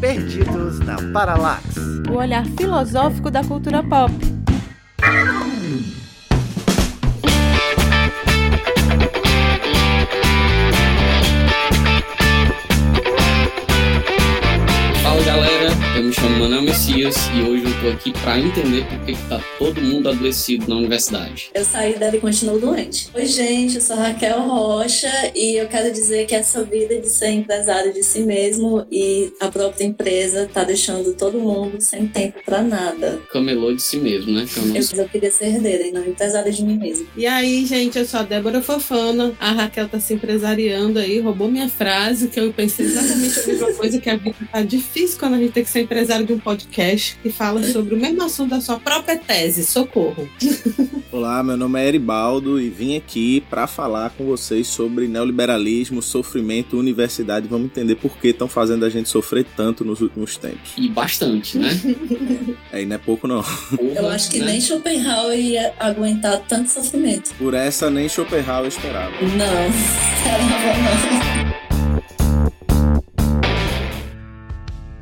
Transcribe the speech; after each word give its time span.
Perdidos 0.00 0.78
na 0.80 0.96
Paralax. 1.12 1.62
O 2.08 2.14
olhar 2.14 2.44
filosófico 2.56 3.30
da 3.30 3.42
cultura 3.42 3.82
pop. 3.82 4.12
Fala 15.02 15.22
galera, 15.24 15.70
eu 15.96 16.04
me 16.04 16.12
chamo 16.12 16.38
Manuel 16.38 16.62
Messias 16.62 17.16
e 17.34 17.42
hoje 17.42 17.64
eu 17.64 17.75
aqui 17.88 18.12
para 18.12 18.38
entender 18.38 18.84
por 18.86 18.98
que 19.04 19.16
tá 19.28 19.40
todo 19.58 19.80
mundo 19.80 20.08
adoecido 20.08 20.68
na 20.68 20.76
universidade. 20.76 21.50
Eu 21.54 21.64
saí 21.64 21.98
dela 21.98 22.16
e 22.16 22.20
continuo 22.20 22.58
doente. 22.58 23.08
Oi, 23.14 23.26
gente, 23.26 23.76
eu 23.76 23.80
sou 23.80 23.96
Raquel 23.96 24.40
Rocha 24.40 25.32
e 25.34 25.56
eu 25.56 25.68
quero 25.68 25.92
dizer 25.92 26.26
que 26.26 26.34
essa 26.34 26.64
vida 26.64 27.00
de 27.00 27.08
ser 27.08 27.30
empresário 27.30 27.92
de 27.92 28.02
si 28.02 28.20
mesmo 28.20 28.86
e 28.90 29.32
a 29.40 29.48
própria 29.48 29.84
empresa 29.84 30.48
tá 30.52 30.64
deixando 30.64 31.14
todo 31.14 31.38
mundo 31.38 31.80
sem 31.80 32.06
tempo 32.06 32.40
para 32.44 32.62
nada. 32.62 33.20
Camelô 33.32 33.72
de 33.72 33.82
si 33.82 33.98
mesmo, 33.98 34.32
né? 34.32 34.46
Eu, 34.74 35.02
eu 35.02 35.08
queria 35.08 35.30
ser 35.30 35.46
herdeira 35.46 35.86
e 35.86 35.92
não 35.92 36.06
empresária 36.06 36.50
de 36.50 36.64
mim 36.64 36.78
mesma. 36.78 37.06
E 37.16 37.26
aí, 37.26 37.64
gente, 37.64 37.98
eu 37.98 38.04
sou 38.04 38.20
a 38.20 38.22
Débora 38.22 38.60
Fofana. 38.60 39.32
A 39.38 39.52
Raquel 39.52 39.88
tá 39.88 40.00
se 40.00 40.14
empresariando 40.14 40.98
aí, 40.98 41.20
roubou 41.20 41.48
minha 41.48 41.68
frase, 41.68 42.28
que 42.28 42.40
eu 42.40 42.52
pensei 42.52 42.86
exatamente 42.86 43.38
a 43.38 43.46
mesma 43.46 43.72
coisa, 43.74 44.00
que 44.00 44.10
a 44.10 44.16
vida 44.16 44.36
tá 44.50 44.62
difícil 44.62 45.18
quando 45.18 45.34
a 45.34 45.38
gente 45.38 45.52
tem 45.52 45.64
que 45.64 45.70
ser 45.70 45.80
empresário 45.80 46.26
de 46.26 46.32
um 46.32 46.38
podcast 46.38 47.16
que 47.22 47.30
fala 47.30 47.62
sobre 47.62 47.75
o 47.80 47.96
mesmo 47.96 48.22
assunto 48.22 48.50
da 48.50 48.60
sua 48.60 48.78
própria 48.78 49.16
tese. 49.16 49.64
Socorro. 49.64 50.28
Olá, 51.12 51.42
meu 51.42 51.56
nome 51.56 51.80
é 51.80 51.88
Eribaldo 51.88 52.60
e 52.60 52.68
vim 52.68 52.96
aqui 52.96 53.40
para 53.48 53.66
falar 53.66 54.10
com 54.10 54.26
vocês 54.26 54.66
sobre 54.66 55.06
neoliberalismo, 55.08 56.02
sofrimento, 56.02 56.78
universidade. 56.78 57.48
Vamos 57.48 57.66
entender 57.66 57.94
por 57.96 58.16
que 58.18 58.28
estão 58.28 58.48
fazendo 58.48 58.84
a 58.84 58.90
gente 58.90 59.08
sofrer 59.08 59.46
tanto 59.56 59.84
nos 59.84 60.00
últimos 60.00 60.36
tempos. 60.36 60.72
E 60.76 60.88
bastante, 60.88 61.58
né? 61.58 61.70
Aí 62.72 62.84
não 62.86 62.96
é 62.96 62.98
pouco, 62.98 63.26
não. 63.26 63.44
Eu 63.78 64.02
Porra, 64.02 64.14
acho 64.14 64.30
que 64.30 64.40
né? 64.40 64.46
nem 64.46 64.60
Schopenhauer 64.60 65.38
ia 65.38 65.72
aguentar 65.78 66.40
tanto 66.46 66.70
sofrimento. 66.70 67.34
Por 67.34 67.54
essa 67.54 67.88
nem 67.90 68.08
Schopenhauer 68.08 68.68
esperava. 68.68 69.12
Não, 69.22 69.72
caramba, 70.24 70.56
não. 70.82 71.56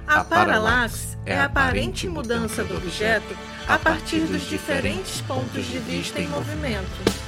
A 0.07 0.23
paralaxe 0.23 1.14
é 1.27 1.36
a 1.36 1.44
aparente 1.44 2.08
mudança 2.08 2.62
do 2.64 2.77
objeto 2.77 3.36
a 3.67 3.78
partir 3.78 4.20
dos 4.20 4.48
diferentes 4.48 5.20
pontos 5.22 5.67
de 5.67 5.78
vista 5.78 6.20
em 6.20 6.28
movimento. 6.28 7.23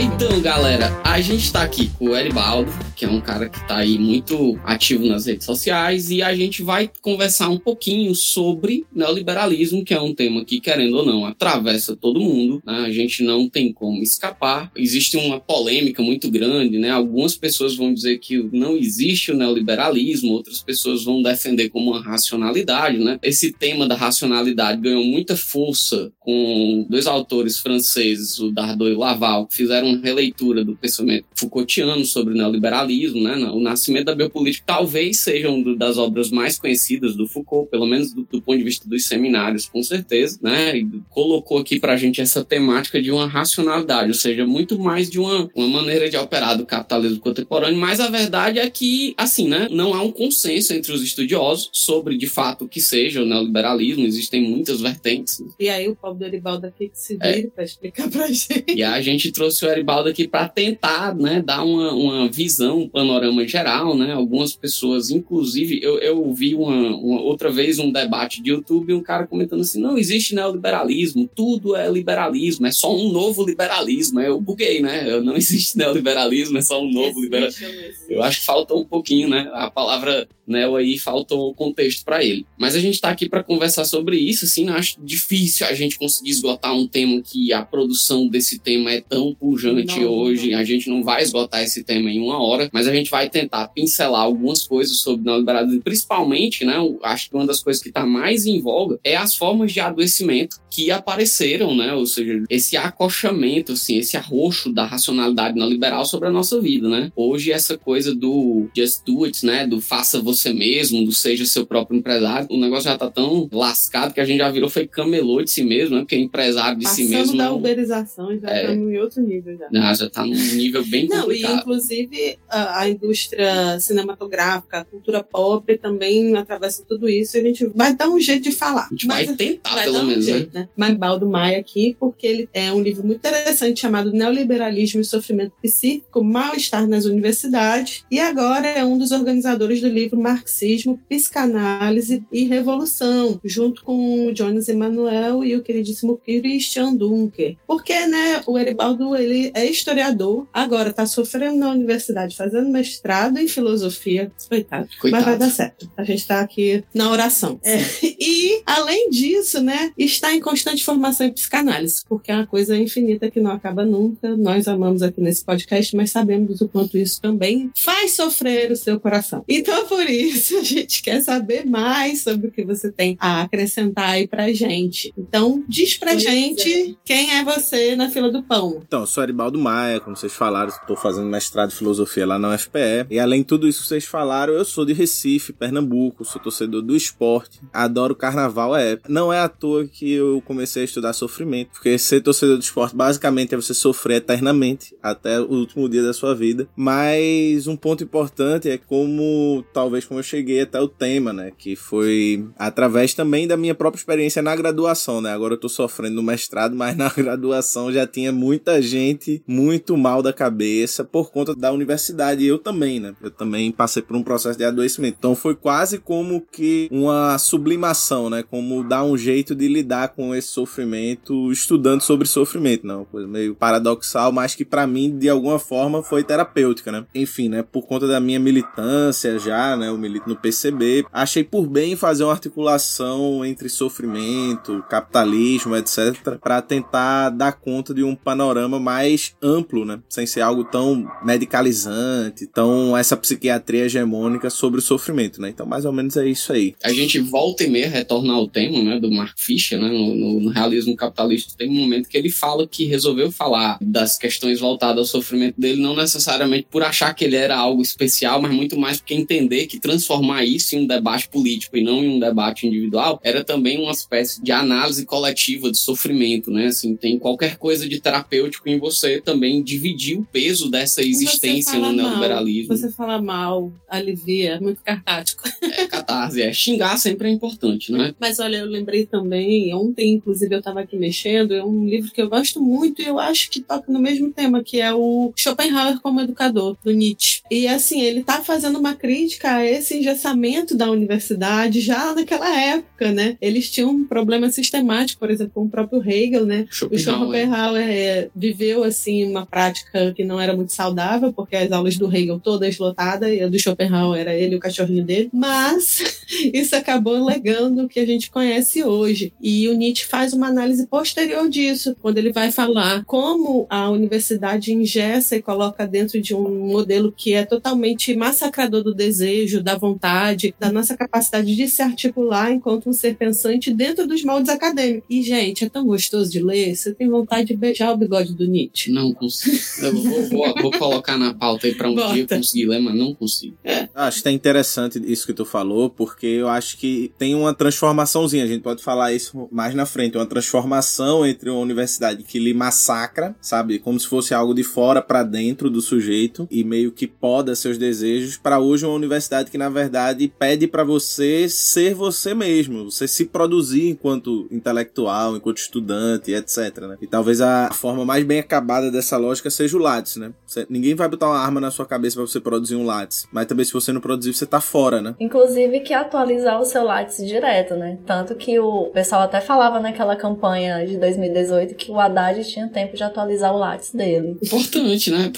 Então, 0.00 0.40
galera, 0.40 0.92
a 1.02 1.20
gente 1.20 1.52
tá 1.52 1.62
aqui 1.62 1.90
com 1.98 2.10
o 2.10 2.16
Eribaldo, 2.16 2.70
que 2.94 3.04
é 3.04 3.08
um 3.08 3.20
cara 3.20 3.48
que 3.48 3.66
tá 3.66 3.78
aí 3.78 3.98
muito 3.98 4.56
ativo 4.64 5.04
nas 5.06 5.26
redes 5.26 5.44
sociais, 5.44 6.08
e 6.08 6.22
a 6.22 6.32
gente 6.36 6.62
vai 6.62 6.88
conversar 7.02 7.48
um 7.48 7.58
pouquinho 7.58 8.14
sobre 8.14 8.84
neoliberalismo, 8.94 9.84
que 9.84 9.92
é 9.92 10.00
um 10.00 10.14
tema 10.14 10.44
que, 10.44 10.60
querendo 10.60 10.98
ou 10.98 11.04
não, 11.04 11.26
atravessa 11.26 11.96
todo 11.96 12.20
mundo, 12.20 12.62
né? 12.64 12.84
A 12.86 12.92
gente 12.92 13.24
não 13.24 13.48
tem 13.48 13.72
como 13.72 14.00
escapar. 14.00 14.70
Existe 14.76 15.16
uma 15.16 15.40
polêmica 15.40 16.00
muito 16.00 16.30
grande, 16.30 16.78
né? 16.78 16.90
Algumas 16.90 17.36
pessoas 17.36 17.74
vão 17.74 17.92
dizer 17.92 18.18
que 18.18 18.38
não 18.52 18.76
existe 18.76 19.32
o 19.32 19.36
neoliberalismo, 19.36 20.32
outras 20.32 20.62
pessoas 20.62 21.02
vão 21.02 21.22
defender 21.22 21.70
como 21.70 21.90
uma 21.90 22.00
racionalidade, 22.00 22.98
né? 22.98 23.18
Esse 23.20 23.52
tema 23.52 23.88
da 23.88 23.96
racionalidade 23.96 24.80
ganhou 24.80 25.02
muita 25.02 25.36
força 25.36 26.12
com 26.20 26.86
dois 26.88 27.08
autores 27.08 27.58
franceses, 27.58 28.38
o 28.38 28.52
Dardot 28.52 28.90
e 28.90 28.94
o 28.94 28.98
Laval, 29.00 29.46
que 29.46 29.56
fizeram 29.56 29.87
uma 29.88 29.98
releitura 30.02 30.64
do 30.64 30.76
pensamento 30.76 31.26
Foucaultiano 31.34 32.04
sobre 32.04 32.34
o 32.34 32.36
neoliberalismo, 32.36 33.20
né? 33.22 33.34
O 33.50 33.60
Nascimento 33.60 34.06
da 34.06 34.14
Biopolítica 34.14 34.64
talvez 34.66 35.20
seja 35.20 35.50
uma 35.50 35.74
das 35.76 35.98
obras 35.98 36.30
mais 36.30 36.58
conhecidas 36.58 37.14
do 37.16 37.26
Foucault, 37.26 37.70
pelo 37.70 37.86
menos 37.86 38.12
do, 38.12 38.26
do 38.30 38.40
ponto 38.42 38.58
de 38.58 38.64
vista 38.64 38.88
dos 38.88 39.06
seminários, 39.06 39.66
com 39.68 39.82
certeza, 39.82 40.38
né? 40.42 40.76
E 40.76 40.86
colocou 41.10 41.58
aqui 41.58 41.78
pra 41.78 41.96
gente 41.96 42.20
essa 42.20 42.44
temática 42.44 43.00
de 43.00 43.10
uma 43.10 43.26
racionalidade, 43.26 44.08
ou 44.08 44.14
seja, 44.14 44.46
muito 44.46 44.78
mais 44.78 45.08
de 45.10 45.18
uma, 45.18 45.48
uma 45.54 45.68
maneira 45.68 46.08
de 46.10 46.16
operar 46.16 46.56
do 46.56 46.66
capitalismo 46.66 47.20
contemporâneo, 47.20 47.78
mas 47.78 48.00
a 48.00 48.08
verdade 48.08 48.58
é 48.58 48.68
que, 48.70 49.14
assim, 49.16 49.48
né? 49.48 49.68
Não 49.70 49.94
há 49.94 50.02
um 50.02 50.10
consenso 50.12 50.72
entre 50.72 50.92
os 50.92 51.02
estudiosos 51.02 51.70
sobre, 51.72 52.16
de 52.16 52.26
fato, 52.26 52.64
o 52.64 52.68
que 52.68 52.80
seja 52.80 53.22
o 53.22 53.26
neoliberalismo, 53.26 54.04
existem 54.06 54.42
muitas 54.42 54.80
vertentes, 54.80 55.42
E 55.58 55.68
aí, 55.68 55.88
o 55.88 55.96
pobre 55.96 56.18
do 56.20 56.24
Eribaldo 56.26 56.66
aqui 56.66 56.88
que 56.88 56.98
se 56.98 57.16
É. 57.20 57.32
vire 57.34 57.50
pra 57.54 57.64
explicar 57.64 58.08
pra 58.10 58.26
gente. 58.32 58.64
E 58.74 58.82
a 58.82 59.00
gente 59.00 59.30
trouxe 59.32 59.64
o 59.64 59.68
Aqui 60.08 60.26
para 60.28 60.48
tentar, 60.48 61.14
né, 61.14 61.42
dar 61.42 61.64
uma, 61.64 61.92
uma 61.92 62.28
visão, 62.28 62.80
um 62.80 62.88
panorama 62.88 63.46
geral, 63.46 63.96
né? 63.96 64.12
Algumas 64.12 64.54
pessoas, 64.54 65.10
inclusive, 65.10 65.80
eu, 65.82 65.98
eu 65.98 66.32
vi 66.32 66.54
uma, 66.54 66.96
uma- 66.96 67.20
outra 67.20 67.50
vez 67.50 67.78
um 67.78 67.90
debate 67.90 68.42
de 68.42 68.50
YouTube 68.50 68.90
e 68.90 68.94
um 68.94 69.02
cara 69.02 69.26
comentando 69.26 69.60
assim: 69.60 69.80
não 69.80 69.98
existe 69.98 70.34
neoliberalismo, 70.34 71.28
tudo 71.34 71.76
é 71.76 71.90
liberalismo, 71.90 72.66
é 72.66 72.72
só 72.72 72.94
um 72.94 73.10
novo 73.12 73.44
liberalismo. 73.44 74.20
Eu 74.20 74.40
buguei, 74.40 74.80
né? 74.80 75.04
Eu, 75.10 75.22
não 75.22 75.34
existe 75.36 75.76
neoliberalismo, 75.76 76.58
é 76.58 76.62
só 76.62 76.82
um 76.82 76.90
novo 76.90 77.20
liberalismo. 77.20 77.66
Eu 78.08 78.22
acho 78.22 78.40
que 78.40 78.46
faltou 78.46 78.80
um 78.80 78.84
pouquinho, 78.84 79.28
né? 79.28 79.50
A 79.52 79.70
palavra 79.70 80.28
neo 80.46 80.76
aí 80.76 80.98
faltou 80.98 81.50
o 81.50 81.54
contexto 81.54 82.04
para 82.04 82.24
ele. 82.24 82.46
Mas 82.56 82.74
a 82.74 82.80
gente 82.80 82.94
está 82.94 83.10
aqui 83.10 83.28
para 83.28 83.44
conversar 83.44 83.84
sobre 83.84 84.16
isso, 84.16 84.46
assim, 84.46 84.68
eu 84.68 84.74
acho 84.74 84.96
difícil 85.02 85.66
a 85.66 85.74
gente 85.74 85.98
conseguir 85.98 86.30
esgotar 86.30 86.74
um 86.74 86.86
tema 86.86 87.20
que 87.20 87.52
a 87.52 87.62
produção 87.62 88.26
desse 88.26 88.58
tema 88.58 88.90
é 88.90 89.00
tão 89.02 89.34
pujante 89.34 89.57
Não, 89.66 90.12
hoje. 90.12 90.50
não. 90.50 90.58
A 90.58 90.64
gente 90.64 90.88
não 90.88 91.02
vai 91.02 91.22
esgotar 91.22 91.62
esse 91.62 91.82
tema 91.84 92.10
em 92.10 92.20
uma 92.20 92.42
hora, 92.42 92.68
mas 92.72 92.86
a 92.86 92.94
gente 92.94 93.10
vai 93.10 93.28
tentar 93.28 93.68
pincelar 93.68 94.22
algumas 94.22 94.62
coisas 94.66 94.98
sobre 95.00 95.24
neoliberalismo, 95.24 95.82
principalmente, 95.82 96.64
né? 96.64 96.74
Acho 97.02 97.28
que 97.30 97.34
uma 97.36 97.46
das 97.46 97.62
coisas 97.62 97.82
que 97.82 97.88
está 97.88 98.06
mais 98.06 98.46
em 98.46 98.60
voga 98.60 98.98
é 99.04 99.16
as 99.16 99.34
formas 99.34 99.72
de 99.72 99.80
adoecimento 99.80 100.56
que 100.70 100.90
apareceram, 100.90 101.74
né? 101.76 101.92
Ou 101.94 102.06
seja, 102.06 102.42
esse 102.48 102.76
acochamento, 102.76 103.72
assim, 103.72 103.96
esse 103.96 104.16
arroxo 104.16 104.72
da 104.72 104.84
racionalidade 104.84 105.56
neoliberal 105.56 106.04
sobre 106.04 106.28
a 106.28 106.32
nossa 106.32 106.60
vida, 106.60 106.88
né? 106.88 107.10
Hoje 107.16 107.50
essa 107.52 107.76
coisa 107.78 108.14
do 108.14 108.68
just 108.76 109.04
do 109.06 109.24
it, 109.24 109.44
né? 109.44 109.66
Do 109.66 109.80
faça 109.80 110.20
você 110.20 110.52
mesmo, 110.52 111.04
do 111.04 111.12
seja 111.12 111.44
seu 111.46 111.64
próprio 111.66 111.98
empresário, 111.98 112.46
o 112.50 112.58
negócio 112.60 112.84
já 112.84 112.96
tá 112.98 113.10
tão 113.10 113.48
lascado 113.52 114.12
que 114.12 114.20
a 114.20 114.24
gente 114.24 114.38
já 114.38 114.50
virou 114.50 114.68
foi 114.68 114.86
camelô 114.86 115.42
de 115.42 115.50
si 115.50 115.62
mesmo, 115.64 115.96
né? 115.96 116.02
Porque 116.02 116.16
empresário 116.16 116.78
de 116.78 116.88
si 116.88 117.02
Passando 117.04 117.18
mesmo 117.18 117.36
da 117.38 117.52
uberização, 117.52 118.38
já 118.38 118.50
É. 118.50 118.62
estamos 118.62 118.92
em 118.92 118.98
outro 118.98 119.22
nível 119.22 119.47
já. 119.56 119.68
não, 119.70 119.94
já 119.94 120.10
tá 120.10 120.24
num 120.24 120.34
nível 120.34 120.84
bem 120.84 121.08
Não, 121.08 121.18
e 121.18 121.20
complicado. 121.22 121.58
inclusive 121.60 122.38
a, 122.48 122.80
a 122.80 122.88
indústria 122.88 123.78
cinematográfica, 123.80 124.78
a 124.80 124.84
cultura 124.84 125.22
pop 125.22 125.76
também 125.78 126.36
atravessa 126.36 126.84
tudo 126.86 127.08
isso. 127.08 127.36
E 127.36 127.40
a 127.40 127.42
gente 127.44 127.66
vai 127.74 127.94
dar 127.94 128.08
um 128.08 128.20
jeito 128.20 128.44
de 128.44 128.52
falar. 128.52 128.86
A 128.86 128.88
gente 128.90 129.06
Mas 129.06 129.26
vai 129.26 129.36
tentar, 129.36 129.74
vai 129.74 129.84
pelo 129.84 129.98
um 130.00 130.04
menos, 130.04 130.26
né? 130.26 130.32
jeito, 130.32 130.54
né? 130.54 130.68
Maribaldo 130.76 131.28
Maia 131.28 131.58
aqui, 131.58 131.96
porque 131.98 132.26
ele 132.26 132.48
é 132.52 132.72
um 132.72 132.80
livro 132.80 133.04
muito 133.04 133.18
interessante 133.18 133.80
chamado 133.80 134.12
Neoliberalismo 134.12 135.00
e 135.00 135.04
Sofrimento 135.04 135.52
Psíquico, 135.62 136.22
Mal-Estar 136.22 136.86
nas 136.86 137.04
Universidades, 137.04 138.04
e 138.10 138.18
agora 138.20 138.66
é 138.66 138.84
um 138.84 138.98
dos 138.98 139.10
organizadores 139.12 139.80
do 139.80 139.88
livro 139.88 140.20
Marxismo, 140.20 140.98
Psicanálise 141.08 142.24
e 142.32 142.44
Revolução, 142.44 143.40
junto 143.44 143.82
com 143.84 144.26
o 144.26 144.34
Jonas 144.36 144.68
Emanuel 144.68 145.44
e 145.44 145.54
o 145.56 145.62
queridíssimo 145.62 146.16
Christian 146.24 146.94
Dunker. 146.94 147.56
Porque, 147.66 148.06
né, 148.06 148.42
o 148.46 148.58
Eribaldo, 148.58 149.14
ele 149.16 149.37
é 149.54 149.64
historiador, 149.66 150.46
agora 150.52 150.90
está 150.90 151.06
sofrendo 151.06 151.56
na 151.58 151.70
universidade, 151.70 152.36
fazendo 152.36 152.68
mestrado 152.68 153.38
em 153.38 153.48
filosofia, 153.48 154.30
coitado. 154.48 154.88
Mas 155.02 155.10
vai 155.10 155.22
Coitado. 155.22 155.38
dar 155.38 155.50
certo. 155.50 155.90
A 155.96 156.04
gente 156.04 156.20
está 156.20 156.40
aqui 156.40 156.84
na 156.94 157.10
oração. 157.10 157.58
É, 157.62 157.78
E, 158.20 158.62
além 158.66 159.10
disso, 159.10 159.60
né, 159.62 159.92
está 159.96 160.34
em 160.34 160.40
constante 160.40 160.84
formação 160.84 161.26
em 161.26 161.32
psicanálise, 161.32 162.02
porque 162.08 162.30
é 162.32 162.34
uma 162.34 162.46
coisa 162.46 162.76
infinita 162.76 163.30
que 163.30 163.40
não 163.40 163.52
acaba 163.52 163.84
nunca. 163.84 164.36
Nós 164.36 164.66
amamos 164.66 165.02
aqui 165.02 165.20
nesse 165.20 165.44
podcast, 165.44 165.94
mas 165.96 166.10
sabemos 166.10 166.60
o 166.60 166.68
quanto 166.68 166.98
isso 166.98 167.20
também 167.20 167.70
faz 167.76 168.12
sofrer 168.12 168.70
o 168.72 168.76
seu 168.76 168.98
coração. 168.98 169.44
Então, 169.48 169.86
por 169.86 170.08
isso, 170.08 170.58
a 170.58 170.62
gente 170.62 171.02
quer 171.02 171.20
saber 171.20 171.64
mais 171.64 172.22
sobre 172.22 172.48
o 172.48 172.50
que 172.50 172.64
você 172.64 172.90
tem 172.90 173.16
a 173.20 173.42
acrescentar 173.42 174.10
aí 174.10 174.26
pra 174.26 174.52
gente. 174.52 175.12
Então, 175.16 175.64
diz 175.68 175.96
pra 175.96 176.12
Pois 176.12 176.22
gente 176.22 176.98
quem 177.04 177.30
é 177.36 177.44
você 177.44 177.94
na 177.96 178.10
fila 178.10 178.30
do 178.30 178.42
pão. 178.42 178.80
Então, 178.86 179.00
eu 179.00 179.06
sou 179.06 179.22
Aribaldo 179.28 179.58
Maia, 179.58 180.00
como 180.00 180.16
vocês 180.16 180.32
falaram, 180.32 180.70
estou 180.70 180.96
fazendo 180.96 181.26
mestrado 181.26 181.68
de 181.68 181.76
filosofia 181.76 182.26
lá 182.26 182.38
na 182.38 182.54
UFPE. 182.54 183.06
E 183.10 183.18
além 183.18 183.42
de 183.42 183.46
tudo 183.46 183.68
isso 183.68 183.82
que 183.82 183.88
vocês 183.88 184.06
falaram, 184.06 184.54
eu 184.54 184.64
sou 184.64 184.86
de 184.86 184.94
Recife, 184.94 185.52
Pernambuco, 185.52 186.24
sou 186.24 186.40
torcedor 186.40 186.80
do 186.80 186.96
esporte, 186.96 187.60
adoro 187.72 188.14
carnaval, 188.14 188.74
é. 188.74 188.98
Não 189.06 189.32
é 189.32 189.38
à 189.40 189.48
toa 189.48 189.86
que 189.86 190.12
eu 190.12 190.42
comecei 190.46 190.82
a 190.82 190.84
estudar 190.84 191.12
sofrimento, 191.12 191.72
porque 191.72 191.98
ser 191.98 192.22
torcedor 192.22 192.56
do 192.56 192.62
esporte 192.62 192.96
basicamente 192.96 193.54
é 193.54 193.56
você 193.56 193.74
sofrer 193.74 194.16
eternamente 194.16 194.96
até 195.02 195.38
o 195.38 195.50
último 195.50 195.88
dia 195.88 196.02
da 196.02 196.14
sua 196.14 196.34
vida. 196.34 196.66
Mas 196.74 197.66
um 197.66 197.76
ponto 197.76 198.02
importante 198.02 198.70
é 198.70 198.78
como, 198.78 199.62
talvez 199.74 200.06
como 200.06 200.20
eu 200.20 200.24
cheguei 200.24 200.62
até 200.62 200.80
o 200.80 200.88
tema, 200.88 201.32
né, 201.34 201.52
que 201.56 201.76
foi 201.76 202.46
através 202.58 203.12
também 203.12 203.46
da 203.46 203.56
minha 203.56 203.74
própria 203.74 204.00
experiência 204.00 204.40
na 204.40 204.56
graduação, 204.56 205.20
né. 205.20 205.32
Agora 205.32 205.54
eu 205.54 205.60
tô 205.60 205.68
sofrendo 205.68 206.16
no 206.16 206.22
mestrado, 206.22 206.74
mas 206.74 206.96
na 206.96 207.10
graduação 207.14 207.92
já 207.92 208.06
tinha 208.06 208.32
muita 208.32 208.80
gente 208.80 209.17
realmente 209.18 209.42
muito 209.46 209.96
mal 209.96 210.22
da 210.22 210.32
cabeça 210.32 211.04
por 211.04 211.30
conta 211.30 211.54
da 211.54 211.72
universidade. 211.72 212.46
Eu 212.46 212.58
também, 212.58 213.00
né? 213.00 213.14
Eu 213.20 213.30
também 213.30 213.70
passei 213.72 214.02
por 214.02 214.16
um 214.16 214.22
processo 214.22 214.58
de 214.58 214.64
adoecimento. 214.64 215.16
Então 215.18 215.34
foi 215.34 215.54
quase 215.54 215.98
como 215.98 216.40
que 216.40 216.88
uma 216.90 217.36
sublimação, 217.38 218.30
né? 218.30 218.42
Como 218.42 218.84
dar 218.84 219.04
um 219.04 219.18
jeito 219.18 219.54
de 219.54 219.68
lidar 219.68 220.08
com 220.08 220.34
esse 220.34 220.48
sofrimento 220.48 221.50
estudando 221.50 222.02
sobre 222.02 222.28
sofrimento, 222.28 222.86
não? 222.86 223.00
Né? 223.00 223.06
Coisa 223.10 223.28
meio 223.28 223.54
paradoxal, 223.54 224.30
mas 224.30 224.54
que 224.54 224.64
para 224.64 224.86
mim, 224.86 225.18
de 225.18 225.28
alguma 225.28 225.58
forma, 225.58 226.02
foi 226.02 226.22
terapêutica, 226.22 226.92
né? 226.92 227.04
Enfim, 227.14 227.48
né? 227.48 227.62
Por 227.62 227.82
conta 227.86 228.06
da 228.06 228.20
minha 228.20 228.38
militância 228.38 229.38
já, 229.38 229.76
né? 229.76 229.88
Eu 229.88 229.98
milito 229.98 230.28
no 230.28 230.36
PCB. 230.36 231.06
Achei 231.12 231.42
por 231.42 231.66
bem 231.66 231.96
fazer 231.96 232.24
uma 232.24 232.32
articulação 232.32 233.44
entre 233.44 233.68
sofrimento, 233.68 234.84
capitalismo, 234.88 235.74
etc., 235.74 236.38
para 236.40 236.62
tentar 236.62 237.30
dar 237.30 237.52
conta 237.52 237.94
de 237.94 238.04
um 238.04 238.14
panorama 238.14 238.78
mais 238.78 239.07
amplo, 239.42 239.84
né? 239.84 240.00
Sem 240.08 240.26
ser 240.26 240.40
algo 240.40 240.64
tão 240.64 241.08
medicalizante, 241.24 242.46
tão 242.46 242.96
essa 242.96 243.16
psiquiatria 243.16 243.84
hegemônica 243.84 244.50
sobre 244.50 244.80
o 244.80 244.82
sofrimento, 244.82 245.40
né? 245.40 245.48
Então, 245.48 245.66
mais 245.66 245.84
ou 245.84 245.92
menos 245.92 246.16
é 246.16 246.28
isso 246.28 246.52
aí. 246.52 246.74
A 246.82 246.92
gente 246.92 247.18
volta 247.20 247.64
e 247.64 247.68
meia 247.68 247.88
retornar 247.88 248.36
ao 248.36 248.48
tema, 248.48 248.82
né, 248.82 248.98
do 248.98 249.10
Mark 249.10 249.36
Fisher, 249.38 249.80
né, 249.80 249.88
no, 249.88 250.14
no, 250.14 250.40
no 250.40 250.50
realismo 250.50 250.96
capitalista, 250.96 251.54
tem 251.56 251.68
um 251.68 251.74
momento 251.74 252.08
que 252.08 252.16
ele 252.16 252.30
fala 252.30 252.66
que 252.66 252.84
resolveu 252.84 253.30
falar 253.30 253.78
das 253.80 254.16
questões 254.16 254.60
voltadas 254.60 254.98
ao 254.98 255.04
sofrimento 255.04 255.60
dele, 255.60 255.80
não 255.80 255.94
necessariamente 255.94 256.66
por 256.70 256.82
achar 256.82 257.14
que 257.14 257.24
ele 257.24 257.36
era 257.36 257.56
algo 257.56 257.82
especial, 257.82 258.40
mas 258.40 258.52
muito 258.52 258.78
mais 258.78 258.98
porque 258.98 259.14
entender 259.14 259.66
que 259.66 259.78
transformar 259.78 260.44
isso 260.44 260.74
em 260.74 260.80
um 260.80 260.86
debate 260.86 261.28
político 261.28 261.76
e 261.76 261.82
não 261.82 262.02
em 262.02 262.08
um 262.08 262.18
debate 262.18 262.66
individual 262.66 263.20
era 263.22 263.44
também 263.44 263.80
uma 263.80 263.92
espécie 263.92 264.42
de 264.42 264.52
análise 264.52 265.04
coletiva 265.04 265.70
de 265.70 265.78
sofrimento, 265.78 266.50
né? 266.50 266.66
Assim, 266.66 266.96
tem 266.96 267.18
qualquer 267.18 267.56
coisa 267.56 267.88
de 267.88 268.00
terapêutico 268.00 268.68
em 268.68 268.78
você 268.78 268.97
também 269.24 269.62
dividir 269.62 270.18
o 270.18 270.24
peso 270.24 270.70
dessa 270.70 271.02
existência 271.02 271.78
no 271.78 271.92
neoliberalismo. 271.92 272.76
Você 272.76 272.90
fala 272.90 273.20
mal, 273.20 273.72
alivia, 273.88 274.54
é 274.54 274.60
muito 274.60 274.82
catártico. 274.82 275.42
É, 275.62 275.86
catarse, 275.86 276.42
é. 276.42 276.52
Xingar 276.52 276.96
sempre 276.98 277.28
é 277.28 277.32
importante, 277.32 277.92
né? 277.92 278.14
Mas 278.18 278.38
olha, 278.38 278.58
eu 278.58 278.66
lembrei 278.66 279.06
também, 279.06 279.74
ontem, 279.74 280.14
inclusive, 280.14 280.54
eu 280.54 280.58
estava 280.58 280.80
aqui 280.80 280.96
mexendo, 280.96 281.54
é 281.54 281.64
um 281.64 281.86
livro 281.86 282.10
que 282.10 282.20
eu 282.20 282.28
gosto 282.28 282.62
muito 282.62 283.02
e 283.02 283.06
eu 283.06 283.18
acho 283.18 283.50
que 283.50 283.60
toca 283.60 283.92
no 283.92 284.00
mesmo 284.00 284.32
tema, 284.32 284.62
que 284.62 284.80
é 284.80 284.92
o 284.92 285.32
Schopenhauer 285.36 286.00
como 286.00 286.20
educador, 286.20 286.76
do 286.82 286.90
Nietzsche. 286.90 287.42
E 287.50 287.66
assim, 287.66 288.00
ele 288.00 288.20
está 288.20 288.42
fazendo 288.42 288.78
uma 288.78 288.94
crítica 288.94 289.56
a 289.56 289.64
esse 289.64 289.98
engessamento 289.98 290.76
da 290.76 290.90
universidade 290.90 291.80
já 291.80 292.14
naquela 292.14 292.48
época, 292.60 293.12
né? 293.12 293.36
Eles 293.40 293.70
tinham 293.70 293.90
um 293.90 294.04
problema 294.04 294.50
sistemático, 294.50 295.20
por 295.20 295.30
exemplo, 295.30 295.52
com 295.54 295.64
o 295.64 295.70
próprio 295.70 296.02
Hegel, 296.02 296.46
né? 296.46 296.66
Schopenhauer. 296.70 296.98
O 296.98 297.26
Schopenhauer 297.26 297.88
é, 297.88 298.28
viveu 298.34 298.84
assim 298.88 299.24
uma 299.24 299.46
prática 299.46 300.12
que 300.14 300.24
não 300.24 300.40
era 300.40 300.54
muito 300.54 300.72
saudável, 300.72 301.32
porque 301.32 301.56
as 301.56 301.70
aulas 301.70 301.96
do 301.96 302.14
Hegel 302.14 302.40
todas 302.40 302.78
lotadas 302.78 303.32
e 303.32 303.42
a 303.42 303.48
do 303.48 303.58
Schopenhauer 303.58 304.20
era 304.20 304.34
ele 304.34 304.54
e 304.54 304.56
o 304.56 304.60
cachorrinho 304.60 305.04
dele. 305.04 305.30
Mas 305.32 305.98
isso 306.52 306.74
acabou 306.74 307.24
legando 307.24 307.84
o 307.84 307.88
que 307.88 308.00
a 308.00 308.06
gente 308.06 308.30
conhece 308.30 308.82
hoje. 308.82 309.32
E 309.40 309.68
o 309.68 309.74
Nietzsche 309.74 310.06
faz 310.06 310.32
uma 310.32 310.48
análise 310.48 310.86
posterior 310.86 311.48
disso, 311.48 311.96
quando 312.00 312.18
ele 312.18 312.32
vai 312.32 312.50
falar 312.50 313.04
como 313.04 313.66
a 313.68 313.90
universidade 313.90 314.72
ingessa 314.72 315.36
e 315.36 315.42
coloca 315.42 315.86
dentro 315.86 316.20
de 316.20 316.34
um 316.34 316.68
modelo 316.68 317.12
que 317.12 317.34
é 317.34 317.44
totalmente 317.44 318.14
massacrador 318.16 318.82
do 318.82 318.94
desejo, 318.94 319.62
da 319.62 319.76
vontade, 319.76 320.54
da 320.58 320.70
nossa 320.72 320.96
capacidade 320.96 321.54
de 321.54 321.68
se 321.68 321.82
articular 321.82 322.50
enquanto 322.52 322.88
um 322.88 322.92
ser 322.92 323.16
pensante 323.16 323.72
dentro 323.72 324.06
dos 324.06 324.22
moldes 324.24 324.50
acadêmicos. 324.50 325.08
E, 325.08 325.22
gente, 325.22 325.64
é 325.64 325.68
tão 325.68 325.86
gostoso 325.86 326.30
de 326.30 326.42
ler, 326.42 326.74
você 326.74 326.94
tem 326.94 327.08
vontade 327.08 327.48
de 327.48 327.56
beijar 327.56 327.92
o 327.92 327.96
bigode 327.96 328.34
do 328.34 328.46
Nietzsche. 328.46 328.67
Não 328.88 329.12
consigo. 329.12 329.58
Eu 329.82 329.94
vou, 329.94 330.28
vou, 330.28 330.54
vou 330.62 330.70
colocar 330.72 331.16
na 331.16 331.34
pauta 331.34 331.66
aí 331.66 331.74
pra 331.74 331.88
um 331.90 331.94
Bota. 331.94 332.14
dia 332.14 332.26
conseguir 332.26 332.66
ler, 332.66 332.80
mas 332.80 332.94
não 332.94 333.14
consigo. 333.14 333.56
É. 333.64 333.88
Acho 333.94 334.22
que 334.22 334.28
é 334.28 334.32
interessante 334.32 335.00
isso 335.04 335.26
que 335.26 335.32
tu 335.32 335.44
falou, 335.44 335.90
porque 335.90 336.26
eu 336.26 336.48
acho 336.48 336.76
que 336.76 337.12
tem 337.18 337.34
uma 337.34 337.54
transformaçãozinha, 337.54 338.44
a 338.44 338.46
gente 338.46 338.62
pode 338.62 338.82
falar 338.82 339.12
isso 339.12 339.48
mais 339.50 339.74
na 339.74 339.86
frente, 339.86 340.16
uma 340.16 340.26
transformação 340.26 341.26
entre 341.26 341.50
uma 341.50 341.60
universidade 341.60 342.22
que 342.22 342.38
lhe 342.38 342.54
massacra, 342.54 343.34
sabe, 343.40 343.78
como 343.78 343.98
se 343.98 344.06
fosse 344.06 344.34
algo 344.34 344.54
de 344.54 344.62
fora 344.62 345.00
para 345.00 345.22
dentro 345.22 345.70
do 345.70 345.80
sujeito 345.80 346.46
e 346.50 346.64
meio 346.64 346.92
que 346.92 347.06
poda 347.06 347.54
seus 347.54 347.78
desejos, 347.78 348.36
para 348.36 348.58
hoje 348.58 348.84
uma 348.84 348.94
universidade 348.94 349.50
que 349.50 349.58
na 349.58 349.68
verdade 349.68 350.32
pede 350.38 350.66
para 350.66 350.84
você 350.84 351.48
ser 351.48 351.94
você 351.94 352.34
mesmo, 352.34 352.90
você 352.90 353.08
se 353.08 353.24
produzir 353.24 353.88
enquanto 353.88 354.46
intelectual, 354.50 355.36
enquanto 355.36 355.58
estudante, 355.58 356.32
etc, 356.32 356.78
né? 356.82 356.96
E 357.00 357.06
talvez 357.06 357.40
a 357.40 357.70
forma 357.72 358.04
mais 358.04 358.24
bem 358.24 358.38
acabada 358.38 358.57
dessa 358.90 359.16
lógica 359.16 359.50
seja 359.50 359.76
o 359.76 359.80
Lattes, 359.80 360.16
né? 360.16 360.32
Você, 360.46 360.66
ninguém 360.68 360.94
vai 360.94 361.08
botar 361.08 361.26
uma 361.26 361.38
arma 361.38 361.60
na 361.60 361.70
sua 361.70 361.86
cabeça 361.86 362.16
para 362.16 362.26
você 362.26 362.40
produzir 362.40 362.76
um 362.76 362.84
Lattes, 362.84 363.26
mas 363.32 363.46
também 363.46 363.64
se 363.64 363.72
você 363.72 363.92
não 363.92 364.00
produzir, 364.00 364.32
você 364.34 364.46
tá 364.46 364.60
fora, 364.60 365.00
né? 365.00 365.14
Inclusive 365.20 365.80
que 365.80 365.92
atualizar 365.92 366.60
o 366.60 366.64
seu 366.64 366.84
Lattes 366.84 367.24
direto, 367.26 367.74
né? 367.74 367.98
Tanto 368.06 368.34
que 368.34 368.58
o 368.58 368.86
pessoal 368.86 369.22
até 369.22 369.40
falava 369.40 369.80
naquela 369.80 370.16
campanha 370.16 370.86
de 370.86 370.96
2018 370.96 371.74
que 371.74 371.90
o 371.90 371.98
Haddad 371.98 372.44
tinha 372.44 372.68
tempo 372.68 372.96
de 372.96 373.02
atualizar 373.02 373.54
o 373.54 373.58
Lattes 373.58 373.92
dele. 373.92 374.36
Importante, 374.42 375.10
né? 375.12 375.32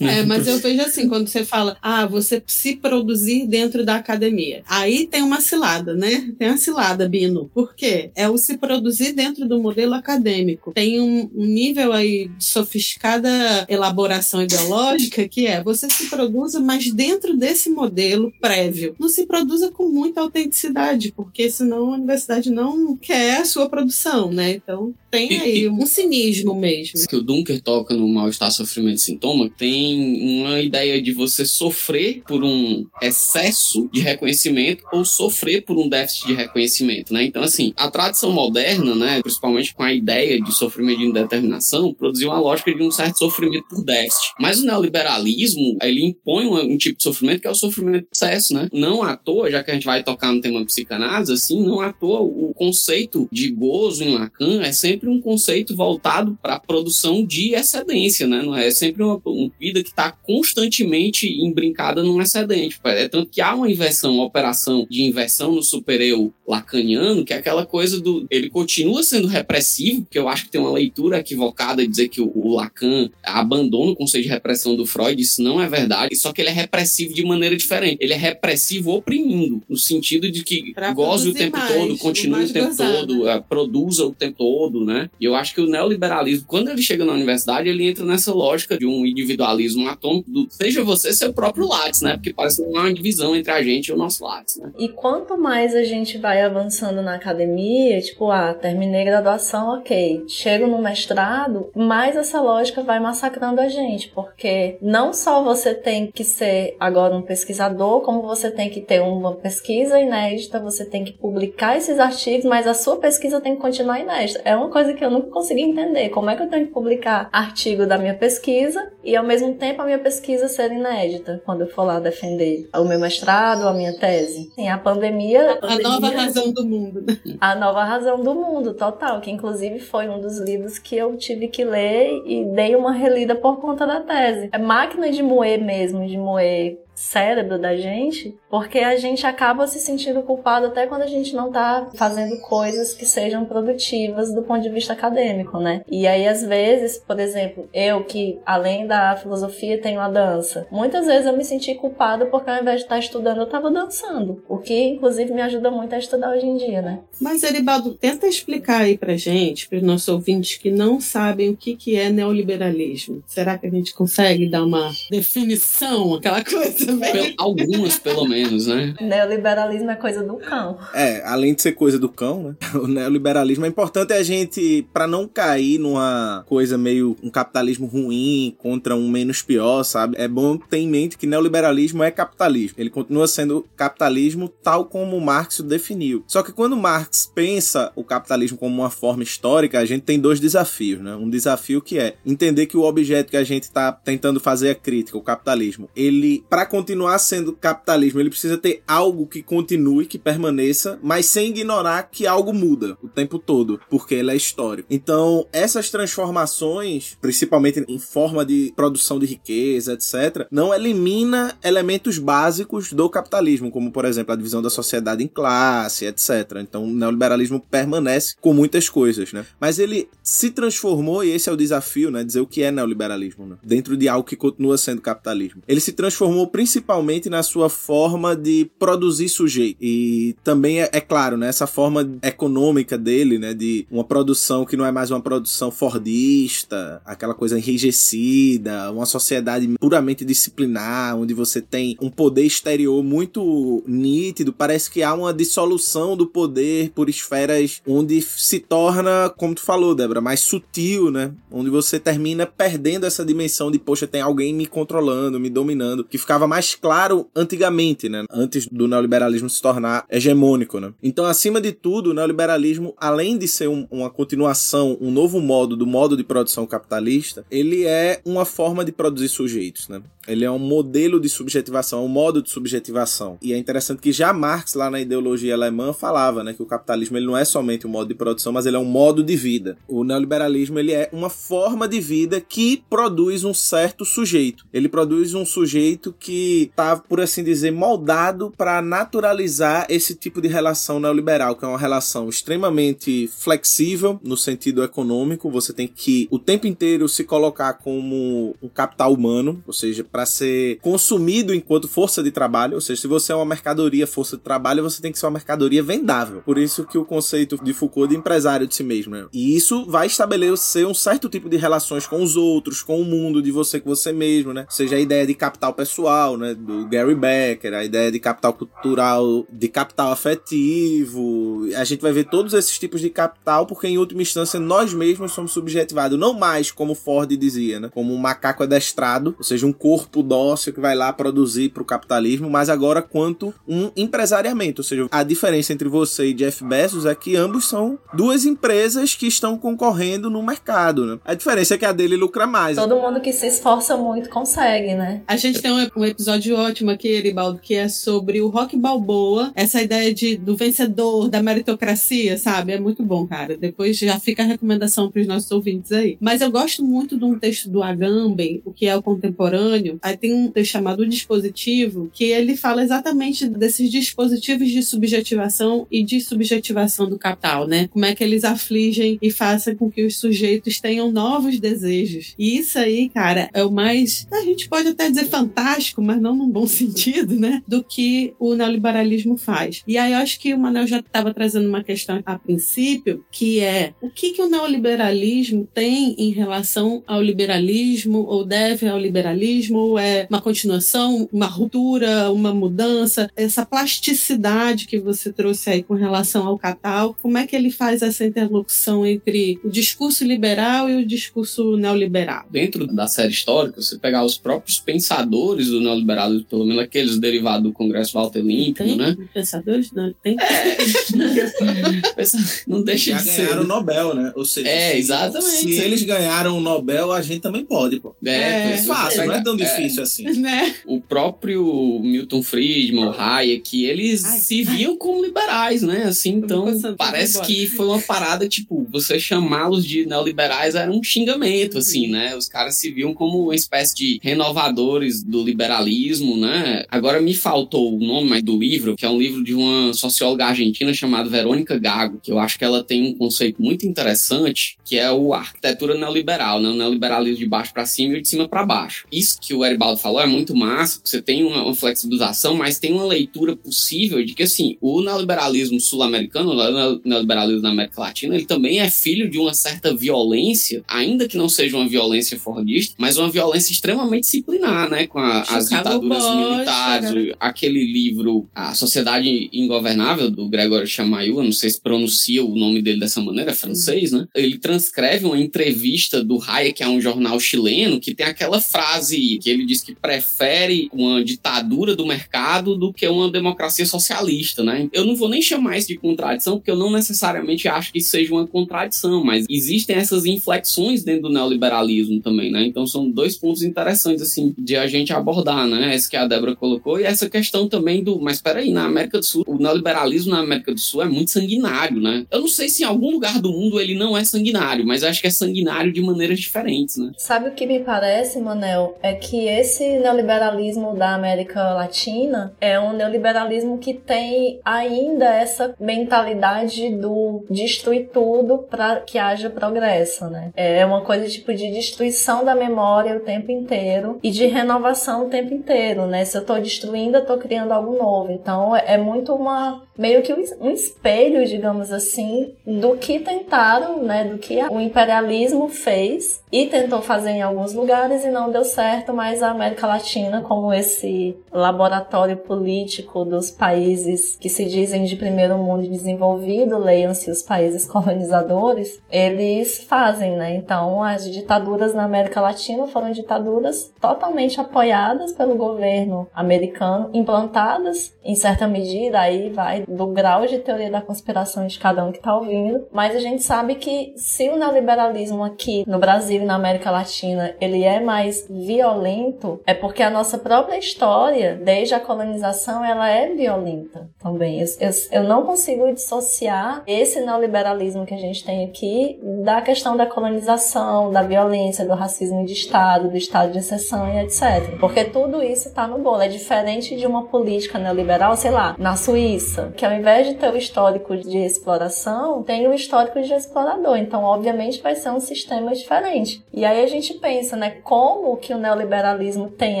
é, 0.00 0.22
mas 0.24 0.46
eu 0.46 0.58
vejo 0.58 0.82
assim, 0.82 1.08
quando 1.08 1.28
você 1.28 1.44
fala, 1.44 1.76
ah, 1.82 2.06
você 2.06 2.42
se 2.46 2.76
produzir 2.76 3.46
dentro 3.46 3.84
da 3.84 3.96
academia. 3.96 4.62
Aí 4.68 5.06
tem 5.06 5.22
uma 5.22 5.40
cilada, 5.40 5.94
né? 5.94 6.32
Tem 6.38 6.48
uma 6.48 6.56
cilada, 6.56 7.08
Bino. 7.08 7.50
Por 7.52 7.74
quê? 7.74 8.10
É 8.14 8.28
o 8.28 8.36
se 8.38 8.56
produzir 8.56 9.12
dentro 9.12 9.46
do 9.46 9.60
modelo 9.60 9.94
acadêmico. 9.94 10.72
Tem 10.72 11.00
um, 11.00 11.30
um 11.34 11.44
nível 11.44 11.92
aí 11.96 12.28
de 12.28 12.44
sofisticada 12.44 13.66
elaboração 13.68 14.42
ideológica 14.42 15.26
que 15.28 15.46
é 15.46 15.62
você 15.62 15.88
se 15.90 16.08
produza, 16.08 16.60
mas 16.60 16.92
dentro 16.92 17.36
desse 17.36 17.70
modelo 17.70 18.32
prévio. 18.40 18.94
Não 18.98 19.08
se 19.08 19.26
produza 19.26 19.70
com 19.70 19.88
muita 19.88 20.20
autenticidade, 20.20 21.12
porque 21.12 21.50
senão 21.50 21.92
a 21.92 21.96
universidade 21.96 22.50
não 22.50 22.96
quer 22.96 23.38
a 23.38 23.44
sua 23.44 23.68
produção, 23.68 24.30
né? 24.30 24.52
Então 24.52 24.94
tem 25.10 25.40
aí 25.40 25.68
um 25.68 25.86
cinismo 25.86 26.54
mesmo. 26.54 27.06
Que 27.08 27.16
o 27.16 27.22
Dunker 27.22 27.60
toca 27.60 27.94
no 27.94 28.06
Mal-Estar, 28.08 28.50
Sofrimento 28.50 28.96
e 28.96 29.00
Sintoma 29.00 29.50
tem 29.56 30.40
uma 30.42 30.60
ideia 30.60 31.00
de 31.00 31.12
você 31.12 31.44
sofrer 31.44 32.22
por 32.26 32.44
um 32.44 32.86
excesso 33.00 33.88
de 33.92 34.00
reconhecimento 34.00 34.84
ou 34.92 35.04
sofrer 35.04 35.62
por 35.62 35.78
um 35.78 35.88
déficit 35.88 36.26
de 36.26 36.34
reconhecimento, 36.34 37.12
né? 37.12 37.24
Então, 37.24 37.42
assim, 37.42 37.72
a 37.76 37.90
tradição 37.90 38.32
moderna, 38.32 38.94
né, 38.94 39.22
principalmente 39.22 39.74
com 39.74 39.82
a 39.82 39.92
ideia 39.92 40.40
de 40.40 40.54
sofrimento 40.54 40.98
de 40.98 41.06
indeterminação, 41.06 41.85
produziu 41.94 42.28
uma 42.28 42.40
lógica 42.40 42.74
de 42.74 42.82
um 42.82 42.90
certo 42.90 43.18
sofrimento 43.18 43.66
por 43.68 43.84
déficit. 43.84 44.32
Mas 44.38 44.60
o 44.60 44.66
neoliberalismo, 44.66 45.76
ele 45.82 46.04
impõe 46.04 46.46
um, 46.46 46.72
um 46.72 46.76
tipo 46.76 46.96
de 46.96 47.02
sofrimento 47.02 47.40
que 47.40 47.46
é 47.46 47.50
o 47.50 47.54
sofrimento 47.54 48.02
de 48.02 48.08
excesso, 48.12 48.54
né? 48.54 48.68
Não 48.72 49.02
à 49.02 49.16
toa, 49.16 49.50
já 49.50 49.62
que 49.62 49.70
a 49.70 49.74
gente 49.74 49.86
vai 49.86 50.02
tocar 50.02 50.32
no 50.32 50.40
tema 50.40 50.64
psicanálise, 50.64 51.32
assim, 51.32 51.62
não 51.62 51.80
à 51.80 51.92
toa 51.92 52.20
o 52.20 52.52
conceito 52.54 53.28
de 53.30 53.50
gozo 53.50 54.02
em 54.02 54.14
Lacan 54.14 54.62
é 54.62 54.72
sempre 54.72 55.08
um 55.08 55.20
conceito 55.20 55.76
voltado 55.76 56.38
para 56.42 56.54
a 56.54 56.60
produção 56.60 57.24
de 57.24 57.54
excedência, 57.54 58.26
né? 58.26 58.42
Não 58.42 58.56
é, 58.56 58.68
é 58.68 58.70
sempre 58.70 59.02
uma, 59.02 59.20
uma 59.24 59.50
vida 59.58 59.82
que 59.82 59.90
está 59.90 60.10
constantemente 60.10 61.26
embrincada 61.26 62.02
num 62.02 62.20
excedente. 62.20 62.78
É 62.84 63.08
tanto 63.08 63.30
que 63.30 63.40
há 63.40 63.54
uma 63.54 63.70
inversão, 63.70 64.14
uma 64.14 64.24
operação 64.24 64.86
de 64.88 65.02
inversão 65.02 65.52
no 65.52 65.62
supereu 65.62 66.32
lacaniano, 66.46 67.24
que 67.24 67.32
é 67.32 67.36
aquela 67.36 67.66
coisa 67.66 68.00
do. 68.00 68.26
Ele 68.30 68.48
continua 68.48 69.02
sendo 69.02 69.26
repressivo, 69.26 70.02
porque 70.02 70.18
eu 70.18 70.28
acho 70.28 70.44
que 70.44 70.50
tem 70.50 70.60
uma 70.60 70.72
leitura 70.72 71.18
equivocada 71.18 71.75
dizer 71.84 72.08
que 72.08 72.20
o, 72.20 72.30
o 72.32 72.54
Lacan 72.54 73.10
abandona 73.24 73.90
o 73.90 73.96
conceito 73.96 74.24
de 74.24 74.30
repressão 74.30 74.76
do 74.76 74.86
Freud, 74.86 75.20
isso 75.20 75.42
não 75.42 75.60
é 75.60 75.68
verdade, 75.68 76.14
só 76.14 76.32
que 76.32 76.40
ele 76.40 76.50
é 76.50 76.52
repressivo 76.52 77.12
de 77.12 77.24
maneira 77.24 77.56
diferente. 77.56 77.98
Ele 78.00 78.12
é 78.12 78.16
repressivo 78.16 78.92
oprimindo, 78.92 79.62
no 79.68 79.76
sentido 79.76 80.30
de 80.30 80.44
que 80.44 80.72
pra 80.72 80.92
goze 80.92 81.28
o 81.28 81.34
tempo 81.34 81.58
mais, 81.58 81.74
todo, 81.74 81.98
continue 81.98 82.44
o, 82.44 82.52
tempo 82.52 82.76
todo, 82.76 83.24
uh, 83.24 83.42
produza 83.42 84.06
o 84.06 84.12
tempo 84.12 84.36
todo, 84.38 84.84
né? 84.84 85.10
E 85.20 85.24
eu 85.24 85.34
acho 85.34 85.54
que 85.54 85.60
o 85.60 85.66
neoliberalismo, 85.66 86.46
quando 86.46 86.68
ele 86.68 86.82
chega 86.82 87.04
na 87.04 87.12
universidade, 87.12 87.68
ele 87.68 87.88
entra 87.88 88.04
nessa 88.04 88.32
lógica 88.32 88.78
de 88.78 88.86
um 88.86 89.04
individualismo 89.04 89.88
atômico, 89.88 90.30
do, 90.30 90.46
seja 90.50 90.84
você 90.84 91.12
seu 91.12 91.32
próprio 91.32 91.66
Lattes, 91.66 92.02
né? 92.02 92.14
Porque 92.14 92.32
parece 92.32 92.62
que 92.62 92.70
não 92.70 92.78
há 92.78 92.82
uma 92.84 92.94
divisão 92.94 93.34
entre 93.34 93.50
a 93.50 93.62
gente 93.62 93.88
e 93.88 93.92
o 93.92 93.96
nosso 93.96 94.24
Lattes, 94.24 94.56
né? 94.56 94.70
E 94.78 94.88
quanto 94.88 95.36
mais 95.36 95.74
a 95.74 95.84
gente 95.84 96.18
vai 96.18 96.42
avançando 96.42 97.02
na 97.02 97.14
academia, 97.14 98.00
tipo, 98.00 98.30
ah, 98.30 98.54
terminei 98.54 99.04
graduação, 99.04 99.78
ok, 99.78 100.24
chego 100.28 100.66
no 100.66 100.80
mestrado, 100.80 101.65
mais 101.74 102.16
essa 102.16 102.40
lógica 102.40 102.82
vai 102.82 103.00
massacrando 103.00 103.60
a 103.60 103.68
gente, 103.68 104.08
porque 104.08 104.78
não 104.80 105.12
só 105.12 105.42
você 105.42 105.74
tem 105.74 106.10
que 106.10 106.24
ser 106.24 106.76
agora 106.78 107.14
um 107.14 107.22
pesquisador, 107.22 108.00
como 108.00 108.22
você 108.22 108.50
tem 108.50 108.70
que 108.70 108.80
ter 108.80 109.00
uma 109.00 109.34
pesquisa 109.34 110.00
inédita, 110.00 110.60
você 110.60 110.84
tem 110.84 111.04
que 111.04 111.12
publicar 111.12 111.76
esses 111.76 111.98
artigos, 111.98 112.44
mas 112.44 112.66
a 112.66 112.74
sua 112.74 112.96
pesquisa 112.96 113.40
tem 113.40 113.54
que 113.54 113.60
continuar 113.60 114.00
inédita. 114.00 114.40
É 114.44 114.54
uma 114.56 114.70
coisa 114.70 114.92
que 114.94 115.04
eu 115.04 115.10
nunca 115.10 115.30
consegui 115.30 115.62
entender. 115.62 116.10
Como 116.10 116.30
é 116.30 116.36
que 116.36 116.42
eu 116.42 116.48
tenho 116.48 116.66
que 116.66 116.72
publicar 116.72 117.28
artigo 117.32 117.86
da 117.86 117.98
minha 117.98 118.14
pesquisa 118.14 118.92
e 119.02 119.16
ao 119.16 119.24
mesmo 119.24 119.54
tempo 119.54 119.82
a 119.82 119.84
minha 119.84 119.98
pesquisa 119.98 120.48
ser 120.48 120.72
inédita 120.72 121.42
quando 121.44 121.62
eu 121.62 121.68
for 121.68 121.84
lá 121.84 122.00
defender 122.00 122.68
o 122.74 122.84
meu 122.84 122.98
mestrado, 122.98 123.66
a 123.66 123.72
minha 123.72 123.96
tese. 123.98 124.50
Sim, 124.54 124.68
a 124.68 124.78
pandemia, 124.78 125.52
a, 125.52 125.56
pandemia, 125.56 125.86
a 125.86 126.00
nova 126.00 126.08
razão 126.10 126.52
do 126.52 126.66
mundo. 126.66 127.04
A 127.40 127.54
nova 127.54 127.84
razão 127.84 128.22
do 128.22 128.34
mundo, 128.34 128.74
total. 128.74 129.20
Que 129.20 129.30
inclusive 129.30 129.78
foi 129.80 130.08
um 130.08 130.20
dos 130.20 130.38
livros 130.38 130.78
que 130.78 130.96
eu 130.96 131.16
tive 131.16 131.48
que 131.48 131.55
ler 131.64 132.22
e 132.24 132.44
dei 132.44 132.74
uma 132.74 132.92
relida 132.92 133.34
por 133.34 133.60
conta 133.60 133.86
da 133.86 134.00
tese. 134.00 134.48
É 134.52 134.58
máquina 134.58 135.10
de 135.10 135.22
moer 135.22 135.62
mesmo, 135.62 136.06
de 136.06 136.16
moer 136.16 136.78
cérebro 136.96 137.58
da 137.58 137.76
gente, 137.76 138.34
porque 138.50 138.78
a 138.78 138.96
gente 138.96 139.26
acaba 139.26 139.66
se 139.66 139.78
sentindo 139.78 140.22
culpado 140.22 140.66
até 140.66 140.86
quando 140.86 141.02
a 141.02 141.06
gente 141.06 141.34
não 141.34 141.52
tá 141.52 141.88
fazendo 141.94 142.40
coisas 142.40 142.94
que 142.94 143.04
sejam 143.04 143.44
produtivas 143.44 144.34
do 144.34 144.42
ponto 144.42 144.62
de 144.62 144.70
vista 144.70 144.94
acadêmico, 144.94 145.58
né? 145.58 145.84
E 145.88 146.06
aí, 146.06 146.26
às 146.26 146.42
vezes, 146.42 146.98
por 146.98 147.20
exemplo, 147.20 147.68
eu 147.72 148.02
que, 148.04 148.38
além 148.46 148.86
da 148.86 149.14
filosofia, 149.16 149.80
tenho 149.80 150.00
a 150.00 150.08
dança, 150.08 150.66
muitas 150.70 151.06
vezes 151.06 151.26
eu 151.26 151.36
me 151.36 151.44
senti 151.44 151.74
culpada 151.74 152.26
porque 152.26 152.48
ao 152.48 152.60
invés 152.60 152.78
de 152.78 152.84
estar 152.84 152.98
estudando, 152.98 153.40
eu 153.40 153.46
tava 153.46 153.70
dançando, 153.70 154.42
o 154.48 154.58
que, 154.58 154.88
inclusive, 154.88 155.32
me 155.32 155.42
ajuda 155.42 155.70
muito 155.70 155.94
a 155.94 155.98
estudar 155.98 156.32
hoje 156.32 156.46
em 156.46 156.56
dia, 156.56 156.80
né? 156.80 157.00
Mas, 157.20 157.42
Eribaldo, 157.42 157.92
tenta 157.94 158.26
explicar 158.26 158.82
aí 158.82 158.96
pra 158.96 159.16
gente, 159.16 159.68
para 159.68 159.78
os 159.78 159.84
nossos 159.84 160.08
ouvintes 160.08 160.56
que 160.56 160.70
não 160.70 161.00
sabem 161.00 161.50
o 161.50 161.56
que, 161.56 161.76
que 161.76 161.96
é 161.96 162.08
neoliberalismo. 162.08 163.22
Será 163.26 163.58
que 163.58 163.66
a 163.66 163.70
gente 163.70 163.94
consegue 163.94 164.48
dar 164.48 164.64
uma 164.64 164.90
definição, 165.10 166.14
aquela 166.14 166.42
coisa 166.42 166.85
também. 166.86 167.34
algumas, 167.38 167.98
pelo 167.98 168.26
menos, 168.26 168.66
né? 168.66 168.94
Neoliberalismo 169.00 169.90
é 169.90 169.96
coisa 169.96 170.22
do 170.22 170.36
cão. 170.36 170.78
É, 170.94 171.22
além 171.24 171.54
de 171.54 171.62
ser 171.62 171.72
coisa 171.72 171.98
do 171.98 172.08
cão, 172.08 172.42
né? 172.42 172.54
O 172.86 172.86
neoliberalismo 172.86 173.64
é 173.64 173.68
importante 173.68 174.12
a 174.12 174.22
gente, 174.22 174.86
para 174.92 175.06
não 175.06 175.26
cair 175.26 175.78
numa 175.78 176.44
coisa 176.46 176.78
meio 176.78 177.16
um 177.22 177.30
capitalismo 177.30 177.86
ruim 177.86 178.54
contra 178.58 178.94
um 178.94 179.08
menos 179.08 179.42
pior, 179.42 179.82
sabe? 179.82 180.16
É 180.18 180.28
bom 180.28 180.56
ter 180.56 180.78
em 180.78 180.88
mente 180.88 181.18
que 181.18 181.26
neoliberalismo 181.26 182.02
é 182.02 182.10
capitalismo. 182.10 182.76
Ele 182.78 182.90
continua 182.90 183.26
sendo 183.26 183.66
capitalismo 183.76 184.48
tal 184.48 184.84
como 184.84 185.20
Marx 185.20 185.58
o 185.58 185.62
definiu. 185.62 186.22
Só 186.26 186.42
que 186.42 186.52
quando 186.52 186.76
Marx 186.76 187.30
pensa 187.34 187.90
o 187.96 188.04
capitalismo 188.04 188.58
como 188.58 188.82
uma 188.82 188.90
forma 188.90 189.22
histórica, 189.22 189.78
a 189.78 189.84
gente 189.84 190.02
tem 190.02 190.20
dois 190.20 190.38
desafios, 190.38 191.00
né? 191.00 191.14
Um 191.16 191.28
desafio 191.28 191.80
que 191.80 191.98
é 191.98 192.14
entender 192.24 192.66
que 192.66 192.76
o 192.76 192.82
objeto 192.82 193.30
que 193.30 193.36
a 193.36 193.44
gente 193.44 193.64
está 193.64 193.92
tentando 193.92 194.40
fazer 194.40 194.70
a 194.70 194.74
crítica, 194.74 195.18
o 195.18 195.22
capitalismo, 195.22 195.88
ele, 195.96 196.44
para 196.48 196.66
continuar 196.76 197.18
sendo 197.18 197.54
capitalismo, 197.54 198.20
ele 198.20 198.28
precisa 198.28 198.58
ter 198.58 198.82
algo 198.86 199.26
que 199.26 199.42
continue, 199.42 200.04
que 200.04 200.18
permaneça, 200.18 200.98
mas 201.02 201.24
sem 201.24 201.48
ignorar 201.48 202.10
que 202.12 202.26
algo 202.26 202.52
muda 202.52 202.98
o 203.02 203.08
tempo 203.08 203.38
todo, 203.38 203.80
porque 203.88 204.14
ele 204.14 204.30
é 204.30 204.36
histórico. 204.36 204.86
Então, 204.90 205.46
essas 205.54 205.88
transformações, 205.88 207.16
principalmente 207.18 207.82
em 207.88 207.98
forma 207.98 208.44
de 208.44 208.74
produção 208.76 209.18
de 209.18 209.24
riqueza, 209.24 209.94
etc., 209.94 210.46
não 210.50 210.74
elimina 210.74 211.56
elementos 211.64 212.18
básicos 212.18 212.92
do 212.92 213.08
capitalismo, 213.08 213.70
como, 213.70 213.90
por 213.90 214.04
exemplo, 214.04 214.34
a 214.34 214.36
divisão 214.36 214.60
da 214.60 214.68
sociedade 214.68 215.24
em 215.24 215.28
classe, 215.28 216.04
etc. 216.04 216.58
Então, 216.60 216.84
o 216.84 216.92
neoliberalismo 216.92 217.58
permanece 217.58 218.34
com 218.38 218.52
muitas 218.52 218.90
coisas, 218.90 219.32
né? 219.32 219.46
Mas 219.58 219.78
ele 219.78 220.10
se 220.22 220.50
transformou, 220.50 221.24
e 221.24 221.30
esse 221.30 221.48
é 221.48 221.52
o 221.52 221.56
desafio, 221.56 222.10
né? 222.10 222.22
Dizer 222.22 222.40
o 222.40 222.46
que 222.46 222.62
é 222.62 222.70
neoliberalismo, 222.70 223.46
né? 223.46 223.56
Dentro 223.64 223.96
de 223.96 224.10
algo 224.10 224.28
que 224.28 224.36
continua 224.36 224.76
sendo 224.76 225.00
capitalismo. 225.00 225.62
Ele 225.66 225.80
se 225.80 225.92
transformou 225.92 226.46
principalmente 226.48 226.65
principalmente 226.66 227.30
na 227.30 227.44
sua 227.44 227.70
forma 227.70 228.34
de 228.34 228.68
produzir 228.76 229.28
sujeito. 229.28 229.78
E 229.80 230.34
também 230.42 230.82
é, 230.82 230.90
é, 230.92 231.00
claro, 231.00 231.36
né, 231.36 231.48
essa 231.48 231.64
forma 231.64 232.18
econômica 232.20 232.98
dele, 232.98 233.38
né, 233.38 233.54
de 233.54 233.86
uma 233.88 234.02
produção 234.02 234.64
que 234.64 234.76
não 234.76 234.84
é 234.84 234.90
mais 234.90 235.12
uma 235.12 235.20
produção 235.20 235.70
fordista, 235.70 237.00
aquela 237.04 237.34
coisa 237.34 237.56
enrijecida, 237.56 238.90
uma 238.90 239.06
sociedade 239.06 239.68
puramente 239.78 240.24
disciplinar, 240.24 241.16
onde 241.16 241.32
você 241.32 241.62
tem 241.62 241.96
um 242.00 242.10
poder 242.10 242.42
exterior 242.42 243.00
muito 243.00 243.84
nítido, 243.86 244.52
parece 244.52 244.90
que 244.90 245.04
há 245.04 245.14
uma 245.14 245.32
dissolução 245.32 246.16
do 246.16 246.26
poder 246.26 246.90
por 246.96 247.08
esferas 247.08 247.80
onde 247.86 248.20
se 248.20 248.58
torna, 248.58 249.32
como 249.36 249.54
tu 249.54 249.62
falou, 249.62 249.94
Débora, 249.94 250.20
mais 250.20 250.40
sutil, 250.40 251.12
né? 251.12 251.32
Onde 251.48 251.70
você 251.70 252.00
termina 252.00 252.44
perdendo 252.44 253.06
essa 253.06 253.24
dimensão 253.24 253.70
de, 253.70 253.78
poxa, 253.78 254.06
tem 254.06 254.20
alguém 254.20 254.52
me 254.52 254.66
controlando, 254.66 255.38
me 255.38 255.48
dominando, 255.48 256.02
que 256.02 256.18
ficava 256.18 256.48
mais 256.48 256.55
mais 256.56 256.74
claro 256.74 257.28
antigamente, 257.36 258.08
né? 258.08 258.24
Antes 258.30 258.66
do 258.66 258.88
neoliberalismo 258.88 259.48
se 259.50 259.60
tornar 259.60 260.06
hegemônico, 260.08 260.80
né? 260.80 260.90
Então, 261.02 261.26
acima 261.26 261.60
de 261.60 261.70
tudo, 261.70 262.10
o 262.10 262.14
neoliberalismo, 262.14 262.94
além 262.96 263.36
de 263.36 263.46
ser 263.46 263.68
um, 263.68 263.86
uma 263.90 264.08
continuação, 264.08 264.96
um 264.98 265.10
novo 265.10 265.38
modo 265.38 265.76
do 265.76 265.86
modo 265.86 266.16
de 266.16 266.24
produção 266.24 266.66
capitalista, 266.66 267.44
ele 267.50 267.84
é 267.84 268.22
uma 268.24 268.46
forma 268.46 268.86
de 268.86 268.90
produzir 268.90 269.28
sujeitos, 269.28 269.86
né? 269.88 270.00
Ele 270.26 270.44
é 270.44 270.50
um 270.50 270.58
modelo 270.58 271.20
de 271.20 271.28
subjetivação, 271.28 272.04
um 272.04 272.08
modo 272.08 272.42
de 272.42 272.50
subjetivação. 272.50 273.38
E 273.40 273.52
é 273.52 273.58
interessante 273.58 274.00
que 274.00 274.12
já 274.12 274.32
Marx, 274.32 274.74
lá 274.74 274.90
na 274.90 275.00
ideologia 275.00 275.54
alemã, 275.54 275.92
falava 275.92 276.42
né, 276.42 276.52
que 276.52 276.62
o 276.62 276.66
capitalismo 276.66 277.16
ele 277.16 277.26
não 277.26 277.36
é 277.36 277.44
somente 277.44 277.86
um 277.86 277.90
modo 277.90 278.08
de 278.08 278.14
produção, 278.14 278.52
mas 278.52 278.66
ele 278.66 278.76
é 278.76 278.78
um 278.78 278.84
modo 278.84 279.22
de 279.22 279.36
vida. 279.36 279.76
O 279.88 280.04
neoliberalismo 280.04 280.78
ele 280.78 280.92
é 280.92 281.08
uma 281.12 281.30
forma 281.30 281.88
de 281.88 282.00
vida 282.00 282.40
que 282.40 282.82
produz 282.88 283.44
um 283.44 283.54
certo 283.54 284.04
sujeito. 284.04 284.64
Ele 284.72 284.88
produz 284.88 285.34
um 285.34 285.44
sujeito 285.44 286.14
que 286.18 286.68
está, 286.70 286.96
por 286.96 287.20
assim 287.20 287.44
dizer, 287.44 287.70
moldado 287.70 288.52
para 288.56 288.82
naturalizar 288.82 289.86
esse 289.88 290.14
tipo 290.14 290.40
de 290.40 290.48
relação 290.48 291.00
neoliberal, 291.00 291.56
que 291.56 291.64
é 291.64 291.68
uma 291.68 291.78
relação 291.78 292.28
extremamente 292.28 293.28
flexível 293.28 294.20
no 294.22 294.36
sentido 294.36 294.82
econômico. 294.82 295.50
Você 295.50 295.72
tem 295.72 295.86
que 295.88 296.28
o 296.30 296.38
tempo 296.38 296.66
inteiro 296.66 297.08
se 297.08 297.24
colocar 297.24 297.74
como 297.74 298.54
um 298.62 298.68
capital 298.68 299.12
humano, 299.12 299.62
ou 299.66 299.72
seja, 299.72 300.04
para 300.16 300.24
ser 300.24 300.78
consumido 300.80 301.54
enquanto 301.54 301.86
força 301.86 302.22
de 302.22 302.30
trabalho, 302.30 302.76
ou 302.76 302.80
seja, 302.80 303.02
se 303.02 303.06
você 303.06 303.32
é 303.32 303.36
uma 303.36 303.44
mercadoria 303.44 304.06
força 304.06 304.34
de 304.38 304.42
trabalho, 304.42 304.82
você 304.82 305.02
tem 305.02 305.12
que 305.12 305.18
ser 305.18 305.26
uma 305.26 305.32
mercadoria 305.32 305.82
vendável. 305.82 306.40
Por 306.40 306.56
isso 306.56 306.86
que 306.86 306.96
o 306.96 307.04
conceito 307.04 307.62
de 307.62 307.74
Foucault 307.74 308.08
de 308.08 308.16
empresário 308.16 308.66
de 308.66 308.74
si 308.74 308.82
mesmo, 308.82 309.14
né? 309.14 309.26
E 309.30 309.54
isso 309.54 309.84
vai 309.84 310.06
estabelecer 310.06 310.86
um 310.86 310.94
certo 310.94 311.28
tipo 311.28 311.50
de 311.50 311.58
relações 311.58 312.06
com 312.06 312.22
os 312.22 312.34
outros, 312.34 312.80
com 312.80 312.98
o 312.98 313.04
mundo, 313.04 313.42
de 313.42 313.50
você 313.50 313.78
com 313.78 313.90
você 313.90 314.10
mesmo, 314.10 314.54
né? 314.54 314.64
Seja, 314.70 314.96
a 314.96 314.98
ideia 314.98 315.26
de 315.26 315.34
capital 315.34 315.74
pessoal, 315.74 316.38
né, 316.38 316.54
do 316.54 316.86
Gary 316.88 317.14
Becker, 317.14 317.74
a 317.74 317.84
ideia 317.84 318.10
de 318.10 318.18
capital 318.18 318.54
cultural, 318.54 319.44
de 319.52 319.68
capital 319.68 320.12
afetivo. 320.12 321.68
A 321.76 321.84
gente 321.84 322.00
vai 322.00 322.12
ver 322.12 322.24
todos 322.24 322.54
esses 322.54 322.78
tipos 322.78 323.02
de 323.02 323.10
capital 323.10 323.66
porque 323.66 323.86
em 323.86 323.98
última 323.98 324.22
instância 324.22 324.58
nós 324.58 324.94
mesmos 324.94 325.32
somos 325.32 325.52
subjetivados, 325.52 326.18
não 326.18 326.32
mais 326.32 326.70
como 326.70 326.94
Ford 326.94 327.36
dizia, 327.36 327.78
né? 327.80 327.90
Como 327.92 328.14
um 328.14 328.18
macaco 328.18 328.62
adestrado, 328.62 329.34
ou 329.36 329.44
seja, 329.44 329.66
um 329.66 329.74
corpo 329.74 330.05
corpo 330.06 330.22
dócil 330.22 330.72
que 330.72 330.80
vai 330.80 330.94
lá 330.94 331.12
produzir 331.12 331.70
para 331.70 331.82
o 331.82 331.86
capitalismo, 331.86 332.48
mas 332.48 332.68
agora 332.68 333.02
quanto 333.02 333.52
um 333.66 333.90
empresariamento. 333.96 334.80
Ou 334.80 334.84
seja, 334.84 335.06
a 335.10 335.22
diferença 335.22 335.72
entre 335.72 335.88
você 335.88 336.26
e 336.26 336.34
Jeff 336.34 336.64
Bezos 336.64 337.04
é 337.04 337.14
que 337.14 337.36
ambos 337.36 337.68
são 337.68 337.98
duas 338.14 338.44
empresas 338.44 339.14
que 339.14 339.26
estão 339.26 339.58
concorrendo 339.58 340.30
no 340.30 340.42
mercado. 340.42 341.04
Né? 341.04 341.18
A 341.24 341.34
diferença 341.34 341.74
é 341.74 341.78
que 341.78 341.84
a 341.84 341.92
dele 341.92 342.16
lucra 342.16 342.46
mais. 342.46 342.76
Todo 342.76 342.96
mundo 342.96 343.20
que 343.20 343.32
se 343.32 343.46
esforça 343.46 343.96
muito 343.96 344.30
consegue, 344.30 344.94
né? 344.94 345.22
A 345.26 345.36
gente 345.36 345.60
tem 345.60 345.72
um, 345.72 346.04
episódio 346.04 346.56
ótimo 346.56 346.90
aqui, 346.90 347.08
Eribaldo, 347.08 347.58
que 347.58 347.74
é 347.74 347.88
sobre 347.88 348.40
o 348.40 348.48
Rock 348.48 348.76
Balboa, 348.76 349.52
essa 349.54 349.82
ideia 349.82 350.12
de, 350.12 350.36
do 350.36 350.56
vencedor, 350.56 351.28
da 351.28 351.42
meritocracia, 351.42 352.38
sabe? 352.38 352.72
É 352.72 352.80
muito 352.80 353.02
bom, 353.02 353.26
cara. 353.26 353.56
Depois 353.56 353.98
já 353.98 354.18
fica 354.20 354.42
a 354.42 354.46
recomendação 354.46 355.10
para 355.10 355.20
os 355.20 355.26
nossos 355.26 355.50
ouvintes 355.50 355.92
aí. 355.92 356.16
Mas 356.20 356.40
eu 356.40 356.50
gosto 356.50 356.84
muito 356.84 357.18
de 357.18 357.24
um 357.24 357.38
texto 357.38 357.68
do 357.68 357.82
Agamben, 357.82 358.62
o 358.64 358.72
que 358.72 358.86
é 358.86 358.96
o 358.96 359.02
contemporâneo, 359.02 359.95
Aí 360.02 360.16
tem 360.16 360.34
um 360.34 360.52
chamado 360.64 361.06
Dispositivo, 361.06 362.10
que 362.12 362.24
ele 362.24 362.56
fala 362.56 362.82
exatamente 362.82 363.48
desses 363.48 363.90
dispositivos 363.90 364.68
de 364.68 364.82
subjetivação 364.82 365.86
e 365.90 366.02
de 366.02 366.20
subjetivação 366.20 367.08
do 367.08 367.18
capital, 367.18 367.66
né? 367.66 367.88
Como 367.88 368.04
é 368.04 368.14
que 368.14 368.24
eles 368.24 368.44
afligem 368.44 369.18
e 369.20 369.30
fazem 369.30 369.74
com 369.74 369.90
que 369.90 370.04
os 370.04 370.16
sujeitos 370.16 370.80
tenham 370.80 371.10
novos 371.10 371.58
desejos. 371.58 372.34
E 372.38 372.58
isso 372.58 372.78
aí, 372.78 373.08
cara, 373.08 373.48
é 373.52 373.64
o 373.64 373.70
mais, 373.70 374.26
a 374.32 374.40
gente 374.42 374.68
pode 374.68 374.88
até 374.88 375.08
dizer 375.08 375.26
fantástico, 375.26 376.02
mas 376.02 376.20
não 376.20 376.34
num 376.34 376.48
bom 376.48 376.66
sentido, 376.66 377.34
né? 377.34 377.62
Do 377.66 377.82
que 377.82 378.34
o 378.38 378.54
neoliberalismo 378.54 379.36
faz. 379.36 379.82
E 379.86 379.98
aí 379.98 380.12
eu 380.12 380.18
acho 380.18 380.38
que 380.40 380.54
o 380.54 380.58
Manel 380.58 380.86
já 380.86 380.98
estava 380.98 381.32
trazendo 381.32 381.68
uma 381.68 381.82
questão 381.82 382.22
a 382.24 382.38
princípio, 382.38 383.24
que 383.30 383.60
é 383.60 383.94
o 384.00 384.10
que, 384.10 384.32
que 384.32 384.42
o 384.42 384.48
neoliberalismo 384.48 385.68
tem 385.72 386.14
em 386.18 386.30
relação 386.30 387.02
ao 387.06 387.22
liberalismo 387.22 388.18
ou 388.18 388.44
deve 388.44 388.88
ao 388.88 388.98
liberalismo 388.98 389.75
é 389.98 390.26
uma 390.30 390.40
continuação, 390.40 391.28
uma 391.32 391.46
ruptura, 391.46 392.30
uma 392.32 392.52
mudança, 392.54 393.30
essa 393.36 393.64
plasticidade 393.66 394.86
que 394.86 394.98
você 394.98 395.32
trouxe 395.32 395.70
aí 395.70 395.82
com 395.82 395.94
relação 395.94 396.46
ao 396.46 396.58
Catal, 396.58 397.16
como 397.20 397.38
é 397.38 397.46
que 397.46 397.54
ele 397.56 397.70
faz 397.70 398.02
essa 398.02 398.24
interlocução 398.24 399.04
entre 399.06 399.58
o 399.64 399.68
discurso 399.68 400.24
liberal 400.24 400.88
e 400.88 400.96
o 400.96 401.06
discurso 401.06 401.76
neoliberal? 401.76 402.44
Dentro 402.50 402.86
da 402.86 403.06
série 403.06 403.32
histórica, 403.32 403.80
você 403.80 403.98
pegar 403.98 404.24
os 404.24 404.36
próprios 404.38 404.78
pensadores 404.78 405.68
do 405.68 405.80
neoliberalismo, 405.80 406.44
pelo 406.44 406.64
menos 406.64 406.82
aqueles 406.82 407.18
derivados 407.18 407.62
do 407.64 407.72
Congresso 407.72 408.12
Walter 408.14 408.40
Lippmann, 408.42 408.96
né? 408.96 409.16
Pensadores? 409.34 409.90
Não, 409.92 410.12
tem. 410.22 410.36
É. 410.40 412.24
não 412.66 412.82
deixa 412.82 413.10
Já 413.12 413.16
de 413.18 413.22
ser. 413.24 413.42
ganharam 413.46 413.62
o 413.62 413.66
Nobel, 413.66 414.14
né? 414.14 414.32
Ou 414.34 414.44
seja, 414.44 414.68
É, 414.68 414.92
se- 414.92 414.98
exatamente. 414.98 415.50
Se 415.74 415.80
eles 415.80 416.02
ganharam 416.02 416.56
o 416.58 416.60
Nobel, 416.60 417.12
a 417.12 417.22
gente 417.22 417.40
também 417.40 417.64
pode, 417.64 418.00
pô. 418.00 418.14
É, 418.24 418.72
É, 418.72 418.76
Fácil, 418.78 419.26
não 419.26 419.34
é 419.34 419.42
tão 419.42 419.54
É. 419.54 419.58
difícil 419.66 420.02
assim. 420.02 420.26
Né? 420.46 420.74
o 420.84 421.00
próprio 421.00 422.00
Milton 422.02 422.42
Friedman, 422.42 423.06
o 423.06 423.10
Hayek, 423.10 423.84
eles 423.84 424.24
Ai, 424.24 424.38
se 424.38 424.62
viam 424.62 424.96
como 424.96 425.24
liberais, 425.24 425.82
né? 425.82 426.04
Assim, 426.04 426.34
então 426.34 426.66
parece 426.96 427.40
que 427.42 427.66
foi 427.66 427.86
uma 427.86 428.00
parada, 428.00 428.48
tipo, 428.48 428.86
você 428.90 429.18
chamá-los 429.18 429.84
de 429.84 430.04
neoliberais 430.04 430.74
era 430.74 430.90
um 430.90 431.02
xingamento, 431.02 431.78
assim, 431.78 432.08
né? 432.08 432.36
Os 432.36 432.48
caras 432.48 432.76
se 432.76 432.90
viam 432.90 433.14
como 433.14 433.44
uma 433.44 433.54
espécie 433.54 433.94
de 433.94 434.20
renovadores 434.22 435.22
do 435.22 435.42
liberalismo, 435.42 436.36
né? 436.36 436.84
Agora 436.90 437.20
me 437.20 437.34
faltou 437.34 437.96
o 437.96 438.00
nome 438.00 438.26
mas 438.26 438.42
do 438.42 438.58
livro, 438.58 438.96
que 438.96 439.06
é 439.06 439.08
um 439.08 439.18
livro 439.18 439.42
de 439.42 439.54
uma 439.54 439.94
socióloga 439.94 440.46
argentina 440.46 440.92
chamada 440.92 441.28
Verônica 441.28 441.78
Gago, 441.78 442.18
que 442.22 442.30
eu 442.30 442.38
acho 442.38 442.58
que 442.58 442.64
ela 442.64 442.82
tem 442.82 443.06
um 443.06 443.14
conceito 443.14 443.62
muito 443.62 443.86
interessante, 443.86 444.76
que 444.84 444.98
é 444.98 445.10
o 445.10 445.32
arquitetura 445.32 445.94
neoliberal, 445.94 446.60
né? 446.60 446.68
O 446.68 446.74
neoliberalismo 446.74 447.38
de 447.38 447.46
baixo 447.46 447.72
para 447.72 447.86
cima 447.86 448.16
e 448.16 448.22
de 448.22 448.28
cima 448.28 448.48
para 448.48 448.66
baixo. 448.66 449.06
Isso 449.10 449.38
que 449.40 449.54
o 449.56 449.64
Eribaldo 449.64 449.98
falou 449.98 450.20
é 450.20 450.26
muito 450.26 450.54
massa, 450.54 451.00
você 451.02 451.20
tem 451.20 451.42
uma, 451.44 451.64
uma 451.64 451.74
flexibilização, 451.74 452.54
mas 452.54 452.78
tem 452.78 452.92
uma 452.92 453.04
leitura 453.06 453.56
possível 453.56 454.24
de 454.24 454.34
que, 454.34 454.42
assim, 454.42 454.76
o 454.80 455.00
neoliberalismo 455.00 455.80
sul-americano, 455.80 456.50
o 456.52 456.54
neo- 456.54 457.00
neoliberalismo 457.04 457.62
na 457.62 457.70
América 457.70 458.00
Latina, 458.00 458.34
ele 458.34 458.44
também 458.44 458.80
é 458.80 458.90
filho 458.90 459.28
de 459.30 459.38
uma 459.38 459.54
certa 459.54 459.94
violência, 459.96 460.84
ainda 460.86 461.26
que 461.28 461.36
não 461.36 461.48
seja 461.48 461.76
uma 461.76 461.88
violência 461.88 462.38
fordista, 462.38 462.94
mas 462.98 463.16
uma 463.18 463.30
violência 463.30 463.72
extremamente 463.72 464.22
disciplinar, 464.24 464.88
né? 464.90 465.06
Com 465.06 465.18
a- 465.18 465.42
as 465.42 465.68
ditaduras 465.68 466.22
militares, 466.36 467.10
cara. 467.10 467.36
aquele 467.40 467.84
livro 467.92 468.48
A 468.54 468.74
Sociedade 468.74 469.48
Ingovernável, 469.52 470.30
do 470.30 470.48
Gregor 470.48 470.86
Chamayu, 470.86 471.38
eu 471.38 471.44
não 471.44 471.52
sei 471.52 471.70
se 471.70 471.80
pronuncia 471.80 472.44
o 472.44 472.54
nome 472.56 472.82
dele 472.82 473.00
dessa 473.00 473.20
maneira, 473.20 473.50
é 473.50 473.54
francês, 473.54 474.12
né? 474.12 474.26
Ele 474.34 474.58
transcreve 474.58 475.24
uma 475.26 475.38
entrevista 475.38 476.22
do 476.22 476.40
Hayek 476.42 476.82
a 476.82 476.88
um 476.90 477.00
jornal 477.00 477.38
chileno 477.40 478.00
que 478.00 478.14
tem 478.14 478.26
aquela 478.26 478.60
frase 478.60 479.38
que 479.46 479.50
ele 479.50 479.64
diz 479.64 479.80
que 479.80 479.94
prefere 479.94 480.88
uma 480.92 481.22
ditadura 481.22 481.94
do 481.94 482.04
mercado 482.04 482.76
do 482.76 482.92
que 482.92 483.06
uma 483.06 483.30
democracia 483.30 483.86
socialista, 483.86 484.64
né? 484.64 484.88
Eu 484.92 485.04
não 485.04 485.14
vou 485.14 485.28
nem 485.28 485.40
chamar 485.40 485.78
isso 485.78 485.86
de 485.86 485.96
contradição, 485.96 486.56
porque 486.56 486.68
eu 486.68 486.74
não 486.74 486.90
necessariamente 486.90 487.68
acho 487.68 487.92
que 487.92 487.98
isso 487.98 488.10
seja 488.10 488.34
uma 488.34 488.44
contradição, 488.44 489.22
mas 489.22 489.46
existem 489.48 489.94
essas 489.94 490.26
inflexões 490.26 491.04
dentro 491.04 491.22
do 491.22 491.30
neoliberalismo 491.30 492.20
também, 492.20 492.50
né? 492.50 492.66
Então 492.66 492.88
são 492.88 493.08
dois 493.08 493.36
pontos 493.36 493.62
interessantes, 493.62 494.20
assim, 494.20 494.52
de 494.58 494.74
a 494.76 494.88
gente 494.88 495.12
abordar, 495.12 495.64
né? 495.68 495.94
Essa 495.94 496.10
que 496.10 496.16
a 496.16 496.26
Débora 496.26 496.56
colocou 496.56 496.98
e 496.98 497.04
essa 497.04 497.30
questão 497.30 497.68
também 497.68 498.02
do. 498.02 498.18
Mas 498.18 498.42
peraí, 498.42 498.72
na 498.72 498.84
América 498.84 499.18
do 499.18 499.24
Sul, 499.24 499.44
o 499.46 499.58
neoliberalismo 499.58 500.32
na 500.32 500.40
América 500.40 500.74
do 500.74 500.80
Sul 500.80 501.02
é 501.02 501.08
muito 501.08 501.30
sanguinário, 501.30 502.00
né? 502.00 502.26
Eu 502.32 502.40
não 502.40 502.48
sei 502.48 502.68
se 502.68 502.82
em 502.82 502.86
algum 502.86 503.12
lugar 503.12 503.40
do 503.40 503.52
mundo 503.52 503.80
ele 503.80 503.94
não 503.94 504.16
é 504.16 504.24
sanguinário, 504.24 504.84
mas 504.84 505.04
acho 505.04 505.20
que 505.20 505.28
é 505.28 505.30
sanguinário 505.30 505.92
de 505.92 506.02
maneiras 506.02 506.40
diferentes, 506.40 506.96
né? 506.96 507.12
Sabe 507.16 507.48
o 507.48 507.54
que 507.54 507.64
me 507.64 507.78
parece, 507.78 508.40
Manel? 508.40 508.98
É 509.00 509.14
que 509.14 509.35
esse 509.46 509.98
neoliberalismo 509.98 510.94
da 510.94 511.14
América 511.14 511.62
Latina 511.74 512.54
é 512.60 512.78
um 512.78 512.92
neoliberalismo 512.92 513.78
que 513.78 513.94
tem 513.94 514.60
ainda 514.64 515.24
essa 515.26 515.74
mentalidade 515.78 516.90
do 516.96 517.44
destruir 517.50 518.08
tudo 518.12 518.58
para 518.58 519.00
que 519.00 519.18
haja 519.18 519.50
progresso, 519.50 520.26
né? 520.26 520.50
É 520.56 520.84
uma 520.86 521.02
coisa 521.02 521.26
tipo 521.28 521.52
de 521.54 521.70
destruição 521.70 522.44
da 522.44 522.54
memória 522.54 523.16
o 523.16 523.20
tempo 523.20 523.50
inteiro 523.50 524.18
e 524.22 524.30
de 524.30 524.46
renovação 524.46 525.26
o 525.26 525.28
tempo 525.30 525.52
inteiro, 525.52 526.06
né? 526.06 526.24
Se 526.24 526.36
eu 526.38 526.44
tô 526.44 526.54
destruindo, 526.58 527.18
eu 527.18 527.24
tô 527.26 527.36
criando 527.38 527.72
algo 527.72 527.96
novo. 527.96 528.32
Então 528.32 528.74
é 528.76 528.96
muito 528.96 529.34
uma 529.34 529.82
meio 529.98 530.22
que 530.22 530.32
um 530.32 530.40
es- 530.40 530.56
espelho, 530.86 531.46
digamos 531.46 531.90
assim, 531.92 532.52
do 532.66 532.96
que 532.96 533.18
tentaram, 533.20 534.02
né, 534.02 534.24
do 534.24 534.36
que 534.38 534.62
o 534.70 534.78
imperialismo 534.78 535.68
fez 535.68 536.42
e 536.56 536.66
tentou 536.68 537.02
fazer 537.02 537.32
em 537.32 537.42
alguns 537.42 537.74
lugares 537.74 538.24
e 538.24 538.30
não 538.30 538.50
deu 538.50 538.64
certo, 538.64 539.12
mas 539.12 539.42
a 539.42 539.50
América 539.50 539.86
Latina, 539.86 540.40
como 540.40 540.72
esse 540.72 541.36
laboratório 541.52 542.38
político 542.38 543.26
dos 543.26 543.50
países 543.50 544.38
que 544.40 544.48
se 544.48 544.64
dizem 544.64 545.04
de 545.04 545.16
primeiro 545.16 545.58
mundo 545.58 545.86
desenvolvido, 545.86 546.78
leiam-se 546.78 547.30
os 547.30 547.42
países 547.42 547.84
colonizadores, 547.86 548.98
eles 549.12 549.84
fazem, 549.84 550.34
né? 550.34 550.54
Então, 550.56 551.02
as 551.02 551.30
ditaduras 551.30 551.92
na 551.92 552.04
América 552.04 552.40
Latina 552.40 552.86
foram 552.86 553.10
ditaduras 553.10 553.92
totalmente 554.00 554.58
apoiadas 554.58 555.32
pelo 555.32 555.56
governo 555.56 556.26
americano, 556.34 557.10
implantadas 557.12 558.14
em 558.24 558.34
certa 558.34 558.66
medida, 558.66 559.20
aí 559.20 559.50
vai 559.50 559.84
do 559.86 560.06
grau 560.06 560.46
de 560.46 560.58
teoria 560.60 560.90
da 560.90 561.02
conspiração 561.02 561.66
de 561.66 561.78
cada 561.78 562.02
um 562.02 562.12
que 562.12 562.18
tá 562.18 562.34
ouvindo, 562.34 562.86
mas 562.90 563.14
a 563.14 563.20
gente 563.20 563.42
sabe 563.42 563.74
que 563.74 564.14
se 564.16 564.48
o 564.48 564.56
neoliberalismo 564.56 565.44
aqui 565.44 565.84
no 565.86 565.98
Brasil 565.98 566.45
na 566.46 566.54
América 566.54 566.90
Latina, 566.90 567.54
ele 567.60 567.82
é 567.82 568.00
mais 568.00 568.46
violento, 568.48 569.60
é 569.66 569.74
porque 569.74 570.02
a 570.02 570.10
nossa 570.10 570.38
própria 570.38 570.78
história, 570.78 571.54
desde 571.62 571.94
a 571.94 572.00
colonização, 572.00 572.84
ela 572.84 573.08
é 573.08 573.34
violenta 573.34 574.08
também. 574.22 574.60
Eu, 574.60 574.66
eu, 574.80 574.90
eu 575.12 575.24
não 575.24 575.44
consigo 575.44 575.92
dissociar 575.92 576.82
esse 576.86 577.20
neoliberalismo 577.20 578.06
que 578.06 578.14
a 578.14 578.18
gente 578.18 578.44
tem 578.44 578.64
aqui 578.64 579.18
da 579.44 579.60
questão 579.60 579.96
da 579.96 580.06
colonização, 580.06 581.10
da 581.10 581.22
violência, 581.22 581.84
do 581.84 581.94
racismo 581.94 582.44
de 582.46 582.52
Estado, 582.52 583.08
do 583.10 583.16
estado 583.16 583.52
de 583.52 583.58
exceção 583.58 584.08
e 584.08 584.20
etc. 584.20 584.78
Porque 584.78 585.04
tudo 585.04 585.42
isso 585.42 585.72
tá 585.72 585.86
no 585.86 585.98
bolo. 585.98 586.22
É 586.22 586.28
diferente 586.28 586.96
de 586.96 587.06
uma 587.06 587.24
política 587.24 587.78
neoliberal, 587.78 588.36
sei 588.36 588.50
lá, 588.50 588.74
na 588.78 588.96
Suíça, 588.96 589.72
que 589.76 589.84
ao 589.84 589.92
invés 589.92 590.26
de 590.26 590.34
ter 590.34 590.52
o 590.52 590.56
histórico 590.56 591.16
de 591.16 591.38
exploração, 591.38 592.42
tem 592.42 592.66
o 592.68 592.74
histórico 592.74 593.20
de 593.20 593.32
explorador. 593.32 593.96
Então, 593.96 594.22
obviamente, 594.24 594.82
vai 594.82 594.94
ser 594.94 595.10
um 595.10 595.20
sistema 595.20 595.74
diferente. 595.74 596.25
E 596.52 596.64
aí 596.64 596.82
a 596.82 596.86
gente 596.86 597.14
pensa, 597.14 597.56
né, 597.56 597.76
como 597.82 598.36
que 598.36 598.54
o 598.54 598.58
neoliberalismo 598.58 599.48
tem 599.50 599.80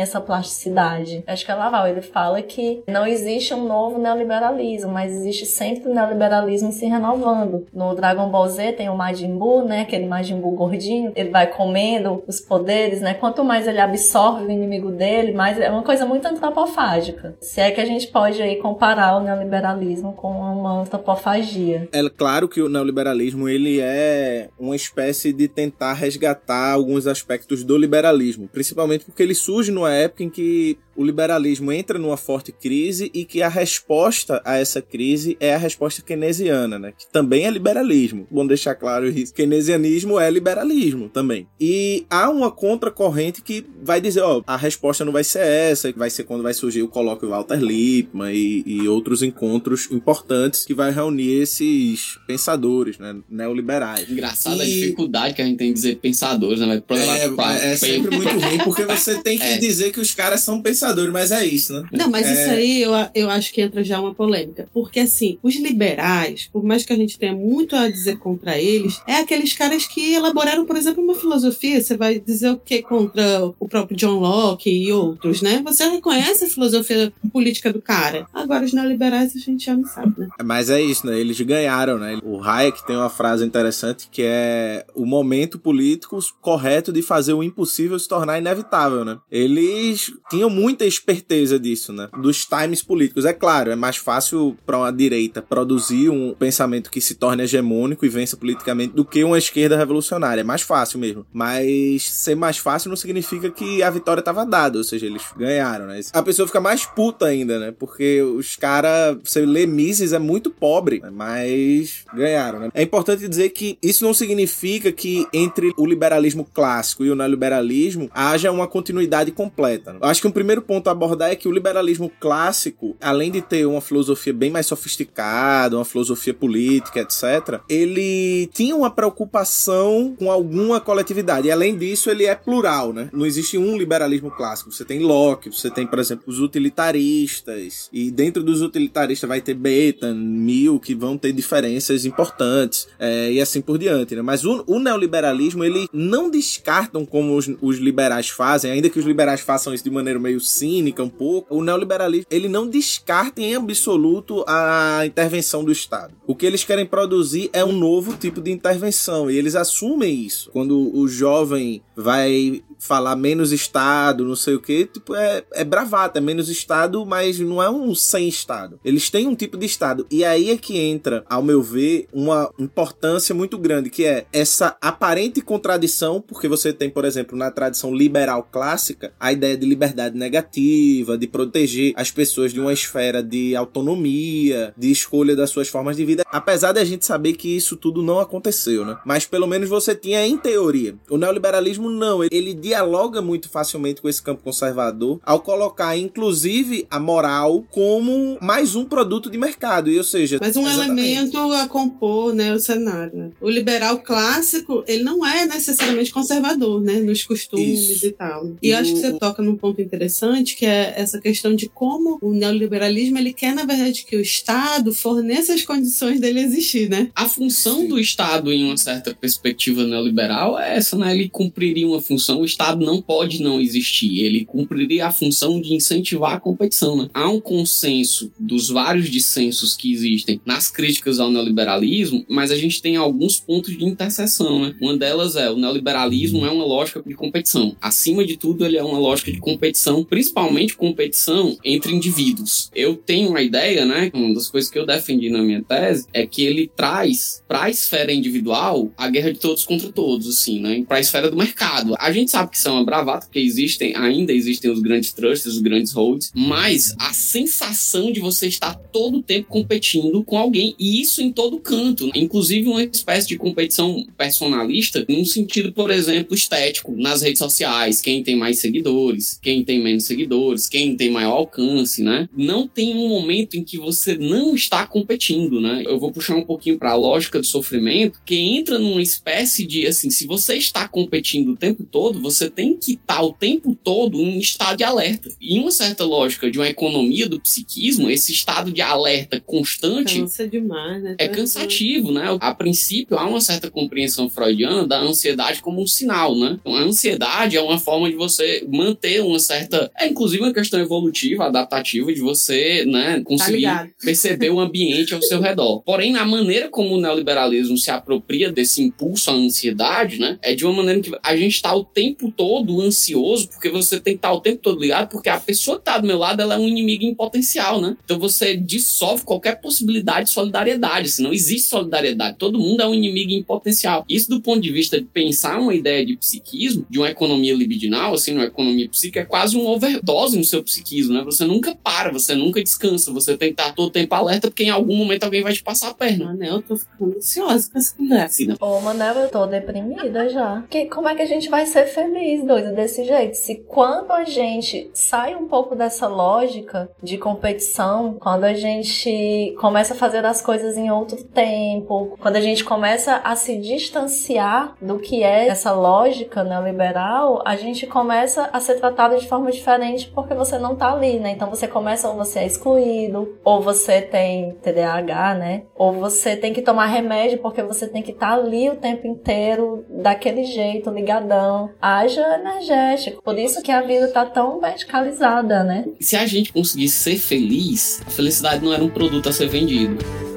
essa 0.00 0.20
plasticidade? 0.20 1.22
Acho 1.26 1.44
que 1.44 1.50
é 1.50 1.54
Laval, 1.54 1.88
ele 1.88 2.02
fala 2.02 2.42
que 2.42 2.82
não 2.86 3.06
existe 3.06 3.54
um 3.54 3.66
novo 3.66 3.98
neoliberalismo, 3.98 4.92
mas 4.92 5.12
existe 5.12 5.46
sempre 5.46 5.90
o 5.90 5.94
neoliberalismo 5.94 6.72
se 6.72 6.86
renovando. 6.86 7.66
No 7.72 7.94
Dragon 7.94 8.28
Ball 8.28 8.48
Z 8.48 8.72
tem 8.72 8.88
o 8.88 8.96
Majin 8.96 9.36
Buu, 9.36 9.64
né, 9.64 9.82
aquele 9.82 10.06
Majin 10.06 10.40
Buu 10.40 10.52
gordinho, 10.52 11.12
ele 11.14 11.30
vai 11.30 11.46
comendo 11.46 12.22
os 12.26 12.40
poderes, 12.40 13.00
né? 13.00 13.14
Quanto 13.14 13.44
mais 13.44 13.66
ele 13.66 13.80
absorve 13.80 14.46
o 14.46 14.50
inimigo 14.50 14.90
dele, 14.90 15.32
mais 15.32 15.58
é 15.58 15.70
uma 15.70 15.82
coisa 15.82 16.06
muito 16.06 16.26
antropofágica. 16.26 17.34
Se 17.40 17.60
é 17.60 17.70
que 17.70 17.80
a 17.80 17.84
gente 17.84 18.08
pode 18.08 18.40
aí 18.40 18.56
comparar 18.56 19.16
o 19.16 19.20
neoliberalismo 19.22 20.12
com 20.12 20.30
uma 20.30 20.80
antropofagia. 20.80 21.88
É 21.92 22.08
claro 22.08 22.48
que 22.48 22.60
o 22.60 22.68
neoliberalismo 22.68 23.48
ele 23.48 23.80
é 23.80 24.48
uma 24.58 24.76
espécie 24.76 25.32
de 25.32 25.48
tentar 25.48 25.94
resgatar 25.94 26.35
alguns 26.72 27.06
aspectos 27.06 27.64
do 27.64 27.76
liberalismo, 27.76 28.48
principalmente 28.48 29.04
porque 29.04 29.22
ele 29.22 29.34
surge 29.34 29.70
numa 29.70 29.92
época 29.92 30.24
em 30.24 30.30
que 30.30 30.78
o 30.96 31.04
liberalismo 31.04 31.70
entra 31.72 31.98
numa 31.98 32.16
forte 32.16 32.52
crise 32.52 33.10
e 33.14 33.24
que 33.24 33.42
a 33.42 33.48
resposta 33.48 34.40
a 34.44 34.56
essa 34.56 34.80
crise 34.82 35.36
é 35.40 35.54
a 35.54 35.58
resposta 35.58 36.02
keynesiana, 36.02 36.78
né? 36.78 36.92
Que 36.96 37.06
também 37.10 37.44
é 37.46 37.50
liberalismo. 37.50 38.26
Bom 38.30 38.46
deixar 38.46 38.74
claro 38.74 39.08
isso. 39.08 39.32
Keynesianismo 39.34 40.18
é 40.18 40.30
liberalismo 40.30 41.08
também. 41.08 41.46
E 41.60 42.04
há 42.10 42.28
uma 42.30 42.50
contracorrente 42.50 43.42
que 43.42 43.64
vai 43.82 44.00
dizer, 44.00 44.20
ó, 44.22 44.42
a 44.46 44.56
resposta 44.56 45.04
não 45.04 45.12
vai 45.12 45.24
ser 45.24 45.40
essa, 45.46 45.92
vai 45.92 46.10
ser 46.10 46.24
quando 46.24 46.42
vai 46.42 46.54
surgir 46.54 46.82
o 46.82 46.88
colóquio 46.88 47.28
Walter 47.30 47.60
Lippmann 47.62 48.32
e, 48.34 48.62
e 48.66 48.88
outros 48.88 49.22
encontros 49.22 49.88
importantes 49.90 50.64
que 50.64 50.74
vai 50.74 50.90
reunir 50.90 51.40
esses 51.40 52.18
pensadores, 52.26 52.98
né, 52.98 53.16
neoliberais. 53.28 54.10
Engraçado 54.10 54.60
a 54.60 54.64
E- 54.64 54.70
dificuldade 54.70 55.34
que 55.34 55.42
a 55.42 55.44
gente 55.44 55.56
tem 55.58 55.68
de 55.68 55.74
dizer 55.74 55.96
pensadores, 55.96 56.60
né? 56.60 56.82
É, 56.90 57.72
é 57.72 57.76
sempre 57.76 58.16
muito 58.16 58.28
ruim, 58.38 58.58
porque 58.64 58.84
você 58.84 59.20
tem 59.22 59.38
que 59.38 59.44
É. 59.44 59.58
dizer 59.58 59.92
que 59.92 60.00
os 60.00 60.14
caras 60.14 60.40
são 60.40 60.60
pensadores, 60.60 60.85
mas 61.12 61.30
é 61.32 61.44
isso, 61.44 61.72
né? 61.72 61.88
Não, 61.92 62.10
mas 62.10 62.26
É. 62.26 62.32
isso 62.32 62.50
aí 62.50 62.82
eu, 62.82 62.92
eu 63.14 63.30
acho 63.30 63.52
que 63.52 63.60
entra 63.60 63.82
já 63.82 64.00
uma 64.00 64.14
polêmica. 64.14 64.68
Porque, 64.72 65.00
assim, 65.00 65.38
os 65.42 65.54
liberais, 65.56 66.48
por 66.52 66.64
mais 66.64 66.84
que 66.84 66.92
a 66.92 66.96
gente 66.96 67.18
tenha 67.18 67.34
muito 67.34 67.74
a 67.76 67.88
dizer 67.88 68.18
contra 68.18 68.58
eles, 68.58 69.00
é 69.06 69.16
aqueles 69.16 69.52
caras 69.52 69.86
que 69.86 70.14
elaboraram, 70.14 70.64
por 70.66 70.76
exemplo, 70.76 71.02
uma 71.02 71.14
filosofia. 71.14 71.80
Você 71.80 71.96
vai 71.96 72.18
dizer 72.18 72.50
o 72.50 72.56
que 72.56 72.82
contra 72.82 73.52
o 73.58 73.68
próprio 73.68 73.96
John 73.96 74.18
Locke 74.18 74.70
e 74.70 74.92
outros, 74.92 75.42
né? 75.42 75.62
Você 75.64 75.86
reconhece 75.88 76.44
a 76.44 76.48
filosofia 76.48 77.12
política 77.32 77.72
do 77.72 77.80
cara. 77.80 78.26
Agora, 78.32 78.64
os 78.64 78.72
neoliberais 78.72 79.34
a 79.34 79.38
gente 79.38 79.64
já 79.64 79.74
não 79.74 79.86
sabe, 79.86 80.12
né? 80.20 80.28
Mas 80.44 80.70
é 80.70 80.80
isso, 80.80 81.06
né? 81.06 81.18
Eles 81.18 81.40
ganharam, 81.40 81.98
né? 81.98 82.18
O 82.22 82.42
Hayek 82.42 82.86
tem 82.86 82.96
uma 82.96 83.10
frase 83.10 83.44
interessante 83.44 84.08
que 84.10 84.22
é 84.24 84.84
o 84.94 85.04
momento 85.04 85.58
político 85.58 86.18
correto 86.40 86.92
de 86.92 87.02
fazer 87.02 87.32
o 87.32 87.42
impossível 87.42 87.98
se 87.98 88.08
tornar 88.08 88.38
inevitável, 88.38 89.04
né? 89.04 89.18
Eles 89.30 90.12
tinham 90.30 90.50
muito 90.50 90.75
muita 90.76 90.84
esperteza 90.84 91.58
disso, 91.58 91.92
né? 91.92 92.08
Dos 92.20 92.44
times 92.44 92.82
políticos. 92.82 93.24
É 93.24 93.32
claro, 93.32 93.70
é 93.70 93.76
mais 93.76 93.96
fácil 93.96 94.56
para 94.66 94.76
uma 94.76 94.92
direita 94.92 95.40
produzir 95.40 96.10
um 96.10 96.34
pensamento 96.34 96.90
que 96.90 97.00
se 97.00 97.14
torne 97.14 97.42
hegemônico 97.42 98.04
e 98.04 98.08
vença 98.08 98.36
politicamente 98.36 98.94
do 98.94 99.04
que 99.04 99.24
uma 99.24 99.38
esquerda 99.38 99.76
revolucionária. 99.76 100.42
É 100.42 100.44
mais 100.44 100.60
fácil 100.60 100.98
mesmo. 100.98 101.24
Mas 101.32 102.10
ser 102.10 102.34
mais 102.34 102.58
fácil 102.58 102.90
não 102.90 102.96
significa 102.96 103.50
que 103.50 103.82
a 103.82 103.88
vitória 103.88 104.20
estava 104.20 104.44
dada, 104.44 104.76
ou 104.76 104.84
seja, 104.84 105.06
eles 105.06 105.22
ganharam, 105.36 105.86
né? 105.86 106.00
A 106.12 106.22
pessoa 106.22 106.46
fica 106.46 106.60
mais 106.60 106.84
puta 106.84 107.24
ainda, 107.24 107.58
né? 107.58 107.72
Porque 107.76 108.20
os 108.22 108.56
caras, 108.56 109.16
você 109.24 109.46
lê 109.46 109.66
Mises 109.66 110.12
é 110.12 110.18
muito 110.18 110.50
pobre, 110.50 111.00
né? 111.00 111.10
mas 111.10 112.04
ganharam, 112.14 112.60
né? 112.60 112.70
É 112.74 112.82
importante 112.82 113.26
dizer 113.26 113.50
que 113.50 113.78
isso 113.82 114.04
não 114.04 114.12
significa 114.12 114.92
que 114.92 115.26
entre 115.32 115.72
o 115.78 115.86
liberalismo 115.86 116.44
clássico 116.44 117.04
e 117.04 117.10
o 117.10 117.14
neoliberalismo 117.14 118.10
haja 118.12 118.52
uma 118.52 118.66
continuidade 118.66 119.32
completa. 119.32 119.94
Né? 119.94 120.00
Eu 120.02 120.08
acho 120.08 120.20
que 120.20 120.28
um 120.28 120.32
primeiro 120.32 120.65
ponto 120.66 120.88
a 120.88 120.92
abordar 120.92 121.30
é 121.30 121.36
que 121.36 121.48
o 121.48 121.52
liberalismo 121.52 122.10
clássico, 122.20 122.96
além 123.00 123.30
de 123.30 123.40
ter 123.40 123.66
uma 123.66 123.80
filosofia 123.80 124.32
bem 124.32 124.50
mais 124.50 124.66
sofisticada, 124.66 125.76
uma 125.76 125.84
filosofia 125.84 126.34
política, 126.34 127.00
etc., 127.00 127.60
ele 127.68 128.48
tinha 128.52 128.74
uma 128.74 128.90
preocupação 128.90 130.14
com 130.18 130.30
alguma 130.30 130.80
coletividade. 130.80 131.48
E 131.48 131.50
além 131.50 131.76
disso, 131.76 132.10
ele 132.10 132.24
é 132.24 132.34
plural, 132.34 132.92
né? 132.92 133.08
Não 133.12 133.24
existe 133.24 133.56
um 133.56 133.76
liberalismo 133.76 134.30
clássico. 134.30 134.72
Você 134.72 134.84
tem 134.84 135.00
Locke, 135.00 135.50
você 135.50 135.70
tem, 135.70 135.86
por 135.86 135.98
exemplo, 135.98 136.24
os 136.26 136.40
utilitaristas, 136.40 137.88
e 137.92 138.10
dentro 138.10 138.42
dos 138.42 138.62
utilitaristas 138.62 139.28
vai 139.28 139.40
ter 139.40 139.54
Bentham, 139.54 140.14
Mill, 140.14 140.80
que 140.80 140.94
vão 140.94 141.16
ter 141.16 141.32
diferenças 141.32 142.04
importantes, 142.04 142.88
é, 142.98 143.30
e 143.32 143.40
assim 143.40 143.60
por 143.60 143.78
diante, 143.78 144.14
né? 144.14 144.22
Mas 144.22 144.44
o, 144.44 144.64
o 144.66 144.78
neoliberalismo, 144.78 145.64
ele 145.64 145.88
não 145.92 146.30
descartam 146.30 147.04
como 147.04 147.36
os, 147.36 147.48
os, 147.60 147.78
liberais 147.78 148.28
fazem, 148.28 148.70
ainda 148.70 148.88
que 148.88 148.98
os 148.98 149.04
liberais 149.04 149.40
façam 149.40 149.72
isso 149.72 149.84
de 149.84 149.90
maneira 149.90 150.18
meio 150.18 150.40
cínica 150.56 151.02
um 151.02 151.08
pouco, 151.08 151.54
o 151.54 151.62
neoliberalismo, 151.62 152.26
ele 152.30 152.48
não 152.48 152.66
descarta 152.66 153.40
em 153.40 153.54
absoluto 153.54 154.44
a 154.46 155.02
intervenção 155.04 155.64
do 155.64 155.72
Estado. 155.72 156.14
O 156.26 156.34
que 156.34 156.46
eles 156.46 156.64
querem 156.64 156.86
produzir 156.86 157.50
é 157.52 157.64
um 157.64 157.72
novo 157.72 158.16
tipo 158.16 158.40
de 158.40 158.50
intervenção, 158.50 159.30
e 159.30 159.36
eles 159.36 159.54
assumem 159.54 160.14
isso. 160.14 160.50
Quando 160.50 160.96
o 160.96 161.06
jovem 161.08 161.82
vai 161.96 162.62
falar 162.78 163.16
menos 163.16 163.52
Estado, 163.52 164.24
não 164.24 164.36
sei 164.36 164.54
o 164.54 164.60
que, 164.60 164.86
tipo, 164.86 165.14
é, 165.14 165.44
é 165.52 165.64
bravata, 165.64 166.18
é 166.18 166.20
menos 166.20 166.48
Estado, 166.48 167.04
mas 167.06 167.38
não 167.38 167.62
é 167.62 167.70
um 167.70 167.94
sem 167.94 168.28
Estado. 168.28 168.78
Eles 168.84 169.08
têm 169.08 169.26
um 169.26 169.34
tipo 169.34 169.56
de 169.56 169.66
Estado. 169.66 170.06
E 170.10 170.24
aí 170.24 170.50
é 170.50 170.56
que 170.56 170.78
entra, 170.78 171.24
ao 171.28 171.42
meu 171.42 171.62
ver, 171.62 172.06
uma 172.12 172.52
importância 172.58 173.34
muito 173.34 173.58
grande, 173.58 173.90
que 173.90 174.04
é 174.04 174.26
essa 174.32 174.76
aparente 174.80 175.40
contradição, 175.40 176.20
porque 176.20 176.48
você 176.48 176.72
tem, 176.72 176.90
por 176.90 177.04
exemplo, 177.04 177.36
na 177.36 177.50
tradição 177.50 177.94
liberal 177.94 178.46
clássica, 178.50 179.12
a 179.18 179.32
ideia 179.32 179.56
de 179.56 179.66
liberdade 179.66 180.16
negativa, 180.16 180.35
de 180.42 181.26
proteger 181.26 181.92
as 181.96 182.10
pessoas 182.10 182.52
de 182.52 182.60
uma 182.60 182.72
esfera 182.72 183.22
de 183.22 183.54
autonomia, 183.54 184.72
de 184.76 184.90
escolha 184.90 185.36
das 185.36 185.50
suas 185.50 185.68
formas 185.68 185.96
de 185.96 186.04
vida, 186.04 186.24
apesar 186.30 186.72
de 186.72 186.80
a 186.80 186.84
gente 186.84 187.04
saber 187.04 187.34
que 187.34 187.56
isso 187.56 187.76
tudo 187.76 188.02
não 188.02 188.18
aconteceu, 188.18 188.84
né? 188.84 188.98
Mas 189.04 189.26
pelo 189.26 189.46
menos 189.46 189.68
você 189.68 189.94
tinha 189.94 190.26
em 190.26 190.36
teoria. 190.36 190.96
O 191.08 191.16
neoliberalismo 191.16 191.90
não, 191.90 192.24
ele 192.24 192.54
dialoga 192.54 193.20
muito 193.20 193.48
facilmente 193.48 194.00
com 194.00 194.08
esse 194.08 194.22
campo 194.22 194.42
conservador 194.42 195.20
ao 195.24 195.40
colocar, 195.40 195.96
inclusive, 195.96 196.86
a 196.90 196.98
moral 196.98 197.64
como 197.70 198.38
mais 198.40 198.74
um 198.74 198.84
produto 198.84 199.30
de 199.30 199.38
mercado. 199.38 199.90
E, 199.90 199.98
ou 199.98 200.04
seja, 200.04 200.38
mais 200.40 200.56
um 200.56 200.66
exatamente. 200.66 201.08
elemento 201.08 201.52
a 201.52 201.68
compor 201.68 202.34
né, 202.34 202.54
o 202.54 202.58
cenário. 202.58 203.16
Né? 203.16 203.30
O 203.40 203.48
liberal 203.48 203.98
clássico, 203.98 204.84
ele 204.86 205.02
não 205.02 205.24
é 205.24 205.46
necessariamente 205.46 206.12
conservador, 206.12 206.80
né? 206.80 207.00
Nos 207.00 207.24
costumes 207.24 207.90
Isso. 207.90 208.06
e 208.06 208.12
tal. 208.12 208.46
E, 208.62 208.68
e 208.68 208.72
acho 208.72 208.92
que 208.92 209.00
você 209.00 209.12
toca 209.12 209.42
num 209.42 209.56
ponto 209.56 209.80
interessante, 209.80 210.25
que 210.56 210.66
é 210.66 210.94
essa 210.96 211.20
questão 211.20 211.54
de 211.54 211.68
como 211.68 212.18
o 212.20 212.32
neoliberalismo, 212.32 213.18
ele 213.18 213.32
quer, 213.32 213.54
na 213.54 213.64
verdade, 213.64 214.04
que 214.04 214.16
o 214.16 214.20
Estado 214.20 214.92
forneça 214.92 215.54
as 215.54 215.62
condições 215.62 216.20
dele 216.20 216.40
existir, 216.40 216.88
né? 216.88 217.10
A 217.14 217.28
função 217.28 217.82
Sim. 217.82 217.88
do 217.88 217.98
Estado, 217.98 218.52
em 218.52 218.64
uma 218.64 218.76
certa 218.76 219.14
perspectiva 219.14 219.84
neoliberal, 219.84 220.58
é 220.58 220.76
essa, 220.76 220.96
né? 220.96 221.14
Ele 221.14 221.28
cumpriria 221.28 221.86
uma 221.86 222.00
função, 222.00 222.40
o 222.40 222.44
Estado 222.44 222.84
não 222.84 223.00
pode 223.00 223.42
não 223.42 223.60
existir. 223.60 224.20
Ele 224.20 224.44
cumpriria 224.44 225.06
a 225.06 225.12
função 225.12 225.60
de 225.60 225.74
incentivar 225.74 226.34
a 226.34 226.40
competição. 226.40 226.96
Né? 226.96 227.08
Há 227.12 227.28
um 227.28 227.40
consenso 227.40 228.30
dos 228.38 228.68
vários 228.68 229.10
dissensos 229.10 229.76
que 229.76 229.92
existem 229.92 230.40
nas 230.44 230.70
críticas 230.70 231.20
ao 231.20 231.30
neoliberalismo, 231.30 232.24
mas 232.28 232.50
a 232.50 232.56
gente 232.56 232.80
tem 232.80 232.96
alguns 232.96 233.38
pontos 233.38 233.76
de 233.76 233.84
interseção. 233.84 234.64
Né? 234.64 234.74
Uma 234.80 234.96
delas 234.96 235.36
é 235.36 235.50
o 235.50 235.56
neoliberalismo 235.56 236.46
é 236.46 236.50
uma 236.50 236.64
lógica 236.64 237.02
de 237.04 237.14
competição. 237.14 237.76
Acima 237.80 238.24
de 238.24 238.36
tudo, 238.36 238.64
ele 238.64 238.76
é 238.76 238.82
uma 238.82 238.98
lógica 238.98 239.32
de 239.32 239.38
competição, 239.38 240.04
principalmente 240.16 240.74
competição 240.74 241.58
entre 241.62 241.92
indivíduos. 241.92 242.70
Eu 242.74 242.96
tenho 242.96 243.28
uma 243.28 243.42
ideia, 243.42 243.84
né? 243.84 244.10
Uma 244.14 244.32
das 244.32 244.48
coisas 244.48 244.70
que 244.70 244.78
eu 244.78 244.86
defendi 244.86 245.28
na 245.28 245.42
minha 245.42 245.62
tese 245.62 246.06
é 246.10 246.26
que 246.26 246.42
ele 246.42 246.70
traz 246.74 247.42
para 247.46 247.64
a 247.64 247.70
esfera 247.70 248.10
individual 248.10 248.90
a 248.96 249.10
guerra 249.10 249.34
de 249.34 249.38
todos 249.38 249.62
contra 249.64 249.92
todos, 249.92 250.26
assim, 250.26 250.58
né? 250.58 250.82
Para 250.88 250.96
a 250.96 251.00
esfera 251.00 251.30
do 251.30 251.36
mercado. 251.36 251.94
A 251.98 252.10
gente 252.10 252.30
sabe 252.30 252.50
que 252.50 252.58
são 252.58 252.76
uma 252.76 252.84
bravata, 252.84 253.26
porque 253.26 253.40
existem, 253.40 253.94
ainda 253.94 254.32
existem 254.32 254.70
os 254.70 254.80
grandes 254.80 255.12
trusts, 255.12 255.52
os 255.52 255.58
grandes 255.58 255.92
holds, 255.92 256.32
mas 256.34 256.94
a 256.98 257.12
sensação 257.12 258.10
de 258.10 258.18
você 258.18 258.46
estar 258.46 258.72
todo 258.72 259.18
o 259.18 259.22
tempo 259.22 259.48
competindo 259.50 260.24
com 260.24 260.38
alguém, 260.38 260.74
e 260.78 260.98
isso 260.98 261.20
em 261.20 261.30
todo 261.30 261.60
canto, 261.60 262.10
inclusive 262.14 262.66
uma 262.68 262.82
espécie 262.82 263.28
de 263.28 263.36
competição 263.36 264.06
personalista, 264.16 265.04
num 265.06 265.26
sentido, 265.26 265.72
por 265.74 265.90
exemplo, 265.90 266.34
estético, 266.34 266.96
nas 266.96 267.20
redes 267.20 267.38
sociais, 267.38 268.00
quem 268.00 268.22
tem 268.22 268.34
mais 268.34 268.60
seguidores, 268.60 269.38
quem 269.42 269.62
tem 269.62 269.78
menos 269.78 270.05
seguidores, 270.06 270.68
quem 270.68 270.96
tem 270.96 271.10
maior 271.10 271.32
alcance, 271.32 272.02
né? 272.02 272.28
Não 272.36 272.66
tem 272.66 272.96
um 272.96 273.08
momento 273.08 273.54
em 273.54 273.64
que 273.64 273.78
você 273.78 274.16
não 274.16 274.54
está 274.54 274.86
competindo, 274.86 275.60
né? 275.60 275.82
Eu 275.86 275.98
vou 275.98 276.10
puxar 276.12 276.36
um 276.36 276.44
pouquinho 276.44 276.78
para 276.78 276.92
a 276.92 276.96
lógica 276.96 277.38
do 277.38 277.46
sofrimento, 277.46 278.20
que 278.24 278.36
entra 278.36 278.78
numa 278.78 279.02
espécie 279.02 279.66
de 279.66 279.86
assim, 279.86 280.10
se 280.10 280.26
você 280.26 280.56
está 280.56 280.88
competindo 280.88 281.52
o 281.52 281.56
tempo 281.56 281.84
todo, 281.84 282.20
você 282.20 282.48
tem 282.48 282.76
que 282.76 282.92
estar 282.92 283.22
o 283.22 283.32
tempo 283.32 283.76
todo 283.82 284.18
em 284.20 284.38
estado 284.38 284.78
de 284.78 284.84
alerta. 284.84 285.30
E 285.40 285.58
uma 285.58 285.70
certa 285.70 286.04
lógica 286.04 286.50
de 286.50 286.58
uma 286.58 286.68
economia 286.68 287.28
do 287.28 287.40
psiquismo, 287.40 288.10
esse 288.10 288.32
estado 288.32 288.72
de 288.72 288.80
alerta 288.80 289.40
constante 289.40 290.20
Cansa 290.20 290.48
demais, 290.48 291.02
né? 291.02 291.16
é 291.18 291.28
cansativo, 291.28 292.12
né? 292.12 292.36
A 292.40 292.54
princípio, 292.54 293.18
há 293.18 293.26
uma 293.26 293.40
certa 293.40 293.70
compreensão 293.70 294.28
freudiana 294.28 294.86
da 294.86 295.00
ansiedade 295.00 295.60
como 295.60 295.82
um 295.82 295.86
sinal, 295.86 296.36
né? 296.36 296.58
Então, 296.60 296.74
a 296.74 296.80
ansiedade 296.80 297.56
é 297.56 297.60
uma 297.60 297.78
forma 297.78 298.08
de 298.08 298.16
você 298.16 298.66
manter 298.70 299.20
uma 299.22 299.38
certa. 299.38 299.90
É 299.98 300.06
inclusive 300.06 300.42
uma 300.42 300.52
questão 300.52 300.80
evolutiva, 300.80 301.46
adaptativa, 301.46 302.12
de 302.12 302.20
você, 302.20 302.84
né, 302.86 303.22
conseguir 303.24 303.62
tá 303.62 303.88
perceber 304.02 304.50
o 304.50 304.60
ambiente 304.60 305.14
ao 305.14 305.22
seu 305.22 305.40
redor. 305.40 305.82
Porém, 305.82 306.12
na 306.12 306.24
maneira 306.24 306.68
como 306.68 306.94
o 306.94 307.00
neoliberalismo 307.00 307.76
se 307.76 307.90
apropria 307.90 308.52
desse 308.52 308.82
impulso 308.82 309.30
à 309.30 309.34
ansiedade, 309.34 310.18
né, 310.18 310.38
é 310.42 310.54
de 310.54 310.64
uma 310.64 310.74
maneira 310.74 311.00
que 311.00 311.10
a 311.22 311.36
gente 311.36 311.54
está 311.54 311.74
o 311.74 311.84
tempo 311.84 312.30
todo 312.30 312.80
ansioso, 312.80 313.48
porque 313.48 313.68
você 313.68 313.98
tem 313.98 314.14
que 314.14 314.18
estar 314.18 314.32
o 314.32 314.40
tempo 314.40 314.58
todo 314.62 314.80
ligado, 314.80 315.08
porque 315.08 315.28
a 315.28 315.40
pessoa 315.40 315.76
que 315.76 315.82
está 315.82 315.98
do 315.98 316.06
meu 316.06 316.18
lado 316.18 316.40
ela 316.40 316.54
é 316.54 316.58
um 316.58 316.68
inimigo 316.68 317.04
em 317.04 317.14
potencial, 317.14 317.80
né? 317.80 317.96
Então 318.04 318.18
você 318.18 318.56
dissolve 318.56 319.24
qualquer 319.24 319.60
possibilidade 319.60 320.26
de 320.26 320.32
solidariedade, 320.32 321.10
se 321.10 321.22
não 321.22 321.32
existe 321.32 321.68
solidariedade, 321.68 322.36
todo 322.38 322.58
mundo 322.58 322.82
é 322.82 322.86
um 322.86 322.94
inimigo 322.94 323.32
em 323.32 323.42
potencial. 323.42 324.04
Isso 324.08 324.28
do 324.28 324.40
ponto 324.40 324.60
de 324.60 324.70
vista 324.70 325.00
de 325.00 325.06
pensar 325.06 325.58
uma 325.60 325.74
ideia 325.74 326.04
de 326.04 326.16
psiquismo, 326.16 326.86
de 326.88 326.98
uma 326.98 327.10
economia 327.10 327.54
libidinal, 327.54 328.14
assim, 328.14 328.34
uma 328.34 328.44
economia 328.44 328.88
psíquica, 328.88 329.20
é 329.20 329.24
quase 329.24 329.56
um 329.56 329.64
overdose 329.86 330.36
no 330.36 330.44
seu 330.44 330.62
psiquismo, 330.62 331.14
né? 331.14 331.22
Você 331.24 331.44
nunca 331.44 331.74
para, 331.82 332.12
você 332.12 332.34
nunca 332.34 332.62
descansa, 332.62 333.12
você 333.12 333.36
tem 333.36 333.54
que 333.54 333.60
estar 333.60 333.74
todo 333.74 333.90
tempo 333.90 334.14
alerta, 334.14 334.48
porque 334.48 334.64
em 334.64 334.70
algum 334.70 334.96
momento 334.96 335.24
alguém 335.24 335.42
vai 335.42 335.52
te 335.52 335.62
passar 335.62 335.90
a 335.90 335.94
perna. 335.94 336.26
Manel, 336.26 336.56
eu 336.56 336.62
tô 336.62 336.76
ficando 336.76 337.16
ansiosa 337.16 337.70
com 337.70 337.78
essa 337.78 337.96
conversa. 337.96 338.44
Né? 338.44 338.54
Ô, 338.60 338.80
Manel, 338.80 339.14
eu 339.14 339.28
tô 339.28 339.46
deprimida 339.46 340.28
já. 340.28 340.64
Que, 340.68 340.86
como 340.86 341.08
é 341.08 341.14
que 341.14 341.22
a 341.22 341.26
gente 341.26 341.48
vai 341.48 341.66
ser 341.66 341.86
feliz, 341.86 342.44
doido, 342.44 342.74
desse 342.74 343.04
jeito? 343.04 343.34
Se 343.34 343.56
quando 343.66 344.12
a 344.12 344.24
gente 344.24 344.90
sai 344.92 345.34
um 345.34 345.46
pouco 345.46 345.74
dessa 345.74 346.06
lógica 346.06 346.90
de 347.02 347.18
competição, 347.18 348.16
quando 348.20 348.44
a 348.44 348.54
gente 348.54 349.54
começa 349.58 349.94
a 349.94 349.96
fazer 349.96 350.24
as 350.24 350.40
coisas 350.40 350.76
em 350.76 350.90
outro 350.90 351.22
tempo, 351.24 352.16
quando 352.20 352.36
a 352.36 352.40
gente 352.40 352.64
começa 352.64 353.20
a 353.24 353.36
se 353.36 353.56
distanciar 353.56 354.76
do 354.80 354.98
que 354.98 355.22
é 355.22 355.48
essa 355.48 355.72
lógica 355.72 356.42
neoliberal, 356.42 357.42
a 357.44 357.56
gente 357.56 357.86
começa 357.86 358.48
a 358.52 358.60
ser 358.60 358.76
tratado 358.76 359.18
de 359.18 359.28
forma 359.28 359.50
diferente 359.50 359.75
porque 360.10 360.34
você 360.34 360.58
não 360.58 360.74
tá 360.74 360.92
ali, 360.92 361.18
né? 361.18 361.32
Então 361.32 361.50
você 361.50 361.66
começa 361.66 362.08
ou 362.08 362.16
você 362.16 362.40
é 362.40 362.46
excluído, 362.46 363.38
ou 363.44 363.60
você 363.60 364.00
tem 364.02 364.52
TDAH, 364.62 365.34
né? 365.34 365.62
Ou 365.74 365.92
você 365.92 366.36
tem 366.36 366.52
que 366.52 366.62
tomar 366.62 366.86
remédio 366.86 367.38
porque 367.38 367.62
você 367.62 367.86
tem 367.86 368.02
que 368.02 368.12
estar 368.12 368.28
tá 368.28 368.34
ali 368.34 368.68
o 368.68 368.76
tempo 368.76 369.06
inteiro 369.06 369.84
daquele 369.88 370.44
jeito, 370.44 370.90
ligadão. 370.90 371.70
Haja 371.80 372.38
energético. 372.38 373.22
Por 373.22 373.38
isso 373.38 373.62
que 373.62 373.70
a 373.70 373.82
vida 373.82 374.08
tá 374.08 374.24
tão 374.24 374.60
verticalizada, 374.60 375.62
né? 375.62 375.84
Se 376.00 376.16
a 376.16 376.26
gente 376.26 376.52
conseguisse 376.52 376.96
ser 376.96 377.16
feliz, 377.16 378.02
a 378.06 378.10
felicidade 378.10 378.64
não 378.64 378.72
era 378.72 378.84
um 378.84 378.90
produto 378.90 379.28
a 379.28 379.32
ser 379.32 379.48
vendido. 379.48 380.35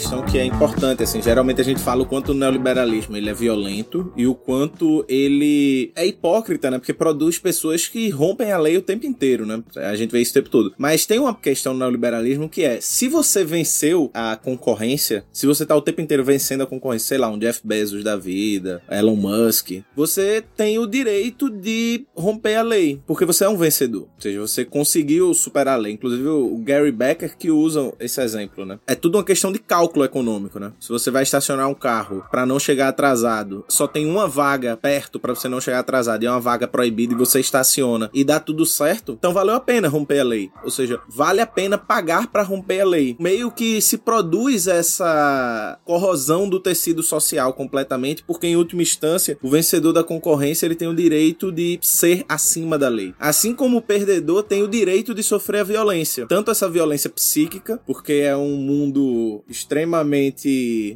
Questão 0.00 0.24
que 0.24 0.38
é 0.38 0.44
importante, 0.46 1.02
assim, 1.02 1.20
geralmente 1.20 1.60
a 1.60 1.64
gente 1.64 1.78
fala 1.78 2.02
o 2.02 2.06
quanto 2.06 2.32
o 2.32 2.34
neoliberalismo 2.34 3.18
ele 3.18 3.28
é 3.28 3.34
violento 3.34 4.10
e 4.16 4.26
o 4.26 4.34
quanto 4.34 5.04
ele 5.06 5.92
é 5.94 6.06
hipócrita, 6.06 6.70
né? 6.70 6.78
Porque 6.78 6.94
produz 6.94 7.38
pessoas 7.38 7.86
que 7.86 8.08
rompem 8.08 8.50
a 8.50 8.56
lei 8.56 8.78
o 8.78 8.82
tempo 8.82 9.04
inteiro, 9.04 9.44
né? 9.44 9.62
A 9.76 9.94
gente 9.94 10.10
vê 10.10 10.22
isso 10.22 10.30
o 10.30 10.34
tempo 10.34 10.48
todo. 10.48 10.72
Mas 10.78 11.04
tem 11.04 11.18
uma 11.18 11.34
questão 11.34 11.74
no 11.74 11.80
neoliberalismo 11.80 12.48
que 12.48 12.64
é, 12.64 12.80
se 12.80 13.08
você 13.08 13.44
venceu 13.44 14.10
a 14.14 14.36
concorrência, 14.36 15.22
se 15.30 15.46
você 15.46 15.66
tá 15.66 15.76
o 15.76 15.82
tempo 15.82 16.00
inteiro 16.00 16.24
vencendo 16.24 16.62
a 16.62 16.66
concorrência, 16.66 17.08
sei 17.08 17.18
lá, 17.18 17.28
um 17.28 17.38
Jeff 17.38 17.60
Bezos 17.62 18.02
da 18.02 18.16
vida, 18.16 18.82
Elon 18.90 19.16
Musk, 19.16 19.82
você 19.94 20.42
tem 20.56 20.78
o 20.78 20.86
direito 20.86 21.50
de 21.50 22.06
romper 22.16 22.54
a 22.54 22.62
lei, 22.62 23.02
porque 23.06 23.26
você 23.26 23.44
é 23.44 23.48
um 23.50 23.58
vencedor. 23.58 24.08
Ou 24.14 24.20
seja, 24.20 24.40
você 24.40 24.64
conseguiu 24.64 25.34
superar 25.34 25.74
a 25.74 25.82
lei. 25.82 25.92
Inclusive 25.92 26.26
o 26.26 26.56
Gary 26.64 26.90
Becker 26.90 27.36
que 27.36 27.50
usa 27.50 27.92
esse 28.00 28.18
exemplo, 28.22 28.64
né? 28.64 28.78
É 28.86 28.94
tudo 28.94 29.18
uma 29.18 29.24
questão 29.24 29.52
de 29.52 29.58
cálculo 29.58 29.89
econômico, 30.04 30.58
né? 30.58 30.72
Se 30.78 30.88
você 30.88 31.10
vai 31.10 31.22
estacionar 31.22 31.68
um 31.68 31.74
carro 31.74 32.24
para 32.30 32.46
não 32.46 32.58
chegar 32.58 32.88
atrasado, 32.88 33.64
só 33.68 33.86
tem 33.86 34.06
uma 34.06 34.28
vaga 34.28 34.76
perto 34.76 35.18
para 35.18 35.34
você 35.34 35.48
não 35.48 35.60
chegar 35.60 35.80
atrasado 35.80 36.22
e 36.22 36.26
é 36.26 36.30
uma 36.30 36.40
vaga 36.40 36.68
proibida 36.68 37.14
e 37.14 37.16
você 37.16 37.40
estaciona 37.40 38.10
e 38.14 38.24
dá 38.24 38.38
tudo 38.38 38.64
certo, 38.64 39.12
então 39.18 39.32
valeu 39.32 39.54
a 39.54 39.60
pena 39.60 39.88
romper 39.88 40.20
a 40.20 40.24
lei. 40.24 40.50
Ou 40.62 40.70
seja, 40.70 41.00
vale 41.08 41.40
a 41.40 41.46
pena 41.46 41.76
pagar 41.76 42.28
para 42.28 42.42
romper 42.42 42.80
a 42.80 42.84
lei. 42.84 43.16
Meio 43.18 43.50
que 43.50 43.80
se 43.80 43.98
produz 43.98 44.66
essa 44.66 45.78
corrosão 45.84 46.48
do 46.48 46.60
tecido 46.60 47.02
social 47.02 47.52
completamente, 47.52 48.22
porque 48.22 48.46
em 48.46 48.56
última 48.56 48.82
instância, 48.82 49.38
o 49.42 49.50
vencedor 49.50 49.92
da 49.92 50.04
concorrência 50.04 50.66
ele 50.66 50.74
tem 50.74 50.88
o 50.88 50.94
direito 50.94 51.50
de 51.50 51.78
ser 51.82 52.24
acima 52.28 52.78
da 52.78 52.88
lei. 52.88 53.14
Assim 53.18 53.54
como 53.54 53.78
o 53.78 53.82
perdedor 53.82 54.42
tem 54.42 54.62
o 54.62 54.68
direito 54.68 55.14
de 55.14 55.22
sofrer 55.22 55.60
a 55.60 55.64
violência, 55.64 56.26
tanto 56.26 56.50
essa 56.50 56.68
violência 56.68 57.10
psíquica, 57.10 57.80
porque 57.86 58.12
é 58.12 58.36
um 58.36 58.56
mundo 58.56 59.42
extremamente 59.48 59.79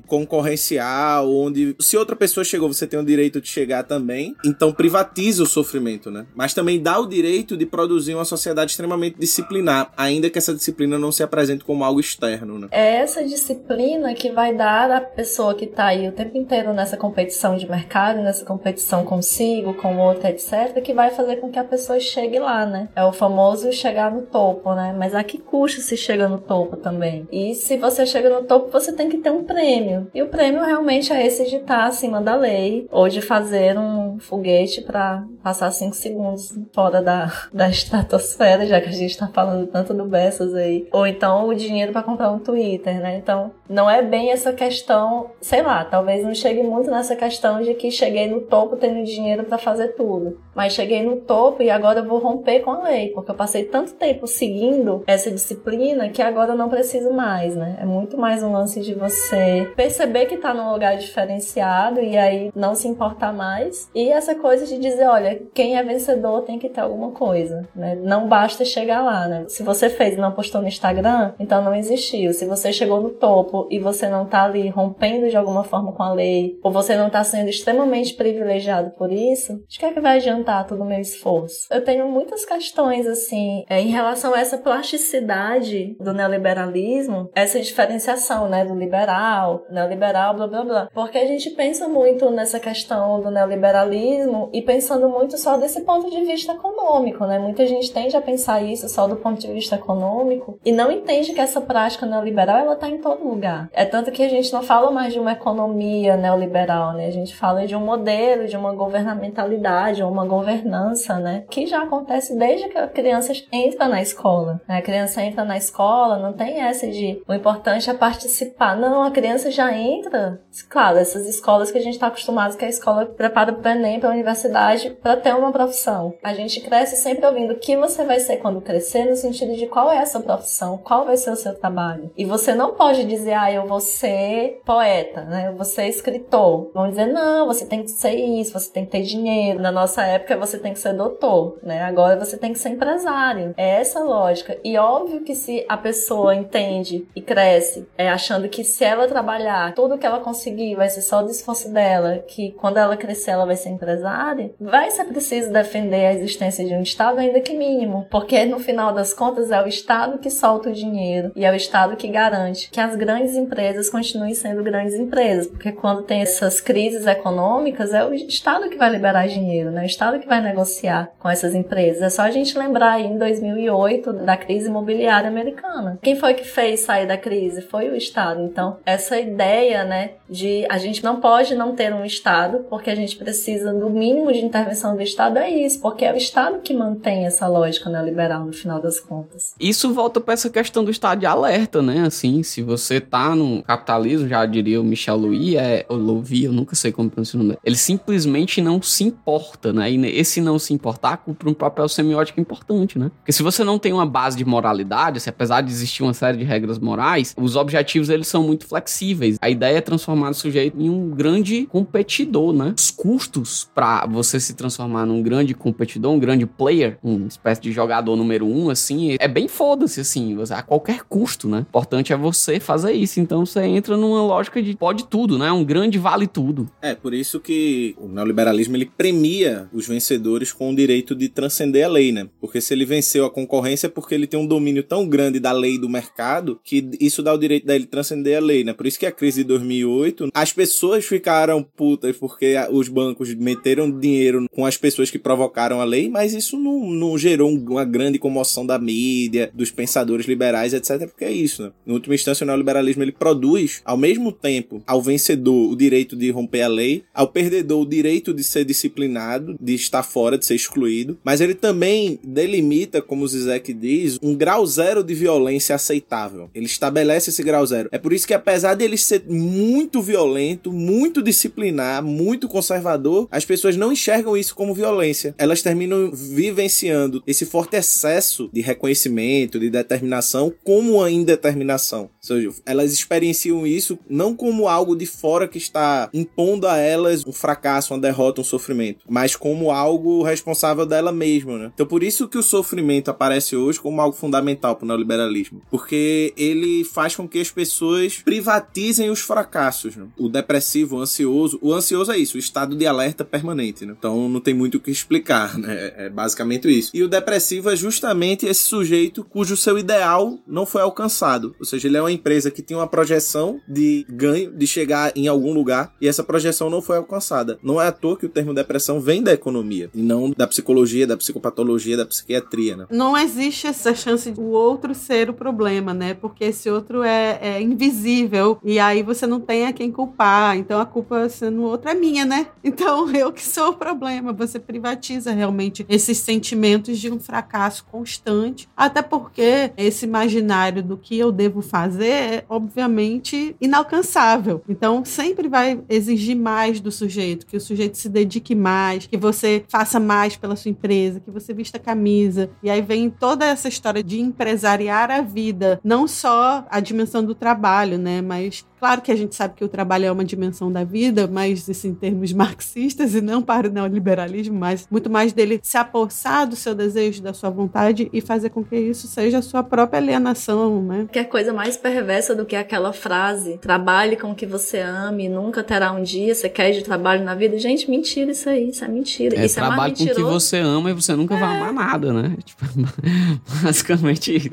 concorrencial, 0.06 1.30
onde 1.32 1.76
se 1.80 1.96
outra 1.96 2.16
pessoa 2.16 2.44
chegou, 2.44 2.72
você 2.72 2.86
tem 2.86 2.98
o 2.98 3.04
direito 3.04 3.40
de 3.40 3.48
chegar 3.48 3.84
também. 3.84 4.34
Então 4.44 4.72
privatiza 4.72 5.42
o 5.42 5.46
sofrimento, 5.46 6.10
né? 6.10 6.26
Mas 6.34 6.54
também 6.54 6.80
dá 6.80 6.98
o 6.98 7.06
direito 7.06 7.56
de 7.56 7.66
produzir 7.66 8.14
uma 8.14 8.24
sociedade 8.24 8.72
extremamente 8.72 9.16
disciplinar, 9.18 9.92
ainda 9.96 10.30
que 10.30 10.38
essa 10.38 10.54
disciplina 10.54 10.98
não 10.98 11.12
se 11.12 11.22
apresente 11.22 11.64
como 11.64 11.84
algo 11.84 12.00
externo, 12.00 12.58
né? 12.58 12.68
É 12.70 12.96
essa 12.96 13.24
disciplina 13.24 14.14
que 14.14 14.30
vai 14.30 14.54
dar 14.54 14.90
à 14.90 15.00
pessoa 15.00 15.54
que 15.54 15.66
tá 15.66 15.86
aí 15.86 16.08
o 16.08 16.12
tempo 16.12 16.36
inteiro 16.36 16.72
nessa 16.72 16.96
competição 16.96 17.56
de 17.56 17.68
mercado, 17.68 18.20
nessa 18.22 18.44
competição 18.44 19.04
consigo, 19.04 19.74
com 19.74 19.98
outra, 19.98 20.30
etc, 20.30 20.80
que 20.82 20.94
vai 20.94 21.10
fazer 21.10 21.36
com 21.36 21.50
que 21.50 21.58
a 21.58 21.64
pessoa 21.64 21.98
chegue 22.00 22.38
lá, 22.38 22.66
né? 22.66 22.88
É 22.94 23.04
o 23.04 23.12
famoso 23.12 23.72
chegar 23.72 24.10
no 24.10 24.22
topo, 24.22 24.74
né? 24.74 24.94
Mas 24.98 25.14
a 25.14 25.22
que 25.22 25.38
custa 25.38 25.80
se 25.80 25.96
chega 25.96 26.28
no 26.28 26.38
topo 26.38 26.76
também? 26.76 27.26
E 27.30 27.54
se 27.54 27.76
você 27.76 28.06
chega 28.06 28.28
no 28.28 28.44
topo, 28.44 28.63
você 28.70 28.92
tem 28.92 29.08
que 29.08 29.18
ter 29.18 29.30
um 29.30 29.44
prêmio. 29.44 30.08
E 30.14 30.22
o 30.22 30.28
prêmio 30.28 30.62
realmente 30.62 31.12
é 31.12 31.26
esse 31.26 31.48
de 31.48 31.56
estar 31.56 31.86
acima 31.86 32.20
da 32.20 32.34
lei 32.34 32.86
ou 32.90 33.08
de 33.08 33.20
fazer 33.20 33.78
um 33.78 34.18
foguete 34.18 34.82
para 34.82 35.24
passar 35.42 35.70
cinco 35.70 35.94
segundos 35.94 36.56
fora 36.72 37.02
da, 37.02 37.32
da 37.52 37.68
estratosfera, 37.68 38.66
já 38.66 38.80
que 38.80 38.88
a 38.88 38.92
gente 38.92 39.16
tá 39.16 39.28
falando 39.28 39.66
tanto 39.66 39.92
do 39.94 40.04
Bezos 40.04 40.54
aí. 40.54 40.88
Ou 40.92 41.06
então 41.06 41.48
o 41.48 41.54
dinheiro 41.54 41.92
para 41.92 42.02
comprar 42.02 42.30
um 42.30 42.38
Twitter, 42.38 43.00
né? 43.00 43.16
Então, 43.16 43.52
não 43.68 43.88
é 43.88 44.02
bem 44.02 44.30
essa 44.30 44.52
questão, 44.52 45.30
sei 45.40 45.62
lá, 45.62 45.84
talvez 45.84 46.24
não 46.24 46.34
chegue 46.34 46.62
muito 46.62 46.90
nessa 46.90 47.16
questão 47.16 47.62
de 47.62 47.74
que 47.74 47.90
cheguei 47.90 48.28
no 48.28 48.42
topo 48.42 48.76
tendo 48.76 49.04
dinheiro 49.04 49.44
para 49.44 49.58
fazer 49.58 49.88
tudo. 49.88 50.38
Mas 50.54 50.72
cheguei 50.72 51.02
no 51.02 51.16
topo 51.16 51.62
e 51.62 51.70
agora 51.70 52.02
vou 52.02 52.18
romper 52.18 52.60
com 52.60 52.70
a 52.70 52.82
lei, 52.82 53.10
porque 53.10 53.30
eu 53.30 53.34
passei 53.34 53.64
tanto 53.64 53.94
tempo 53.94 54.26
seguindo 54.26 55.02
essa 55.06 55.30
disciplina 55.30 56.08
que 56.08 56.22
agora 56.22 56.52
eu 56.52 56.56
não 56.56 56.68
preciso 56.68 57.12
mais, 57.12 57.56
né? 57.56 57.76
É 57.80 57.84
muito 57.84 58.16
mais 58.16 58.42
um 58.42 58.52
lance 58.52 58.80
de 58.80 58.94
você 58.94 59.70
perceber 59.76 60.26
que 60.26 60.36
tá 60.36 60.54
num 60.54 60.72
lugar 60.72 60.96
diferenciado 60.96 62.00
e 62.00 62.16
aí 62.16 62.50
não 62.54 62.74
se 62.74 62.88
importar 62.88 63.32
mais. 63.32 63.88
E 63.94 64.10
essa 64.10 64.34
coisa 64.34 64.66
de 64.66 64.78
dizer, 64.78 65.06
olha, 65.06 65.40
quem 65.52 65.76
é 65.76 65.82
vencedor 65.82 66.42
tem 66.42 66.58
que 66.58 66.68
ter 66.68 66.80
alguma 66.80 67.10
coisa, 67.10 67.68
né? 67.74 67.94
Não 67.96 68.28
basta 68.28 68.64
chegar 68.64 69.02
lá, 69.02 69.26
né? 69.26 69.44
Se 69.48 69.62
você 69.62 69.88
fez 69.88 70.14
e 70.14 70.20
não 70.20 70.32
postou 70.32 70.60
no 70.60 70.68
Instagram, 70.68 71.32
então 71.38 71.62
não 71.62 71.74
existiu. 71.74 72.32
Se 72.32 72.46
você 72.46 72.72
chegou 72.72 73.00
no 73.00 73.10
topo 73.10 73.66
e 73.70 73.78
você 73.78 74.08
não 74.08 74.26
tá 74.26 74.44
ali 74.44 74.68
rompendo 74.68 75.28
de 75.28 75.36
alguma 75.36 75.64
forma 75.64 75.92
com 75.92 76.02
a 76.02 76.12
lei, 76.12 76.58
ou 76.62 76.70
você 76.70 76.96
não 76.96 77.10
tá 77.10 77.24
sendo 77.24 77.48
extremamente 77.48 78.14
privilegiado 78.14 78.90
por 78.90 79.12
isso, 79.12 79.62
de 79.68 79.78
que 79.78 79.84
é 79.84 79.92
que 79.92 80.00
vai 80.00 80.18
adiantar 80.18 80.43
todo 80.44 80.82
o 80.82 80.84
meu 80.84 81.00
esforço? 81.00 81.66
Eu 81.70 81.82
tenho 81.82 82.08
muitas 82.08 82.44
questões, 82.44 83.06
assim, 83.06 83.64
é, 83.68 83.80
em 83.80 83.88
relação 83.88 84.34
a 84.34 84.40
essa 84.40 84.58
plasticidade 84.58 85.96
do 86.00 86.12
neoliberalismo, 86.12 87.30
essa 87.34 87.60
diferenciação, 87.60 88.48
né, 88.48 88.64
do 88.64 88.74
liberal, 88.74 89.64
neoliberal, 89.70 90.34
blá 90.34 90.46
blá 90.46 90.64
blá. 90.64 90.88
Porque 90.94 91.18
a 91.18 91.26
gente 91.26 91.50
pensa 91.50 91.88
muito 91.88 92.30
nessa 92.30 92.60
questão 92.60 93.20
do 93.20 93.30
neoliberalismo 93.30 94.50
e 94.52 94.62
pensando 94.62 95.08
muito 95.08 95.36
só 95.36 95.56
desse 95.56 95.80
ponto 95.82 96.10
de 96.10 96.24
vista 96.24 96.52
econômico, 96.52 97.24
né? 97.26 97.38
Muita 97.38 97.66
gente 97.66 97.92
tende 97.92 98.16
a 98.16 98.20
pensar 98.20 98.62
isso 98.62 98.88
só 98.88 99.06
do 99.06 99.16
ponto 99.16 99.40
de 99.40 99.52
vista 99.52 99.74
econômico 99.74 100.58
e 100.64 100.72
não 100.72 100.90
entende 100.90 101.32
que 101.32 101.40
essa 101.40 101.60
prática 101.60 102.06
neoliberal 102.06 102.58
ela 102.58 102.76
tá 102.76 102.88
em 102.88 102.98
todo 102.98 103.26
lugar. 103.26 103.68
É 103.72 103.84
tanto 103.84 104.12
que 104.12 104.22
a 104.22 104.28
gente 104.28 104.52
não 104.52 104.62
fala 104.62 104.90
mais 104.90 105.12
de 105.12 105.18
uma 105.18 105.32
economia 105.32 106.16
neoliberal, 106.16 106.92
né? 106.92 107.06
A 107.06 107.12
gente 107.12 107.34
fala 107.34 107.66
de 107.66 107.74
um 107.74 107.80
modelo, 107.80 108.46
de 108.46 108.56
uma 108.56 108.72
governamentalidade 108.72 110.02
uma 110.02 110.26
governança, 110.36 111.18
né? 111.18 111.44
Que 111.50 111.66
já 111.66 111.82
acontece 111.82 112.36
desde 112.36 112.68
que 112.68 112.78
a 112.78 112.88
criança 112.88 113.32
entra 113.52 113.88
na 113.88 114.02
escola. 114.02 114.60
A 114.68 114.82
criança 114.82 115.22
entra 115.22 115.44
na 115.44 115.56
escola, 115.56 116.18
não 116.18 116.32
tem 116.32 116.60
essa 116.60 116.86
de 116.86 117.22
o 117.26 117.34
importante 117.34 117.88
é 117.88 117.94
participar. 117.94 118.76
Não, 118.76 119.02
a 119.02 119.10
criança 119.10 119.50
já 119.50 119.72
entra. 119.76 120.40
Claro, 120.68 120.98
essas 120.98 121.26
escolas 121.26 121.70
que 121.70 121.78
a 121.78 121.80
gente 121.80 121.94
está 121.94 122.08
acostumado, 122.08 122.56
que 122.56 122.64
a 122.64 122.68
escola 122.68 123.06
prepara 123.06 123.52
para 123.52 123.70
o 123.70 123.74
Enem, 123.74 124.00
para 124.00 124.08
a 124.08 124.12
universidade, 124.12 124.90
para 124.90 125.16
ter 125.16 125.34
uma 125.34 125.52
profissão. 125.52 126.14
A 126.22 126.34
gente 126.34 126.60
cresce 126.60 126.96
sempre 126.96 127.26
ouvindo 127.26 127.52
o 127.52 127.58
que 127.58 127.76
você 127.76 128.04
vai 128.04 128.20
ser 128.20 128.38
quando 128.38 128.60
crescer, 128.60 129.04
no 129.04 129.16
sentido 129.16 129.54
de 129.54 129.66
qual 129.66 129.90
é 129.90 129.98
a 129.98 130.06
sua 130.06 130.20
profissão, 130.20 130.78
qual 130.78 131.04
vai 131.04 131.16
ser 131.16 131.30
o 131.30 131.36
seu 131.36 131.54
trabalho. 131.54 132.10
E 132.16 132.24
você 132.24 132.54
não 132.54 132.74
pode 132.74 133.04
dizer, 133.04 133.34
ah, 133.34 133.52
eu 133.52 133.66
vou 133.66 133.80
ser 133.80 134.60
poeta, 134.64 135.22
né? 135.22 135.48
Eu 135.48 135.56
vou 135.56 135.64
ser 135.64 135.86
escritor. 135.88 136.70
Vão 136.72 136.88
dizer, 136.88 137.06
não, 137.06 137.46
você 137.46 137.66
tem 137.66 137.82
que 137.82 137.90
ser 137.90 138.14
isso, 138.14 138.52
você 138.52 138.70
tem 138.70 138.84
que 138.84 138.92
ter 138.92 139.02
dinheiro. 139.02 139.60
Na 139.60 139.70
nossa 139.70 140.02
época, 140.02 140.23
você 140.36 140.58
tem 140.58 140.72
que 140.72 140.78
ser 140.78 140.94
doutor, 140.94 141.58
né? 141.62 141.82
Agora 141.82 142.18
você 142.18 142.36
tem 142.36 142.52
que 142.52 142.58
ser 142.58 142.70
empresário. 142.70 143.54
É 143.56 143.80
essa 143.80 144.00
lógica. 144.00 144.56
E 144.64 144.76
óbvio 144.78 145.20
que 145.22 145.34
se 145.34 145.64
a 145.68 145.76
pessoa 145.76 146.34
entende 146.34 147.06
e 147.14 147.20
cresce 147.20 147.86
é, 147.98 148.08
achando 148.08 148.48
que 148.48 148.64
se 148.64 148.84
ela 148.84 149.08
trabalhar, 149.08 149.74
tudo 149.74 149.98
que 149.98 150.06
ela 150.06 150.20
conseguir 150.20 150.74
vai 150.76 150.88
ser 150.88 151.02
só 151.02 151.22
do 151.22 151.30
esforço 151.30 151.72
dela, 151.72 152.24
que 152.26 152.52
quando 152.52 152.78
ela 152.78 152.96
crescer 152.96 153.32
ela 153.32 153.46
vai 153.46 153.56
ser 153.56 153.70
empresária, 153.70 154.52
vai 154.60 154.90
ser 154.90 155.04
preciso 155.04 155.52
defender 155.52 156.06
a 156.06 156.14
existência 156.14 156.64
de 156.64 156.74
um 156.74 156.82
Estado, 156.82 157.18
ainda 157.18 157.40
que 157.40 157.56
mínimo. 157.56 158.06
Porque 158.10 158.44
no 158.44 158.58
final 158.58 158.92
das 158.92 159.12
contas 159.12 159.50
é 159.50 159.62
o 159.62 159.66
Estado 159.66 160.18
que 160.18 160.30
solta 160.30 160.70
o 160.70 160.72
dinheiro 160.72 161.32
e 161.34 161.44
é 161.44 161.50
o 161.50 161.56
Estado 161.56 161.96
que 161.96 162.08
garante 162.08 162.70
que 162.70 162.80
as 162.80 162.96
grandes 162.96 163.34
empresas 163.34 163.90
continuem 163.90 164.34
sendo 164.34 164.62
grandes 164.62 164.94
empresas. 164.94 165.46
Porque 165.46 165.72
quando 165.72 166.02
tem 166.02 166.22
essas 166.22 166.60
crises 166.60 167.06
econômicas, 167.06 167.92
é 167.92 168.04
o 168.04 168.14
Estado 168.14 168.68
que 168.68 168.76
vai 168.76 168.90
liberar 168.90 169.26
dinheiro, 169.26 169.70
né? 169.70 169.82
O 169.82 169.86
Estado 169.86 170.13
que 170.18 170.26
vai 170.26 170.40
negociar 170.40 171.10
com 171.18 171.28
essas 171.28 171.54
empresas. 171.54 172.02
É 172.02 172.10
só 172.10 172.22
a 172.22 172.30
gente 172.30 172.56
lembrar 172.58 172.92
aí 172.92 173.06
em 173.06 173.18
2008 173.18 174.12
da 174.12 174.36
crise 174.36 174.68
imobiliária 174.68 175.28
americana. 175.28 175.98
Quem 176.02 176.16
foi 176.16 176.34
que 176.34 176.44
fez 176.44 176.80
sair 176.80 177.06
da 177.06 177.16
crise? 177.16 177.62
Foi 177.62 177.88
o 177.88 177.96
Estado. 177.96 178.42
Então, 178.42 178.78
essa 178.84 179.18
ideia, 179.18 179.84
né, 179.84 180.12
de 180.28 180.66
a 180.68 180.78
gente 180.78 181.02
não 181.02 181.20
pode 181.20 181.54
não 181.54 181.74
ter 181.74 181.92
um 181.92 182.04
Estado, 182.04 182.66
porque 182.68 182.90
a 182.90 182.94
gente 182.94 183.16
precisa 183.16 183.72
do 183.72 183.90
mínimo 183.90 184.32
de 184.32 184.44
intervenção 184.44 184.96
do 184.96 185.02
Estado, 185.02 185.38
é 185.38 185.50
isso, 185.50 185.80
porque 185.80 186.04
é 186.04 186.12
o 186.12 186.16
Estado 186.16 186.60
que 186.60 186.74
mantém 186.74 187.26
essa 187.26 187.46
lógica 187.46 187.88
neoliberal 187.90 188.44
no 188.44 188.52
final 188.52 188.80
das 188.80 189.00
contas. 189.00 189.54
Isso 189.58 189.92
volta 189.92 190.20
para 190.20 190.34
essa 190.34 190.50
questão 190.50 190.84
do 190.84 190.90
estado 190.90 191.20
de 191.20 191.26
alerta, 191.26 191.82
né? 191.82 192.04
Assim, 192.06 192.42
se 192.42 192.62
você 192.62 193.00
tá 193.00 193.34
no 193.34 193.62
capitalismo, 193.62 194.28
já 194.28 194.44
diria 194.46 194.80
o 194.80 194.84
Michel 194.84 195.16
Louis, 195.16 195.54
é, 195.54 195.84
ou 195.88 195.98
eu 196.42 196.52
nunca 196.52 196.74
sei 196.74 196.92
como 196.92 197.10
pronunciar 197.10 197.40
o 197.40 197.46
nome, 197.46 197.58
ele 197.64 197.76
simplesmente 197.76 198.60
não 198.60 198.80
se 198.82 199.04
importa, 199.04 199.72
né? 199.72 199.90
E 199.90 199.98
esse 200.08 200.40
não 200.40 200.58
se 200.58 200.72
importar 200.72 201.18
cumpre 201.18 201.48
um 201.48 201.54
papel 201.54 201.88
semiótico 201.88 202.40
importante, 202.40 202.98
né? 202.98 203.10
Porque 203.18 203.32
se 203.32 203.42
você 203.42 203.64
não 203.64 203.78
tem 203.78 203.92
uma 203.92 204.06
base 204.06 204.36
de 204.36 204.44
moralidade, 204.44 205.20
se 205.20 205.28
apesar 205.28 205.60
de 205.60 205.70
existir 205.70 206.02
uma 206.02 206.14
série 206.14 206.38
de 206.38 206.44
regras 206.44 206.78
morais, 206.78 207.34
os 207.36 207.56
objetivos 207.56 208.08
eles 208.08 208.28
são 208.28 208.42
muito 208.42 208.66
flexíveis. 208.66 209.38
A 209.40 209.50
ideia 209.50 209.78
é 209.78 209.80
transformar 209.80 210.30
o 210.30 210.34
sujeito 210.34 210.80
em 210.80 210.88
um 210.88 211.10
grande 211.10 211.66
competidor, 211.66 212.52
né? 212.52 212.74
Os 212.76 212.90
custos 212.90 213.68
para 213.74 214.06
você 214.06 214.38
se 214.40 214.54
transformar 214.54 215.06
num 215.06 215.22
grande 215.22 215.54
competidor, 215.54 216.12
um 216.12 216.18
grande 216.18 216.46
player, 216.46 216.98
uma 217.02 217.26
espécie 217.26 217.60
de 217.60 217.72
jogador 217.72 218.16
número 218.16 218.46
um, 218.46 218.70
assim, 218.70 219.16
é 219.18 219.28
bem 219.28 219.48
foda-se, 219.48 220.00
assim, 220.00 220.36
a 220.50 220.62
qualquer 220.62 221.02
custo, 221.04 221.48
né? 221.48 221.58
O 221.58 221.60
importante 221.60 222.12
é 222.12 222.16
você 222.16 222.60
fazer 222.60 222.92
isso. 222.92 223.20
Então 223.20 223.44
você 223.44 223.62
entra 223.64 223.96
numa 223.96 224.22
lógica 224.22 224.62
de 224.62 224.76
pode 224.76 225.06
tudo, 225.06 225.38
né? 225.38 225.50
Um 225.52 225.64
grande 225.64 225.98
vale 225.98 226.26
tudo. 226.26 226.68
É, 226.80 226.94
por 226.94 227.14
isso 227.14 227.40
que 227.40 227.94
o 227.98 228.08
neoliberalismo 228.08 228.76
ele 228.76 228.90
premia 228.96 229.68
os 229.72 229.86
vencedores 229.94 230.52
com 230.52 230.70
o 230.70 230.76
direito 230.76 231.14
de 231.14 231.28
transcender 231.28 231.84
a 231.84 231.88
lei, 231.88 232.12
né? 232.12 232.28
Porque 232.40 232.60
se 232.60 232.74
ele 232.74 232.84
venceu 232.84 233.24
a 233.24 233.30
concorrência 233.30 233.86
é 233.86 233.90
porque 233.90 234.14
ele 234.14 234.26
tem 234.26 234.38
um 234.38 234.46
domínio 234.46 234.82
tão 234.82 235.06
grande 235.08 235.38
da 235.38 235.52
lei 235.52 235.78
do 235.78 235.88
mercado 235.88 236.60
que 236.64 236.88
isso 237.00 237.22
dá 237.22 237.32
o 237.32 237.38
direito 237.38 237.66
dele 237.66 237.86
transcender 237.86 238.36
a 238.36 238.40
lei, 238.40 238.64
né? 238.64 238.72
Por 238.72 238.86
isso 238.86 238.98
que 238.98 239.06
a 239.06 239.12
crise 239.12 239.42
de 239.42 239.48
2008, 239.48 240.28
as 240.34 240.52
pessoas 240.52 241.04
ficaram 241.04 241.62
putas 241.62 242.16
porque 242.16 242.54
os 242.70 242.88
bancos 242.88 243.34
meteram 243.34 243.90
dinheiro 243.90 244.46
com 244.50 244.66
as 244.66 244.76
pessoas 244.76 245.10
que 245.10 245.18
provocaram 245.18 245.80
a 245.80 245.84
lei, 245.84 246.08
mas 246.08 246.34
isso 246.34 246.58
não, 246.58 246.90
não 246.90 247.16
gerou 247.16 247.50
uma 247.50 247.84
grande 247.84 248.18
comoção 248.18 248.66
da 248.66 248.78
mídia, 248.78 249.50
dos 249.54 249.70
pensadores 249.70 250.26
liberais, 250.26 250.74
etc. 250.74 251.08
Porque 251.08 251.24
é 251.24 251.32
isso, 251.32 251.62
né? 251.62 251.72
No 251.86 251.94
última 251.94 252.14
instância, 252.14 252.44
o 252.44 252.46
neoliberalismo 252.46 253.02
ele 253.02 253.12
produz, 253.12 253.80
ao 253.84 253.96
mesmo 253.96 254.32
tempo, 254.32 254.82
ao 254.86 255.00
vencedor 255.00 255.70
o 255.70 255.76
direito 255.76 256.16
de 256.16 256.30
romper 256.30 256.62
a 256.62 256.68
lei, 256.68 257.04
ao 257.14 257.28
perdedor 257.28 257.82
o 257.82 257.88
direito 257.88 258.34
de 258.34 258.42
ser 258.42 258.64
disciplinado, 258.64 259.56
de 259.60 259.73
estar 259.76 260.02
fora, 260.02 260.38
de 260.38 260.46
ser 260.46 260.54
excluído, 260.54 261.18
mas 261.24 261.40
ele 261.40 261.54
também 261.54 262.18
delimita, 262.22 263.02
como 263.02 263.24
o 263.24 263.28
Zizek 263.28 263.72
diz, 263.72 264.18
um 264.22 264.34
grau 264.34 264.66
zero 264.66 265.02
de 265.02 265.14
violência 265.14 265.74
aceitável. 265.74 266.50
Ele 266.54 266.66
estabelece 266.66 267.30
esse 267.30 267.42
grau 267.42 267.64
zero. 267.66 267.88
É 267.92 267.98
por 267.98 268.12
isso 268.12 268.26
que, 268.26 268.34
apesar 268.34 268.74
de 268.74 268.84
ele 268.84 268.96
ser 268.96 269.24
muito 269.28 270.02
violento, 270.02 270.72
muito 270.72 271.22
disciplinar, 271.22 272.02
muito 272.02 272.48
conservador, 272.48 273.28
as 273.30 273.44
pessoas 273.44 273.76
não 273.76 273.92
enxergam 273.92 274.36
isso 274.36 274.54
como 274.54 274.74
violência. 274.74 275.34
Elas 275.38 275.62
terminam 275.62 276.10
vivenciando 276.12 277.22
esse 277.26 277.46
forte 277.46 277.76
excesso 277.76 278.50
de 278.52 278.60
reconhecimento, 278.60 279.58
de 279.58 279.70
determinação, 279.70 280.52
como 280.62 280.98
uma 280.98 281.10
indeterminação. 281.10 282.10
Seja, 282.20 282.50
elas 282.64 282.92
experienciam 282.92 283.66
isso 283.66 283.98
não 284.08 284.34
como 284.34 284.68
algo 284.68 284.96
de 284.96 285.06
fora 285.06 285.48
que 285.48 285.58
está 285.58 286.08
impondo 286.12 286.66
a 286.66 286.76
elas 286.76 287.24
um 287.26 287.32
fracasso, 287.32 287.92
uma 287.92 288.00
derrota, 288.00 288.40
um 288.40 288.44
sofrimento, 288.44 289.04
mas 289.08 289.36
como 289.36 289.63
algo 289.70 290.22
responsável 290.22 290.86
dela 290.86 291.12
mesma, 291.12 291.58
né? 291.58 291.72
Então 291.74 291.86
por 291.86 292.02
isso 292.02 292.28
que 292.28 292.38
o 292.38 292.42
sofrimento 292.42 293.10
aparece 293.10 293.56
hoje 293.56 293.80
como 293.80 294.00
algo 294.00 294.16
fundamental 294.16 294.76
para 294.76 294.84
o 294.84 294.88
neoliberalismo, 294.88 295.62
porque 295.70 296.32
ele 296.36 296.84
faz 296.84 297.16
com 297.16 297.28
que 297.28 297.40
as 297.40 297.50
pessoas 297.50 298.18
privatizem 298.24 299.10
os 299.10 299.20
fracassos, 299.20 299.96
né? 299.96 300.06
O 300.18 300.28
depressivo, 300.28 300.96
o 300.96 301.00
ansioso, 301.00 301.58
o 301.60 301.72
ansioso 301.72 302.12
é 302.12 302.18
isso, 302.18 302.36
o 302.36 302.40
estado 302.40 302.76
de 302.76 302.86
alerta 302.86 303.24
permanente, 303.24 303.84
né? 303.84 303.94
Então 303.98 304.28
não 304.28 304.40
tem 304.40 304.54
muito 304.54 304.76
o 304.76 304.80
que 304.80 304.90
explicar, 304.90 305.58
né? 305.58 305.92
É 305.96 306.08
basicamente 306.08 306.68
isso. 306.68 306.90
E 306.94 307.02
o 307.02 307.08
depressivo 307.08 307.70
é 307.70 307.76
justamente 307.76 308.46
esse 308.46 308.62
sujeito 308.62 309.24
cujo 309.24 309.56
seu 309.56 309.78
ideal 309.78 310.38
não 310.46 310.66
foi 310.66 310.82
alcançado, 310.82 311.54
ou 311.58 311.64
seja, 311.64 311.88
ele 311.88 311.96
é 311.96 312.00
uma 312.00 312.12
empresa 312.12 312.50
que 312.50 312.62
tinha 312.62 312.78
uma 312.78 312.86
projeção 312.86 313.60
de 313.68 314.06
ganho, 314.08 314.52
de 314.52 314.66
chegar 314.66 315.12
em 315.16 315.28
algum 315.28 315.52
lugar, 315.52 315.94
e 316.00 316.08
essa 316.08 316.22
projeção 316.22 316.70
não 316.70 316.82
foi 316.82 316.96
alcançada. 316.96 317.58
Não 317.62 317.80
é 317.80 317.86
à 317.86 317.92
toa 317.92 318.16
que 318.16 318.26
o 318.26 318.28
termo 318.28 318.54
depressão 318.54 319.00
vem 319.00 319.22
da 319.22 319.32
economia, 319.32 319.53
e 319.94 320.02
não 320.02 320.30
da 320.30 320.46
psicologia, 320.46 321.06
da 321.06 321.16
psicopatologia, 321.16 321.96
da 321.96 322.06
psiquiatria, 322.06 322.76
né? 322.76 322.86
Não 322.90 323.16
existe 323.16 323.66
essa 323.66 323.94
chance 323.94 324.30
de 324.30 324.40
o 324.40 324.50
outro 324.50 324.94
ser 324.94 325.30
o 325.30 325.34
problema, 325.34 325.92
né? 325.92 326.14
Porque 326.14 326.44
esse 326.44 326.70
outro 326.70 327.02
é, 327.02 327.38
é 327.40 327.60
invisível, 327.60 328.58
e 328.64 328.78
aí 328.78 329.02
você 329.02 329.26
não 329.26 329.40
tem 329.40 329.66
a 329.66 329.72
quem 329.72 329.90
culpar, 329.90 330.56
então 330.56 330.80
a 330.80 330.86
culpa 330.86 331.28
sendo 331.28 331.62
outro 331.62 331.90
é 331.90 331.94
minha, 331.94 332.24
né? 332.24 332.46
Então 332.74 333.08
eu 333.14 333.32
que 333.32 333.42
sou 333.42 333.68
o 333.68 333.74
problema. 333.74 334.32
Você 334.32 334.58
privatiza 334.58 335.30
realmente 335.30 335.86
esses 335.88 336.18
sentimentos 336.18 336.98
de 336.98 337.10
um 337.10 337.20
fracasso 337.20 337.84
constante, 337.84 338.68
até 338.76 339.00
porque 339.00 339.70
esse 339.76 340.04
imaginário 340.04 340.82
do 340.82 340.96
que 340.96 341.16
eu 341.16 341.30
devo 341.30 341.62
fazer 341.62 342.24
é, 342.24 342.44
obviamente, 342.48 343.54
inalcançável. 343.60 344.62
Então, 344.68 345.04
sempre 345.04 345.48
vai 345.48 345.80
exigir 345.88 346.36
mais 346.36 346.80
do 346.80 346.90
sujeito, 346.90 347.44
que 347.44 347.56
o 347.56 347.60
sujeito 347.60 347.98
se 347.98 348.08
dedique 348.08 348.54
mais, 348.54 349.06
que 349.06 349.16
você 349.16 349.43
faça 349.68 349.98
mais 350.00 350.36
pela 350.36 350.56
sua 350.56 350.70
empresa, 350.70 351.20
que 351.20 351.30
você 351.30 351.52
vista 351.52 351.78
camisa. 351.78 352.50
E 352.62 352.70
aí 352.70 352.80
vem 352.82 353.10
toda 353.10 353.44
essa 353.44 353.68
história 353.68 354.02
de 354.02 354.20
empresariar 354.20 355.10
a 355.10 355.20
vida, 355.20 355.80
não 355.84 356.06
só 356.06 356.66
a 356.70 356.80
dimensão 356.80 357.24
do 357.24 357.34
trabalho, 357.34 357.98
né, 357.98 358.20
mas 358.20 358.66
Claro 358.84 359.00
que 359.00 359.10
a 359.10 359.16
gente 359.16 359.34
sabe 359.34 359.54
que 359.56 359.64
o 359.64 359.68
trabalho 359.68 360.04
é 360.04 360.12
uma 360.12 360.26
dimensão 360.26 360.70
da 360.70 360.84
vida, 360.84 361.26
mas 361.26 361.70
assim, 361.70 361.88
em 361.88 361.94
termos 361.94 362.30
marxistas 362.36 363.14
e 363.14 363.22
não 363.22 363.40
para 363.40 363.66
o 363.66 363.72
neoliberalismo, 363.72 364.58
mas 364.58 364.86
muito 364.90 365.08
mais 365.08 365.32
dele 365.32 365.58
se 365.62 365.78
apossar 365.78 366.46
do 366.46 366.54
seu 366.54 366.74
desejo, 366.74 367.22
da 367.22 367.32
sua 367.32 367.48
vontade 367.48 368.10
e 368.12 368.20
fazer 368.20 368.50
com 368.50 368.62
que 368.62 368.76
isso 368.76 369.06
seja 369.06 369.38
a 369.38 369.42
sua 369.42 369.62
própria 369.62 369.98
alienação, 369.98 370.82
né? 370.82 371.06
Que 371.10 371.18
é 371.18 371.24
coisa 371.24 371.50
mais 371.50 371.78
perversa 371.78 372.34
do 372.34 372.44
que 372.44 372.54
aquela 372.54 372.92
frase: 372.92 373.56
trabalhe 373.56 374.16
com 374.16 374.32
o 374.32 374.34
que 374.34 374.44
você 374.44 374.80
ame, 374.80 375.30
nunca 375.30 375.64
terá 375.64 375.90
um 375.90 376.02
dia, 376.02 376.34
você 376.34 376.50
quer 376.50 376.68
ir 376.68 376.74
de 376.74 376.84
trabalho 376.84 377.24
na 377.24 377.34
vida. 377.34 377.58
Gente, 377.58 377.90
mentira 377.90 378.32
isso 378.32 378.50
aí, 378.50 378.68
isso 378.68 378.84
é 378.84 378.88
mentira. 378.88 379.40
É, 379.40 379.46
isso 379.46 379.54
trabalho 379.54 379.94
é 379.94 379.96
com 379.96 380.04
o 380.04 380.14
que 380.14 380.22
você 380.22 380.58
ama 380.58 380.90
e 380.90 380.92
você 380.92 381.16
nunca 381.16 381.34
é. 381.36 381.40
vai 381.40 381.56
amar 381.56 381.72
nada, 381.72 382.12
né? 382.12 382.36
Tipo, 382.44 382.66
basicamente. 383.64 384.50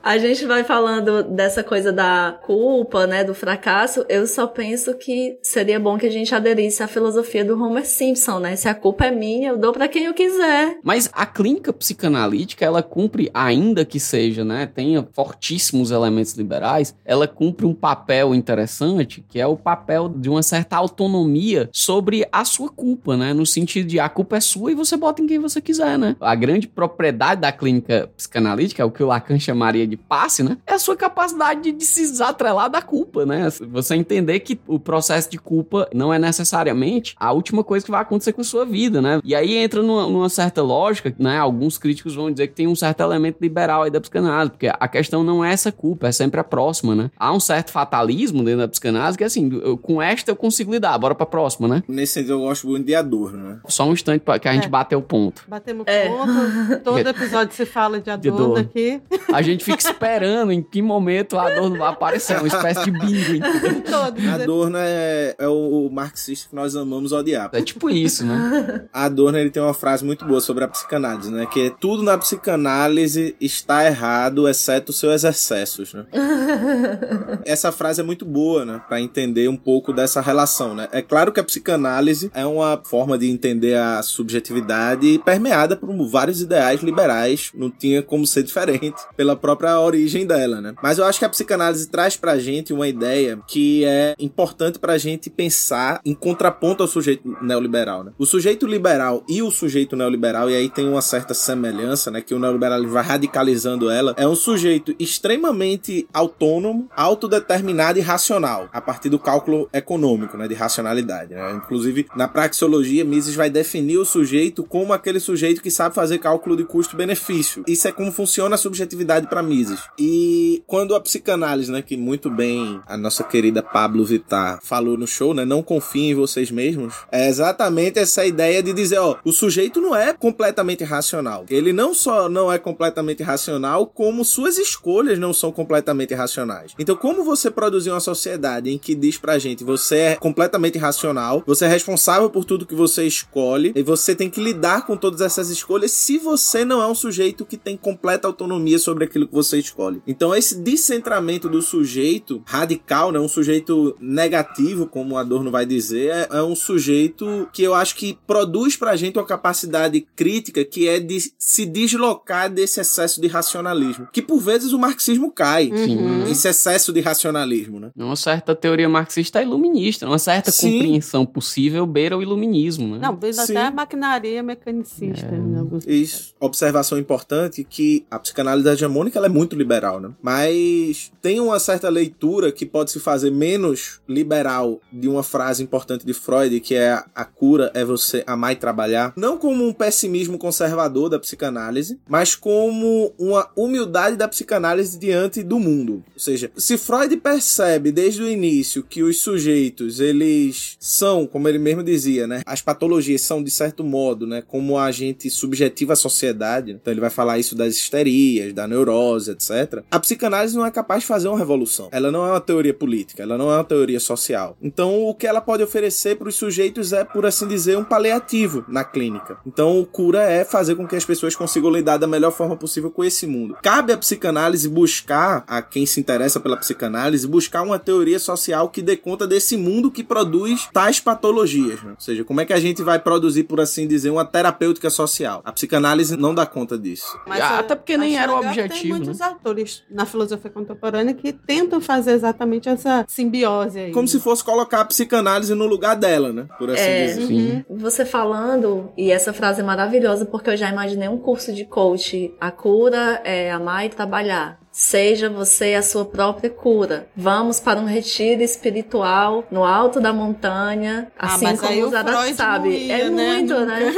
A 0.00 0.16
gente 0.16 0.46
vai 0.46 0.62
falando 0.62 1.24
dessa 1.24 1.64
coisa 1.64 1.92
da 1.92 2.38
culpa, 2.46 3.04
né, 3.08 3.24
do 3.24 3.34
fracasso 3.34 3.63
fracasso, 3.64 4.04
eu 4.10 4.26
só 4.26 4.46
penso 4.46 4.94
que 4.94 5.38
seria 5.42 5.80
bom 5.80 5.96
que 5.96 6.04
a 6.04 6.10
gente 6.10 6.34
aderisse 6.34 6.82
à 6.82 6.86
filosofia 6.86 7.42
do 7.42 7.60
Homer 7.60 7.86
Simpson, 7.86 8.38
né? 8.38 8.54
Se 8.56 8.68
a 8.68 8.74
culpa 8.74 9.06
é 9.06 9.10
minha, 9.10 9.48
eu 9.50 9.58
dou 9.58 9.72
para 9.72 9.88
quem 9.88 10.04
eu 10.04 10.12
quiser. 10.12 10.78
Mas 10.82 11.08
a 11.14 11.24
clínica 11.24 11.72
psicanalítica, 11.72 12.62
ela 12.62 12.82
cumpre, 12.82 13.30
ainda 13.32 13.82
que 13.82 13.98
seja, 13.98 14.44
né, 14.44 14.66
tenha 14.66 15.08
fortíssimos 15.14 15.90
elementos 15.90 16.34
liberais, 16.34 16.94
ela 17.06 17.26
cumpre 17.26 17.64
um 17.64 17.72
papel 17.72 18.34
interessante, 18.34 19.24
que 19.26 19.40
é 19.40 19.46
o 19.46 19.56
papel 19.56 20.10
de 20.10 20.28
uma 20.28 20.42
certa 20.42 20.76
autonomia 20.76 21.70
sobre 21.72 22.28
a 22.30 22.44
sua 22.44 22.68
culpa, 22.68 23.16
né? 23.16 23.32
No 23.32 23.46
sentido 23.46 23.86
de 23.88 23.98
a 23.98 24.10
culpa 24.10 24.36
é 24.36 24.40
sua 24.40 24.72
e 24.72 24.74
você 24.74 24.94
bota 24.94 25.22
em 25.22 25.26
quem 25.26 25.38
você 25.38 25.62
quiser, 25.62 25.98
né? 25.98 26.16
A 26.20 26.34
grande 26.34 26.68
propriedade 26.68 27.40
da 27.40 27.50
clínica 27.50 28.10
psicanalítica, 28.14 28.82
é 28.82 28.84
o 28.84 28.90
que 28.90 29.02
o 29.02 29.06
Lacan 29.06 29.38
chamaria 29.38 29.86
de 29.86 29.96
passe, 29.96 30.42
né? 30.42 30.58
É 30.66 30.74
a 30.74 30.78
sua 30.78 30.96
capacidade 30.96 31.62
de, 31.62 31.72
de 31.72 31.84
se 31.86 32.02
desatrelar 32.02 32.68
da 32.68 32.82
culpa, 32.82 33.24
né? 33.24 33.53
Você 33.68 33.94
entender 33.94 34.40
que 34.40 34.58
o 34.66 34.78
processo 34.78 35.30
de 35.30 35.38
culpa 35.38 35.88
não 35.94 36.12
é 36.12 36.18
necessariamente 36.18 37.14
a 37.18 37.32
última 37.32 37.64
coisa 37.64 37.84
que 37.84 37.90
vai 37.90 38.02
acontecer 38.02 38.32
com 38.32 38.40
a 38.40 38.44
sua 38.44 38.64
vida, 38.64 39.00
né? 39.00 39.20
E 39.24 39.34
aí 39.34 39.56
entra 39.56 39.82
numa, 39.82 40.06
numa 40.08 40.28
certa 40.28 40.62
lógica, 40.62 41.14
né? 41.18 41.38
Alguns 41.38 41.78
críticos 41.78 42.14
vão 42.14 42.30
dizer 42.30 42.48
que 42.48 42.54
tem 42.54 42.66
um 42.66 42.74
certo 42.74 43.02
elemento 43.02 43.38
liberal 43.40 43.82
aí 43.82 43.90
da 43.90 44.00
psicanálise, 44.00 44.50
porque 44.52 44.68
a 44.68 44.88
questão 44.88 45.22
não 45.22 45.44
é 45.44 45.52
essa 45.52 45.70
culpa, 45.70 46.08
é 46.08 46.12
sempre 46.12 46.40
a 46.40 46.44
próxima, 46.44 46.94
né? 46.94 47.10
Há 47.16 47.32
um 47.32 47.40
certo 47.40 47.70
fatalismo 47.70 48.42
dentro 48.42 48.60
da 48.60 48.68
psicanálise 48.68 49.18
que, 49.18 49.24
assim, 49.24 49.60
eu, 49.62 49.76
com 49.76 50.00
esta 50.00 50.30
eu 50.30 50.36
consigo 50.36 50.72
lidar, 50.72 50.96
bora 50.98 51.14
pra 51.14 51.26
próxima, 51.26 51.68
né? 51.68 51.82
Nesse 51.88 52.14
sentido, 52.14 52.34
eu 52.34 52.40
gosto 52.40 52.66
muito 52.68 52.86
de 52.86 52.94
Adorno, 52.94 53.38
né? 53.38 53.60
Só 53.68 53.88
um 53.88 53.92
instante 53.92 54.22
pra, 54.22 54.38
que 54.38 54.48
a 54.48 54.52
gente 54.52 54.66
é. 54.66 54.70
bateu 54.70 54.98
o 54.98 55.02
ponto. 55.02 55.44
Batemos 55.48 55.84
é. 55.86 56.08
ponto, 56.08 56.80
todo 56.82 56.98
episódio 57.08 57.54
se 57.54 57.66
fala 57.66 58.00
de 58.00 58.10
Adorno, 58.10 58.54
de 58.54 58.60
aqui. 58.60 59.02
A 59.32 59.42
gente 59.42 59.64
fica 59.64 59.80
esperando 59.80 60.52
em 60.52 60.62
que 60.62 60.82
momento 60.82 61.38
a 61.38 61.48
Adorno 61.48 61.78
vai 61.78 61.88
aparecer, 61.90 62.38
uma 62.38 62.48
espécie 62.48 62.84
de 62.84 62.90
bingo, 62.90 63.33
entendeu? 63.36 63.82
Todos. 63.90 64.26
Adorno 64.26 64.76
é, 64.78 65.34
é 65.38 65.48
o 65.48 65.88
marxista 65.90 66.48
que 66.48 66.54
nós 66.54 66.74
amamos 66.76 67.12
odiar. 67.12 67.50
É 67.52 67.62
tipo 67.62 67.90
isso, 67.90 68.24
né? 68.24 68.84
Adorno 68.92 69.38
ele 69.38 69.50
tem 69.50 69.62
uma 69.62 69.74
frase 69.74 70.04
muito 70.04 70.24
boa 70.24 70.40
sobre 70.40 70.64
a 70.64 70.68
psicanálise, 70.68 71.30
né? 71.30 71.46
Que 71.46 71.66
é 71.66 71.70
tudo 71.70 72.02
na 72.02 72.16
psicanálise 72.18 73.34
está 73.40 73.84
errado, 73.86 74.48
exceto 74.48 74.90
os 74.90 74.98
seus 74.98 75.24
excessos, 75.24 75.94
né? 75.94 76.04
Essa 77.44 77.72
frase 77.72 78.00
é 78.00 78.04
muito 78.04 78.24
boa, 78.24 78.64
né? 78.64 78.80
Pra 78.88 79.00
entender 79.00 79.48
um 79.48 79.56
pouco 79.56 79.92
dessa 79.92 80.20
relação, 80.20 80.74
né? 80.74 80.88
É 80.92 81.02
claro 81.02 81.32
que 81.32 81.40
a 81.40 81.44
psicanálise 81.44 82.30
é 82.34 82.46
uma 82.46 82.80
forma 82.84 83.16
de 83.18 83.30
entender 83.30 83.76
a 83.76 84.02
subjetividade 84.02 85.20
permeada 85.24 85.76
por 85.76 85.94
vários 86.08 86.40
ideais 86.40 86.82
liberais, 86.82 87.50
não 87.54 87.70
tinha 87.70 88.02
como 88.02 88.26
ser 88.26 88.42
diferente 88.42 89.00
pela 89.16 89.36
própria 89.36 89.78
origem 89.80 90.26
dela, 90.26 90.60
né? 90.60 90.74
Mas 90.82 90.98
eu 90.98 91.04
acho 91.04 91.18
que 91.18 91.24
a 91.24 91.28
psicanálise 91.28 91.88
traz 91.88 92.16
pra 92.16 92.38
gente 92.38 92.72
uma 92.72 92.88
ideia 92.88 93.23
que 93.46 93.84
é 93.84 94.14
importante 94.18 94.78
para 94.78 94.94
a 94.94 94.98
gente 94.98 95.30
pensar 95.30 96.00
em 96.04 96.14
contraponto 96.14 96.82
ao 96.82 96.88
sujeito 96.88 97.36
neoliberal. 97.42 98.04
Né? 98.04 98.12
O 98.18 98.26
sujeito 98.26 98.66
liberal 98.66 99.24
e 99.28 99.42
o 99.42 99.50
sujeito 99.50 99.96
neoliberal, 99.96 100.50
e 100.50 100.54
aí 100.54 100.68
tem 100.68 100.88
uma 100.88 101.02
certa 101.02 101.34
semelhança, 101.34 102.10
né, 102.10 102.20
que 102.20 102.34
o 102.34 102.38
neoliberalismo 102.38 102.92
vai 102.92 103.04
radicalizando 103.04 103.90
ela, 103.90 104.14
é 104.16 104.26
um 104.26 104.34
sujeito 104.34 104.94
extremamente 104.98 106.06
autônomo, 106.12 106.88
autodeterminado 106.96 107.98
e 107.98 108.02
racional, 108.02 108.68
a 108.72 108.80
partir 108.80 109.08
do 109.08 109.18
cálculo 109.18 109.68
econômico, 109.72 110.36
né, 110.36 110.48
de 110.48 110.54
racionalidade. 110.54 111.34
Né? 111.34 111.52
Inclusive, 111.52 112.06
na 112.16 112.28
praxeologia, 112.28 113.04
Mises 113.04 113.34
vai 113.34 113.50
definir 113.50 113.98
o 113.98 114.04
sujeito 114.04 114.64
como 114.64 114.92
aquele 114.92 115.20
sujeito 115.20 115.62
que 115.62 115.70
sabe 115.70 115.94
fazer 115.94 116.18
cálculo 116.18 116.56
de 116.56 116.64
custo-benefício. 116.64 117.64
Isso 117.66 117.88
é 117.88 117.92
como 117.92 118.12
funciona 118.12 118.54
a 118.54 118.58
subjetividade 118.58 119.26
para 119.26 119.42
Mises. 119.42 119.80
E 119.98 120.62
quando 120.66 120.94
a 120.94 121.00
psicanálise, 121.00 121.70
né, 121.70 121.82
que 121.82 121.96
muito 121.96 122.30
bem 122.30 122.80
a 122.86 122.96
nossa 123.14 123.22
querida 123.22 123.62
Pablo 123.62 124.04
Vittar 124.04 124.58
falou 124.60 124.96
no 124.98 125.06
show, 125.06 125.32
né? 125.32 125.44
Não 125.44 125.62
confiem 125.62 126.10
em 126.10 126.14
vocês 126.16 126.50
mesmos, 126.50 126.94
é 127.12 127.28
exatamente 127.28 127.96
essa 127.96 128.26
ideia 128.26 128.60
de 128.60 128.72
dizer, 128.72 128.98
ó, 128.98 129.16
o 129.24 129.30
sujeito 129.30 129.80
não 129.80 129.94
é 129.94 130.12
completamente 130.12 130.82
racional. 130.82 131.46
Ele 131.48 131.72
não 131.72 131.94
só 131.94 132.28
não 132.28 132.50
é 132.50 132.58
completamente 132.58 133.22
racional, 133.22 133.86
como 133.86 134.24
suas 134.24 134.58
escolhas 134.58 135.16
não 135.16 135.32
são 135.32 135.52
completamente 135.52 136.12
racionais. 136.12 136.72
Então, 136.76 136.96
como 136.96 137.22
você 137.22 137.52
produzir 137.52 137.90
uma 137.90 138.00
sociedade 138.00 138.68
em 138.68 138.78
que 138.78 138.96
diz 138.96 139.16
pra 139.16 139.38
gente, 139.38 139.62
você 139.62 139.96
é 139.96 140.16
completamente 140.16 140.76
racional, 140.76 141.40
você 141.46 141.66
é 141.66 141.68
responsável 141.68 142.28
por 142.28 142.44
tudo 142.44 142.66
que 142.66 142.74
você 142.74 143.06
escolhe, 143.06 143.72
e 143.76 143.82
você 143.84 144.12
tem 144.16 144.28
que 144.28 144.42
lidar 144.42 144.86
com 144.86 144.96
todas 144.96 145.20
essas 145.20 145.50
escolhas 145.50 145.92
se 145.92 146.18
você 146.18 146.64
não 146.64 146.82
é 146.82 146.86
um 146.88 146.96
sujeito 146.96 147.46
que 147.46 147.56
tem 147.56 147.76
completa 147.76 148.26
autonomia 148.26 148.78
sobre 148.80 149.04
aquilo 149.04 149.28
que 149.28 149.34
você 149.34 149.56
escolhe. 149.58 150.02
Então, 150.04 150.34
esse 150.34 150.56
descentramento 150.56 151.48
do 151.48 151.62
sujeito 151.62 152.42
radical, 152.44 153.03
né, 153.12 153.18
um 153.18 153.28
sujeito 153.28 153.96
negativo, 154.00 154.86
como 154.86 155.14
o 155.14 155.18
Adorno 155.18 155.50
vai 155.50 155.66
dizer, 155.66 156.10
é, 156.10 156.28
é 156.38 156.42
um 156.42 156.54
sujeito 156.54 157.48
que 157.52 157.62
eu 157.62 157.74
acho 157.74 157.96
que 157.96 158.18
produz 158.26 158.76
pra 158.76 158.96
gente 158.96 159.18
uma 159.18 159.26
capacidade 159.26 160.06
crítica 160.14 160.64
que 160.64 160.88
é 160.88 160.98
de 161.00 161.32
se 161.38 161.66
deslocar 161.66 162.50
desse 162.50 162.80
excesso 162.80 163.20
de 163.20 163.28
racionalismo, 163.28 164.08
que 164.12 164.22
por 164.22 164.40
vezes 164.40 164.72
o 164.72 164.78
marxismo 164.78 165.30
cai, 165.30 165.70
uhum. 165.70 166.26
esse 166.28 166.48
excesso 166.48 166.92
de 166.92 167.00
racionalismo, 167.00 167.80
né? 167.80 167.90
Uma 167.96 168.16
certa 168.16 168.54
teoria 168.54 168.88
marxista 168.88 169.40
é 169.40 169.42
iluminista, 169.42 170.06
uma 170.06 170.18
certa 170.18 170.50
Sim. 170.50 170.72
compreensão 170.72 171.26
possível 171.26 171.86
beira 171.86 172.16
o 172.16 172.22
iluminismo, 172.22 172.94
né? 172.94 172.98
Não, 173.00 173.14
beira 173.14 173.42
até 173.42 173.66
a 173.66 173.70
maquinaria 173.70 174.42
mecanicista. 174.42 175.26
É. 175.26 175.38
Né? 175.38 175.64
Isso. 175.86 176.34
Observação 176.40 176.98
importante 176.98 177.64
que 177.64 178.04
a 178.10 178.18
psicanálise 178.18 178.68
hegemônica 178.68 179.18
ela 179.18 179.26
é 179.26 179.30
muito 179.30 179.56
liberal, 179.56 180.00
né? 180.00 180.10
Mas 180.22 181.12
tem 181.20 181.40
uma 181.40 181.58
certa 181.58 181.88
leitura 181.88 182.52
que 182.52 182.66
pode 182.66 182.90
se 182.94 183.00
fazer 183.00 183.30
menos 183.30 184.00
liberal 184.08 184.80
de 184.92 185.08
uma 185.08 185.22
frase 185.22 185.62
importante 185.62 186.06
de 186.06 186.14
Freud, 186.14 186.60
que 186.60 186.74
é 186.74 187.02
a 187.14 187.24
cura 187.24 187.70
é 187.74 187.84
você 187.84 188.22
amar 188.26 188.52
e 188.52 188.56
trabalhar, 188.56 189.12
não 189.16 189.36
como 189.36 189.66
um 189.66 189.72
pessimismo 189.72 190.38
conservador 190.38 191.08
da 191.08 191.18
psicanálise, 191.18 191.98
mas 192.08 192.36
como 192.36 193.12
uma 193.18 193.48
humildade 193.56 194.16
da 194.16 194.28
psicanálise 194.28 194.98
diante 194.98 195.42
do 195.42 195.58
mundo. 195.58 196.04
Ou 196.14 196.20
seja, 196.20 196.50
se 196.56 196.78
Freud 196.78 197.16
percebe 197.16 197.90
desde 197.90 198.22
o 198.22 198.28
início 198.28 198.84
que 198.84 199.02
os 199.02 199.20
sujeitos, 199.20 199.98
eles 199.98 200.76
são, 200.78 201.26
como 201.26 201.48
ele 201.48 201.58
mesmo 201.58 201.82
dizia, 201.82 202.26
né, 202.26 202.42
as 202.46 202.62
patologias 202.62 203.22
são 203.22 203.42
de 203.42 203.50
certo 203.50 203.82
modo, 203.82 204.26
né, 204.26 204.42
como 204.46 204.78
a 204.78 204.92
gente 204.92 205.28
subjetiva 205.28 205.94
a 205.94 205.96
sociedade, 205.96 206.70
então 206.70 206.92
ele 206.92 207.00
vai 207.00 207.10
falar 207.10 207.38
isso 207.38 207.56
das 207.56 207.74
histerias, 207.74 208.52
da 208.52 208.68
neurose, 208.68 209.32
etc. 209.32 209.82
A 209.90 209.98
psicanálise 209.98 210.54
não 210.54 210.64
é 210.64 210.70
capaz 210.70 211.00
de 211.00 211.06
fazer 211.08 211.26
uma 211.26 211.38
revolução. 211.38 211.88
Ela 211.90 212.12
não 212.12 212.24
é 212.24 212.30
uma 212.30 212.40
teoria 212.40 212.74
política, 212.84 213.22
ela 213.22 213.38
não 213.38 213.50
é 213.50 213.56
uma 213.56 213.64
teoria 213.64 213.98
social. 213.98 214.58
Então, 214.60 215.04
o 215.04 215.14
que 215.14 215.26
ela 215.26 215.40
pode 215.40 215.62
oferecer 215.62 216.16
para 216.16 216.28
os 216.28 216.34
sujeitos 216.34 216.92
é, 216.92 217.02
por 217.02 217.24
assim 217.24 217.48
dizer, 217.48 217.78
um 217.78 217.84
paliativo 217.84 218.62
na 218.68 218.84
clínica. 218.84 219.38
Então, 219.46 219.80
o 219.80 219.86
cura 219.86 220.22
é 220.22 220.44
fazer 220.44 220.74
com 220.74 220.86
que 220.86 220.94
as 220.94 221.04
pessoas 221.04 221.34
consigam 221.34 221.70
lidar 221.70 221.96
da 221.96 222.06
melhor 222.06 222.30
forma 222.30 222.58
possível 222.58 222.90
com 222.90 223.02
esse 223.02 223.26
mundo. 223.26 223.56
Cabe 223.62 223.94
à 223.94 223.96
psicanálise 223.96 224.68
buscar, 224.68 225.44
a 225.46 225.62
quem 225.62 225.86
se 225.86 225.98
interessa 225.98 226.38
pela 226.38 226.58
psicanálise, 226.58 227.26
buscar 227.26 227.62
uma 227.62 227.78
teoria 227.78 228.18
social 228.18 228.68
que 228.68 228.82
dê 228.82 228.98
conta 228.98 229.26
desse 229.26 229.56
mundo 229.56 229.90
que 229.90 230.04
produz 230.04 230.68
tais 230.70 231.00
patologias. 231.00 231.82
Né? 231.82 231.92
Ou 231.92 232.00
seja, 232.00 232.22
como 232.22 232.42
é 232.42 232.44
que 232.44 232.52
a 232.52 232.60
gente 232.60 232.82
vai 232.82 232.98
produzir, 232.98 233.44
por 233.44 233.62
assim 233.62 233.88
dizer, 233.88 234.10
uma 234.10 234.26
terapêutica 234.26 234.90
social? 234.90 235.40
A 235.42 235.52
psicanálise 235.52 236.18
não 236.18 236.34
dá 236.34 236.44
conta 236.44 236.76
disso. 236.76 237.18
Mas, 237.26 237.40
Até 237.40 237.74
porque 237.74 237.96
nem 237.96 238.18
era 238.18 238.30
o 238.30 238.38
objetivo. 238.40 238.68
Tem 238.68 238.90
muitos 238.90 239.20
né? 239.20 239.26
autores 239.26 239.82
na 239.90 240.04
filosofia 240.04 240.50
contemporânea 240.50 241.14
que 241.14 241.32
tentam 241.32 241.80
fazer 241.80 242.12
exatamente 242.12 242.68
essa 242.74 243.04
simbiose 243.08 243.78
aí. 243.78 243.92
Como 243.92 244.06
se 244.06 244.20
fosse 244.20 244.44
colocar 244.44 244.80
a 244.80 244.84
psicanálise 244.84 245.54
no 245.54 245.66
lugar 245.66 245.96
dela, 245.96 246.32
né? 246.32 246.46
Por 246.58 246.70
assim 246.70 246.82
é, 246.82 247.06
dizer. 247.06 247.64
Uhum. 247.68 247.78
Você 247.78 248.04
falando, 248.04 248.92
e 248.96 249.10
essa 249.10 249.32
frase 249.32 249.60
é 249.60 249.64
maravilhosa 249.64 250.26
porque 250.26 250.50
eu 250.50 250.56
já 250.56 250.70
imaginei 250.70 251.08
um 251.08 251.18
curso 251.18 251.52
de 251.52 251.64
coach. 251.64 252.32
A 252.40 252.50
cura 252.50 253.20
é 253.24 253.50
amar 253.50 253.86
e 253.86 253.88
trabalhar. 253.88 254.63
Seja 254.76 255.30
você 255.30 255.74
a 255.74 255.82
sua 255.82 256.04
própria 256.04 256.50
cura. 256.50 257.06
Vamos 257.16 257.60
para 257.60 257.78
um 257.78 257.84
retiro 257.84 258.42
espiritual 258.42 259.44
no 259.48 259.62
alto 259.62 260.00
da 260.00 260.12
montanha, 260.12 261.12
ah, 261.16 261.32
assim 261.32 261.56
como 261.56 261.86
o 261.86 261.90
Zara 261.90 262.34
sabe. 262.34 262.70
Ia, 262.70 263.02
é 263.02 263.08
né? 263.08 263.36
muito, 263.36 263.54
né? 263.60 263.94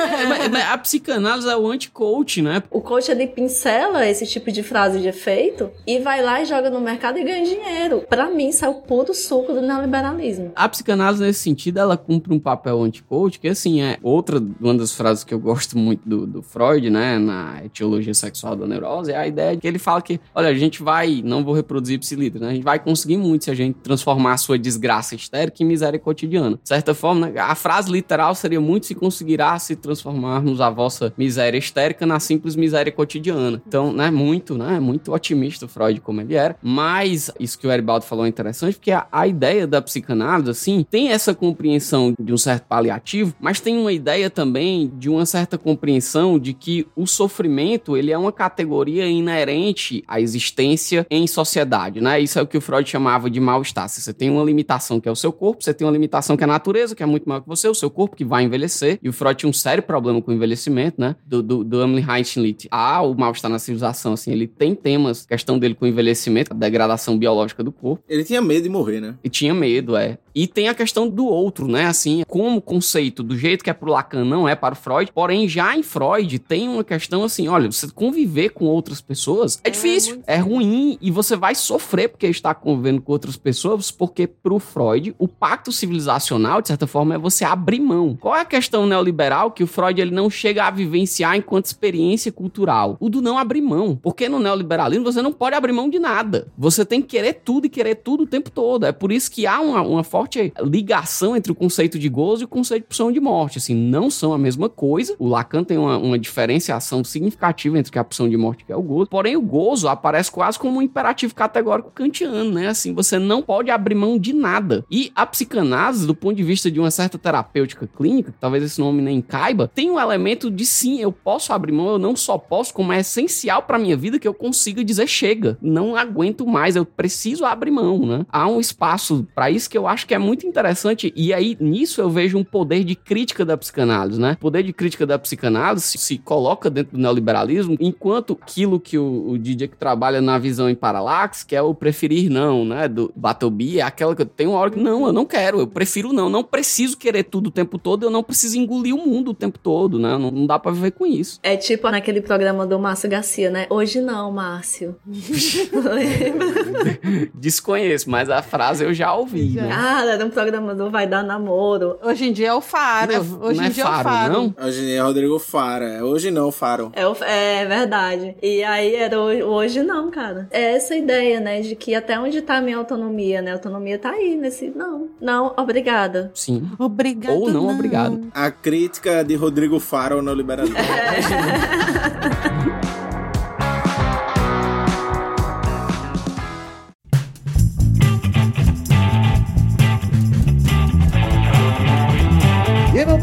É, 0.55 0.63
a 0.65 0.77
psicanálise 0.77 1.49
é 1.49 1.57
o 1.57 1.67
anti-coach, 1.67 2.43
né? 2.43 2.63
O 2.71 2.83
coach 2.83 3.11
ele 3.11 3.27
pincela 3.27 4.07
esse 4.07 4.27
tipo 4.27 4.53
de 4.53 4.63
frase 4.63 5.01
de 5.01 5.09
efeito 5.09 5.71
e 5.87 5.99
vai 5.99 6.23
lá 6.23 6.43
e 6.43 6.45
joga 6.45 6.69
no 6.69 6.79
mercado 6.79 7.19
e 7.19 7.25
ganha 7.25 7.43
dinheiro. 7.43 8.05
Para 8.07 8.29
mim, 8.29 8.49
isso 8.49 8.63
é 8.63 8.69
o 8.69 8.75
puro 8.75 9.15
suco 9.15 9.55
do 9.55 9.63
neoliberalismo. 9.63 10.53
A 10.55 10.69
psicanálise, 10.69 11.23
nesse 11.23 11.41
sentido, 11.41 11.79
ela 11.79 11.97
cumpre 11.97 12.35
um 12.35 12.39
papel 12.39 12.83
anti-coach, 12.83 13.41
que 13.41 13.49
assim, 13.49 13.81
é 13.81 13.97
outra 14.03 14.39
uma 14.61 14.75
das 14.75 14.93
frases 14.93 15.25
que 15.25 15.33
eu 15.33 15.39
gosto 15.39 15.79
muito 15.79 16.07
do, 16.07 16.27
do 16.27 16.43
Freud, 16.43 16.91
né, 16.91 17.19
na 17.19 17.65
etiologia 17.65 18.13
sexual 18.13 18.55
da 18.55 18.67
neurose, 18.67 19.11
é 19.11 19.17
a 19.17 19.27
ideia 19.27 19.55
de 19.55 19.63
que 19.63 19.67
ele 19.67 19.79
fala 19.79 20.03
que, 20.03 20.21
olha, 20.35 20.51
a 20.51 20.55
gente 20.55 20.66
gente 20.67 20.83
vai, 20.83 21.23
não 21.25 21.45
vou 21.45 21.55
reproduzir 21.55 21.99
psilitra, 21.99 22.41
né? 22.41 22.51
A 22.51 22.55
gente 22.55 22.65
vai 22.65 22.79
conseguir 22.79 23.17
muito 23.17 23.45
se 23.45 23.51
a 23.51 23.55
gente 23.55 23.77
transformar 23.83 24.35
a 24.35 24.37
sua 24.37 24.59
desgraça 24.59 25.15
histérica 25.15 25.63
em 25.63 25.67
miséria 25.67 25.99
cotidiana. 25.99 26.59
De 26.63 26.69
certa 26.69 26.95
forma, 26.95 27.29
né? 27.29 27.41
a 27.41 27.55
frase 27.55 27.91
literal 27.91 28.35
seria 28.35 28.61
muito 28.61 28.87
se 28.87 28.95
conseguirá 28.95 29.59
se 29.59 29.77
transformarmos 29.77 30.61
a 30.61 30.71
vossa 30.71 31.13
miséria 31.17 31.59
histérica 31.59 32.05
na 32.05 32.21
simples 32.21 32.57
miséria 32.57 32.93
cotidiana. 32.93 33.63
Então, 33.67 33.93
né, 33.93 34.11
muito, 34.11 34.57
né, 34.57 34.79
muito 34.81 35.13
otimista 35.13 35.67
o 35.67 35.69
Freud 35.69 36.01
como 36.01 36.21
ele 36.21 36.35
era, 36.35 36.57
mas 36.63 37.31
isso 37.39 37.59
que 37.59 37.67
o 37.67 37.73
Eribaldo 37.73 38.05
falou 38.05 38.27
é 38.27 38.29
interessante, 38.29 38.77
porque 38.77 38.91
a, 38.91 39.07
a 39.11 39.27
ideia 39.27 39.67
da 39.67 39.81
psicanálise, 39.81 40.51
assim, 40.51 40.85
tem 40.91 41.11
essa 41.11 41.35
compreensão 41.35 42.15
de 42.19 42.33
um 42.33 42.39
certo 42.39 42.65
paliativo, 42.65 43.35
mas 43.41 43.61
tem 43.61 43.79
uma 43.79 43.93
ideia 43.93 44.29
também 44.29 44.91
de 44.99 45.09
uma 45.09 45.27
certa 45.27 45.57
compreensão 45.57 46.39
de 46.39 46.53
que 46.53 46.87
o 46.95 47.07
sofrimento, 47.07 47.97
ele 47.97 48.11
é 48.11 48.19
uma 48.19 48.33
categoria 48.33 49.07
inerente 49.07 50.05
à 50.07 50.21
existência 50.21 50.56
existência 50.57 51.07
em 51.11 51.27
sociedade, 51.27 52.01
né? 52.01 52.21
Isso 52.21 52.39
é 52.39 52.43
o 52.43 52.47
que 52.47 52.57
o 52.57 52.61
Freud 52.61 52.89
chamava 52.89 53.29
de 53.29 53.41
mal-estar. 53.41 53.89
Você 53.89 54.13
tem 54.13 54.31
uma 54.31 54.43
limitação 54.43 55.01
que 55.01 55.09
é 55.09 55.13
o 55.13 55.17
seu 55.17 55.33
corpo, 55.33 55.63
você 55.63 55.75
tem 55.75 55.87
uma 55.87 55.93
limitação 55.93 56.37
que 56.37 56.43
é 56.43 56.47
a 56.47 56.49
natureza, 56.49 56.95
que 56.95 57.03
é 57.03 57.07
muito 57.07 57.29
maior 57.29 57.41
que 57.41 57.49
você, 57.49 57.69
o 57.69 57.75
seu 57.75 57.91
corpo 57.91 58.17
que 58.17 58.25
vai 58.25 58.45
envelhecer. 58.45 58.99
E 59.03 59.09
o 59.09 59.13
Freud 59.13 59.39
tinha 59.39 59.51
um 59.51 59.53
sério 59.53 59.83
problema 59.83 60.21
com 60.23 60.31
o 60.31 60.35
envelhecimento, 60.35 61.01
né? 61.01 61.17
Do, 61.25 61.43
do, 61.43 61.65
do 61.65 61.83
Emily 61.83 62.05
Heinrich 62.09 62.69
Ah, 62.71 63.03
o 63.03 63.15
mal-estar 63.15 63.51
na 63.51 63.59
civilização, 63.59 64.15
assim, 64.15 64.33
ele 64.33 64.47
tem 64.47 64.75
temas, 64.75 65.27
questão 65.27 65.59
dele 65.59 65.75
com 65.75 65.85
o 65.85 65.89
envelhecimento, 65.89 66.53
a 66.53 66.57
degradação 66.57 67.19
biológica 67.19 67.63
do 67.63 67.73
corpo. 67.73 68.03
Ele 68.09 68.25
tinha 68.25 68.41
medo 68.41 68.63
de 68.63 68.69
morrer, 68.69 69.01
né? 69.01 69.15
E 69.23 69.29
tinha 69.29 69.53
medo, 69.53 69.97
é. 69.97 70.19
E 70.37 70.47
tem 70.47 70.69
a 70.69 70.75
questão 70.75 71.09
do 71.09 71.25
outro, 71.25 71.67
né? 71.67 71.87
Assim, 71.87 72.23
como 72.29 72.61
conceito, 72.61 73.23
do 73.23 73.39
jeito 73.39 73.65
que 73.65 73.71
é 73.71 73.73
pro 73.73 73.91
Lacan, 73.91 74.23
não 74.23 74.47
é 74.47 74.55
para 74.55 74.75
o 74.75 74.77
Freud. 74.77 75.11
Porém, 75.11 75.49
já 75.49 75.75
em 75.75 75.83
Freud, 75.83 76.39
tem 76.41 76.69
uma 76.69 76.85
questão 76.85 77.25
assim: 77.25 77.49
olha, 77.49 77.73
você 77.73 77.89
conviver 77.89 78.51
com 78.51 78.67
outras 78.67 79.01
pessoas 79.01 79.59
é, 79.65 79.69
é 79.69 79.71
difícil, 79.71 80.23
é, 80.27 80.35
é 80.35 80.39
ruim 80.39 80.99
e 81.01 81.11
você 81.11 81.37
vai 81.37 81.55
sofrer 81.55 82.11
porque 82.11 82.27
está 82.27 82.55
convivendo 82.55 83.01
com 83.01 83.13
outras 83.13 83.35
pessoas, 83.35 83.91
porque 83.91 84.27
pro 84.27 84.59
Freud, 84.59 85.15
o 85.19 85.27
pacto 85.27 85.73
civilizacional, 85.73 86.61
de 86.61 86.69
certa 86.69 86.87
forma, 86.87 87.15
é 87.15 87.19
você 87.19 87.43
abrir 87.43 87.81
mão. 87.81 88.15
Qual 88.21 88.37
é 88.37 88.43
a 88.43 88.45
questão 88.45 88.87
neoliberal 88.87 89.51
que 89.51 89.65
o 89.65 89.67
Freud 89.67 89.99
ele 89.99 90.11
não 90.11 90.29
chega 90.29 90.65
a 90.65 90.71
vivenciar 90.71 91.35
enquanto 91.35 91.65
experiência 91.65 92.31
cultural? 92.31 92.99
O 93.01 93.09
do 93.09 93.23
não 93.23 93.39
abrir 93.39 93.63
mão. 93.63 93.99
Porque 94.03 94.29
no 94.29 94.39
neoliberalismo 94.39 95.11
você 95.11 95.23
não 95.23 95.33
pode 95.33 95.57
abrir 95.57 95.73
mão 95.73 95.89
de 95.89 95.99
nada. 95.99 96.49
Você 96.59 96.85
tem 96.85 97.01
que 97.01 97.09
querer 97.09 97.41
tudo 97.43 97.67
e 97.67 97.71
querer 97.71 97.95
tudo 97.95 98.25
o 98.25 98.27
tempo 98.27 98.51
todo. 98.51 98.85
É 98.85 98.93
por 98.93 99.11
isso 99.11 99.31
que 99.31 99.47
há 99.47 99.61
uma, 99.61 99.81
uma 99.81 100.05
forte 100.05 100.26
ligação 100.63 101.37
entre 101.37 101.53
o 101.53 101.55
conceito 101.55 101.99
de 101.99 102.09
gozo 102.09 102.43
e 102.43 102.45
o 102.45 102.49
conceito 102.49 102.83
de 102.83 102.89
pulsão 102.89 103.13
de 103.13 103.21
morte. 103.21 103.59
Assim, 103.59 103.75
não 103.75 104.11
são 104.11 104.33
a 104.33 104.39
mesma 104.39 104.69
coisa. 104.69 105.15
O 105.19 105.29
Lacan 105.29 105.65
tem 105.65 105.79
uma, 105.79 105.97
uma 105.99 106.19
diferenciação 106.19 107.03
significativa 107.05 107.79
entre 107.79 107.97
a 107.99 108.05
pulsão 108.05 108.29
de 108.29 108.37
morte 108.37 108.65
e 108.69 108.73
é 108.73 108.77
o 108.77 108.83
gozo. 108.83 109.11
Porém, 109.11 109.37
o 109.37 109.43
gozo 109.43 109.89
aparece 109.89 110.31
quase 110.31 110.59
como 110.59 110.79
um 110.79 110.83
imperativo 110.83 111.35
categórico 111.35 111.91
kantiano, 111.91 112.53
né? 112.53 112.69
Assim, 112.69 112.93
você 112.93 113.19
não 113.19 113.43
pode 113.43 113.71
abrir 113.71 113.95
mão 113.95 114.19
de 114.19 114.33
nada. 114.33 114.85
E 114.91 115.13
a 115.15 115.27
psicanálise, 115.27 116.07
do 116.07 116.15
ponto 116.15 116.37
de 116.37 116.43
vista 116.43 116.71
de 116.71 116.81
uma 116.81 116.91
certa 116.91 117.19
terapêutica 117.19 117.87
clínica, 117.87 118.35
talvez 118.41 118.65
esse 118.65 118.81
nome 118.81 119.03
nem 119.03 119.21
caiba, 119.21 119.71
tem 119.75 119.91
um 119.91 119.99
elemento 119.99 120.51
de 120.51 120.65
sim, 120.65 121.01
eu 121.01 121.13
posso 121.13 121.53
abrir 121.53 121.73
mão, 121.73 121.89
eu 121.89 121.99
não 121.99 122.17
só 122.17 122.39
posso, 122.39 122.75
como 122.75 122.93
é 122.93 123.01
essencial 123.01 123.63
para 123.63 123.79
minha 123.79 123.97
vida 123.97 124.19
que 124.19 124.27
eu 124.27 124.35
consiga 124.35 124.85
dizer 124.85 125.07
chega, 125.07 125.59
não 125.61 125.97
aguento 125.97 126.47
mais, 126.47 126.77
eu 126.77 126.85
preciso 126.85 127.45
abrir 127.45 127.71
mão, 127.71 128.07
né? 128.07 128.27
Há 128.29 128.49
um 128.49 128.61
espaço 128.61 129.27
para 129.35 129.51
isso 129.51 129.69
que 129.69 129.79
eu 129.79 129.87
acho 129.87 130.07
que 130.07 130.15
é 130.15 130.16
muito 130.19 130.47
interessante 130.47 131.13
e 131.17 131.33
aí 131.33 131.57
nisso 131.61 132.01
eu 132.01 132.11
vejo 132.11 132.39
um 132.39 132.45
poder 132.45 132.85
de 132.85 132.95
crítica 132.95 133.45
da 133.45 133.57
psicanálise, 133.57 134.21
né? 134.21 134.33
O 134.33 134.39
poder 134.39 134.63
de 134.63 134.73
crítica 134.73 135.07
da 135.07 135.19
psicanálise 135.19 135.99
se, 135.99 136.19
coloca 136.19 136.71
dentro 136.71 136.97
do 136.97 137.03
neoliberalismo, 137.03 137.77
enquanto 137.79 138.39
aquilo 138.41 138.81
que 138.81 138.99
o, 138.99 139.31
o 139.31 139.39
DJ 139.39 139.69
que 139.69 139.77
trabalha 139.77 140.21
na 140.21 140.39
visão 140.39 140.69
em 140.69 140.75
paralaxe, 140.75 141.47
que 141.47 141.55
é 141.55 141.63
o 141.63 141.75
preferir 141.75 142.31
não, 142.31 142.65
né? 142.65 142.89
Do 142.89 143.13
Batobi, 143.15 143.79
é 143.79 143.83
aquela 143.83 144.15
que 144.15 144.23
eu 144.23 144.27
tenho 144.27 144.51
uma 144.51 144.59
hora 144.59 144.71
que 144.71 144.81
não, 144.81 145.07
eu 145.07 145.13
não 145.13 145.25
quero, 145.25 145.61
eu 145.61 145.67
prefiro 145.67 146.13
não, 146.13 146.29
não 146.29 146.43
preciso 146.43 146.97
querer 146.97 147.25
tudo 147.25 147.49
o 147.49 147.51
tempo 147.51 147.79
todo, 147.79 148.05
eu 148.05 148.11
não 148.11 148.23
preciso 148.23 148.59
engolir 148.59 148.95
o 148.95 149.07
mundo 149.07 149.31
o 149.31 149.35
tempo 149.35 149.59
todo, 149.59 149.99
né? 149.99 150.17
Não, 150.19 150.31
não 150.31 150.47
dá 150.47 150.59
para 150.59 150.73
viver 150.73 150.93
com 150.93 151.07
isso. 151.07 151.39
É 151.43 151.57
tipo 151.57 151.89
naquele 151.91 152.21
programa 152.21 152.67
do 152.67 152.79
Márcio 152.79 153.09
Garcia, 153.09 153.51
né? 153.51 153.67
Hoje 153.71 154.01
não, 154.01 154.33
Márcio. 154.33 154.97
Desconheço, 157.35 158.11
mas 158.11 158.31
a 158.31 158.43
frase 158.43 158.85
eu 158.85 158.95
já 158.95 159.15
ouvi, 159.15 159.53
já. 159.53 159.63
né? 159.63 159.71
Ah, 159.73 160.05
cara, 160.07 160.15
era 160.15 160.25
um 160.25 160.31
programa 160.31 160.75
do 160.75 160.91
Vai 160.91 161.07
Dar 161.07 161.23
Namoro. 161.23 161.99
Hoje 162.03 162.29
em 162.29 162.33
dia 162.33 162.49
é 162.49 162.55
o 162.55 162.61
Faro. 162.61 163.13
Não 163.13 163.19
é- 163.19 163.47
Hoje 163.49 163.57
não 163.59 163.65
em 163.65 163.67
é 163.67 163.71
dia 163.71 163.85
Faro, 163.85 163.97
é 163.97 164.01
o 164.01 164.05
Faro. 164.05 164.33
não? 164.33 164.55
Hoje 164.67 164.93
é 164.93 165.01
Rodrigo 165.01 165.39
Fara. 165.39 166.05
Hoje 166.05 166.31
não, 166.31 166.53
Faro. 166.53 166.93
É, 166.95 167.07
o- 167.07 167.17
é 167.25 167.65
verdade. 167.67 168.37
E 168.43 168.63
aí 168.63 168.95
era 168.95 169.19
ho- 169.21 169.45
hoje 169.45 169.83
não, 169.83 170.11
cara. 170.11 170.49
É 170.51 170.75
essa 170.77 170.95
ideia, 170.95 171.41
né, 171.41 171.61
de 171.61 171.75
que 171.77 171.95
até 171.95 172.19
onde 172.19 172.41
tá 172.43 172.57
a 172.57 172.61
minha 172.61 172.77
autonomia, 172.77 173.43
né? 173.43 173.51
A 173.51 173.55
autonomia 173.55 173.99
tá 173.99 174.11
aí 174.11 174.37
nesse. 174.37 174.73
Não, 174.75 175.09
não, 175.21 175.55
obrigada. 175.57 176.31
Sim. 176.35 176.69
Obrigado. 176.79 177.35
Ou 177.35 177.51
não, 177.51 177.69
obrigado. 177.69 178.27
A 178.35 178.51
crítica 178.51 179.25
de 179.25 179.35
Rodrigo 179.35 179.79
Faro 179.81 180.17
ao 180.17 180.23
neoliberalismo. 180.23 180.77
E 180.77 182.76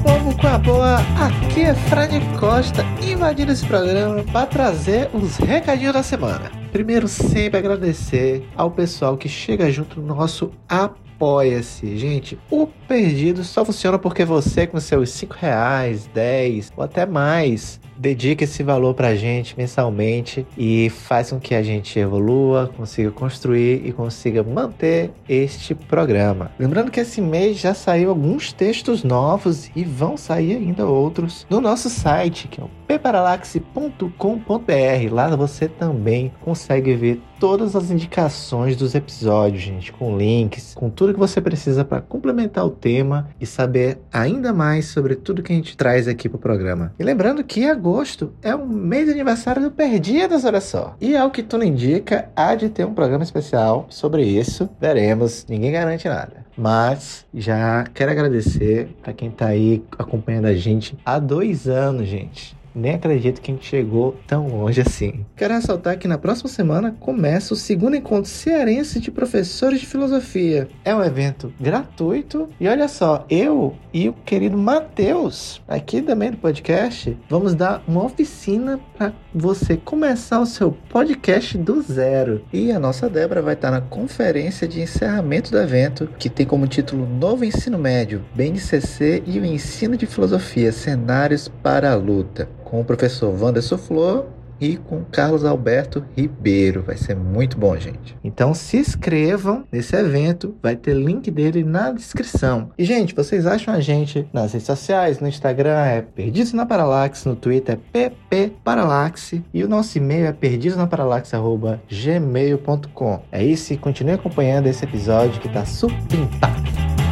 povo 0.04 0.38
com 0.38 0.47
a 0.47 0.58
boa, 0.58 0.97
aqui 1.18 1.62
é 1.62 1.74
Fred 1.74 2.20
Costa 2.38 2.84
invadindo 3.01 3.54
esse 3.54 3.66
programa 3.66 4.22
para 4.34 4.45
trazer 4.45 5.10
os 5.14 5.38
recadinhos 5.38 5.93
da 5.93 6.04
semana. 6.04 6.51
Primeiro, 6.74 7.08
sempre 7.08 7.58
agradecer 7.58 8.45
ao 8.54 8.70
pessoal 8.70 9.16
que 9.16 9.30
chega 9.30 9.72
junto 9.72 10.01
no 10.01 10.14
nosso 10.14 10.51
Apoia-se. 10.68 11.97
Gente, 11.97 12.38
o 12.51 12.68
Perdido 12.68 13.45
só 13.45 13.64
funciona 13.64 13.97
porque 13.97 14.26
você, 14.26 14.68
com 14.68 14.78
seus 14.78 15.10
5 15.12 15.36
reais, 15.39 16.06
10 16.14 16.74
ou 16.76 16.84
até 16.84 17.06
mais, 17.06 17.80
dedica 17.97 18.43
esse 18.43 18.63
valor 18.63 18.93
pra 18.93 19.15
gente 19.15 19.57
mensalmente 19.57 20.45
e 20.57 20.89
faz 20.89 21.31
com 21.31 21.39
que 21.39 21.55
a 21.55 21.63
gente 21.63 21.97
evolua, 21.99 22.71
consiga 22.75 23.11
construir 23.11 23.85
e 23.85 23.91
consiga 23.91 24.43
manter 24.43 25.11
este 25.27 25.75
programa. 25.75 26.51
Lembrando 26.57 26.91
que 26.91 26.99
esse 26.99 27.21
mês 27.21 27.57
já 27.57 27.73
saiu 27.73 28.09
alguns 28.09 28.53
textos 28.53 29.03
novos 29.03 29.69
e 29.75 29.83
vão 29.83 30.17
sair 30.17 30.55
ainda 30.55 30.85
outros 30.85 31.45
no 31.49 31.59
nosso 31.59 31.89
site, 31.89 32.47
que 32.47 32.61
é 32.61 32.63
o 32.63 32.69
peparalaxe.com.br. 32.87 35.11
Lá 35.11 35.35
você 35.35 35.67
também 35.67 36.31
consegue 36.41 36.93
ver 36.95 37.21
todas 37.39 37.75
as 37.75 37.91
indicações 37.91 38.77
dos 38.77 38.95
episódios, 38.95 39.63
gente, 39.63 39.91
com 39.91 40.17
links, 40.17 40.73
com 40.75 40.89
tudo 40.89 41.13
que 41.13 41.19
você 41.19 41.41
precisa 41.41 41.83
para 41.83 41.99
complementar 41.99 42.65
o 42.65 42.69
tema 42.69 43.29
e 43.39 43.45
saber 43.45 43.99
ainda 44.13 44.53
mais 44.53 44.85
sobre 44.85 45.15
tudo 45.15 45.43
que 45.43 45.51
a 45.51 45.55
gente 45.55 45.75
traz 45.75 46.07
aqui 46.07 46.29
pro 46.29 46.37
programa. 46.37 46.93
E 46.97 47.03
lembrando 47.03 47.43
que 47.43 47.65
agosto 47.84 48.31
é 48.41 48.55
o 48.55 48.65
mês 48.65 49.07
de 49.07 49.11
aniversário 49.11 49.61
do 49.61 49.69
Perdidas, 49.69 50.45
olha 50.45 50.61
só. 50.61 50.95
E 51.01 51.17
ao 51.17 51.29
que 51.29 51.43
tudo 51.43 51.65
indica, 51.65 52.29
há 52.34 52.55
de 52.55 52.69
ter 52.69 52.86
um 52.86 52.93
programa 52.93 53.25
especial 53.25 53.86
sobre 53.89 54.23
isso. 54.23 54.69
Veremos, 54.79 55.45
ninguém 55.49 55.73
garante 55.73 56.07
nada. 56.07 56.45
Mas 56.57 57.25
já 57.34 57.84
quero 57.93 58.11
agradecer 58.11 58.95
para 59.03 59.11
quem 59.11 59.29
tá 59.29 59.47
aí 59.47 59.84
acompanhando 59.99 60.45
a 60.45 60.53
gente 60.53 60.97
há 61.03 61.19
dois 61.19 61.67
anos, 61.67 62.07
gente. 62.07 62.55
Nem 62.76 62.95
acredito 62.95 63.41
que 63.41 63.51
a 63.51 63.53
gente 63.53 63.67
chegou 63.67 64.15
tão 64.26 64.47
longe 64.47 64.82
assim. 64.82 65.26
Quero 65.36 65.53
ressaltar 65.53 65.97
que 65.97 66.07
na 66.07 66.17
próxima 66.17 66.49
semana 66.49 66.95
começa 66.99 67.53
o 67.53 67.57
segundo 67.57 67.95
encontro 67.95 68.30
cearense 68.30 68.99
de 68.99 69.11
professores 69.11 69.80
de 69.80 69.86
filosofia. 69.86 70.67
É 70.84 70.95
um 70.95 71.03
evento 71.03 71.53
gratuito 71.59 72.49
e 72.59 72.67
olha 72.67 72.88
só, 72.88 73.26
eu 73.30 73.76
e 73.93 74.09
o 74.09 74.13
querido 74.13 74.57
Matheus, 74.57 75.61
aqui 75.67 76.01
também 76.01 76.32
do 76.32 76.38
podcast, 76.38 77.17
vamos 77.30 77.53
dar 77.53 77.84
uma 77.88 78.03
oficina 78.03 78.80
para 78.97 79.13
você 79.34 79.78
começar 79.78 80.39
o 80.39 80.45
seu 80.45 80.71
podcast 80.89 81.57
do 81.57 81.82
zero. 81.82 82.43
E 82.51 82.71
a 82.71 82.80
nossa 82.80 83.09
Débora 83.09 83.41
vai 83.41 83.53
estar 83.53 83.71
na 83.71 83.82
conferência 83.82 84.67
de 84.67 84.82
encerramento 84.82 85.51
do 85.51 85.59
evento, 85.59 86.07
que 86.17 86.30
tem 86.30 86.45
como 86.45 86.67
título 86.67 87.07
Novo 87.07 87.45
Ensino 87.45 87.78
Médio, 87.78 88.26
BNCC 88.34 89.24
e 89.28 89.39
o 89.39 89.45
Ensino 89.45 89.95
de 89.95 90.05
Filosofia, 90.05 90.71
Cenários 90.71 91.47
para 91.47 91.91
a 91.91 91.95
Luta 91.95 92.49
com 92.74 92.82
o 92.82 92.84
professor 92.84 93.32
Wanderson 93.39 93.78
Flor 93.78 94.26
e 94.59 94.76
com 94.78 95.03
Carlos 95.03 95.45
Alberto 95.45 96.03
Ribeiro. 96.17 96.82
Vai 96.82 96.97
ser 96.97 97.15
muito 97.15 97.55
bom, 97.55 97.78
gente. 97.78 98.17
Então 98.24 98.55
se 98.55 98.78
inscrevam 98.78 99.63
nesse 99.71 99.95
evento, 99.95 100.55
vai 100.59 100.76
ter 100.76 100.95
link 100.95 101.30
dele 101.30 101.63
na 101.63 101.91
descrição. 101.91 102.71
E, 102.76 102.84
gente, 102.84 103.13
vocês 103.13 103.45
acham 103.45 103.71
a 103.71 103.80
gente 103.80 104.28
nas 104.34 104.53
redes 104.53 104.65
sociais, 104.65 105.19
no 105.19 105.28
Instagram 105.28 105.86
é 105.86 106.01
Perdidos 106.01 106.53
na 106.53 106.65
Paralaxe, 106.65 107.30
no 107.30 107.36
Twitter 107.36 107.78
é 107.93 108.09
PP 108.09 108.53
Paralaxe 108.63 109.43
e 109.53 109.63
o 109.63 109.69
nosso 109.69 109.95
e-mail 109.99 110.26
é 110.26 110.32
perdidosnaparalaxe.gmail.com. 110.32 113.21
É 113.32 113.43
isso 113.43 113.71
e 113.71 113.78
continue 113.78 114.13
acompanhando 114.13 114.65
esse 114.65 114.84
episódio 114.84 115.39
que 115.39 115.47
tá 115.47 115.63
super 115.63 116.17
impacto. 116.17 117.03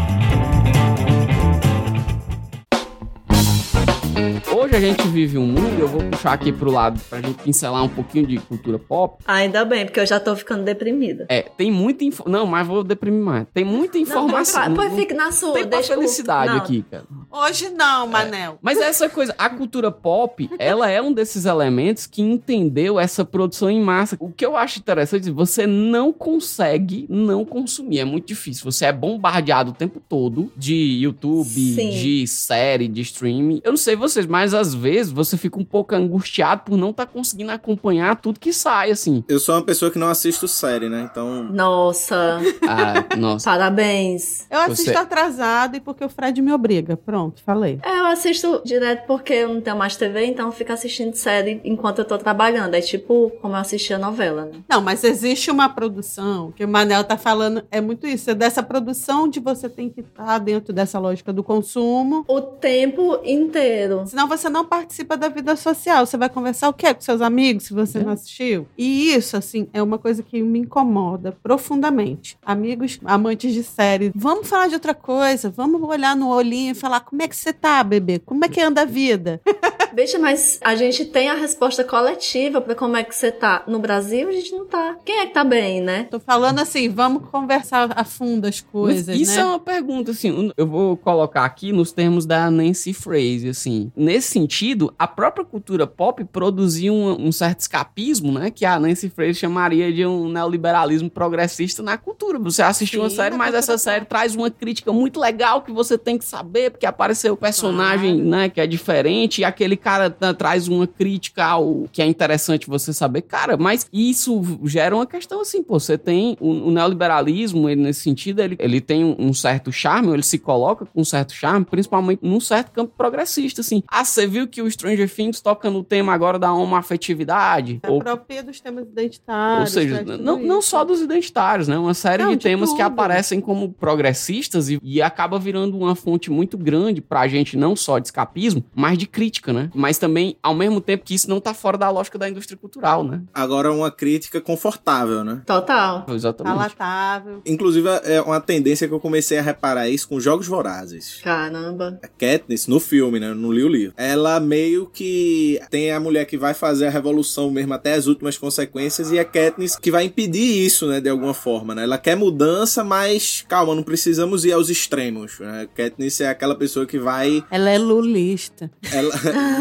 Hoje 4.61 4.75
a 4.75 4.79
gente 4.79 5.07
vive 5.07 5.39
um 5.39 5.47
mundo, 5.47 5.79
eu 5.79 5.87
vou 5.87 6.03
puxar 6.03 6.33
aqui 6.33 6.51
pro 6.51 6.69
lado 6.69 7.01
pra 7.09 7.19
gente 7.19 7.41
pincelar 7.41 7.83
um 7.83 7.89
pouquinho 7.89 8.27
de 8.27 8.37
cultura 8.37 8.77
pop. 8.77 9.23
Ainda 9.25 9.65
bem, 9.65 9.85
porque 9.85 9.99
eu 9.99 10.05
já 10.05 10.19
tô 10.19 10.35
ficando 10.35 10.63
deprimida. 10.63 11.25
É, 11.29 11.41
tem 11.41 11.71
muita 11.71 12.03
info... 12.03 12.29
Não, 12.29 12.45
mas 12.45 12.67
vou 12.67 12.83
deprimir 12.83 13.23
mais. 13.23 13.47
Tem 13.51 13.65
muita 13.65 13.97
informação. 13.97 14.69
Não, 14.69 14.75
pode, 14.75 14.89
pode 14.89 15.01
ficar 15.01 15.15
na 15.15 15.31
sua. 15.31 15.53
Tem 15.53 15.65
deixa 15.65 15.95
felicidade 15.95 16.51
Não, 16.51 16.57
aqui, 16.59 16.85
cara. 16.91 17.05
Hoje 17.31 17.69
não, 17.69 18.05
Manel. 18.05 18.59
Mas 18.61 18.77
essa 18.77 19.09
coisa, 19.09 19.33
a 19.35 19.49
cultura 19.49 19.89
pop, 19.89 20.47
ela 20.59 20.87
é 20.87 21.01
um 21.01 21.11
desses 21.11 21.45
elementos 21.45 22.05
que 22.05 22.21
entendeu 22.21 22.99
essa 22.99 23.25
produção 23.25 23.67
em 23.67 23.81
massa. 23.81 24.15
O 24.19 24.31
que 24.31 24.45
eu 24.45 24.55
acho 24.55 24.77
interessante, 24.77 25.31
você 25.31 25.65
não 25.65 26.13
consegue 26.13 27.07
não 27.09 27.43
consumir, 27.43 27.97
é 27.97 28.05
muito 28.05 28.27
difícil. 28.27 28.71
Você 28.71 28.85
é 28.85 28.93
bombardeado 28.93 29.71
o 29.71 29.73
tempo 29.73 29.99
todo 30.07 30.51
de 30.55 30.75
YouTube, 31.01 31.49
Sim. 31.49 31.89
de 31.89 32.27
série, 32.27 32.87
de 32.87 33.01
streaming. 33.01 33.59
Eu 33.63 33.71
não 33.71 33.77
sei 33.77 33.95
vocês, 33.95 34.27
mas 34.27 34.50
às 34.53 34.73
vezes 34.73 35.11
você 35.11 35.37
fica 35.37 35.59
um 35.59 35.65
pouco 35.65 35.95
angustiado 35.95 36.61
por 36.65 36.77
não 36.77 36.89
estar 36.91 37.05
conseguindo 37.05 37.51
acompanhar 37.51 38.15
tudo 38.17 38.39
que 38.39 38.51
sai, 38.53 38.91
assim. 38.91 39.23
Eu 39.27 39.39
sou 39.39 39.55
uma 39.55 39.63
pessoa 39.63 39.89
que 39.91 39.99
não 39.99 40.09
assisto 40.09 40.47
série, 40.47 40.89
né? 40.89 41.07
Então. 41.11 41.43
Nossa, 41.43 42.39
Ah, 42.67 43.15
nossa. 43.17 43.49
parabéns. 43.49 44.45
Eu 44.49 44.59
assisto 44.59 44.91
Você- 44.91 44.97
atrasado 44.97 45.75
e 45.75 45.79
porque 45.79 46.03
o 46.03 46.09
Fred 46.09 46.41
me 46.41 46.51
obriga. 46.53 46.95
Pronto, 46.97 47.41
falei. 47.43 47.79
É, 47.83 47.99
eu 47.99 48.05
assisto 48.05 48.61
direto 48.65 49.05
porque 49.07 49.33
eu 49.33 49.53
não 49.53 49.61
tenho 49.61 49.77
mais 49.77 49.95
TV, 49.95 50.25
então 50.25 50.47
eu 50.47 50.51
fico 50.51 50.71
assistindo 50.71 51.15
série 51.15 51.61
enquanto 51.63 51.99
eu 51.99 52.05
tô 52.05 52.17
trabalhando. 52.17 52.73
É 52.75 52.81
tipo 52.81 53.31
como 53.41 53.55
eu 53.55 53.59
assistia 53.59 53.97
novela, 53.97 54.45
né? 54.45 54.59
Não, 54.69 54.81
mas 54.81 55.03
existe 55.03 55.49
uma 55.51 55.69
produção, 55.69 56.51
que 56.51 56.63
o 56.63 56.67
Manel 56.67 57.03
tá 57.03 57.17
falando, 57.17 57.63
é 57.71 57.81
muito 57.81 58.05
isso, 58.07 58.29
é 58.29 58.35
dessa 58.35 58.61
produção 58.63 59.27
de 59.27 59.39
você 59.39 59.67
tem 59.69 59.89
que 59.89 60.01
estar 60.01 60.37
dentro 60.39 60.73
dessa 60.73 60.99
lógica 60.99 61.31
do 61.33 61.43
consumo. 61.43 62.23
O 62.27 62.41
tempo 62.41 63.19
inteiro. 63.23 64.03
Senão 64.05 64.27
você 64.27 64.40
não 64.49 64.65
participa 64.65 65.15
da 65.17 65.29
vida 65.29 65.55
social. 65.55 66.05
Você 66.05 66.17
vai 66.17 66.29
conversar 66.29 66.69
o 66.69 66.73
quê 66.73 66.93
com 66.93 67.01
seus 67.01 67.21
amigos 67.21 67.63
se 67.65 67.73
você 67.73 67.99
É. 67.99 68.03
não 68.03 68.11
assistiu? 68.13 68.67
E 68.77 69.13
isso, 69.13 69.35
assim, 69.37 69.67
é 69.73 69.81
uma 69.81 69.97
coisa 69.97 70.21
que 70.23 70.41
me 70.41 70.59
incomoda 70.59 71.31
profundamente. 71.43 72.37
Amigos, 72.45 72.99
amantes 73.05 73.53
de 73.53 73.63
série, 73.63 74.11
vamos 74.15 74.47
falar 74.47 74.67
de 74.67 74.73
outra 74.75 74.93
coisa. 74.93 75.49
Vamos 75.49 75.81
olhar 75.81 76.15
no 76.15 76.29
olhinho 76.29 76.71
e 76.71 76.75
falar 76.75 77.01
como 77.01 77.21
é 77.21 77.27
que 77.27 77.35
você 77.35 77.51
tá, 77.53 77.83
bebê? 77.83 78.19
Como 78.19 78.43
é 78.45 78.49
que 78.49 78.61
anda 78.61 78.81
a 78.81 78.85
vida? 78.85 79.41
Bicha, 79.93 80.17
mas 80.19 80.59
a 80.61 80.75
gente 80.75 81.05
tem 81.05 81.29
a 81.29 81.33
resposta 81.35 81.83
coletiva 81.83 82.61
pra 82.61 82.75
como 82.75 82.95
é 82.97 83.03
que 83.03 83.15
você 83.15 83.31
tá. 83.31 83.63
No 83.67 83.79
Brasil, 83.79 84.27
a 84.27 84.31
gente 84.31 84.51
não 84.51 84.65
tá. 84.65 84.95
Quem 85.05 85.19
é 85.19 85.25
que 85.27 85.33
tá 85.33 85.43
bem, 85.43 85.81
né? 85.81 86.07
Tô 86.09 86.19
falando 86.19 86.59
assim, 86.59 86.89
vamos 86.89 87.29
conversar 87.29 87.91
a 87.95 88.03
fundo 88.03 88.45
as 88.47 88.61
coisas, 88.61 89.07
Mas 89.07 89.19
isso 89.27 89.35
né? 89.35 89.41
é 89.41 89.45
uma 89.45 89.59
pergunta, 89.59 90.11
assim, 90.11 90.51
eu 90.57 90.67
vou 90.67 90.95
colocar 90.97 91.43
aqui 91.45 91.71
nos 91.71 91.91
termos 91.91 92.25
da 92.25 92.49
Nancy 92.49 92.93
Fraser, 92.93 93.51
assim. 93.51 93.91
Nesse 93.95 94.29
sentido, 94.29 94.93
a 94.97 95.07
própria 95.07 95.43
cultura 95.45 95.85
pop 95.87 96.23
produziu 96.25 96.93
um, 96.93 97.27
um 97.27 97.31
certo 97.31 97.59
escapismo, 97.61 98.31
né? 98.31 98.49
Que 98.51 98.65
a 98.65 98.79
Nancy 98.79 99.09
Fraser 99.09 99.33
chamaria 99.35 99.91
de 99.91 100.05
um 100.05 100.29
neoliberalismo 100.29 101.09
progressista 101.09 101.81
na 101.83 101.97
cultura. 101.97 102.39
Você 102.39 102.61
assistiu 102.61 103.01
uma 103.01 103.09
série, 103.09 103.35
mas 103.35 103.53
essa 103.53 103.73
pop. 103.73 103.81
série 103.81 104.05
traz 104.05 104.35
uma 104.35 104.49
crítica 104.49 104.91
muito 104.91 105.19
legal 105.19 105.61
que 105.61 105.71
você 105.71 105.97
tem 105.97 106.17
que 106.17 106.25
saber, 106.25 106.71
porque 106.71 106.85
apareceu 106.85 107.33
o 107.33 107.37
personagem, 107.37 108.15
Claro. 108.15 108.29
né, 108.29 108.49
que 108.49 108.59
é 108.61 108.67
diferente, 108.67 109.41
e 109.41 109.45
aquele 109.45 109.75
cara 109.81 110.09
tá- 110.09 110.33
traz 110.33 110.67
uma 110.67 110.85
crítica 110.87 111.43
ao 111.45 111.85
que 111.91 112.01
é 112.01 112.05
interessante 112.05 112.67
você 112.67 112.93
saber. 112.93 113.21
Cara, 113.23 113.57
mas 113.57 113.87
isso 113.91 114.41
gera 114.63 114.95
uma 114.95 115.05
questão 115.05 115.41
assim, 115.41 115.61
pô, 115.63 115.79
você 115.79 115.97
tem 115.97 116.37
o, 116.39 116.49
o 116.67 116.71
neoliberalismo, 116.71 117.67
ele, 117.69 117.81
nesse 117.81 118.01
sentido, 118.01 118.39
ele, 118.41 118.55
ele 118.59 118.79
tem 118.81 119.03
um, 119.03 119.15
um 119.19 119.33
certo 119.33 119.71
charme, 119.71 120.11
ele 120.13 120.23
se 120.23 120.37
coloca 120.37 120.85
com 120.85 121.01
um 121.01 121.05
certo 121.05 121.33
charme, 121.33 121.65
principalmente 121.65 122.19
num 122.23 122.39
certo 122.39 122.71
campo 122.71 122.93
progressista, 122.97 123.61
assim. 123.61 123.81
Ah, 123.87 124.05
você 124.05 124.27
viu 124.27 124.47
que 124.47 124.61
o 124.61 124.69
Stranger 124.69 125.09
Things 125.13 125.41
toca 125.41 125.69
no 125.69 125.83
tema 125.83 126.13
agora 126.13 126.37
da 126.37 126.51
homoafetividade? 126.53 127.79
É 127.83 127.89
Ou, 127.89 127.99
própria 127.99 128.43
dos 128.43 128.59
temas 128.59 128.85
identitários. 128.85 129.59
ou 129.61 129.67
seja, 129.81 129.99
tudo 129.99 130.17
não, 130.17 130.39
não 130.39 130.59
isso. 130.59 130.69
só 130.69 130.83
dos 130.83 131.01
identitários, 131.01 131.67
né? 131.67 131.77
Uma 131.77 131.93
série 131.93 132.23
Não, 132.23 132.31
de 132.31 132.37
de 132.37 132.43
temas 132.43 132.69
que 132.71 132.77
tudo. 132.77 132.85
aparecem 132.87 133.39
como 133.41 133.71
progressistas 133.71 134.69
e, 134.69 134.79
e 134.83 135.01
acaba 135.01 135.37
virando 135.39 135.77
uma 135.77 135.95
fonte 135.95 136.29
muito 136.31 136.57
grande 136.57 137.01
pra 137.01 137.27
gente, 137.27 137.55
não 137.57 137.75
só 137.75 137.99
de 137.99 138.07
escapismo, 138.07 138.63
mas 138.75 138.97
de 138.97 139.05
crítica, 139.07 139.53
né? 139.53 139.69
Mas 139.73 139.97
também, 139.97 140.37
ao 140.41 140.53
mesmo 140.53 140.81
tempo 140.81 141.03
que 141.03 141.13
isso 141.13 141.29
não 141.29 141.39
tá 141.39 141.53
fora 141.53 141.77
da 141.77 141.89
lógica 141.89 142.17
da 142.17 142.29
indústria 142.29 142.57
cultural, 142.57 143.03
né? 143.03 143.21
Agora 143.33 143.71
uma 143.71 143.91
crítica 143.91 144.41
confortável, 144.41 145.23
né? 145.23 145.41
Total. 145.45 146.05
Exatamente. 146.09 146.55
Palatável. 146.55 147.41
Inclusive, 147.45 147.87
é 148.03 148.21
uma 148.21 148.39
tendência 148.39 148.87
que 148.87 148.93
eu 148.93 148.99
comecei 148.99 149.37
a 149.37 149.41
reparar 149.41 149.89
isso 149.89 150.07
com 150.07 150.19
Jogos 150.19 150.47
Vorazes. 150.47 151.19
Caramba. 151.23 151.99
A 152.03 152.07
Katniss, 152.07 152.67
no 152.67 152.79
filme, 152.79 153.19
né? 153.19 153.33
Não 153.33 153.51
li 153.51 153.63
o 153.63 153.67
livro. 153.67 153.93
Ela 153.97 154.39
meio 154.39 154.87
que 154.87 155.59
tem 155.69 155.91
a 155.91 155.99
mulher 155.99 156.25
que 156.25 156.37
vai 156.37 156.53
fazer 156.53 156.87
a 156.87 156.89
revolução 156.89 157.49
mesmo 157.51 157.73
até 157.73 157.93
as 157.93 158.07
últimas 158.07 158.37
consequências 158.37 159.11
e 159.11 159.19
a 159.19 159.25
Katniss 159.25 159.77
que 159.77 159.91
vai 159.91 160.05
impedir 160.05 160.65
isso, 160.65 160.87
né? 160.87 160.99
De 160.99 161.09
alguma 161.09 161.33
forma, 161.33 161.75
né? 161.75 161.83
Ela 161.83 161.97
quer 161.97 162.15
mudança, 162.15 162.83
mas 162.83 163.45
calma, 163.47 163.75
não 163.75 163.83
precisamos 163.83 164.45
ir 164.45 164.51
aos 164.51 164.69
extremos. 164.69 165.39
Né? 165.39 165.67
Katniss 165.75 166.21
é 166.21 166.29
aquela 166.29 166.55
pessoa 166.55 166.85
que 166.85 166.99
vai... 166.99 167.43
Ela 167.49 167.69
é 167.69 167.77
lulista. 167.77 168.71
Ela... 168.91 169.11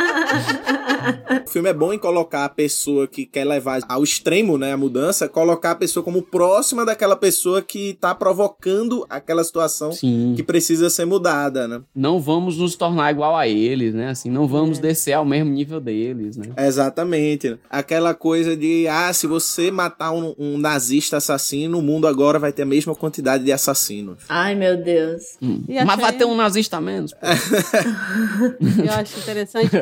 o 1.45 1.49
filme 1.49 1.69
é 1.69 1.73
bom 1.73 1.93
em 1.93 1.99
colocar 1.99 2.45
a 2.45 2.49
pessoa 2.49 3.07
que 3.07 3.25
quer 3.25 3.45
levar 3.45 3.81
ao 3.87 4.03
extremo, 4.03 4.57
né, 4.57 4.73
a 4.73 4.77
mudança, 4.77 5.27
colocar 5.27 5.71
a 5.71 5.75
pessoa 5.75 6.03
como 6.03 6.21
próxima 6.21 6.85
daquela 6.85 7.15
pessoa 7.15 7.61
que 7.61 7.93
tá 7.99 8.13
provocando 8.13 9.05
aquela 9.09 9.43
situação 9.43 9.91
Sim. 9.91 10.33
que 10.35 10.43
precisa 10.43 10.89
ser 10.89 11.05
mudada, 11.05 11.67
né? 11.67 11.81
Não 11.93 12.19
vamos 12.19 12.57
nos 12.57 12.75
tornar 12.75 13.11
igual 13.11 13.35
a 13.35 13.47
eles, 13.47 13.93
né? 13.93 14.09
Assim, 14.09 14.29
não 14.29 14.47
vamos 14.47 14.79
é. 14.79 14.81
descer 14.81 15.13
ao 15.13 15.25
mesmo 15.25 15.51
nível 15.51 15.79
deles, 15.79 16.37
né? 16.37 16.47
Exatamente. 16.57 17.57
Aquela 17.69 18.13
coisa 18.13 18.55
de, 18.55 18.87
ah, 18.87 19.11
se 19.13 19.27
você 19.27 19.71
matar 19.71 20.11
um, 20.11 20.33
um 20.37 20.57
nazista 20.57 21.17
assassino, 21.17 21.79
o 21.79 21.81
mundo 21.81 22.07
agora 22.07 22.39
vai 22.39 22.51
ter 22.51 22.63
a 22.63 22.65
mesma 22.65 22.95
quantidade 22.95 23.43
de 23.43 23.51
assassinos. 23.51 24.23
Ai, 24.29 24.55
meu 24.55 24.81
Deus. 24.81 25.37
Hum. 25.41 25.63
Mas 25.67 25.87
achei... 25.87 26.01
vai 26.01 26.13
ter 26.13 26.25
um 26.25 26.35
nazista 26.35 26.79
menos. 26.81 27.13
Eu 28.61 28.93
acho 28.93 29.19
interessante 29.19 29.69
que 29.69 29.77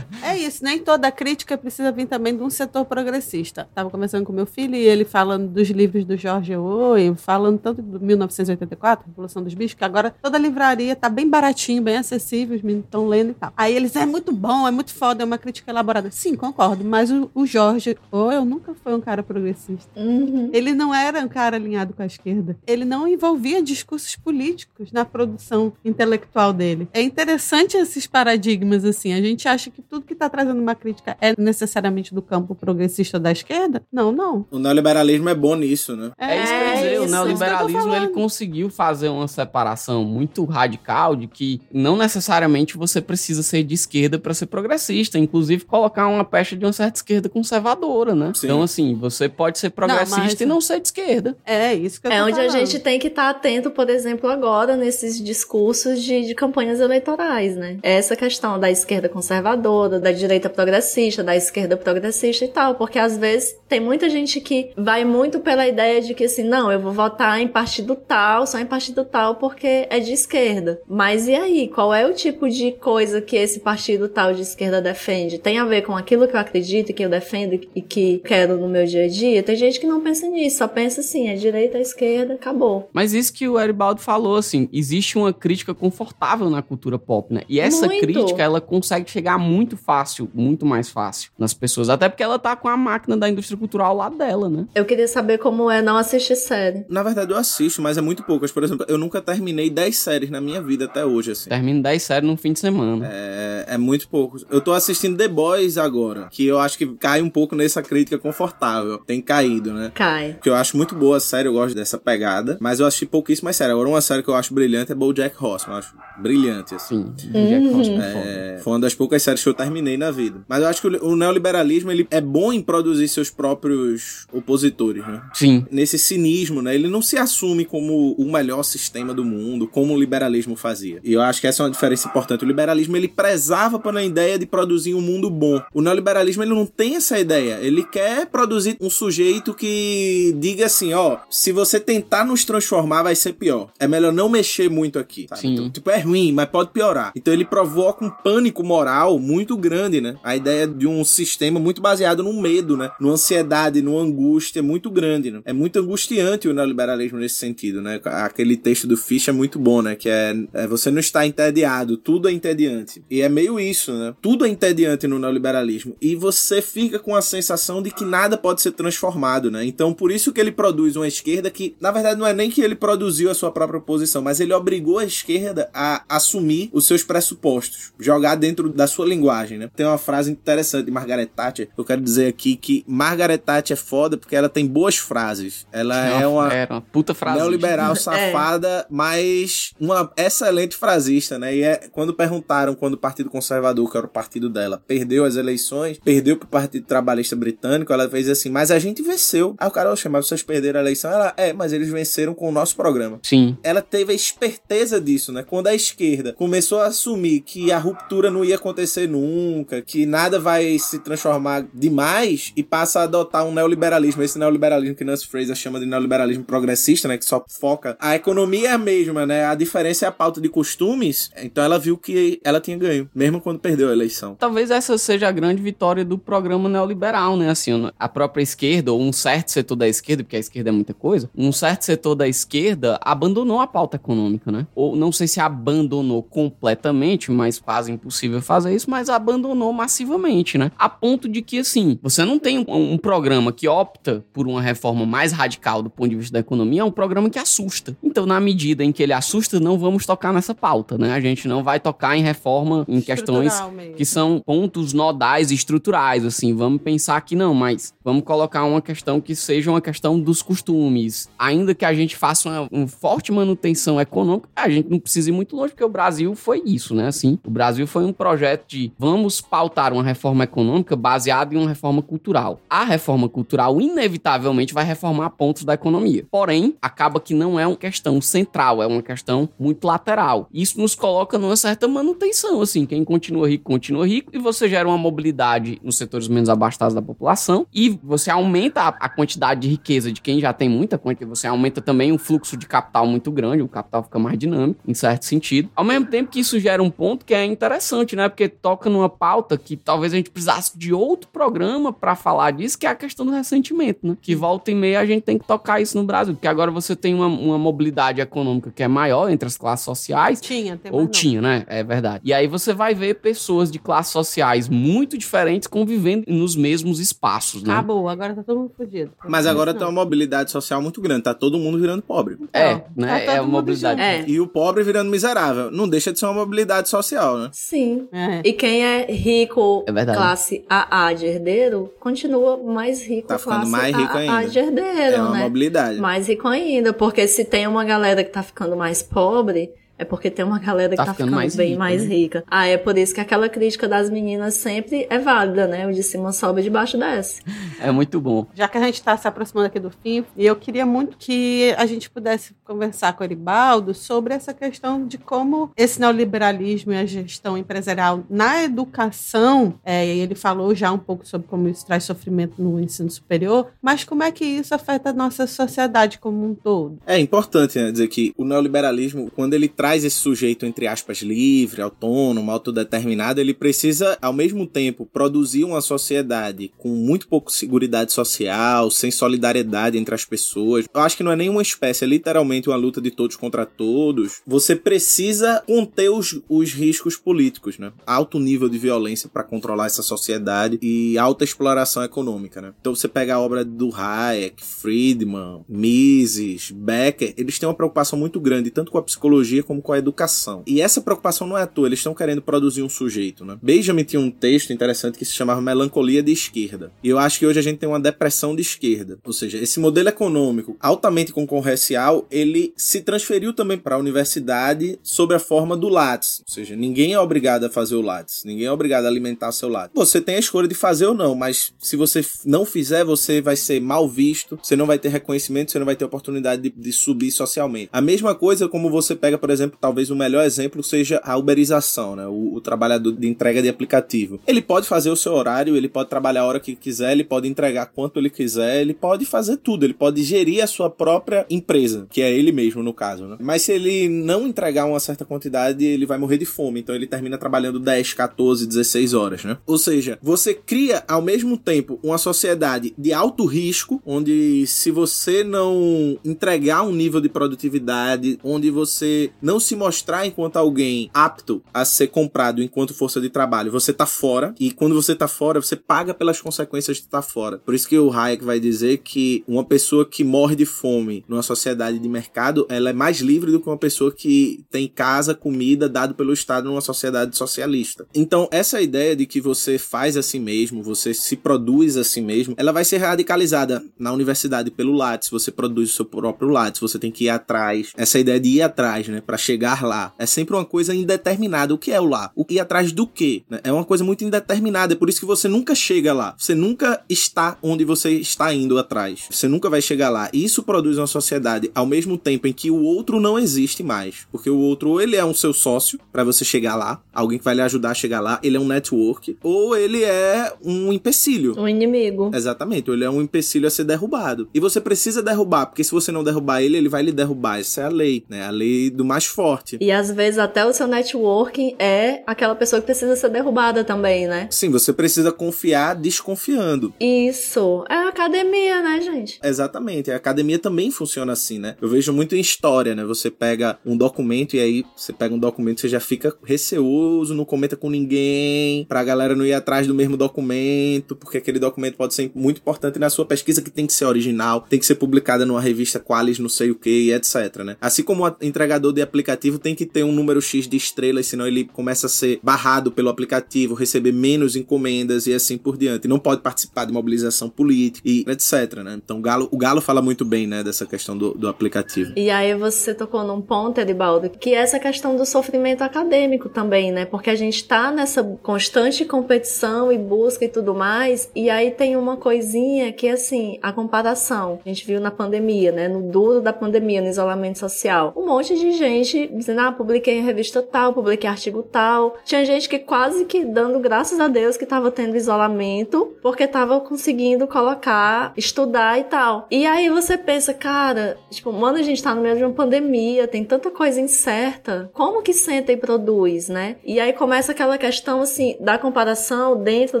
é 0.24 0.38
isso, 0.38 0.57
nem 0.60 0.78
toda 0.78 1.10
crítica 1.10 1.56
precisa 1.56 1.90
vir 1.92 2.06
também 2.06 2.36
de 2.36 2.42
um 2.42 2.50
setor 2.50 2.84
progressista. 2.84 3.68
Tava 3.74 3.90
conversando 3.90 4.24
com 4.24 4.32
meu 4.32 4.46
filho 4.46 4.74
e 4.74 4.84
ele 4.84 5.04
falando 5.04 5.48
dos 5.48 5.68
livros 5.70 6.04
do 6.04 6.16
George 6.16 6.54
Orwell, 6.54 7.14
falando 7.16 7.58
tanto 7.58 7.82
do 7.82 8.00
1984, 8.00 9.06
Revolução 9.08 9.42
dos 9.42 9.54
Bichos, 9.54 9.74
que 9.74 9.84
agora 9.84 10.14
toda 10.22 10.38
livraria 10.38 10.94
tá 10.96 11.08
bem 11.08 11.28
baratinho, 11.28 11.82
bem 11.82 11.96
acessível, 11.96 12.56
os 12.56 12.62
meninos 12.62 12.86
estão 12.86 13.06
lendo 13.06 13.30
e 13.30 13.34
tal. 13.34 13.52
Aí 13.56 13.74
eles, 13.74 13.94
é 13.96 14.06
muito 14.06 14.32
bom, 14.32 14.66
é 14.66 14.70
muito 14.70 14.94
foda, 14.94 15.22
é 15.22 15.24
uma 15.24 15.38
crítica 15.38 15.70
elaborada. 15.70 16.10
Sim, 16.10 16.34
concordo, 16.36 16.84
mas 16.84 17.10
o, 17.10 17.30
o 17.34 17.46
George 17.46 17.96
Orwell 18.10 18.44
nunca 18.44 18.74
foi 18.74 18.94
um 18.94 19.00
cara 19.00 19.22
progressista. 19.22 19.88
Uhum. 19.96 20.50
Ele 20.52 20.74
não 20.74 20.94
era 20.94 21.20
um 21.20 21.28
cara 21.28 21.56
alinhado 21.56 21.94
com 21.94 22.02
a 22.02 22.06
esquerda. 22.06 22.56
Ele 22.66 22.84
não 22.84 23.06
envolvia 23.06 23.62
discursos 23.62 24.16
políticos 24.16 24.92
na 24.92 25.04
produção 25.04 25.72
intelectual 25.84 26.52
dele. 26.52 26.88
É 26.92 27.02
interessante 27.02 27.76
esses 27.76 28.06
paradigmas, 28.06 28.84
assim. 28.84 29.12
A 29.12 29.20
gente 29.20 29.48
acha 29.48 29.70
que 29.70 29.82
tudo 29.82 30.06
que 30.06 30.12
está 30.12 30.28
trazendo 30.38 30.60
uma 30.60 30.74
crítica 30.74 31.16
é 31.20 31.34
necessariamente 31.36 32.14
do 32.14 32.22
campo 32.22 32.54
progressista 32.54 33.18
da 33.18 33.32
esquerda? 33.32 33.82
Não, 33.92 34.12
não. 34.12 34.46
O 34.52 34.58
neoliberalismo 34.58 35.28
é 35.28 35.34
bom 35.34 35.56
nisso, 35.56 35.96
né? 35.96 36.12
É, 36.16 36.36
é 36.36 36.42
isso 36.42 36.52
que 36.52 36.58
eu 36.58 36.74
dizer. 36.74 36.94
Isso, 36.94 37.02
o 37.02 37.10
neoliberalismo 37.10 37.94
ele 37.94 38.08
conseguiu 38.08 38.70
fazer 38.70 39.08
uma 39.08 39.26
separação 39.26 40.04
muito 40.04 40.44
radical 40.44 41.16
de 41.16 41.26
que 41.26 41.60
não 41.72 41.96
necessariamente 41.96 42.76
você 42.76 43.00
precisa 43.00 43.42
ser 43.42 43.64
de 43.64 43.74
esquerda 43.74 44.16
para 44.16 44.32
ser 44.32 44.46
progressista. 44.46 45.18
Inclusive, 45.18 45.64
colocar 45.64 46.06
uma 46.06 46.24
pecha 46.24 46.56
de 46.56 46.64
uma 46.64 46.72
certa 46.72 46.98
esquerda 46.98 47.28
conservadora, 47.28 48.14
né? 48.14 48.32
Sim. 48.34 48.46
Então, 48.46 48.62
assim, 48.62 48.94
você 48.94 49.28
pode 49.28 49.58
ser 49.58 49.70
progressista 49.70 50.18
não, 50.18 50.24
mas... 50.24 50.40
e 50.40 50.46
não 50.46 50.60
ser 50.60 50.80
de 50.80 50.88
esquerda. 50.88 51.36
É 51.44 51.74
isso 51.74 52.00
que 52.00 52.06
eu 52.06 52.12
É 52.12 52.22
onde 52.22 52.36
falando. 52.36 52.54
a 52.54 52.58
gente 52.58 52.78
tem 52.78 52.98
que 52.98 53.08
estar 53.08 53.24
tá 53.24 53.30
atento, 53.30 53.72
por 53.72 53.90
exemplo, 53.90 54.30
agora 54.30 54.76
nesses 54.76 55.20
discursos 55.20 56.00
de, 56.00 56.26
de 56.26 56.34
campanhas 56.34 56.78
eleitorais, 56.78 57.56
né? 57.56 57.78
Essa 57.82 58.14
questão 58.14 58.58
da 58.60 58.70
esquerda 58.70 59.08
conservadora, 59.08 59.98
da 59.98 60.12
direita 60.12 60.27
progressista, 60.50 61.22
da 61.22 61.34
esquerda 61.34 61.76
progressista 61.76 62.44
e 62.44 62.48
tal, 62.48 62.74
porque 62.74 62.98
às 62.98 63.16
vezes 63.16 63.56
tem 63.68 63.80
muita 63.80 64.08
gente 64.08 64.40
que 64.40 64.70
vai 64.76 65.04
muito 65.04 65.40
pela 65.40 65.66
ideia 65.66 66.00
de 66.00 66.14
que 66.14 66.24
assim, 66.24 66.42
não, 66.42 66.70
eu 66.70 66.80
vou 66.80 66.92
votar 66.92 67.40
em 67.40 67.48
partido 67.48 67.94
tal, 67.94 68.46
só 68.46 68.58
em 68.58 68.66
partido 68.66 69.04
tal 69.04 69.36
porque 69.36 69.86
é 69.88 69.98
de 69.98 70.12
esquerda. 70.12 70.80
Mas 70.86 71.28
e 71.28 71.34
aí, 71.34 71.68
qual 71.68 71.94
é 71.94 72.06
o 72.06 72.14
tipo 72.14 72.48
de 72.48 72.72
coisa 72.72 73.20
que 73.20 73.36
esse 73.36 73.60
partido 73.60 74.08
tal 74.08 74.34
de 74.34 74.42
esquerda 74.42 74.80
defende? 74.80 75.38
Tem 75.38 75.58
a 75.58 75.64
ver 75.64 75.82
com 75.82 75.96
aquilo 75.96 76.26
que 76.26 76.34
eu 76.34 76.40
acredito, 76.40 76.92
que 76.92 77.04
eu 77.04 77.08
defendo 77.08 77.60
e 77.74 77.80
que 77.82 78.18
quero 78.24 78.56
no 78.56 78.68
meu 78.68 78.84
dia 78.84 79.04
a 79.04 79.08
dia? 79.08 79.42
Tem 79.42 79.56
gente 79.56 79.80
que 79.80 79.86
não 79.86 80.00
pensa 80.00 80.28
nisso, 80.28 80.58
só 80.58 80.68
pensa 80.68 81.00
assim, 81.00 81.28
é 81.28 81.34
direita, 81.34 81.78
esquerda, 81.78 82.34
acabou. 82.34 82.88
Mas 82.92 83.12
isso 83.12 83.32
que 83.32 83.48
o 83.48 83.58
Eribaldo 83.58 84.00
falou, 84.00 84.36
assim, 84.36 84.68
existe 84.72 85.16
uma 85.16 85.32
crítica 85.32 85.74
confortável 85.74 86.50
na 86.50 86.62
cultura 86.62 86.98
pop, 86.98 87.32
né? 87.32 87.42
E 87.48 87.60
essa 87.60 87.86
muito. 87.86 88.00
crítica, 88.00 88.42
ela 88.42 88.60
consegue 88.60 89.10
chegar 89.10 89.38
muito 89.38 89.76
fácil, 89.76 90.17
muito 90.34 90.64
mais 90.64 90.88
fácil 90.88 91.30
nas 91.38 91.54
pessoas, 91.54 91.88
até 91.88 92.08
porque 92.08 92.22
ela 92.22 92.38
tá 92.38 92.56
com 92.56 92.68
a 92.68 92.76
máquina 92.76 93.16
da 93.16 93.28
indústria 93.28 93.58
cultural 93.58 93.94
lá 93.94 94.08
dela, 94.08 94.48
né? 94.48 94.66
Eu 94.74 94.84
queria 94.84 95.08
saber 95.08 95.38
como 95.38 95.70
é 95.70 95.82
não 95.82 95.96
assistir 95.96 96.36
série. 96.36 96.84
Na 96.88 97.02
verdade, 97.02 97.32
eu 97.32 97.36
assisto, 97.36 97.82
mas 97.82 97.98
é 97.98 98.00
muito 98.00 98.22
poucas. 98.22 98.52
Por 98.52 98.62
exemplo, 98.64 98.84
eu 98.88 98.98
nunca 98.98 99.20
terminei 99.20 99.70
10 99.70 99.96
séries 99.96 100.30
na 100.30 100.40
minha 100.40 100.60
vida 100.62 100.86
até 100.86 101.04
hoje, 101.04 101.32
assim. 101.32 101.50
Termino 101.50 101.82
10 101.82 102.02
séries 102.02 102.28
num 102.28 102.36
fim 102.36 102.52
de 102.52 102.60
semana. 102.60 103.08
É, 103.10 103.64
é 103.68 103.78
muito 103.78 104.08
pouco. 104.08 104.38
Eu 104.50 104.60
tô 104.60 104.72
assistindo 104.72 105.16
The 105.16 105.28
Boys 105.28 105.78
agora, 105.78 106.28
que 106.30 106.46
eu 106.46 106.58
acho 106.58 106.78
que 106.78 106.86
cai 106.96 107.22
um 107.22 107.30
pouco 107.30 107.54
nessa 107.54 107.82
crítica 107.82 108.18
confortável. 108.18 108.98
Tem 108.98 109.20
caído, 109.20 109.72
né? 109.72 109.92
Cai. 109.94 110.34
Porque 110.34 110.48
eu 110.48 110.54
acho 110.54 110.76
muito 110.76 110.94
boa 110.94 111.16
a 111.16 111.20
série, 111.20 111.48
eu 111.48 111.52
gosto 111.52 111.74
dessa 111.74 111.98
pegada, 111.98 112.56
mas 112.60 112.80
eu 112.80 112.86
assisti 112.86 113.06
pouquíssimas 113.06 113.56
séries. 113.56 113.72
Agora, 113.72 113.88
uma 113.88 114.00
série 114.00 114.22
que 114.22 114.28
eu 114.28 114.34
acho 114.34 114.54
brilhante 114.54 114.92
é 114.92 114.94
BoJack 114.94 115.36
Horseman. 115.42 115.74
Eu 115.74 115.78
acho 115.78 115.94
brilhante, 116.18 116.74
assim. 116.74 117.12
Sim, 117.16 117.28
BoJack 117.28 117.66
uhum. 117.66 117.78
Horseman 117.78 118.02
é, 118.02 118.60
foi 118.62 118.72
uma 118.72 118.80
das 118.80 118.94
poucas 118.94 119.22
séries 119.22 119.42
que 119.42 119.48
eu 119.48 119.54
terminei 119.54 119.96
na 119.96 120.07
vida. 120.10 120.40
Mas 120.48 120.62
eu 120.62 120.68
acho 120.68 120.80
que 120.82 120.88
o 120.88 121.16
neoliberalismo, 121.16 121.90
ele 121.90 122.06
é 122.10 122.20
bom 122.20 122.52
em 122.52 122.62
produzir 122.62 123.08
seus 123.08 123.30
próprios 123.30 124.26
opositores, 124.32 125.06
né? 125.06 125.22
Sim. 125.34 125.66
Nesse 125.70 125.98
cinismo, 125.98 126.62
né? 126.62 126.74
Ele 126.74 126.88
não 126.88 127.02
se 127.02 127.16
assume 127.16 127.64
como 127.64 128.12
o 128.12 128.30
melhor 128.30 128.62
sistema 128.62 129.14
do 129.14 129.24
mundo, 129.24 129.66
como 129.66 129.94
o 129.94 129.98
liberalismo 129.98 130.56
fazia. 130.56 131.00
E 131.02 131.12
eu 131.12 131.20
acho 131.20 131.40
que 131.40 131.46
essa 131.46 131.62
é 131.62 131.66
uma 131.66 131.70
diferença 131.70 132.08
importante. 132.08 132.44
O 132.44 132.48
liberalismo, 132.48 132.96
ele 132.96 133.08
prezava 133.08 133.78
pela 133.78 134.02
ideia 134.02 134.38
de 134.38 134.46
produzir 134.46 134.94
um 134.94 135.00
mundo 135.00 135.30
bom. 135.30 135.60
O 135.72 135.80
neoliberalismo, 135.80 136.42
ele 136.42 136.54
não 136.54 136.66
tem 136.66 136.96
essa 136.96 137.18
ideia. 137.18 137.58
Ele 137.60 137.82
quer 137.82 138.26
produzir 138.26 138.76
um 138.80 138.90
sujeito 138.90 139.54
que 139.54 140.34
diga 140.38 140.66
assim, 140.66 140.92
ó, 140.94 141.18
se 141.30 141.52
você 141.52 141.80
tentar 141.80 142.24
nos 142.24 142.44
transformar, 142.44 143.02
vai 143.02 143.14
ser 143.14 143.34
pior. 143.34 143.68
É 143.78 143.86
melhor 143.86 144.12
não 144.12 144.28
mexer 144.28 144.68
muito 144.70 144.98
aqui. 144.98 145.26
Sabe? 145.28 145.40
Sim. 145.40 145.54
Então, 145.54 145.70
tipo, 145.70 145.90
é 145.90 145.98
ruim, 145.98 146.32
mas 146.32 146.48
pode 146.48 146.70
piorar. 146.70 147.12
Então 147.14 147.32
ele 147.32 147.44
provoca 147.44 148.04
um 148.04 148.10
pânico 148.10 148.62
moral 148.62 149.18
muito 149.18 149.56
grande, 149.56 149.97
né? 150.00 150.16
A 150.22 150.36
ideia 150.36 150.66
de 150.66 150.86
um 150.86 151.04
sistema 151.04 151.58
muito 151.58 151.80
baseado 151.80 152.22
no 152.22 152.32
medo, 152.32 152.76
né? 152.76 152.90
Numa 153.00 153.14
ansiedade, 153.14 153.82
numa 153.82 154.00
angústia 154.00 154.62
muito 154.62 154.90
grande, 154.90 155.30
né? 155.30 155.40
É 155.44 155.52
muito 155.52 155.78
angustiante 155.78 156.48
o 156.48 156.54
neoliberalismo 156.54 157.18
nesse 157.18 157.36
sentido, 157.36 157.80
né? 157.80 158.00
Aquele 158.04 158.56
texto 158.56 158.86
do 158.86 158.96
Fish 158.96 159.28
é 159.28 159.32
muito 159.32 159.58
bom, 159.58 159.82
né? 159.82 159.94
Que 159.94 160.08
é, 160.08 160.36
é 160.52 160.66
você 160.66 160.90
não 160.90 161.00
está 161.00 161.26
entediado, 161.26 161.96
tudo 161.96 162.28
é 162.28 162.32
entediante. 162.32 163.02
E 163.10 163.22
é 163.22 163.28
meio 163.28 163.58
isso, 163.58 163.92
né? 163.92 164.14
Tudo 164.20 164.44
é 164.44 164.48
entediante 164.48 165.06
no 165.06 165.18
neoliberalismo. 165.18 165.96
E 166.00 166.14
você 166.14 166.60
fica 166.62 166.98
com 166.98 167.14
a 167.14 167.22
sensação 167.22 167.82
de 167.82 167.90
que 167.90 168.04
nada 168.04 168.36
pode 168.36 168.62
ser 168.62 168.72
transformado, 168.72 169.50
né? 169.50 169.64
Então, 169.64 169.92
por 169.92 170.10
isso 170.10 170.32
que 170.32 170.40
ele 170.40 170.52
produz 170.52 170.96
uma 170.96 171.08
esquerda 171.08 171.50
que, 171.50 171.74
na 171.80 171.90
verdade, 171.90 172.18
não 172.18 172.26
é 172.26 172.32
nem 172.32 172.50
que 172.50 172.60
ele 172.60 172.74
produziu 172.74 173.30
a 173.30 173.34
sua 173.34 173.50
própria 173.50 173.80
posição, 173.80 174.22
mas 174.22 174.40
ele 174.40 174.52
obrigou 174.52 174.98
a 174.98 175.04
esquerda 175.04 175.70
a 175.72 176.04
assumir 176.08 176.70
os 176.72 176.86
seus 176.86 177.02
pressupostos, 177.02 177.92
jogar 177.98 178.34
dentro 178.34 178.68
da 178.68 178.86
sua 178.86 179.06
linguagem, 179.06 179.58
né? 179.58 179.70
Tem 179.74 179.86
uma 179.88 179.98
frase 179.98 180.30
interessante 180.30 180.86
de 180.86 180.90
Margaret 180.90 181.26
Thatcher. 181.26 181.68
Eu 181.76 181.84
quero 181.84 182.00
dizer 182.00 182.26
aqui 182.26 182.56
que 182.56 182.84
Margaret 182.86 183.38
Thatcher 183.38 183.76
é 183.76 183.80
foda 183.80 184.16
porque 184.16 184.36
ela 184.36 184.48
tem 184.48 184.66
boas 184.66 184.96
frases. 184.96 185.66
Ela 185.72 185.96
é 186.06 186.26
uma, 186.26 186.52
é 186.52 186.66
uma 186.68 186.80
puta 186.80 187.14
frase. 187.14 187.38
Neoliberal 187.38 187.94
safada, 187.96 188.68
é. 188.68 188.86
mas 188.90 189.72
uma 189.80 190.10
excelente 190.16 190.76
frasista, 190.76 191.38
né? 191.38 191.54
E 191.54 191.62
é 191.62 191.88
quando 191.92 192.14
perguntaram 192.14 192.74
quando 192.74 192.94
o 192.94 192.98
Partido 192.98 193.30
Conservador, 193.30 193.90
que 193.90 193.96
era 193.96 194.06
o 194.06 194.10
partido 194.10 194.48
dela, 194.48 194.82
perdeu 194.86 195.24
as 195.24 195.36
eleições, 195.36 195.98
perdeu 195.98 196.36
pro 196.36 196.48
Partido 196.48 196.86
Trabalhista 196.86 197.36
Britânico, 197.36 197.92
ela 197.92 198.08
fez 198.08 198.28
assim, 198.28 198.50
mas 198.50 198.70
a 198.70 198.78
gente 198.78 199.02
venceu. 199.02 199.54
Aí 199.58 199.68
o 199.68 199.70
cara, 199.70 199.94
mas 200.10 200.26
vocês 200.26 200.42
perderam 200.42 200.80
a 200.80 200.82
eleição? 200.82 201.10
Ela, 201.10 201.34
é, 201.36 201.52
mas 201.52 201.72
eles 201.72 201.88
venceram 201.88 202.34
com 202.34 202.48
o 202.48 202.52
nosso 202.52 202.76
programa. 202.76 203.18
Sim. 203.22 203.56
Ela 203.62 203.82
teve 203.82 204.12
a 204.12 204.14
esperteza 204.16 205.00
disso, 205.00 205.32
né? 205.32 205.42
Quando 205.42 205.66
a 205.68 205.74
esquerda 205.74 206.32
começou 206.32 206.80
a 206.80 206.86
assumir 206.86 207.40
que 207.40 207.72
a 207.72 207.78
ruptura 207.78 208.30
não 208.30 208.44
ia 208.44 208.56
acontecer 208.56 209.08
nunca, 209.08 209.77
que 209.82 210.06
nada 210.06 210.40
vai 210.40 210.78
se 210.78 210.98
transformar 210.98 211.66
demais 211.74 212.52
e 212.56 212.62
passa 212.62 213.00
a 213.00 213.02
adotar 213.04 213.44
um 213.44 213.52
neoliberalismo, 213.52 214.22
esse 214.22 214.38
neoliberalismo 214.38 214.94
que 214.94 215.04
Nancy 215.04 215.26
Fraser 215.26 215.56
chama 215.56 215.78
de 215.78 215.86
neoliberalismo 215.86 216.44
progressista, 216.44 217.08
né, 217.08 217.18
que 217.18 217.24
só 217.24 217.44
foca 217.48 217.96
a 218.00 218.14
economia 218.14 218.68
é 218.68 218.72
a 218.72 218.78
mesma, 218.78 219.26
né? 219.26 219.44
A 219.44 219.54
diferença 219.54 220.04
é 220.04 220.08
a 220.08 220.12
pauta 220.12 220.40
de 220.40 220.48
costumes. 220.48 221.30
Então 221.42 221.62
ela 221.62 221.78
viu 221.78 221.96
que 221.96 222.40
ela 222.44 222.60
tinha 222.60 222.76
ganho, 222.76 223.08
mesmo 223.14 223.40
quando 223.40 223.58
perdeu 223.58 223.88
a 223.88 223.92
eleição. 223.92 224.34
Talvez 224.34 224.70
essa 224.70 224.96
seja 224.96 225.28
a 225.28 225.32
grande 225.32 225.62
vitória 225.62 226.04
do 226.04 226.18
programa 226.18 226.68
neoliberal, 226.68 227.36
né? 227.36 227.50
Assim, 227.50 227.90
a 227.98 228.08
própria 228.08 228.42
esquerda 228.42 228.92
ou 228.92 229.00
um 229.00 229.12
certo 229.12 229.50
setor 229.50 229.76
da 229.76 229.88
esquerda, 229.88 230.22
porque 230.22 230.36
a 230.36 230.40
esquerda 230.40 230.70
é 230.70 230.72
muita 230.72 230.94
coisa, 230.94 231.30
um 231.36 231.52
certo 231.52 231.84
setor 231.84 232.14
da 232.14 232.28
esquerda 232.28 232.98
abandonou 233.02 233.60
a 233.60 233.66
pauta 233.66 233.96
econômica, 233.96 234.50
né? 234.50 234.66
Ou 234.74 234.96
não 234.96 235.12
sei 235.12 235.26
se 235.26 235.40
abandonou 235.40 236.22
completamente, 236.22 237.30
mas 237.30 237.58
quase 237.58 237.92
impossível 237.92 238.40
fazer 238.40 238.74
isso, 238.74 238.90
mas 238.90 239.08
abandonou 239.08 239.67
massivamente, 239.72 240.58
né? 240.58 240.70
A 240.78 240.88
ponto 240.88 241.28
de 241.28 241.42
que 241.42 241.58
assim, 241.58 241.98
você 242.02 242.24
não 242.24 242.38
tem 242.38 242.58
um, 242.58 242.92
um 242.92 242.98
programa 242.98 243.52
que 243.52 243.68
opta 243.68 244.24
por 244.32 244.46
uma 244.46 244.60
reforma 244.60 245.06
mais 245.06 245.32
radical 245.32 245.82
do 245.82 245.90
ponto 245.90 246.10
de 246.10 246.16
vista 246.16 246.32
da 246.32 246.40
economia, 246.40 246.82
é 246.82 246.84
um 246.84 246.90
programa 246.90 247.30
que 247.30 247.38
assusta. 247.38 247.96
Então, 248.02 248.26
na 248.26 248.40
medida 248.40 248.84
em 248.84 248.92
que 248.92 249.02
ele 249.02 249.12
assusta, 249.12 249.60
não 249.60 249.78
vamos 249.78 250.06
tocar 250.06 250.32
nessa 250.32 250.54
pauta, 250.54 250.98
né? 250.98 251.12
A 251.12 251.20
gente 251.20 251.48
não 251.48 251.62
vai 251.62 251.80
tocar 251.80 252.16
em 252.16 252.22
reforma 252.22 252.84
em 252.88 253.00
questões 253.00 253.60
mesmo. 253.70 253.94
que 253.94 254.04
são 254.04 254.40
pontos 254.44 254.92
nodais 254.92 255.50
estruturais, 255.50 256.24
assim. 256.24 256.54
Vamos 256.54 256.82
pensar 256.82 257.20
que 257.20 257.36
não, 257.36 257.54
mas 257.54 257.94
vamos 258.04 258.24
colocar 258.24 258.64
uma 258.64 258.80
questão 258.80 259.20
que 259.20 259.34
seja 259.34 259.70
uma 259.70 259.80
questão 259.80 260.18
dos 260.18 260.42
costumes. 260.42 261.28
Ainda 261.38 261.74
que 261.74 261.84
a 261.84 261.94
gente 261.94 262.16
faça 262.16 262.48
uma, 262.48 262.68
uma 262.70 262.86
forte 262.86 263.32
manutenção 263.32 264.00
econômica, 264.00 264.48
a 264.54 264.68
gente 264.68 264.88
não 264.88 264.98
precisa 264.98 265.30
ir 265.30 265.32
muito 265.32 265.56
longe, 265.56 265.72
porque 265.72 265.84
o 265.84 265.88
Brasil 265.88 266.34
foi 266.34 266.62
isso, 266.64 266.94
né? 266.94 267.06
Assim, 267.08 267.38
o 267.44 267.50
Brasil 267.50 267.86
foi 267.86 268.04
um 268.04 268.12
projeto 268.12 268.66
de 268.66 268.92
vamos 268.98 269.40
pautar 269.58 269.92
uma 269.92 270.04
reforma 270.04 270.44
econômica 270.44 270.94
baseada 270.94 271.52
em 271.52 271.58
uma 271.58 271.68
reforma 271.68 272.00
cultural. 272.00 272.60
A 272.70 272.84
reforma 272.84 273.28
cultural, 273.28 273.80
inevitavelmente, 273.80 274.72
vai 274.72 274.84
reformar 274.84 275.30
pontos 275.30 275.64
da 275.64 275.74
economia. 275.74 276.24
Porém, 276.30 276.76
acaba 276.80 277.18
que 277.18 277.34
não 277.34 277.58
é 277.58 277.66
uma 277.66 277.76
questão 277.76 278.20
central, 278.20 278.80
é 278.80 278.86
uma 278.86 279.02
questão 279.02 279.48
muito 279.58 279.84
lateral. 279.84 280.48
Isso 280.54 280.80
nos 280.80 280.94
coloca 280.94 281.36
numa 281.36 281.56
certa 281.56 281.88
manutenção, 281.88 282.62
assim, 282.62 282.86
quem 282.86 283.02
continua 283.02 283.48
rico, 283.48 283.64
continua 283.64 284.06
rico, 284.06 284.30
e 284.32 284.38
você 284.38 284.68
gera 284.68 284.86
uma 284.86 284.96
mobilidade 284.96 285.80
nos 285.82 285.96
setores 285.96 286.28
menos 286.28 286.48
abastados 286.48 286.94
da 286.94 287.02
população, 287.02 287.66
e 287.74 287.98
você 288.00 288.30
aumenta 288.30 288.82
a, 288.82 289.08
quantidade 289.08 289.62
de 289.62 289.68
riqueza 289.68 290.12
de 290.12 290.20
quem 290.20 290.38
já 290.38 290.52
tem 290.52 290.68
muita 290.68 290.96
quantidade, 290.96 291.28
você 291.28 291.48
aumenta 291.48 291.80
também 291.80 292.12
o 292.12 292.18
fluxo 292.18 292.56
de 292.56 292.66
capital 292.66 293.08
muito 293.08 293.32
grande, 293.32 293.60
o 293.60 293.68
capital 293.68 294.04
fica 294.04 294.20
mais 294.20 294.38
dinâmico, 294.38 294.80
em 294.86 294.94
certo 294.94 295.24
sentido. 295.24 295.68
Ao 295.74 295.82
mesmo 295.82 296.06
tempo 296.06 296.30
que 296.30 296.38
isso 296.38 296.60
gera 296.60 296.80
um 296.80 296.90
ponto 296.90 297.24
que 297.24 297.34
é 297.34 297.44
interessante, 297.44 298.14
né, 298.14 298.28
porque 298.28 298.48
toca 298.48 298.88
numa 298.88 299.08
pauta 299.08 299.37
que 299.42 299.76
talvez 299.76 300.12
a 300.12 300.16
gente 300.16 300.30
precisasse 300.30 300.76
de 300.76 300.92
outro 300.92 301.28
programa 301.30 301.92
para 301.92 302.14
falar 302.14 302.50
disso, 302.52 302.78
que 302.78 302.86
é 302.86 302.90
a 302.90 302.94
questão 302.94 303.24
do 303.24 303.32
ressentimento, 303.32 304.06
né, 304.06 304.16
que 304.20 304.34
volta 304.34 304.70
e 304.70 304.74
meia 304.74 305.00
a 305.00 305.06
gente 305.06 305.22
tem 305.22 305.38
que 305.38 305.46
tocar 305.46 305.80
isso 305.80 305.96
no 305.96 306.04
Brasil, 306.04 306.34
porque 306.34 306.48
agora 306.48 306.70
você 306.70 306.94
tem 306.94 307.14
uma, 307.14 307.26
uma 307.26 307.58
mobilidade 307.58 308.20
econômica 308.20 308.72
que 308.74 308.82
é 308.82 308.88
maior 308.88 309.30
entre 309.30 309.46
as 309.46 309.56
classes 309.56 309.84
sociais. 309.84 310.40
Tinha, 310.40 310.76
tem 310.76 310.92
Ou 310.92 311.06
tinha, 311.06 311.40
né? 311.40 311.64
É 311.66 311.82
verdade. 311.82 312.22
E 312.24 312.32
aí 312.32 312.46
você 312.46 312.72
vai 312.72 312.94
ver 312.94 313.14
pessoas 313.14 313.70
de 313.70 313.78
classes 313.78 314.12
sociais 314.12 314.68
muito 314.68 315.16
diferentes 315.16 315.68
convivendo 315.68 316.24
nos 316.28 316.56
mesmos 316.56 317.00
espaços, 317.00 317.62
né? 317.62 317.72
Acabou, 317.72 318.08
agora 318.08 318.34
tá 318.34 318.42
todo 318.42 318.60
mundo 318.60 318.72
fudido. 318.76 319.12
Mas 319.26 319.46
agora 319.46 319.72
tem 319.72 319.86
uma 319.86 319.92
mobilidade 319.92 320.50
social 320.50 320.80
muito 320.80 321.00
grande, 321.00 321.22
tá 321.22 321.34
todo 321.34 321.58
mundo 321.58 321.78
virando 321.78 322.02
pobre. 322.02 322.38
É, 322.52 322.62
é 322.62 322.84
né? 322.96 323.20
Tá 323.20 323.32
é 323.34 323.40
uma 323.40 323.50
mobilidade. 323.50 324.00
É. 324.00 324.24
E 324.26 324.40
o 324.40 324.46
pobre 324.46 324.82
virando 324.82 325.10
miserável. 325.10 325.70
Não 325.70 325.88
deixa 325.88 326.12
de 326.12 326.18
ser 326.18 326.26
uma 326.26 326.34
mobilidade 326.34 326.88
social, 326.88 327.38
né? 327.38 327.50
Sim. 327.52 328.08
É. 328.12 328.40
E 328.44 328.52
quem 328.52 328.84
é 328.84 329.06
rico, 329.28 329.84
é 329.86 330.04
classe 330.04 330.64
AA 330.68 331.12
de 331.12 331.26
herdeiro, 331.26 331.92
continua 332.00 332.56
mais 332.56 333.06
rico, 333.06 333.28
tá 333.28 333.38
ficando 333.38 333.66
mais 333.68 333.94
rico 333.94 334.16
AA 334.16 334.38
ainda. 334.38 334.48
de 334.48 334.58
herdeiro, 334.58 335.16
é 335.16 335.20
uma 335.22 335.30
né? 335.32 335.42
mobilidade. 335.42 336.00
Mais 336.00 336.26
rico 336.28 336.48
ainda, 336.48 336.92
porque 336.92 337.28
se 337.28 337.44
tem 337.44 337.66
uma 337.66 337.84
galera 337.84 338.24
que 338.24 338.30
tá 338.30 338.42
ficando 338.42 338.76
mais 338.76 339.02
pobre, 339.02 339.70
é 339.98 340.04
porque 340.04 340.30
tem 340.30 340.44
uma 340.44 340.58
galera 340.58 340.90
que 340.90 340.96
tá, 340.96 341.06
tá 341.06 341.12
ficando, 341.12 341.28
ficando 341.28 341.36
mais 341.36 341.56
bem 341.56 341.70
rica, 341.70 341.78
mais 341.78 342.02
né? 342.02 342.14
rica. 342.14 342.44
Ah, 342.48 342.66
é 342.66 342.76
por 342.76 342.96
isso 342.96 343.12
que 343.12 343.20
aquela 343.20 343.48
crítica 343.48 343.88
das 343.88 344.08
meninas 344.08 344.54
sempre 344.54 345.06
é 345.10 345.18
válida, 345.18 345.66
né? 345.66 345.86
O 345.86 345.92
de 345.92 346.02
cima 346.02 346.32
sobe, 346.32 346.62
de 346.62 346.70
baixo 346.70 346.96
desce. 346.96 347.42
É 347.80 347.92
muito 347.92 348.20
bom. 348.20 348.46
Já 348.54 348.66
que 348.66 348.76
a 348.76 348.80
gente 348.82 349.00
tá 349.00 349.16
se 349.16 349.28
aproximando 349.28 349.66
aqui 349.66 349.78
do 349.78 349.90
fim, 349.90 350.24
e 350.36 350.44
eu 350.44 350.56
queria 350.56 350.84
muito 350.84 351.16
que 351.16 351.72
a 351.76 351.86
gente 351.86 352.10
pudesse 352.10 352.54
conversar 352.64 353.12
com 353.12 353.22
o 353.22 353.26
Eribaldo 353.26 353.94
sobre 353.94 354.34
essa 354.34 354.52
questão 354.52 355.06
de 355.06 355.16
como 355.16 355.70
esse 355.76 356.00
neoliberalismo 356.00 356.92
e 356.92 356.96
a 356.96 357.06
gestão 357.06 357.56
empresarial 357.56 358.24
na 358.28 358.64
educação, 358.64 359.74
é, 359.84 360.06
ele 360.06 360.34
falou 360.34 360.74
já 360.74 360.90
um 360.90 360.98
pouco 360.98 361.26
sobre 361.26 361.46
como 361.46 361.68
isso 361.68 361.86
traz 361.86 362.04
sofrimento 362.04 362.60
no 362.60 362.80
ensino 362.80 363.10
superior, 363.10 363.68
mas 363.80 364.04
como 364.04 364.22
é 364.22 364.30
que 364.32 364.44
isso 364.44 364.74
afeta 364.74 365.10
a 365.10 365.12
nossa 365.12 365.46
sociedade 365.46 366.18
como 366.18 366.44
um 366.44 366.54
todo? 366.54 366.98
É 367.06 367.18
importante 367.18 367.78
né, 367.78 367.92
dizer 367.92 368.08
que 368.08 368.34
o 368.36 368.44
neoliberalismo, 368.44 369.30
quando 369.34 369.54
ele 369.54 369.68
traz 369.68 369.87
traz 369.88 370.04
esse 370.04 370.16
sujeito, 370.16 370.66
entre 370.66 370.86
aspas, 370.86 371.22
livre, 371.22 371.80
autônomo, 371.80 372.50
autodeterminado, 372.50 373.40
ele 373.40 373.54
precisa, 373.54 374.18
ao 374.20 374.34
mesmo 374.34 374.66
tempo, 374.66 375.06
produzir 375.06 375.64
uma 375.64 375.80
sociedade 375.80 376.70
com 376.76 376.90
muito 376.90 377.26
pouco 377.26 377.50
seguridade 377.50 378.12
social, 378.12 378.90
sem 378.90 379.10
solidariedade 379.10 379.96
entre 379.96 380.14
as 380.14 380.26
pessoas. 380.26 380.84
Eu 380.92 381.00
acho 381.00 381.16
que 381.16 381.22
não 381.22 381.32
é 381.32 381.36
nenhuma 381.36 381.62
espécie, 381.62 382.04
é 382.04 382.06
literalmente 382.06 382.68
uma 382.68 382.76
luta 382.76 383.00
de 383.00 383.10
todos 383.10 383.34
contra 383.34 383.64
todos. 383.64 384.42
Você 384.46 384.76
precisa 384.76 385.62
conter 385.66 386.10
os, 386.10 386.38
os 386.50 386.74
riscos 386.74 387.16
políticos, 387.16 387.78
né? 387.78 387.90
Alto 388.06 388.38
nível 388.38 388.68
de 388.68 388.76
violência 388.76 389.26
para 389.26 389.42
controlar 389.42 389.86
essa 389.86 390.02
sociedade 390.02 390.78
e 390.82 391.16
alta 391.16 391.44
exploração 391.44 392.04
econômica, 392.04 392.60
né? 392.60 392.74
Então 392.78 392.94
você 392.94 393.08
pega 393.08 393.36
a 393.36 393.40
obra 393.40 393.64
do 393.64 393.90
Hayek, 393.90 394.62
Friedman, 394.62 395.64
Mises, 395.66 396.70
Becker, 396.72 397.32
eles 397.38 397.58
têm 397.58 397.66
uma 397.66 397.74
preocupação 397.74 398.18
muito 398.18 398.38
grande, 398.38 398.70
tanto 398.70 398.92
com 398.92 398.98
a 398.98 399.02
psicologia 399.02 399.62
como 399.62 399.77
como 399.78 399.82
com 399.82 399.92
a 399.92 399.98
educação. 399.98 400.62
E 400.66 400.80
essa 400.80 401.00
preocupação 401.00 401.46
não 401.46 401.56
é 401.56 401.62
à 401.62 401.66
toa, 401.66 401.86
eles 401.86 402.00
estão 402.00 402.14
querendo 402.14 402.42
produzir 402.42 402.82
um 402.82 402.88
sujeito, 402.88 403.44
né? 403.44 403.58
Benjamin 403.62 404.04
tinha 404.04 404.20
um 404.20 404.30
texto 404.30 404.72
interessante 404.72 405.18
que 405.18 405.24
se 405.24 405.32
chamava 405.32 405.60
Melancolia 405.60 406.22
de 406.22 406.32
Esquerda. 406.32 406.92
E 407.02 407.08
eu 407.08 407.18
acho 407.18 407.38
que 407.38 407.46
hoje 407.46 407.58
a 407.58 407.62
gente 407.62 407.78
tem 407.78 407.88
uma 407.88 408.00
depressão 408.00 408.54
de 408.54 408.62
esquerda. 408.62 409.18
Ou 409.24 409.32
seja, 409.32 409.58
esse 409.58 409.80
modelo 409.80 410.08
econômico 410.08 410.76
altamente 410.80 411.32
concorrencial, 411.32 412.26
ele 412.30 412.72
se 412.76 413.00
transferiu 413.00 413.52
também 413.52 413.78
para 413.78 413.96
a 413.96 413.98
universidade 413.98 414.98
sob 415.02 415.34
a 415.34 415.38
forma 415.38 415.76
do 415.76 415.88
Lattes. 415.88 416.42
Ou 416.48 416.54
seja, 416.54 416.76
ninguém 416.76 417.12
é 417.12 417.20
obrigado 417.20 417.64
a 417.64 417.70
fazer 417.70 417.94
o 417.94 418.02
Lattes, 418.02 418.42
ninguém 418.44 418.66
é 418.66 418.72
obrigado 418.72 419.04
a 419.04 419.08
alimentar 419.08 419.52
seu 419.52 419.68
Lattes. 419.68 419.92
Você 419.94 420.20
tem 420.20 420.36
a 420.36 420.40
escolha 420.40 420.68
de 420.68 420.74
fazer 420.74 421.06
ou 421.06 421.14
não, 421.14 421.34
mas 421.34 421.72
se 421.78 421.96
você 421.96 422.24
não 422.44 422.64
fizer, 422.64 423.04
você 423.04 423.40
vai 423.40 423.56
ser 423.56 423.80
mal 423.80 424.08
visto, 424.08 424.58
você 424.62 424.76
não 424.76 424.86
vai 424.86 424.98
ter 424.98 425.08
reconhecimento, 425.08 425.72
você 425.72 425.78
não 425.78 425.86
vai 425.86 425.96
ter 425.96 426.04
oportunidade 426.04 426.62
de, 426.62 426.70
de 426.70 426.92
subir 426.92 427.30
socialmente. 427.30 427.90
A 427.92 428.00
mesma 428.00 428.34
coisa 428.34 428.68
como 428.68 428.90
você 428.90 429.14
pega, 429.14 429.36
por 429.36 429.50
exemplo, 429.50 429.67
exemplo, 429.68 429.78
talvez 429.80 430.10
o 430.10 430.16
melhor 430.16 430.44
exemplo 430.44 430.82
seja 430.82 431.20
a 431.22 431.36
uberização, 431.36 432.16
né? 432.16 432.26
O, 432.26 432.54
o, 432.54 432.60
trabalhador 432.60 433.12
de 433.12 433.28
entrega 433.28 433.62
de 433.62 433.68
aplicativo. 433.68 434.40
Ele 434.46 434.60
pode 434.60 434.86
fazer 434.86 435.10
o 435.10 435.16
seu 435.16 435.32
horário, 435.32 435.76
ele 435.76 435.88
pode 435.88 436.08
trabalhar 436.08 436.42
a 436.42 436.46
hora 436.46 436.60
que 436.60 436.74
quiser, 436.74 437.12
ele 437.12 437.24
pode 437.24 437.46
entregar 437.48 437.86
quanto 437.86 438.18
ele 438.18 438.30
quiser, 438.30 438.80
ele 438.80 438.94
pode 438.94 439.24
fazer 439.24 439.58
tudo, 439.58 439.84
ele 439.84 439.94
pode 439.94 440.22
gerir 440.22 440.62
a 440.62 440.66
sua 440.66 440.90
própria 440.90 441.46
empresa, 441.50 442.06
que 442.10 442.22
é 442.22 442.32
ele 442.32 442.50
mesmo 442.50 442.82
no 442.82 442.92
caso, 442.92 443.26
né? 443.26 443.36
Mas 443.40 443.62
se 443.62 443.72
ele 443.72 444.08
não 444.08 444.46
entregar 444.46 444.86
uma 444.86 445.00
certa 445.00 445.24
quantidade, 445.24 445.84
ele 445.84 446.06
vai 446.06 446.18
morrer 446.18 446.38
de 446.38 446.46
fome, 446.46 446.80
então 446.80 446.94
ele 446.94 447.06
termina 447.06 447.38
trabalhando 447.38 447.78
10, 447.78 448.14
14, 448.14 448.66
16 448.66 449.14
horas, 449.14 449.44
né? 449.44 449.58
Ou 449.66 449.78
seja, 449.78 450.18
você 450.22 450.54
cria 450.54 451.02
ao 451.06 451.22
mesmo 451.22 451.56
tempo 451.56 451.98
uma 452.02 452.18
sociedade 452.18 452.94
de 452.96 453.12
alto 453.12 453.44
risco, 453.44 454.02
onde 454.04 454.66
se 454.66 454.90
você 454.90 455.44
não 455.44 456.18
entregar 456.24 456.82
um 456.82 456.92
nível 456.92 457.20
de 457.20 457.28
produtividade, 457.28 458.38
onde 458.42 458.70
você 458.70 459.30
não 459.40 459.57
não 459.58 459.60
se 459.60 459.74
mostrar 459.74 460.24
enquanto 460.24 460.56
alguém 460.56 461.10
apto 461.12 461.60
a 461.74 461.84
ser 461.84 462.06
comprado 462.06 462.62
enquanto 462.62 462.94
força 462.94 463.20
de 463.20 463.28
trabalho, 463.28 463.72
você 463.72 463.92
tá 463.92 464.06
fora. 464.06 464.54
E 464.58 464.70
quando 464.70 464.94
você 464.94 465.16
tá 465.16 465.26
fora, 465.26 465.60
você 465.60 465.74
paga 465.74 466.14
pelas 466.14 466.40
consequências 466.40 466.98
de 466.98 467.02
estar 467.02 467.18
tá 467.20 467.22
fora. 467.22 467.58
Por 467.58 467.74
isso 467.74 467.88
que 467.88 467.98
o 467.98 468.12
Hayek 468.12 468.44
vai 468.44 468.60
dizer 468.60 468.98
que 468.98 469.42
uma 469.48 469.64
pessoa 469.64 470.06
que 470.06 470.22
morre 470.22 470.54
de 470.54 470.64
fome 470.64 471.24
numa 471.26 471.42
sociedade 471.42 471.98
de 471.98 472.08
mercado, 472.08 472.66
ela 472.68 472.90
é 472.90 472.92
mais 472.92 473.18
livre 473.18 473.50
do 473.50 473.60
que 473.60 473.68
uma 473.68 473.76
pessoa 473.76 474.12
que 474.12 474.64
tem 474.70 474.86
casa, 474.86 475.34
comida 475.34 475.88
dado 475.88 476.14
pelo 476.14 476.32
Estado 476.32 476.68
numa 476.68 476.80
sociedade 476.80 477.36
socialista. 477.36 478.06
Então, 478.14 478.48
essa 478.52 478.80
ideia 478.80 479.16
de 479.16 479.26
que 479.26 479.40
você 479.40 479.76
faz 479.76 480.16
a 480.16 480.22
si 480.22 480.38
mesmo, 480.38 480.84
você 480.84 481.12
se 481.12 481.36
produz 481.36 481.96
a 481.96 482.04
si 482.04 482.20
mesmo, 482.20 482.54
ela 482.56 482.70
vai 482.70 482.84
ser 482.84 482.98
radicalizada 482.98 483.84
na 483.98 484.12
universidade 484.12 484.70
pelo 484.70 484.92
Lattes, 484.92 485.30
você 485.30 485.50
produz 485.50 485.90
o 485.90 485.94
seu 485.94 486.04
próprio 486.04 486.48
Lattes, 486.48 486.80
você 486.80 486.98
tem 486.98 487.10
que 487.10 487.24
ir 487.24 487.30
atrás. 487.30 487.92
Essa 487.96 488.20
ideia 488.20 488.38
de 488.38 488.48
ir 488.50 488.62
atrás, 488.62 489.08
né, 489.08 489.20
para 489.20 489.36
chegar 489.48 489.82
lá. 489.82 490.12
É 490.18 490.26
sempre 490.26 490.54
uma 490.54 490.64
coisa 490.64 490.94
indeterminada. 490.94 491.72
O 491.72 491.78
que 491.78 491.90
é 491.90 491.98
o 492.00 492.04
lá? 492.04 492.30
O 492.34 492.44
que 492.44 492.60
atrás 492.60 492.92
do 492.92 493.06
quê? 493.06 493.42
Né? 493.48 493.60
É 493.64 493.72
uma 493.72 493.84
coisa 493.84 494.04
muito 494.04 494.24
indeterminada. 494.24 494.92
É 494.92 494.96
por 494.96 495.08
isso 495.08 495.20
que 495.20 495.26
você 495.26 495.48
nunca 495.48 495.74
chega 495.74 496.12
lá. 496.12 496.34
Você 496.36 496.54
nunca 496.54 497.00
está 497.08 497.56
onde 497.62 497.84
você 497.84 498.10
está 498.10 498.52
indo 498.52 498.78
atrás. 498.78 499.24
Você 499.30 499.48
nunca 499.48 499.70
vai 499.70 499.80
chegar 499.80 500.10
lá. 500.10 500.28
E 500.34 500.44
isso 500.44 500.62
produz 500.62 500.98
uma 500.98 501.06
sociedade 501.06 501.70
ao 501.74 501.86
mesmo 501.86 502.18
tempo 502.18 502.46
em 502.46 502.52
que 502.52 502.70
o 502.70 502.82
outro 502.82 503.18
não 503.18 503.38
existe 503.38 503.82
mais. 503.82 504.26
Porque 504.30 504.50
o 504.50 504.58
outro, 504.58 504.90
ou 504.90 505.00
ele 505.00 505.16
é 505.16 505.24
um 505.24 505.32
seu 505.32 505.54
sócio 505.54 505.98
para 506.12 506.24
você 506.24 506.44
chegar 506.44 506.76
lá, 506.76 507.00
alguém 507.12 507.38
que 507.38 507.44
vai 507.44 507.54
lhe 507.54 507.62
ajudar 507.62 507.90
a 507.90 507.94
chegar 507.94 508.20
lá, 508.20 508.38
ele 508.42 508.56
é 508.56 508.60
um 508.60 508.66
network, 508.66 509.36
ou 509.42 509.76
ele 509.76 510.02
é 510.02 510.52
um 510.62 510.92
empecilho. 510.92 511.58
Um 511.58 511.68
inimigo. 511.68 512.30
Exatamente, 512.34 512.90
ou 512.90 512.96
ele 512.96 513.04
é 513.04 513.10
um 513.10 513.22
empecilho 513.22 513.66
a 513.66 513.70
ser 513.70 513.84
derrubado. 513.84 514.48
E 514.52 514.60
você 514.60 514.80
precisa 514.80 515.22
derrubar, 515.22 515.66
porque 515.66 515.84
se 515.84 515.92
você 515.92 516.12
não 516.12 516.22
derrubar 516.22 516.62
ele, 516.62 516.76
ele 516.76 516.88
vai 516.88 517.02
lhe 517.02 517.12
derrubar. 517.12 517.60
Essa 517.60 517.82
é 517.82 517.84
a 517.84 517.88
lei, 517.88 518.24
né? 518.28 518.46
A 518.46 518.50
lei 518.50 518.90
do 518.90 519.04
mais 519.04 519.24
forte. 519.28 519.78
E 519.80 519.90
às 519.90 520.10
vezes 520.10 520.38
até 520.38 520.64
o 520.64 520.72
seu 520.72 520.86
networking 520.86 521.76
é 521.78 522.22
aquela 522.26 522.54
pessoa 522.54 522.80
que 522.80 522.86
precisa 522.86 523.16
ser 523.16 523.28
derrubada 523.30 523.84
também, 523.84 524.26
né? 524.26 524.48
Sim, 524.50 524.70
você 524.70 524.92
precisa 524.92 525.30
confiar 525.32 525.94
desconfiando. 525.94 526.92
Isso. 527.00 527.84
É 527.88 527.94
a 527.94 528.08
academia, 528.08 528.82
né, 528.82 529.00
gente? 529.00 529.38
Exatamente. 529.42 530.10
A 530.10 530.16
academia 530.16 530.58
também 530.58 530.90
funciona 530.90 531.32
assim, 531.32 531.58
né? 531.58 531.76
Eu 531.80 531.88
vejo 531.88 532.12
muito 532.12 532.34
em 532.34 532.40
história, 532.40 532.94
né? 532.94 533.04
Você 533.04 533.30
pega 533.30 533.78
um 533.84 533.96
documento 533.96 534.54
e 534.56 534.60
aí 534.60 534.84
você 534.96 535.12
pega 535.12 535.34
um 535.34 535.38
documento, 535.38 535.80
você 535.80 535.88
já 535.88 536.00
fica 536.00 536.34
receoso, 536.44 537.34
não 537.34 537.44
comenta 537.44 537.76
com 537.76 537.90
ninguém, 537.90 538.84
pra 538.86 539.04
galera 539.04 539.34
não 539.34 539.44
ir 539.44 539.52
atrás 539.52 539.86
do 539.86 539.94
mesmo 539.94 540.16
documento, 540.16 541.14
porque 541.16 541.38
aquele 541.38 541.58
documento 541.58 541.96
pode 541.96 542.14
ser 542.14 542.30
muito 542.34 542.58
importante 542.58 542.98
na 542.98 543.10
sua 543.10 543.24
pesquisa 543.24 543.62
que 543.62 543.70
tem 543.70 543.86
que 543.86 543.92
ser 543.92 544.04
original, 544.04 544.64
tem 544.68 544.78
que 544.78 544.86
ser 544.86 544.94
publicada 544.94 545.44
numa 545.44 545.60
revista 545.60 546.00
Qualis, 546.00 546.38
não 546.38 546.48
sei 546.48 546.70
o 546.70 546.74
que, 546.74 547.12
etc, 547.12 547.58
né? 547.64 547.76
Assim 547.80 548.02
como 548.02 548.26
o 548.26 548.36
entregador 548.40 548.92
de 548.92 549.02
aplicativo 549.18 549.58
tem 549.58 549.74
que 549.74 549.84
ter 549.84 550.04
um 550.04 550.12
número 550.12 550.40
X 550.40 550.68
de 550.68 550.76
estrelas, 550.76 551.26
senão 551.26 551.46
ele 551.46 551.64
começa 551.64 552.06
a 552.06 552.08
ser 552.08 552.38
barrado 552.42 552.92
pelo 552.92 553.08
aplicativo, 553.08 553.74
receber 553.74 554.12
menos 554.12 554.56
encomendas 554.56 555.26
e 555.26 555.34
assim 555.34 555.58
por 555.58 555.76
diante. 555.76 556.06
Não 556.06 556.18
pode 556.18 556.40
participar 556.40 556.84
de 556.84 556.92
mobilização 556.92 557.48
política 557.48 558.08
e 558.08 558.24
etc, 558.28 558.82
né? 558.84 558.98
Então 559.02 559.18
o 559.18 559.20
Galo, 559.20 559.48
o 559.50 559.56
Galo 559.56 559.80
fala 559.80 560.00
muito 560.00 560.24
bem, 560.24 560.46
né, 560.46 560.62
dessa 560.62 560.86
questão 560.86 561.16
do, 561.16 561.32
do 561.34 561.48
aplicativo. 561.48 562.12
E 562.16 562.30
aí 562.30 562.54
você 562.54 562.94
tocou 562.94 563.24
num 563.24 563.40
ponto, 563.40 563.80
Edibaldo, 563.80 564.30
que 564.30 564.50
é 564.50 564.58
essa 564.58 564.78
questão 564.78 565.16
do 565.16 565.24
sofrimento 565.24 565.82
acadêmico 565.82 566.48
também, 566.48 566.92
né? 566.92 567.04
Porque 567.04 567.30
a 567.30 567.34
gente 567.34 567.64
tá 567.64 567.90
nessa 567.90 568.22
constante 568.42 569.04
competição 569.04 569.90
e 569.92 569.98
busca 569.98 570.44
e 570.44 570.48
tudo 570.48 570.74
mais, 570.74 571.30
e 571.34 571.50
aí 571.50 571.70
tem 571.70 571.96
uma 571.96 572.16
coisinha 572.16 572.92
que, 572.92 573.08
assim, 573.08 573.58
a 573.62 573.72
comparação. 573.72 574.60
A 574.64 574.68
gente 574.68 574.86
viu 574.86 575.00
na 575.00 575.10
pandemia, 575.10 575.72
né? 575.72 575.88
No 575.88 576.02
duro 576.10 576.40
da 576.40 576.52
pandemia, 576.52 577.00
no 577.00 577.08
isolamento 577.08 577.58
social. 577.58 578.12
Um 578.16 578.26
monte 578.26 578.54
de 578.54 578.72
gente 578.72 579.07
dizendo, 579.12 579.60
ah, 579.60 579.72
publiquei 579.72 580.18
em 580.18 580.24
revista 580.24 580.62
tal, 580.62 580.92
publiquei 580.92 581.28
artigo 581.28 581.62
tal. 581.62 582.16
Tinha 582.24 582.44
gente 582.44 582.68
que 582.68 582.78
quase 582.78 583.24
que 583.24 583.44
dando 583.44 583.78
graças 583.78 584.18
a 584.20 584.28
Deus 584.28 584.56
que 584.56 584.66
tava 584.66 584.90
tendo 584.90 585.16
isolamento, 585.16 586.16
porque 586.22 586.46
tava 586.46 586.80
conseguindo 586.80 587.46
colocar, 587.46 588.32
estudar 588.36 588.98
e 588.98 589.04
tal. 589.04 589.46
E 589.50 589.66
aí 589.66 589.88
você 589.88 590.16
pensa, 590.16 590.52
cara, 590.52 591.16
tipo, 591.30 591.52
mano, 591.52 591.78
a 591.78 591.82
gente 591.82 592.02
tá 592.02 592.14
no 592.14 592.22
meio 592.22 592.36
de 592.36 592.44
uma 592.44 592.52
pandemia, 592.52 593.28
tem 593.28 593.44
tanta 593.44 593.70
coisa 593.70 594.00
incerta. 594.00 594.90
Como 594.92 595.22
que 595.22 595.32
senta 595.32 595.72
e 595.72 595.76
produz, 595.76 596.48
né? 596.48 596.76
E 596.84 597.00
aí 597.00 597.12
começa 597.12 597.52
aquela 597.52 597.78
questão, 597.78 598.20
assim, 598.20 598.56
da 598.60 598.78
comparação 598.78 599.62
dentro 599.62 600.00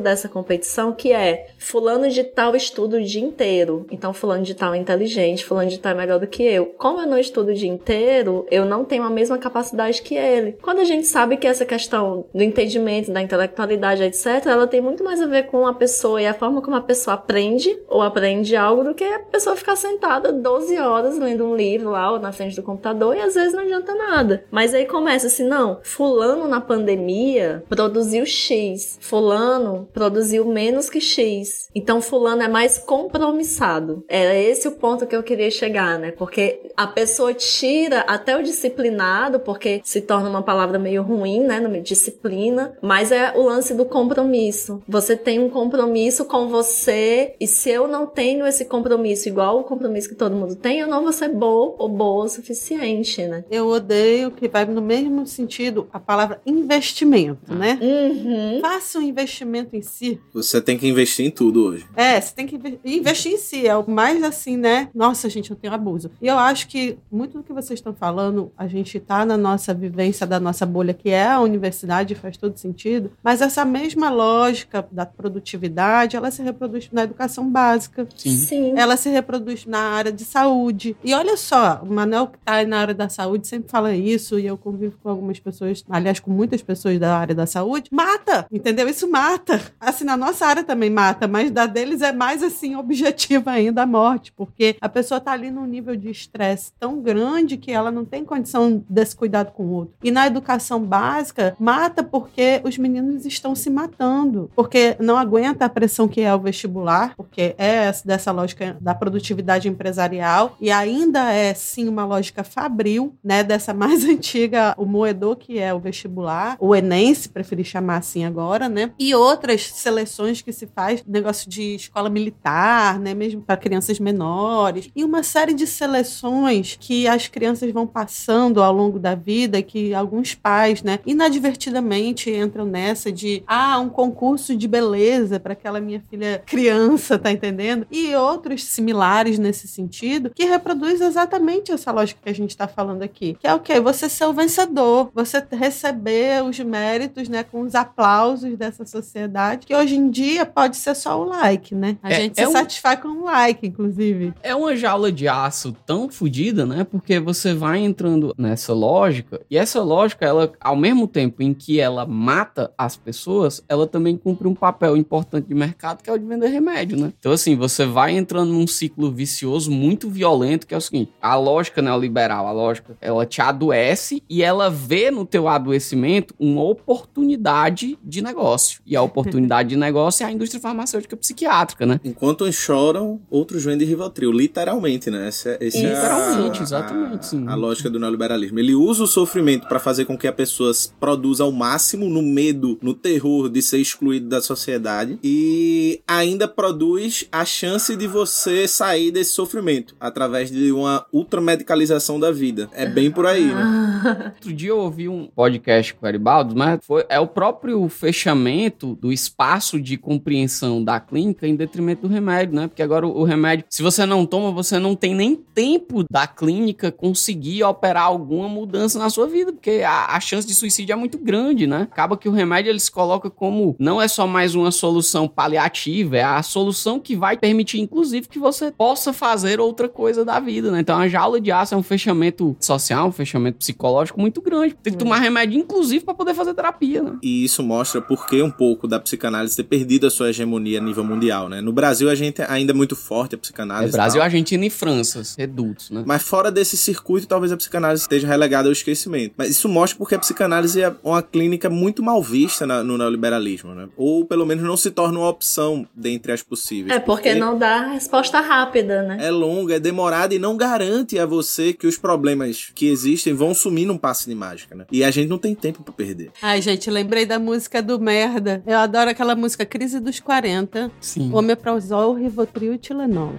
dessa 0.00 0.28
competição, 0.28 0.92
que 0.92 1.12
é 1.12 1.48
fulano 1.58 2.08
de 2.08 2.24
tal 2.24 2.54
estuda 2.54 2.96
o 2.96 3.02
dia 3.02 3.22
inteiro. 3.22 3.86
Então, 3.90 4.12
fulano 4.12 4.42
de 4.42 4.54
tal 4.54 4.74
é 4.74 4.78
inteligente, 4.78 5.44
fulano 5.44 5.70
de 5.70 5.78
tal 5.78 5.92
é 5.92 5.94
melhor 5.94 6.18
do 6.18 6.26
que 6.26 6.42
eu. 6.42 6.66
Como 6.66 7.00
eu 7.00 7.06
não 7.06 7.18
estudo 7.18 7.50
o 7.50 7.54
dia 7.54 7.68
inteiro, 7.68 8.46
eu 8.50 8.64
não 8.64 8.84
tenho 8.84 8.97
a 9.04 9.10
mesma 9.10 9.38
capacidade 9.38 10.02
que 10.02 10.14
ele. 10.14 10.58
Quando 10.62 10.80
a 10.80 10.84
gente 10.84 11.06
sabe 11.06 11.36
que 11.36 11.46
essa 11.46 11.64
questão 11.64 12.26
do 12.34 12.42
entendimento, 12.42 13.12
da 13.12 13.22
intelectualidade, 13.22 14.02
etc., 14.02 14.46
ela 14.46 14.66
tem 14.66 14.80
muito 14.80 15.04
mais 15.04 15.20
a 15.20 15.26
ver 15.26 15.46
com 15.46 15.66
a 15.66 15.74
pessoa 15.74 16.20
e 16.20 16.26
a 16.26 16.34
forma 16.34 16.62
como 16.62 16.76
a 16.76 16.80
pessoa 16.80 17.14
aprende 17.14 17.78
ou 17.88 18.02
aprende 18.02 18.56
algo 18.56 18.84
do 18.84 18.94
que 18.94 19.04
a 19.04 19.18
pessoa 19.18 19.56
ficar 19.56 19.76
sentada 19.76 20.32
12 20.32 20.78
horas 20.78 21.18
lendo 21.18 21.44
um 21.44 21.56
livro 21.56 21.90
lá 21.90 22.12
ou 22.12 22.18
na 22.18 22.32
frente 22.32 22.56
do 22.56 22.62
computador 22.62 23.16
e 23.16 23.20
às 23.20 23.34
vezes 23.34 23.52
não 23.52 23.62
adianta 23.62 23.94
nada. 23.94 24.44
Mas 24.50 24.74
aí 24.74 24.86
começa 24.86 25.26
assim, 25.26 25.46
não, 25.46 25.80
fulano 25.82 26.48
na 26.48 26.60
pandemia 26.60 27.62
produziu 27.68 28.24
X, 28.26 28.98
fulano 29.00 29.88
produziu 29.92 30.44
menos 30.44 30.88
que 30.88 31.00
X. 31.00 31.68
Então 31.74 32.00
fulano 32.00 32.42
é 32.42 32.48
mais 32.48 32.78
compromissado. 32.78 34.04
Era 34.08 34.34
esse 34.34 34.68
o 34.68 34.72
ponto 34.72 35.06
que 35.06 35.16
eu 35.16 35.22
queria 35.22 35.50
chegar, 35.50 35.98
né? 35.98 36.10
Porque 36.12 36.70
a 36.76 36.86
pessoa 36.86 37.34
tira 37.34 38.00
até 38.00 38.36
o 38.36 38.42
disciplinado, 38.88 39.40
porque 39.40 39.80
se 39.84 40.00
torna 40.00 40.28
uma 40.28 40.42
palavra 40.42 40.78
meio 40.78 41.02
ruim, 41.02 41.40
né? 41.40 41.60
No 41.60 41.68
disciplina, 41.80 42.72
mas 42.82 43.12
é 43.12 43.32
o 43.36 43.42
lance 43.42 43.74
do 43.74 43.84
compromisso. 43.84 44.82
Você 44.88 45.16
tem 45.16 45.38
um 45.38 45.48
compromisso 45.48 46.24
com 46.24 46.48
você 46.48 47.34
e 47.40 47.46
se 47.46 47.70
eu 47.70 47.86
não 47.86 48.06
tenho 48.06 48.46
esse 48.46 48.64
compromisso 48.64 49.28
igual 49.28 49.60
o 49.60 49.64
compromisso 49.64 50.08
que 50.08 50.14
todo 50.14 50.34
mundo 50.34 50.56
tem, 50.56 50.80
eu 50.80 50.88
não 50.88 51.02
vou 51.02 51.12
ser 51.12 51.28
boa 51.28 51.74
ou 51.78 51.88
boa 51.88 52.24
o 52.24 52.28
suficiente, 52.28 53.22
né? 53.26 53.44
Eu 53.50 53.68
odeio 53.68 54.30
que 54.30 54.48
vai 54.48 54.64
no 54.64 54.80
mesmo 54.82 55.26
sentido 55.26 55.88
a 55.92 56.00
palavra 56.00 56.40
investimento, 56.46 57.54
né? 57.54 57.78
Uhum. 57.80 58.60
Faça 58.60 58.98
um 58.98 59.02
investimento 59.02 59.76
em 59.76 59.82
si. 59.82 60.20
Você 60.32 60.60
tem 60.60 60.76
que 60.76 60.88
investir 60.88 61.26
em 61.26 61.30
tudo 61.30 61.64
hoje. 61.66 61.86
É, 61.96 62.20
você 62.20 62.34
tem 62.34 62.46
que 62.46 62.56
inve- 62.56 62.80
investir 62.84 63.32
em 63.32 63.38
si. 63.38 63.66
É 63.66 63.76
o 63.76 63.88
mais 63.88 64.22
assim, 64.22 64.56
né? 64.56 64.88
Nossa, 64.94 65.28
gente, 65.28 65.50
eu 65.50 65.56
tenho 65.56 65.72
abuso. 65.72 66.10
E 66.20 66.26
eu 66.26 66.38
acho 66.38 66.68
que 66.68 66.98
muito 67.10 67.38
do 67.38 67.44
que 67.44 67.52
vocês 67.52 67.78
estão 67.78 67.94
falando, 67.94 68.50
a 68.56 68.66
gente 68.66 68.77
tá 69.00 69.24
na 69.24 69.36
nossa 69.36 69.72
vivência 69.72 70.26
da 70.26 70.40
nossa 70.40 70.64
bolha, 70.66 70.94
que 70.94 71.10
é 71.10 71.26
a 71.26 71.40
universidade, 71.40 72.14
faz 72.14 72.36
todo 72.36 72.56
sentido. 72.56 73.10
Mas 73.22 73.40
essa 73.40 73.64
mesma 73.64 74.10
lógica 74.10 74.86
da 74.90 75.06
produtividade, 75.06 76.16
ela 76.16 76.30
se 76.30 76.42
reproduz 76.42 76.88
na 76.92 77.02
educação 77.04 77.48
básica. 77.48 78.06
Sim. 78.16 78.30
Sim. 78.30 78.74
Ela 78.76 78.96
se 78.96 79.08
reproduz 79.08 79.66
na 79.66 79.78
área 79.78 80.12
de 80.12 80.24
saúde. 80.24 80.96
E 81.04 81.14
olha 81.14 81.36
só, 81.36 81.80
o 81.82 81.92
Manel 81.92 82.28
que 82.28 82.38
está 82.38 82.64
na 82.64 82.78
área 82.78 82.94
da 82.94 83.08
saúde 83.08 83.46
sempre 83.46 83.70
fala 83.70 83.94
isso, 83.94 84.38
e 84.38 84.46
eu 84.46 84.56
convivo 84.56 84.96
com 85.02 85.08
algumas 85.08 85.38
pessoas, 85.38 85.84
aliás, 85.88 86.20
com 86.20 86.30
muitas 86.30 86.62
pessoas 86.62 86.98
da 86.98 87.16
área 87.16 87.34
da 87.34 87.46
saúde. 87.46 87.90
Mata! 87.92 88.46
Entendeu? 88.50 88.88
Isso 88.88 89.10
mata. 89.10 89.60
Assim, 89.80 90.04
na 90.04 90.16
nossa 90.16 90.46
área 90.46 90.64
também 90.64 90.90
mata, 90.90 91.26
mas 91.28 91.50
da 91.50 91.66
deles 91.66 92.02
é 92.02 92.12
mais 92.12 92.42
assim, 92.42 92.76
objetiva 92.76 93.50
ainda 93.50 93.82
a 93.82 93.86
morte, 93.86 94.32
porque 94.32 94.76
a 94.80 94.88
pessoa 94.88 95.18
está 95.18 95.32
ali 95.32 95.50
num 95.50 95.66
nível 95.66 95.96
de 95.96 96.10
estresse 96.10 96.72
tão 96.78 97.00
grande 97.00 97.56
que 97.56 97.70
ela 97.70 97.90
não 97.90 98.04
tem 98.04 98.24
condição 98.24 98.67
desse 98.88 99.14
cuidado 99.16 99.52
com 99.52 99.64
o 99.64 99.70
outro. 99.72 99.94
E 100.02 100.10
na 100.10 100.26
educação 100.26 100.80
básica, 100.82 101.56
mata 101.58 102.02
porque 102.02 102.60
os 102.64 102.76
meninos 102.78 103.24
estão 103.26 103.54
se 103.54 103.70
matando, 103.70 104.50
porque 104.54 104.96
não 105.00 105.16
aguenta 105.16 105.64
a 105.64 105.68
pressão 105.68 106.08
que 106.08 106.20
é 106.20 106.34
o 106.34 106.40
vestibular, 106.40 107.14
porque 107.16 107.54
é 107.58 107.74
essa- 107.86 108.06
dessa 108.06 108.32
lógica 108.32 108.76
da 108.80 108.94
produtividade 108.94 109.68
empresarial 109.68 110.56
e 110.60 110.70
ainda 110.70 111.32
é 111.32 111.54
sim 111.54 111.88
uma 111.88 112.04
lógica 112.04 112.42
fabril, 112.44 113.14
né, 113.22 113.42
dessa 113.42 113.72
mais 113.74 114.04
antiga, 114.08 114.74
o 114.76 114.84
moedor 114.84 115.36
que 115.36 115.58
é 115.58 115.72
o 115.72 115.78
vestibular, 115.80 116.56
o 116.60 116.74
Enem, 116.74 117.14
se 117.14 117.28
preferir 117.28 117.64
chamar 117.64 117.96
assim 117.98 118.24
agora, 118.24 118.68
né? 118.68 118.90
E 118.98 119.14
outras 119.14 119.68
seleções 119.72 120.40
que 120.42 120.52
se 120.52 120.66
faz, 120.66 121.02
negócio 121.06 121.48
de 121.48 121.74
escola 121.74 122.08
militar, 122.10 122.98
né, 122.98 123.14
mesmo 123.14 123.40
para 123.42 123.56
crianças 123.56 123.98
menores, 124.00 124.90
e 124.94 125.04
uma 125.04 125.22
série 125.22 125.54
de 125.54 125.66
seleções 125.66 126.76
que 126.78 127.06
as 127.08 127.28
crianças 127.28 127.70
vão 127.72 127.86
passando 127.86 128.57
ao 128.62 128.72
longo 128.72 128.98
da 128.98 129.14
vida, 129.14 129.60
que 129.62 129.94
alguns 129.94 130.34
pais, 130.34 130.82
né, 130.82 130.98
inadvertidamente 131.06 132.30
entram 132.30 132.64
nessa 132.64 133.10
de 133.10 133.42
ah, 133.46 133.78
um 133.78 133.88
concurso 133.88 134.54
de 134.56 134.68
beleza 134.68 135.40
para 135.40 135.52
aquela 135.52 135.80
minha 135.80 136.02
filha 136.10 136.42
criança, 136.46 137.18
tá 137.18 137.30
entendendo? 137.32 137.86
E 137.90 138.14
outros 138.14 138.64
similares 138.64 139.38
nesse 139.38 139.66
sentido, 139.66 140.30
que 140.34 140.44
reproduz 140.44 141.00
exatamente 141.00 141.72
essa 141.72 141.90
lógica 141.90 142.20
que 142.22 142.28
a 142.28 142.34
gente 142.34 142.50
está 142.50 142.68
falando 142.68 143.02
aqui, 143.02 143.36
que 143.40 143.46
é 143.46 143.54
o 143.54 143.60
quê? 143.60 143.80
Você 143.80 144.08
ser 144.08 144.24
o 144.26 144.32
vencedor, 144.32 145.10
você 145.14 145.42
receber 145.52 146.42
os 146.44 146.58
méritos, 146.58 147.28
né, 147.28 147.42
com 147.42 147.62
os 147.62 147.74
aplausos 147.74 148.56
dessa 148.56 148.84
sociedade, 148.84 149.66
que 149.66 149.74
hoje 149.74 149.96
em 149.96 150.10
dia 150.10 150.44
pode 150.44 150.76
ser 150.76 150.94
só 150.94 151.20
o 151.20 151.24
like, 151.24 151.74
né? 151.74 151.96
A 152.02 152.10
É- 152.12 152.20
gente 152.22 152.38
é 152.38 152.42
se 152.44 152.48
um- 152.48 152.52
satisfaz 152.52 153.00
com 153.00 153.08
um 153.08 153.24
like, 153.24 153.66
inclusive. 153.66 154.32
É 154.42 154.54
uma 154.54 154.74
jaula 154.76 155.10
de 155.10 155.28
aço 155.28 155.74
tão 155.86 156.08
fodida, 156.08 156.64
né? 156.66 156.84
Porque 156.84 157.18
você 157.20 157.54
vai 157.54 157.78
entrando 157.80 158.34
nessa 158.38 158.72
lógica, 158.72 159.40
e 159.50 159.58
essa 159.58 159.82
lógica, 159.82 160.24
ela, 160.24 160.52
ao 160.60 160.76
mesmo 160.76 161.08
tempo 161.08 161.42
em 161.42 161.52
que 161.52 161.80
ela 161.80 162.06
mata 162.06 162.72
as 162.78 162.96
pessoas, 162.96 163.62
ela 163.68 163.86
também 163.86 164.16
cumpre 164.16 164.46
um 164.46 164.54
papel 164.54 164.96
importante 164.96 165.48
de 165.48 165.54
mercado, 165.54 166.02
que 166.02 166.08
é 166.08 166.12
o 166.12 166.18
de 166.18 166.24
vender 166.24 166.48
remédio, 166.48 166.96
né? 166.96 167.12
Então, 167.18 167.32
assim, 167.32 167.56
você 167.56 167.84
vai 167.84 168.16
entrando 168.16 168.52
num 168.52 168.66
ciclo 168.66 169.10
vicioso 169.10 169.70
muito 169.70 170.08
violento, 170.08 170.66
que 170.66 170.74
é 170.74 170.76
o 170.76 170.80
seguinte: 170.80 171.12
a 171.20 171.34
lógica 171.34 171.82
neoliberal, 171.82 172.46
a 172.46 172.52
lógica, 172.52 172.96
ela 173.00 173.26
te 173.26 173.42
adoece 173.42 174.22
e 174.28 174.42
ela 174.42 174.70
vê 174.70 175.10
no 175.10 175.24
teu 175.24 175.48
adoecimento 175.48 176.34
uma 176.38 176.62
oportunidade 176.62 177.98
de 178.02 178.22
negócio. 178.22 178.80
E 178.86 178.94
a 178.94 179.02
oportunidade 179.02 179.70
de 179.70 179.76
negócio 179.76 180.24
é 180.24 180.26
a 180.26 180.32
indústria 180.32 180.60
farmacêutica 180.60 181.16
psiquiátrica, 181.16 181.84
né? 181.84 182.00
Enquanto 182.04 182.44
uns 182.44 182.54
choram, 182.54 183.20
outros 183.30 183.64
vendem 183.64 183.86
Rivotril. 183.86 184.30
Literalmente, 184.30 185.10
né? 185.10 185.28
Essa, 185.28 185.56
esse 185.60 185.78
é 185.78 185.88
Literalmente, 185.88 186.60
a, 186.60 186.62
exatamente, 186.62 187.26
sim. 187.26 187.46
A, 187.48 187.54
lógica 187.54 187.90
do 187.90 187.98
neoliberalismo. 188.28 188.58
Ele 188.58 188.74
usa 188.74 189.04
o 189.04 189.06
sofrimento 189.06 189.66
para 189.66 189.78
fazer 189.78 190.04
com 190.04 190.16
que 190.16 190.26
a 190.26 190.32
pessoa 190.32 190.70
produza 191.00 191.44
ao 191.44 191.52
máximo 191.52 192.08
no 192.08 192.22
medo, 192.22 192.78
no 192.82 192.92
terror 192.92 193.48
de 193.48 193.62
ser 193.62 193.78
excluído 193.78 194.28
da 194.28 194.40
sociedade 194.40 195.18
e 195.22 196.00
ainda 196.06 196.46
produz 196.46 197.26
a 197.32 197.44
chance 197.44 197.96
de 197.96 198.06
você 198.06 198.68
sair 198.68 199.10
desse 199.10 199.32
sofrimento 199.32 199.96
através 199.98 200.50
de 200.50 200.70
uma 200.70 201.06
ultramedicalização 201.12 202.20
da 202.20 202.30
vida. 202.30 202.68
É 202.72 202.86
bem 202.86 203.10
por 203.10 203.26
aí, 203.26 203.46
né? 203.46 204.32
Outro 204.34 204.52
dia 204.52 204.70
eu 204.70 204.78
ouvi 204.78 205.08
um 205.08 205.26
podcast 205.26 205.94
com 205.94 206.04
o 206.04 206.08
Eribaldo, 206.08 206.54
mas 206.54 206.80
foi, 206.82 207.04
é 207.08 207.18
o 207.18 207.26
próprio 207.26 207.88
fechamento 207.88 208.94
do 208.96 209.12
espaço 209.12 209.80
de 209.80 209.96
compreensão 209.96 210.82
da 210.82 211.00
clínica 211.00 211.46
em 211.46 211.56
detrimento 211.56 212.02
do 212.02 212.08
remédio, 212.08 212.54
né? 212.54 212.68
Porque 212.68 212.82
agora 212.82 213.06
o, 213.06 213.20
o 213.20 213.24
remédio, 213.24 213.64
se 213.68 213.82
você 213.82 214.04
não 214.04 214.26
toma, 214.26 214.50
você 214.50 214.78
não 214.78 214.94
tem 214.94 215.14
nem 215.14 215.34
tempo 215.34 216.04
da 216.10 216.26
clínica 216.26 216.90
conseguir 216.90 217.62
operar 217.62 218.04
alguma 218.18 218.48
mudança 218.48 218.98
na 218.98 219.10
sua 219.10 219.26
vida, 219.26 219.52
porque 219.52 219.82
a, 219.86 220.16
a 220.16 220.20
chance 220.20 220.46
de 220.46 220.54
suicídio 220.54 220.92
é 220.92 220.96
muito 220.96 221.18
grande, 221.18 221.66
né? 221.66 221.82
Acaba 221.82 222.16
que 222.16 222.28
o 222.28 222.32
remédio 222.32 222.70
eles 222.70 222.88
colocam 222.88 223.30
como 223.30 223.76
não 223.78 224.00
é 224.00 224.08
só 224.08 224.26
mais 224.26 224.54
uma 224.54 224.70
solução 224.70 225.28
paliativa, 225.28 226.16
é 226.16 226.22
a 226.22 226.42
solução 226.42 226.98
que 226.98 227.16
vai 227.16 227.36
permitir, 227.36 227.80
inclusive, 227.80 228.28
que 228.28 228.38
você 228.38 228.70
possa 228.70 229.12
fazer 229.12 229.60
outra 229.60 229.88
coisa 229.88 230.24
da 230.24 230.38
vida, 230.40 230.70
né? 230.70 230.80
Então 230.80 230.98
a 230.98 231.08
jaula 231.08 231.40
de 231.40 231.50
aço 231.50 231.74
é 231.74 231.76
um 231.76 231.82
fechamento 231.82 232.56
social, 232.60 233.08
um 233.08 233.12
fechamento 233.12 233.58
psicológico 233.58 234.20
muito 234.20 234.40
grande. 234.40 234.76
Tem 234.82 234.92
que 234.92 234.98
tomar 234.98 235.18
remédio, 235.18 235.58
inclusive, 235.58 236.04
para 236.04 236.14
poder 236.14 236.34
fazer 236.34 236.54
terapia, 236.54 237.02
né? 237.02 237.18
E 237.22 237.44
isso 237.44 237.62
mostra 237.62 238.00
por 238.00 238.26
que 238.26 238.42
um 238.42 238.50
pouco 238.50 238.86
da 238.86 238.98
psicanálise 238.98 239.56
ter 239.56 239.64
perdido 239.64 240.06
a 240.06 240.10
sua 240.10 240.30
hegemonia 240.30 240.78
a 240.78 240.82
nível 240.82 241.04
mundial, 241.04 241.48
né? 241.48 241.60
No 241.60 241.72
Brasil 241.72 242.10
a 242.10 242.14
gente 242.14 242.42
ainda 242.42 242.72
é 242.72 242.74
muito 242.74 242.96
forte 242.96 243.34
a 243.34 243.38
psicanálise. 243.38 243.90
É 243.90 243.92
Brasil, 243.92 244.18
tal. 244.18 244.24
Argentina 244.24 244.64
e 244.64 244.70
França, 244.70 245.22
redutos, 245.36 245.90
né? 245.90 246.02
Mas 246.06 246.22
fora 246.22 246.50
desse 246.50 246.76
circuito, 246.76 247.26
talvez 247.26 247.52
a 247.52 247.56
psicanálise 247.56 248.07
esteja 248.08 248.26
relegada 248.26 248.68
ao 248.68 248.72
esquecimento. 248.72 249.34
Mas 249.36 249.50
isso 249.50 249.68
mostra 249.68 249.98
porque 249.98 250.14
a 250.14 250.18
psicanálise 250.18 250.80
é 250.82 250.92
uma 251.04 251.22
clínica 251.22 251.68
muito 251.70 252.02
mal 252.02 252.22
vista 252.22 252.66
na- 252.66 252.82
no 252.82 252.96
neoliberalismo, 252.98 253.74
né? 253.74 253.88
Ou 253.96 254.24
pelo 254.24 254.46
menos 254.46 254.64
não 254.64 254.76
se 254.76 254.90
torna 254.90 255.18
uma 255.18 255.28
opção 255.28 255.86
dentre 255.94 256.32
as 256.32 256.42
possíveis. 256.42 256.94
É 256.94 256.98
porque 256.98 257.34
não 257.34 257.56
dá 257.58 257.88
resposta 257.92 258.40
rápida, 258.40 259.02
né? 259.02 259.18
É 259.20 259.30
longa, 259.30 259.76
é 259.76 259.80
demorada 259.80 260.34
e 260.34 260.38
não 260.38 260.56
garante 260.56 261.18
a 261.18 261.26
você 261.26 261.72
que 261.72 261.86
os 261.86 261.96
problemas 261.98 262.70
que 262.74 262.88
existem 262.88 263.34
vão 263.34 263.54
sumir 263.54 263.86
num 263.86 263.98
passe 263.98 264.26
de 264.28 264.34
mágica, 264.34 264.74
né? 264.74 264.86
E 264.90 265.04
a 265.04 265.10
gente 265.10 265.28
não 265.28 265.38
tem 265.38 265.54
tempo 265.54 265.82
pra 265.82 265.92
perder. 265.92 266.30
Ai, 266.42 266.62
gente, 266.62 266.90
lembrei 266.90 267.26
da 267.26 267.38
música 267.38 267.82
do 267.82 267.98
Merda. 268.00 268.62
Eu 268.66 268.78
adoro 268.78 269.10
aquela 269.10 269.34
música 269.36 269.66
Crise 269.66 270.00
dos 270.00 270.18
40. 270.20 270.90
Sim. 271.00 271.30
Omeprazol, 271.32 272.14
Rivotril 272.14 272.74
e 272.74 272.78
Tilenol. 272.78 273.34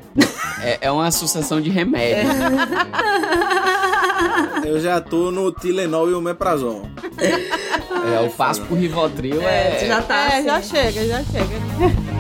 É, 0.64 0.78
é 0.82 0.92
uma 0.92 1.10
sucessão 1.12 1.60
de 1.60 1.70
remédios. 1.70 2.34
Eu 4.66 4.80
já 4.80 5.00
tô 5.02 5.32
no 5.32 5.52
Tilenol 5.52 6.10
e 6.10 6.14
Omeprazol. 6.14 6.84
É, 7.18 8.20
o 8.22 8.30
passo 8.30 8.62
pro 8.62 8.76
Rivotril 8.76 9.42
é... 9.42 9.76
tu 9.76 9.86
já 9.86 10.02
tá 10.02 10.16
é, 10.16 10.38
assim. 10.38 10.46
já 10.46 10.62
chega, 10.62 11.06
já 11.06 11.24
chega. 11.24 12.19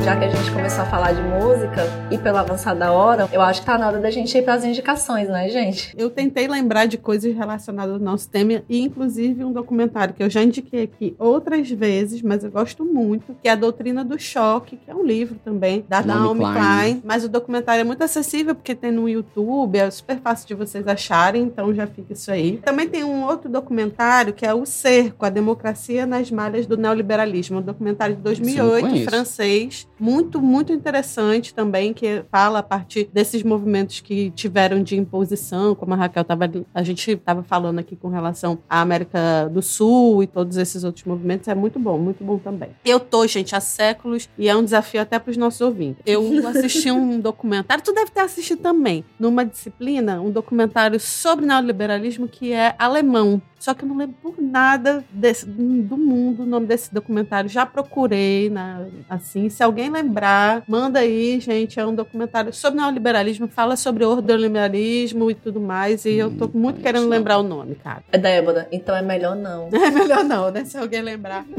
Já 0.00 0.16
que 0.16 0.24
a 0.24 0.28
gente 0.28 0.50
começou 0.52 0.82
a 0.82 0.86
falar 0.86 1.12
de 1.12 1.20
música 1.20 1.82
e 2.10 2.16
pelo 2.16 2.38
avançar 2.38 2.72
da 2.72 2.92
hora, 2.92 3.28
eu 3.32 3.42
acho 3.42 3.60
que 3.60 3.66
tá 3.66 3.76
na 3.76 3.88
hora 3.88 3.98
da 3.98 4.10
gente 4.10 4.36
ir 4.38 4.42
pras 4.42 4.64
indicações, 4.64 5.28
né, 5.28 5.48
gente? 5.50 5.92
Eu 5.98 6.08
tentei 6.08 6.48
lembrar 6.48 6.86
de 6.86 6.96
coisas 6.96 7.34
relacionadas 7.34 7.94
ao 7.94 8.00
nosso 8.00 8.28
tema 8.30 8.62
e, 8.68 8.80
inclusive, 8.80 9.44
um 9.44 9.52
documentário 9.52 10.14
que 10.14 10.22
eu 10.22 10.30
já 10.30 10.42
indiquei 10.42 10.84
aqui 10.84 11.14
outras 11.18 11.68
vezes, 11.70 12.22
mas 12.22 12.42
eu 12.42 12.50
gosto 12.50 12.84
muito, 12.86 13.36
que 13.42 13.48
é 13.48 13.52
A 13.52 13.56
Doutrina 13.56 14.02
do 14.02 14.18
Choque, 14.18 14.76
que 14.76 14.90
é 14.90 14.94
um 14.94 15.04
livro 15.04 15.36
também, 15.44 15.84
da 15.86 16.00
Naomi 16.00 16.40
Naomi 16.40 16.40
Klein. 16.40 16.54
Klein. 16.54 17.02
Mas 17.04 17.24
o 17.24 17.28
documentário 17.28 17.80
é 17.82 17.84
muito 17.84 18.02
acessível, 18.02 18.54
porque 18.54 18.74
tem 18.74 18.92
no 18.92 19.08
YouTube, 19.08 19.76
é 19.76 19.90
super 19.90 20.18
fácil 20.20 20.46
de 20.46 20.54
vocês 20.54 20.86
acharem, 20.86 21.42
então 21.42 21.74
já 21.74 21.86
fica 21.86 22.14
isso 22.14 22.30
aí. 22.30 22.58
Também 22.64 22.88
tem 22.88 23.04
um 23.04 23.24
outro 23.24 23.50
documentário, 23.50 24.32
que 24.32 24.46
é 24.46 24.54
O 24.54 24.64
Cerco, 24.64 25.26
A 25.26 25.28
Democracia 25.28 26.06
nas 26.06 26.30
Malhas 26.30 26.66
do 26.66 26.78
Neoliberalismo, 26.78 27.58
um 27.58 27.62
documentário 27.62 28.16
de 28.16 28.30
Esse 28.30 28.40
eu 28.40 28.64
não 28.64 28.70
2008, 28.70 28.88
conheço. 28.88 29.10
francês, 29.10 29.88
muito, 29.98 30.40
muito 30.40 30.72
interessante 30.72 31.54
também, 31.54 31.92
que 31.92 32.24
fala 32.30 32.60
a 32.60 32.62
partir 32.62 33.08
desses 33.12 33.42
movimentos 33.42 34.00
que 34.00 34.30
tiveram 34.30 34.82
de 34.82 34.96
imposição, 34.96 35.74
como 35.74 35.94
a 35.94 35.96
Raquel 35.96 36.24
tava, 36.24 36.50
a 36.74 36.82
gente 36.82 37.10
estava 37.10 37.42
falando 37.42 37.78
aqui 37.78 37.96
com 37.96 38.08
relação 38.08 38.58
à 38.68 38.80
América 38.80 39.48
do 39.52 39.62
Sul 39.62 40.22
e 40.22 40.26
todos 40.26 40.56
esses 40.56 40.84
outros 40.84 41.04
movimentos, 41.04 41.48
é 41.48 41.54
muito 41.54 41.78
bom, 41.78 41.98
muito 41.98 42.24
bom 42.24 42.38
também. 42.38 42.70
Eu 42.84 43.00
tô, 43.00 43.26
gente, 43.26 43.54
há 43.54 43.60
séculos 43.60 44.28
e 44.38 44.48
é 44.48 44.56
um 44.56 44.64
desafio 44.64 45.00
até 45.00 45.18
para 45.18 45.30
os 45.30 45.36
nossos 45.36 45.60
ouvintes. 45.60 46.02
Eu 46.06 46.46
assisti 46.48 46.90
um 46.90 47.18
documentário, 47.20 47.82
tu 47.82 47.92
deve 47.92 48.10
ter 48.10 48.20
assistido 48.20 48.60
também, 48.60 49.04
numa 49.18 49.44
disciplina, 49.44 50.20
um 50.20 50.30
documentário 50.30 50.98
sobre 51.00 51.46
neoliberalismo 51.46 52.28
que 52.28 52.52
é 52.52 52.74
alemão. 52.78 53.40
Só 53.58 53.74
que 53.74 53.84
eu 53.84 53.88
não 53.88 53.96
lembro 53.96 54.16
por 54.22 54.34
nada 54.40 55.04
desse- 55.10 55.44
do 55.46 55.96
mundo 55.96 56.42
o 56.42 56.46
nome 56.46 56.66
desse 56.66 56.92
documentário. 56.94 57.50
Já 57.50 57.66
procurei, 57.66 58.48
na, 58.50 58.86
assim. 59.08 59.48
Se 59.48 59.62
alguém 59.62 59.90
lembrar, 59.90 60.62
manda 60.68 61.00
aí, 61.00 61.40
gente. 61.40 61.78
É 61.80 61.86
um 61.86 61.94
documentário 61.94 62.52
sobre 62.52 62.80
neoliberalismo, 62.80 63.48
fala 63.48 63.76
sobre 63.76 64.04
ordoliberalismo 64.04 65.30
e 65.30 65.34
tudo 65.34 65.60
mais. 65.60 66.04
E 66.04 66.12
eu 66.12 66.30
tô 66.30 66.46
Hum, 66.46 66.50
muito 66.54 66.76
conheço 66.76 66.82
querendo 66.82 67.02
não. 67.04 67.10
lembrar 67.10 67.38
o 67.38 67.42
nome, 67.42 67.74
cara. 67.74 68.02
É 68.12 68.18
Débora, 68.18 68.68
então 68.70 68.94
é 68.96 69.02
melhor 69.02 69.34
não. 69.36 69.68
É 69.88 69.90
melhor 69.90 70.22
não, 70.24 70.50
né? 70.50 70.64
Se 70.64 70.76
alguém 70.78 71.02
lembrar. 71.02 71.44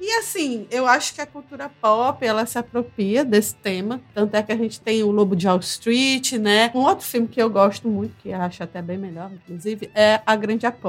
e 0.00 0.10
assim, 0.18 0.66
eu 0.70 0.86
acho 0.86 1.14
que 1.14 1.20
a 1.20 1.26
cultura 1.26 1.70
pop, 1.80 2.24
ela 2.24 2.44
se 2.46 2.58
apropria 2.58 3.24
desse 3.24 3.54
tema. 3.54 4.00
Tanto 4.14 4.34
é 4.34 4.42
que 4.42 4.52
a 4.52 4.56
gente 4.56 4.80
tem 4.80 5.02
o 5.02 5.10
Lobo 5.10 5.34
de 5.36 5.46
Wall 5.46 5.60
Street, 5.60 6.32
né? 6.32 6.70
Um 6.74 6.80
outro 6.80 7.06
filme 7.06 7.28
que 7.28 7.40
eu 7.40 7.48
gosto 7.48 7.88
muito, 7.88 8.14
que 8.22 8.32
acho 8.32 8.62
até 8.62 8.82
bem 8.82 8.98
melhor, 8.98 9.30
inclusive, 9.32 9.90
é 9.94 10.20
A 10.26 10.36
Grande 10.36 10.66
Aposta. 10.66 10.81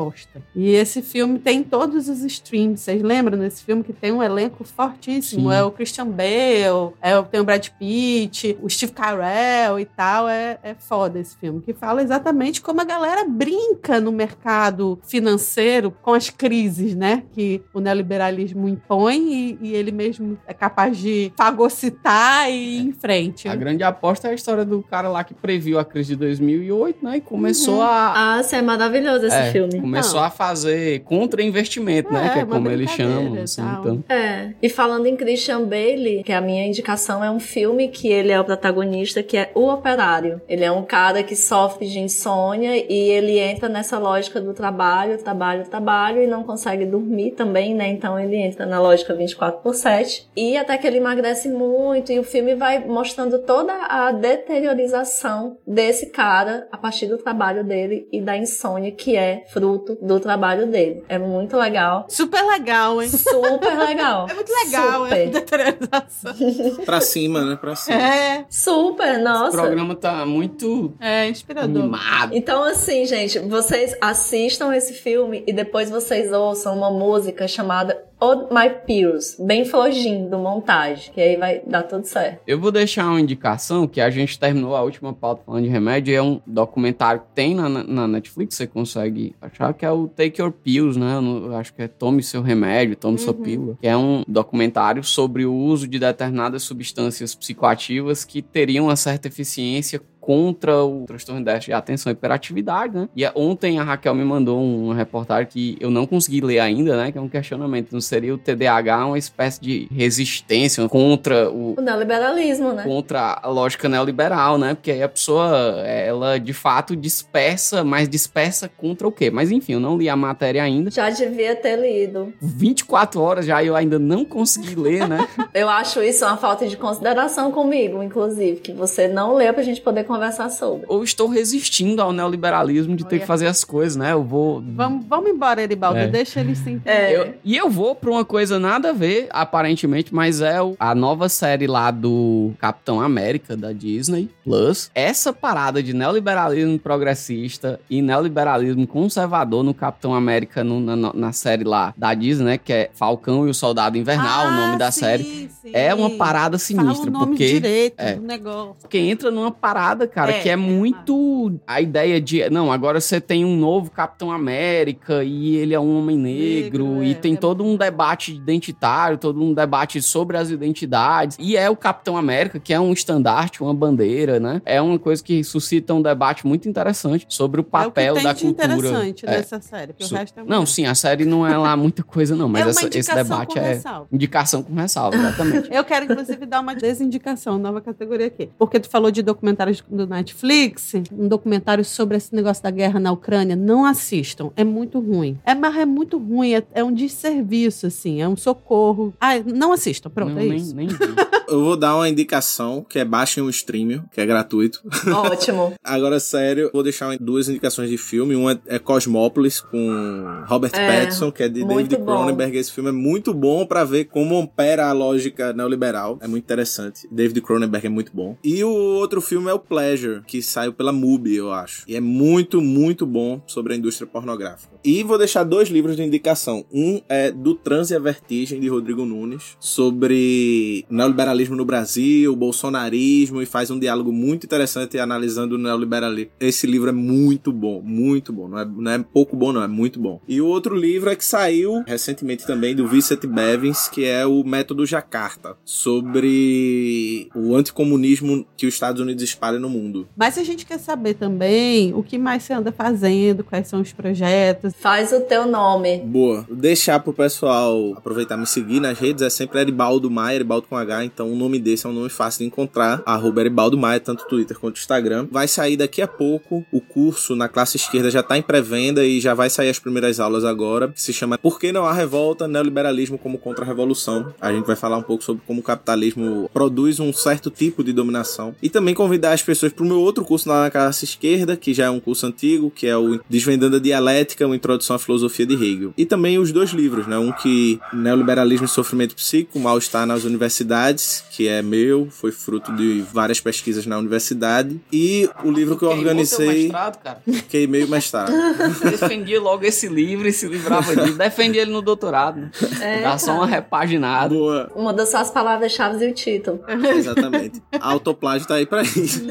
E 0.56 0.72
esse 0.72 1.02
filme 1.02 1.40
tem 1.40 1.64
todos 1.64 2.08
os 2.10 2.22
streams. 2.24 2.82
Vocês 2.82 3.02
lembram 3.02 3.38
desse 3.38 3.64
filme 3.64 3.84
que 3.84 3.94
tem 3.94 4.12
um 4.12 4.22
elenco 4.24 4.64
fortíssimo? 4.64 5.50
Sim. 5.50 5.56
É 5.56 5.64
o 5.64 5.72
Christian 5.72 6.08
Bale, 6.08 6.94
é, 7.02 7.18
o- 7.18 7.24
tem 7.24 7.40
o 7.40 7.44
Brad 7.44 7.68
Pitt, 7.80 8.58
o 8.62 8.70
Steve 8.70 8.92
Carell 8.92 9.80
e 9.80 9.86
tal. 9.86 10.28
É, 10.28 10.58
é 10.64 10.74
foda 10.74 11.20
esse 11.20 11.36
filme. 11.38 11.62
Que 11.62 11.74
fala 11.74 12.02
exatamente 12.02 12.62
como 12.62 12.82
a 12.82 12.84
galera 12.86 13.26
brinca 13.28 14.00
no 14.02 14.12
mercado 14.12 15.00
financeiro 15.04 15.92
com 16.02 16.14
as 16.14 16.30
crises, 16.30 16.96
né? 16.96 17.24
Que 17.34 17.62
o 17.74 17.80
neoliberalismo 17.80 18.68
impõe 18.68 19.34
e, 19.34 19.58
e 19.62 19.74
ele 19.76 19.92
mesmo 19.92 20.38
é 20.48 20.54
capaz 20.54 20.98
de 20.98 21.32
fagocitar 21.38 22.50
e 22.50 22.78
ir 22.78 22.82
em 22.88 22.92
frente. 22.92 23.48
A 23.48 23.56
grande 23.56 23.84
aposta 23.84 24.28
é 24.28 24.32
a 24.32 24.34
história 24.34 24.66
do 24.66 24.82
cara 24.84 25.10
lá 25.10 25.24
que 25.24 25.34
previu 25.34 25.80
a 25.80 25.86
crise 25.86 26.10
de 26.10 26.16
2008, 26.18 27.04
né? 27.04 27.18
E 27.18 27.22
começou 27.22 27.76
Uhum. 27.76 27.82
a... 27.82 28.36
Ah, 28.38 28.44
sim, 28.44 28.56
é 28.58 28.62
maravilhoso 28.62 29.26
esse 29.26 29.36
é, 29.36 29.52
filme. 29.52 29.80
Começou 29.84 30.20
Não. 30.22 30.28
a 30.28 30.30
fazer 30.30 31.00
contra-investimento, 31.02 32.12
né? 32.12 32.28
É, 32.28 32.30
Que 32.30 32.40
é 32.40 32.46
como 32.46 32.70
eles 32.70 32.90
chamam. 32.92 33.36
e 33.36 33.40
Assim, 33.42 33.62
tal. 33.62 33.80
então. 33.82 34.04
É. 34.08 34.54
E 34.62 34.70
falando 34.70 35.08
em 35.08 35.16
Christian 35.18 35.64
Bale, 35.66 36.24
que 36.24 36.32
a 36.32 36.40
minha 36.40 36.66
indicação 36.66 37.22
é 37.22 37.30
um 37.30 37.40
filme 37.40 37.90
que 37.90 38.08
ele 38.08 38.32
é 38.32 38.40
o 38.40 38.46
protagonista, 38.46 39.22
que 39.22 39.36
é 39.36 39.52
O 39.54 39.68
Operário. 39.70 40.42
Ele 40.48 40.64
é 40.64 40.72
um 40.72 40.84
cara 40.84 41.22
que 41.22 41.36
sofre 41.36 41.86
de 41.88 42.00
insônia 42.00 42.76
e 42.90 43.10
ele 43.10 43.38
entra 43.40 43.68
nessa 43.68 44.00
lógica 44.00 44.40
do 44.40 44.54
trabalho, 44.54 45.18
trabalho, 45.18 45.66
trabalho 45.66 46.22
e 46.24 46.28
não 46.28 46.44
consegue 46.44 46.86
dormir 46.86 47.32
também, 47.32 47.74
né? 47.76 47.90
Então 47.90 48.18
ele 48.18 48.38
entra 48.38 48.66
na 48.66 48.80
lógica 48.80 49.14
24 49.14 49.60
por 49.62 49.76
7 49.76 50.30
e 50.36 50.56
até 50.56 50.78
que 50.78 50.88
ele 50.88 50.98
emagrece 50.98 51.50
muito 51.50 52.10
e 52.12 52.20
o 52.20 52.24
filme 52.24 52.56
vai 52.56 52.80
mostrando 52.86 53.40
toda 53.40 53.74
a 53.74 54.12
deteriorização 54.14 55.58
desse 55.68 56.08
cara 56.08 56.68
a 56.72 56.78
partir 56.78 57.08
do 57.08 57.18
trabalho 57.18 57.64
dele 57.64 58.08
e 58.12 58.22
da 58.22 58.38
insônia 58.38 58.92
que 58.92 59.16
é 59.16 59.44
fruto 59.52 59.73
do 60.02 60.20
trabalho 60.20 60.68
dele. 60.68 61.04
É 61.08 61.18
muito 61.18 61.58
legal. 61.58 62.06
Super 62.10 62.44
legal, 62.44 63.02
hein? 63.02 63.10
Super 63.10 63.78
legal. 63.78 64.28
É 64.34 64.34
muito 64.34 64.52
legal, 64.66 65.06
é 65.06 65.10
Super. 65.10 65.30
deterioração. 65.30 66.34
Pra 66.86 67.02
cima, 67.02 67.42
né? 67.44 67.56
Pra 67.56 67.76
cima. 67.76 67.98
É, 68.02 68.46
Super, 68.50 69.20
O 69.20 69.24
nossa. 69.24 69.52
programa 69.58 69.96
tá 69.96 70.26
muito 70.26 70.94
é 71.00 71.30
inspirador. 71.30 71.82
animado. 71.84 72.32
Então, 72.34 72.64
assim, 72.64 73.06
gente, 73.06 73.40
vocês 73.40 73.96
assistam 74.02 74.74
esse 74.76 74.94
filme 74.94 75.44
e 75.46 75.54
depois 75.54 75.90
vocês 75.90 76.32
ouçam 76.32 76.76
uma 76.76 76.90
música 76.92 77.48
chamada 77.48 78.02
Old 78.24 78.54
My 78.54 78.70
Peers, 78.88 79.36
bem 79.38 79.66
flojinho 79.66 80.30
do 80.30 80.38
montagem, 80.38 81.12
que 81.14 81.20
aí 81.20 81.36
vai 81.36 81.62
dar 81.68 81.84
tudo 81.84 82.06
certo. 82.06 82.40
Eu 82.48 82.58
vou 82.58 82.72
deixar 82.72 83.10
uma 83.10 83.20
indicação 83.20 83.86
que 83.86 84.00
a 84.00 84.10
gente 84.10 84.40
terminou 84.40 84.78
a 84.78 84.82
última 84.82 85.12
pauta 85.12 85.44
falando 85.46 85.64
de 85.64 85.70
remédio. 85.70 86.16
É 86.16 86.22
um 86.22 86.40
documentário 86.48 87.20
que 87.20 87.28
tem 87.36 87.54
na, 87.54 87.68
na 87.68 88.08
Netflix, 88.08 88.56
você 88.56 88.66
consegue 88.66 89.36
achar, 89.42 89.74
que 89.74 89.86
é 89.86 89.92
o 89.92 90.08
Take 90.08 90.42
Your 90.42 90.54
Pills, 90.54 90.98
né? 90.98 91.18
Eu, 91.18 91.54
acho 91.58 91.74
que 91.74 91.82
é 91.82 91.88
Tome 91.90 92.24
Seu 92.24 92.42
Remédio, 92.42 92.96
Tome 92.96 93.18
Sua 93.18 93.34
Uhum. 93.34 93.42
Pílula. 93.44 93.78
Que 93.82 93.88
é 93.88 93.98
um 93.98 94.24
documentário 94.26 95.04
sobre 95.04 95.46
o 95.46 95.54
uso 95.54 95.86
de 95.86 96.00
determinadas 96.00 96.64
substâncias 96.64 97.36
psicoativas 97.36 98.24
que 98.24 98.42
teriam 98.42 98.86
uma 98.86 98.96
certa 98.96 99.28
eficiência 99.28 100.00
contra 100.24 100.82
o 100.86 101.04
transtorno 101.06 101.44
de 101.60 101.74
atenção 101.74 102.10
e 102.10 102.14
hiperatividade, 102.14 102.96
né? 102.96 103.10
E 103.14 103.30
ontem 103.36 103.78
a 103.78 103.84
Raquel 103.84 104.16
me 104.16 104.24
mandou 104.24 104.58
uma 104.64 104.96
reportagem 104.96 105.48
que 105.48 105.78
eu 105.82 105.92
não 105.92 106.08
consegui 106.08 106.40
ler 106.40 106.60
ainda, 106.60 106.96
né? 106.96 107.12
Que 107.12 107.18
é 107.18 107.22
um 107.22 107.28
questionamento. 107.28 107.92
Não 107.92 108.00
seria 108.00 108.34
o 108.34 108.38
TDAH 108.38 109.06
uma 109.06 109.18
espécie 109.18 109.60
de 109.60 109.86
resistência 109.92 110.88
contra 110.88 111.50
o... 111.52 111.76
O 111.78 111.82
neoliberalismo, 111.82 112.72
né? 112.72 112.84
Contra 112.84 113.38
a 113.44 113.50
lógica 113.50 113.90
neoliberal, 113.90 114.58
né? 114.58 114.74
Porque 114.76 114.92
aí 114.92 115.04
a 115.04 115.10
pessoa, 115.10 115.50
ela 115.86 116.40
de 116.40 116.54
fato 116.54 116.96
dispersa, 116.96 117.84
mas 117.84 118.08
dispersa 118.08 118.70
contra 118.70 119.06
o 119.06 119.12
quê? 119.12 119.30
Mas 119.30 119.52
enfim, 119.52 119.74
eu 119.74 119.80
não 119.82 119.98
li 119.98 120.08
a 120.08 120.16
matéria 120.16 120.64
ainda. 120.64 120.90
Já 120.90 121.10
devia 121.10 121.54
ter 121.54 121.76
lido. 121.76 122.34
24 122.42 123.20
horas 123.20 123.46
já 123.46 123.62
eu 123.62 123.76
ainda 123.76 124.00
não 124.00 124.24
consegui 124.24 124.76
ler, 124.76 125.06
né? 125.06 125.28
eu 125.54 125.68
acho 125.68 126.02
isso 126.02 126.24
uma 126.24 126.38
falta 126.38 126.66
de 126.66 126.78
consideração 126.78 127.52
comigo, 127.52 128.02
inclusive, 128.02 128.62
que 128.62 128.72
você 128.72 129.10
não 129.10 129.36
leu 129.36 129.54
pra 129.54 129.64
gente 129.64 129.82
poder 129.82 130.06
conversar 130.14 130.50
sobre. 130.50 130.86
Ou 130.88 131.04
estou 131.04 131.28
resistindo 131.28 132.02
ao 132.02 132.14
neoliberalismo 132.14 132.96
de 132.96 133.06
ter 133.06 133.20
que 133.20 133.26
fazer 133.26 133.48
as 133.48 133.64
coisas, 133.64 133.96
né? 133.96 134.14
Eu 134.14 134.24
vou. 134.24 134.62
Vamos, 134.62 135.06
vamos 135.08 135.30
embora, 135.30 135.62
Eribaldo. 135.62 136.00
É. 136.00 136.08
Deixa 136.08 136.40
ele 136.40 136.56
sim. 136.56 136.82
É. 136.86 137.16
Eu, 137.16 137.34
e 137.44 137.58
eu 137.58 137.70
vou 137.70 137.96
pra 137.96 138.12
uma 138.12 138.24
coisa 138.24 138.60
nada 138.60 138.90
a 138.90 138.94
ver, 138.94 139.28
aparentemente, 139.32 140.14
mas 140.14 140.42
é 140.42 140.58
a 140.80 140.96
nova 140.96 141.28
série 141.30 141.68
lá 141.68 141.90
do 141.90 142.52
Capitão 142.60 143.02
América 143.02 143.58
da 143.58 143.72
Disney 143.72 144.30
Plus. 144.44 144.92
Essa 144.94 145.34
parada 145.34 145.82
de 145.82 145.94
neoliberalismo 145.94 146.78
progressista 146.78 147.80
e 147.90 148.02
neoliberalismo 148.02 148.86
conservador 148.86 149.64
no 149.64 149.74
Capitão 149.74 150.14
América 150.14 150.64
no, 150.64 150.80
na, 150.80 151.14
na, 151.14 151.32
série 151.32 151.64
lá 151.64 151.94
da 151.98 152.14
Disney, 152.14 152.46
né? 152.46 152.58
Que 152.58 152.74
é 152.74 152.90
Falcão 152.94 153.48
e 153.48 153.50
o 153.50 153.54
Soldado 153.54 153.98
Invernal, 153.98 154.46
ah, 154.46 154.50
o 154.50 154.52
nome 154.52 154.78
da 154.78 154.92
sim, 154.92 155.00
série. 155.00 155.24
Sim. 155.62 155.72
É 155.74 155.94
uma 155.94 156.12
parada 156.12 156.58
sinistra. 156.58 156.94
Fala 156.94 157.08
o 157.08 157.12
nome 157.12 157.28
porque, 157.28 157.54
direito 157.54 158.00
é, 158.00 158.16
do 158.16 158.22
negócio. 158.22 158.76
Porque 158.82 158.98
entra 158.98 159.32
numa 159.32 159.52
parada, 159.52 160.03
cara, 160.08 160.32
é, 160.32 160.40
que 160.40 160.50
é, 160.50 160.54
é 160.54 160.56
muito 160.56 161.60
a 161.68 161.82
ideia 161.82 162.20
de. 162.20 162.50
Não, 162.50 162.72
agora 162.72 163.00
você 163.00 163.20
tem 163.20 163.46
um 163.46 163.56
novo 163.56 163.92
Capitão 163.92 164.32
América 164.32 165.24
e 165.24 165.56
ele 165.56 165.74
é 165.74 165.80
um 165.80 165.98
homem 165.98 166.18
negro, 166.18 166.86
negro 166.86 167.04
e 167.04 167.12
é, 167.12 167.16
tem 167.16 167.34
é 167.34 167.38
todo 167.38 167.64
um 167.64 167.76
debate 167.76 168.34
identitário, 168.34 169.18
todo 169.18 169.42
um 169.42 169.54
debate 169.54 170.02
sobre 170.02 170.38
as 170.38 170.50
identidades. 170.50 171.38
E 171.40 171.58
é 171.58 171.70
o 171.70 171.76
Capitão 171.76 172.18
América, 172.18 172.60
que 172.60 172.74
é 172.74 172.80
um 172.80 172.92
estandarte, 172.94 173.62
uma 173.62 173.74
bandeira, 173.74 174.40
né? 174.40 174.62
É 174.66 174.82
uma 174.82 175.00
coisa 175.00 175.24
que 175.24 175.44
suscita 175.44 175.94
um 175.94 176.02
debate 176.02 176.46
muito 176.46 176.68
interessante 176.68 177.26
sobre 177.30 177.62
o 177.62 177.64
papel 177.64 178.04
é 178.04 178.12
o 178.12 178.16
que 178.16 178.22
tem 178.22 178.24
da 178.24 178.34
de 178.34 178.44
cultura. 178.44 178.88
interessante 178.88 179.26
nessa 179.26 179.62
série, 179.62 179.94
porque 179.94 180.14
o 180.14 180.18
resto 180.18 180.40
é 180.40 180.44
Não, 180.44 180.66
sim, 180.66 180.86
a 180.86 180.96
série 180.96 181.26
não 181.26 181.46
é 181.46 181.58
lá 181.58 181.76
muita 181.76 182.04
coisa, 182.04 182.36
não, 182.36 182.48
mas 182.48 182.68
essa, 182.68 182.98
esse 182.98 183.14
debate 183.14 183.58
é 183.58 183.74
ressalva. 183.74 184.08
indicação 184.12 184.64
com 184.64 184.74
ressalva, 184.74 185.18
exatamente. 185.18 185.70
Eu 185.74 185.84
quero, 185.84 186.06
inclusive, 186.06 186.46
dar 186.46 186.60
uma 186.60 186.76
desindicação, 186.76 187.58
nova 187.58 187.82
categoria 187.82 188.28
aqui. 188.28 188.50
Porque 188.58 188.80
tu 188.80 188.90
falou 188.90 189.12
de 189.12 189.22
documentários 189.22 189.84
do 189.96 190.08
Netflix, 190.08 190.94
um 191.12 191.28
documentário 191.28 191.84
sobre 191.86 192.18
esse 192.18 192.34
negócio 192.36 192.64
da 192.64 192.72
guerra 192.72 193.00
na 193.00 193.12
Ucrânia, 193.12 193.56
não 193.56 193.86
assistam. 193.86 194.52
É 194.56 194.64
muito 194.64 195.00
ruim. 195.00 195.38
É, 195.46 195.54
mas 195.54 195.76
é 195.78 195.86
muito 195.86 196.18
ruim, 196.18 196.54
é, 196.54 196.64
é 196.74 196.84
um 196.84 196.94
desserviço, 196.94 197.88
assim, 197.88 198.22
é 198.22 198.28
um 198.28 198.36
socorro. 198.36 199.14
Ah, 199.20 199.40
não 199.40 199.72
assistam, 199.72 200.10
pronto, 200.10 200.34
não, 200.34 200.42
é 200.42 200.46
nem, 200.46 200.58
isso. 200.58 200.76
Nem 200.76 200.88
Eu 201.54 201.64
vou 201.64 201.78
dar 201.78 201.96
uma 201.96 202.10
indicação, 202.10 202.84
que 202.84 202.98
é 202.98 203.06
baixem 203.06 203.44
o 203.44 203.50
stream, 203.50 204.04
que 204.12 204.20
é 204.20 204.26
gratuito. 204.26 204.82
Ótimo. 205.08 205.76
Agora, 205.84 206.20
sério, 206.20 206.72
vou 206.74 206.82
deixar 206.82 207.16
duas 207.20 207.48
indicações 207.48 207.92
de 207.92 207.98
filme. 207.98 208.36
Uma 208.36 208.60
é 208.66 208.80
Cosmópolis, 208.80 209.62
com 209.62 210.44
Robert 210.48 210.72
é, 210.74 210.88
Pattinson, 210.88 211.32
que 211.32 211.44
é 211.44 211.48
de 211.48 211.64
David 211.64 211.96
Cronenberg. 211.98 212.58
Esse 212.58 212.72
filme 212.72 212.90
é 212.90 212.92
muito 212.92 213.36
bom 213.36 213.68
para 213.68 213.84
ver 213.84 214.06
como 214.06 214.40
opera 214.40 214.88
a 214.88 214.94
lógica 214.94 215.54
neoliberal. 215.54 216.18
É 216.22 216.28
muito 216.28 216.44
interessante. 216.44 217.08
David 217.12 217.40
Cronenberg 217.42 217.86
é 217.86 217.90
muito 217.90 218.12
bom. 218.12 218.36
E 218.44 218.64
o 218.64 218.72
outro 218.72 219.22
filme 219.22 219.48
é 219.48 219.54
o 219.54 219.60
Pleasure, 219.60 220.24
que 220.26 220.42
saiu 220.42 220.74
pela 220.74 220.92
MUBI, 220.92 221.36
eu 221.36 221.54
acho. 221.54 221.84
E 221.88 221.96
é 221.96 222.02
muito, 222.02 222.62
muito 222.62 223.06
bom 223.06 223.44
sobre 223.46 223.74
a 223.74 223.78
indústria 223.78 224.08
pornográfica. 224.08 224.73
E 224.86 225.02
vou 225.02 225.18
deixar 225.18 225.46
dois 225.46 225.70
livros 225.70 225.96
de 225.96 226.04
indicação. 226.04 226.66
Um 226.72 227.00
é 227.08 227.32
Do 227.32 227.56
Transe 227.56 227.94
e 227.94 227.96
a 227.96 228.00
Vertigem, 228.00 228.60
de 228.60 228.68
Rodrigo 228.68 229.06
Nunes, 229.06 229.56
sobre 229.58 230.86
neoliberalismo 230.90 231.56
no 231.56 231.64
Brasil, 231.64 232.36
bolsonarismo, 232.36 233.42
e 233.42 233.46
faz 233.46 233.72
um 233.72 233.80
diálogo 233.80 234.12
muito 234.12 234.46
interessante 234.46 235.00
analisando 235.00 235.56
o 235.56 235.58
neoliberalismo. 235.58 236.32
Esse 236.38 236.68
livro 236.68 236.90
é 236.90 236.92
muito 236.92 237.54
bom, 237.54 237.82
muito 237.82 238.34
bom. 238.34 238.50
Não 238.50 238.60
é, 238.60 238.66
não 238.66 238.92
é 238.92 239.00
pouco 239.00 239.38
bom, 239.38 239.54
não, 239.54 239.64
é 239.64 239.70
muito 239.70 240.02
bom. 240.02 240.20
E 240.28 240.42
o 240.42 240.48
outro 240.48 240.76
livro 240.76 241.10
é 241.10 241.16
que 241.16 241.24
saiu 241.24 241.82
recentemente 241.88 242.46
também, 242.46 242.76
do 242.76 242.86
Vicente 242.86 243.26
Bevins, 243.26 243.88
que 243.88 244.04
é 244.04 244.26
o 244.26 244.44
Método 244.44 244.86
Jacarta, 244.86 245.56
sobre 245.64 247.30
o 247.34 247.56
anticomunismo 247.56 248.46
que 248.58 248.68
os 248.68 248.74
Estados 248.74 249.02
Unidos 249.02 249.24
espalham 249.24 249.62
no 249.62 249.70
mundo. 249.70 250.10
Mas 250.14 250.38
a 250.38 250.44
gente 250.44 250.66
quer 250.66 250.78
saber 250.78 251.14
também 251.14 251.94
o 251.94 252.04
que 252.04 252.18
mais 252.18 252.44
você 252.44 252.52
anda 252.52 252.72
fazendo, 252.72 253.46
quais 253.46 253.70
são 253.70 253.80
os 253.80 253.94
projetos. 253.94 254.73
Faz 254.80 255.12
o 255.12 255.22
teu 255.22 255.48
nome. 255.48 256.00
Boa. 256.00 256.46
Deixar 256.50 257.00
pro 257.00 257.14
pessoal 257.14 257.94
aproveitar 257.96 258.38
me 258.38 258.46
seguir 258.46 258.80
nas 258.80 258.98
redes 258.98 259.22
é 259.22 259.30
sempre 259.30 259.60
Eribaldo 259.60 260.10
Maia, 260.10 260.36
Eribaldo 260.36 260.68
com 260.68 260.76
H, 260.76 261.06
então 261.06 261.32
o 261.32 261.36
nome 261.36 261.60
desse 261.60 261.86
é 261.86 261.90
um 261.90 261.94
nome 261.94 262.10
fácil 262.10 262.40
de 262.40 262.46
encontrar, 262.46 263.02
arroba 263.06 263.42
Eribaldo 263.42 263.78
Maia, 263.78 264.00
tanto 264.00 264.28
Twitter 264.28 264.58
quanto 264.60 264.78
Instagram. 264.78 265.28
Vai 265.32 265.48
sair 265.48 265.78
daqui 265.78 266.02
a 266.02 266.08
pouco 266.08 266.66
o 266.72 266.82
curso 266.82 267.36
na 267.36 267.48
classe 267.48 267.78
esquerda 267.78 268.12
já 268.12 268.22
tá 268.22 268.38
em 268.38 268.42
pré-venda 268.42 269.06
e 269.06 269.20
já 269.20 269.34
vai 269.34 269.50
sair 269.50 269.70
as 269.70 269.80
primeiras 269.80 270.20
aulas 270.20 270.44
agora, 270.44 270.90
que 270.90 271.02
se 271.02 271.14
chama 271.14 271.38
Por 271.38 271.60
que 271.60 271.72
não 271.72 271.86
há 271.86 271.94
revolta? 271.94 272.48
Neoliberalismo 272.48 273.18
como 273.18 273.38
contra-revolução. 273.38 274.34
A 274.40 274.52
gente 274.52 274.66
vai 274.66 274.76
falar 274.76 274.98
um 274.98 275.04
pouco 275.04 275.24
sobre 275.24 275.44
como 275.48 275.60
o 275.60 275.64
capitalismo 275.64 276.50
produz 276.54 277.00
um 277.00 277.14
certo 277.14 277.50
tipo 277.50 277.84
de 277.84 277.94
dominação. 277.94 278.56
E 278.62 278.70
também 278.70 278.94
convidar 278.94 279.34
as 279.34 279.42
pessoas 279.42 279.72
para 279.72 279.84
o 279.84 279.88
meu 279.88 280.00
outro 280.00 280.26
curso 280.26 280.50
lá 280.50 280.64
na 280.64 280.72
classe 280.72 281.06
esquerda, 281.06 281.56
que 281.56 281.74
já 281.74 281.86
é 281.86 281.90
um 281.90 282.00
curso 282.00 282.26
antigo, 282.26 282.72
que 282.72 282.88
é 282.88 282.98
o 282.98 283.20
Desvendando 283.30 283.78
a 283.78 283.80
Dialética, 283.80 284.46
uma 284.46 284.56
introdução 284.64 284.96
à 284.96 285.00
filosofia 285.00 285.46
de 285.46 285.54
Hegel. 285.54 285.94
E 285.98 286.06
também 286.06 286.40
os 286.40 286.52
dois 286.52 286.72
livros, 286.72 287.06
né? 287.06 287.18
Um 287.18 287.32
que 287.32 287.80
Neoliberalismo 287.92 288.66
e 288.66 288.70
Sofrimento 288.70 289.16
Psíquico, 289.16 289.60
Mal-Estar 289.60 290.06
nas 290.06 290.24
Universidades, 290.24 291.24
que 291.32 291.48
é 291.48 291.62
meu, 291.62 292.08
foi 292.10 292.32
fruto 292.32 292.74
de 292.74 293.04
várias 293.12 293.42
pesquisas 293.42 293.86
na 293.86 293.98
universidade. 293.98 294.80
E 294.92 295.30
o 295.44 295.52
livro 295.52 295.78
que 295.78 295.84
eu 295.84 295.90
organizei. 295.90 296.64
Mestrado, 296.64 296.98
cara. 297.04 297.22
Queimei 297.50 297.84
o 297.84 297.90
mestrado. 297.90 298.32
Defendi 298.90 299.38
logo 299.38 299.66
esse 299.66 299.88
livro 299.88 300.28
e 300.28 300.32
se 300.32 300.48
livrava 300.48 300.96
disso. 300.96 301.18
Defendi 301.18 301.60
ele 301.60 301.72
no 301.72 301.82
doutorado. 301.82 302.50
É, 302.82 303.02
Dá 303.02 303.18
só 303.18 303.34
uma 303.34 303.48
repaginada. 303.48 304.34
Boa. 304.34 304.72
Uma 304.76 304.94
das 304.94 305.10
suas 305.10 305.30
palavras-chave 305.30 306.06
e 306.06 306.10
o 306.10 306.14
título. 306.14 306.64
Exatamente. 306.96 307.62
A 307.72 307.92
autoplágio 307.92 308.48
tá 308.48 308.56
aí 308.56 308.66
pra 308.66 308.82
isso. 308.84 309.24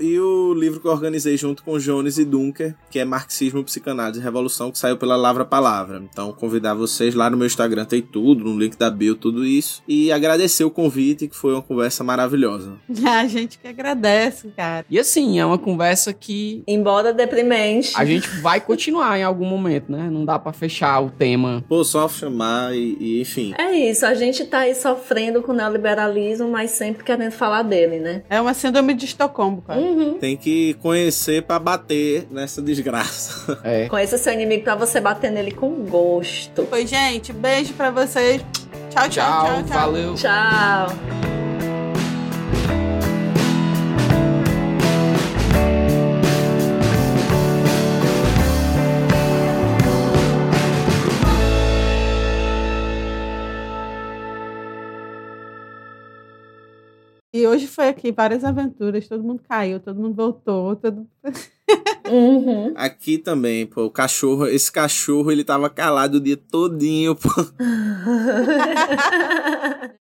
e 0.00 0.18
o 0.18 0.54
livro 0.54 0.80
que 0.80 0.86
eu 0.86 0.90
organizei 0.90 1.36
junto 1.36 1.62
com 1.62 1.78
Jones 1.78 2.18
e 2.18 2.24
Dunker, 2.24 2.74
que 2.90 2.98
é 2.98 3.04
Marxismo, 3.04 3.62
Psicanálise 3.64 4.21
Revolução, 4.22 4.70
que 4.70 4.78
saiu 4.78 4.96
pela 4.96 5.16
Lavra 5.16 5.44
Palavra. 5.44 6.02
Então, 6.10 6.32
convidar 6.32 6.74
vocês 6.74 7.14
lá 7.14 7.28
no 7.28 7.36
meu 7.36 7.46
Instagram, 7.46 7.84
tem 7.84 8.00
tudo, 8.00 8.44
no 8.44 8.58
link 8.58 8.76
da 8.76 8.90
bio, 8.90 9.14
tudo 9.14 9.44
isso. 9.44 9.82
E 9.86 10.10
agradecer 10.12 10.64
o 10.64 10.70
convite, 10.70 11.28
que 11.28 11.36
foi 11.36 11.52
uma 11.52 11.62
conversa 11.62 12.02
maravilhosa. 12.04 12.72
A 13.04 13.26
gente 13.26 13.58
que 13.58 13.68
agradece, 13.68 14.48
cara. 14.56 14.84
E 14.88 14.98
assim, 14.98 15.38
é 15.38 15.44
uma 15.44 15.58
conversa 15.58 16.12
que. 16.12 16.62
Embora 16.66 17.12
deprimente. 17.12 17.92
A 17.96 18.04
gente 18.04 18.28
vai 18.40 18.60
continuar 18.60 19.18
em 19.18 19.22
algum 19.22 19.46
momento, 19.46 19.90
né? 19.90 20.08
Não 20.10 20.24
dá 20.24 20.38
para 20.38 20.52
fechar 20.52 21.00
o 21.00 21.10
tema. 21.10 21.64
Pô, 21.68 21.84
só 21.84 22.08
chamar 22.08 22.74
e, 22.74 22.96
e, 23.00 23.20
enfim. 23.20 23.54
É 23.58 23.72
isso, 23.72 24.06
a 24.06 24.14
gente 24.14 24.44
tá 24.44 24.60
aí 24.60 24.74
sofrendo 24.74 25.42
com 25.42 25.52
o 25.52 25.54
neoliberalismo, 25.54 26.48
mas 26.48 26.70
sempre 26.72 27.04
querendo 27.04 27.32
falar 27.32 27.62
dele, 27.62 27.98
né? 27.98 28.22
É 28.28 28.40
uma 28.40 28.54
síndrome 28.54 28.94
de 28.94 29.04
Estocolmo, 29.04 29.62
cara. 29.62 29.80
Uhum. 29.80 30.18
Tem 30.18 30.36
que 30.36 30.74
conhecer 30.74 31.42
para 31.42 31.58
bater 31.58 32.26
nessa 32.30 32.60
desgraça. 32.62 33.60
É. 33.64 33.86
Conheça 34.12 34.24
seu 34.24 34.32
inimigo 34.34 34.62
para 34.62 34.74
você 34.74 35.00
bater 35.00 35.30
nele 35.30 35.52
com 35.52 35.86
gosto. 35.86 36.66
Pois, 36.68 36.88
gente, 36.90 37.32
beijo 37.32 37.72
para 37.72 37.90
vocês. 37.90 38.44
Tchau, 38.90 39.08
tchau, 39.08 39.08
tchau, 39.08 39.62
tchau. 39.62 39.78
Valeu. 39.80 40.14
Tchau. 40.14 40.86
E 57.32 57.46
hoje 57.46 57.66
foi 57.66 57.88
aqui 57.88 58.12
várias 58.12 58.44
aventuras, 58.44 59.08
todo 59.08 59.24
mundo 59.24 59.42
caiu, 59.48 59.80
todo 59.80 59.98
mundo 59.98 60.14
voltou, 60.14 60.76
todo... 60.76 61.08
Uhum. 62.10 62.74
Aqui 62.76 63.16
também, 63.16 63.66
pô, 63.66 63.84
o 63.84 63.90
cachorro, 63.90 64.46
esse 64.46 64.70
cachorro, 64.70 65.32
ele 65.32 65.44
tava 65.44 65.70
calado 65.70 66.18
o 66.18 66.20
dia 66.20 66.36
todinho, 66.36 67.16
pô. 67.16 67.30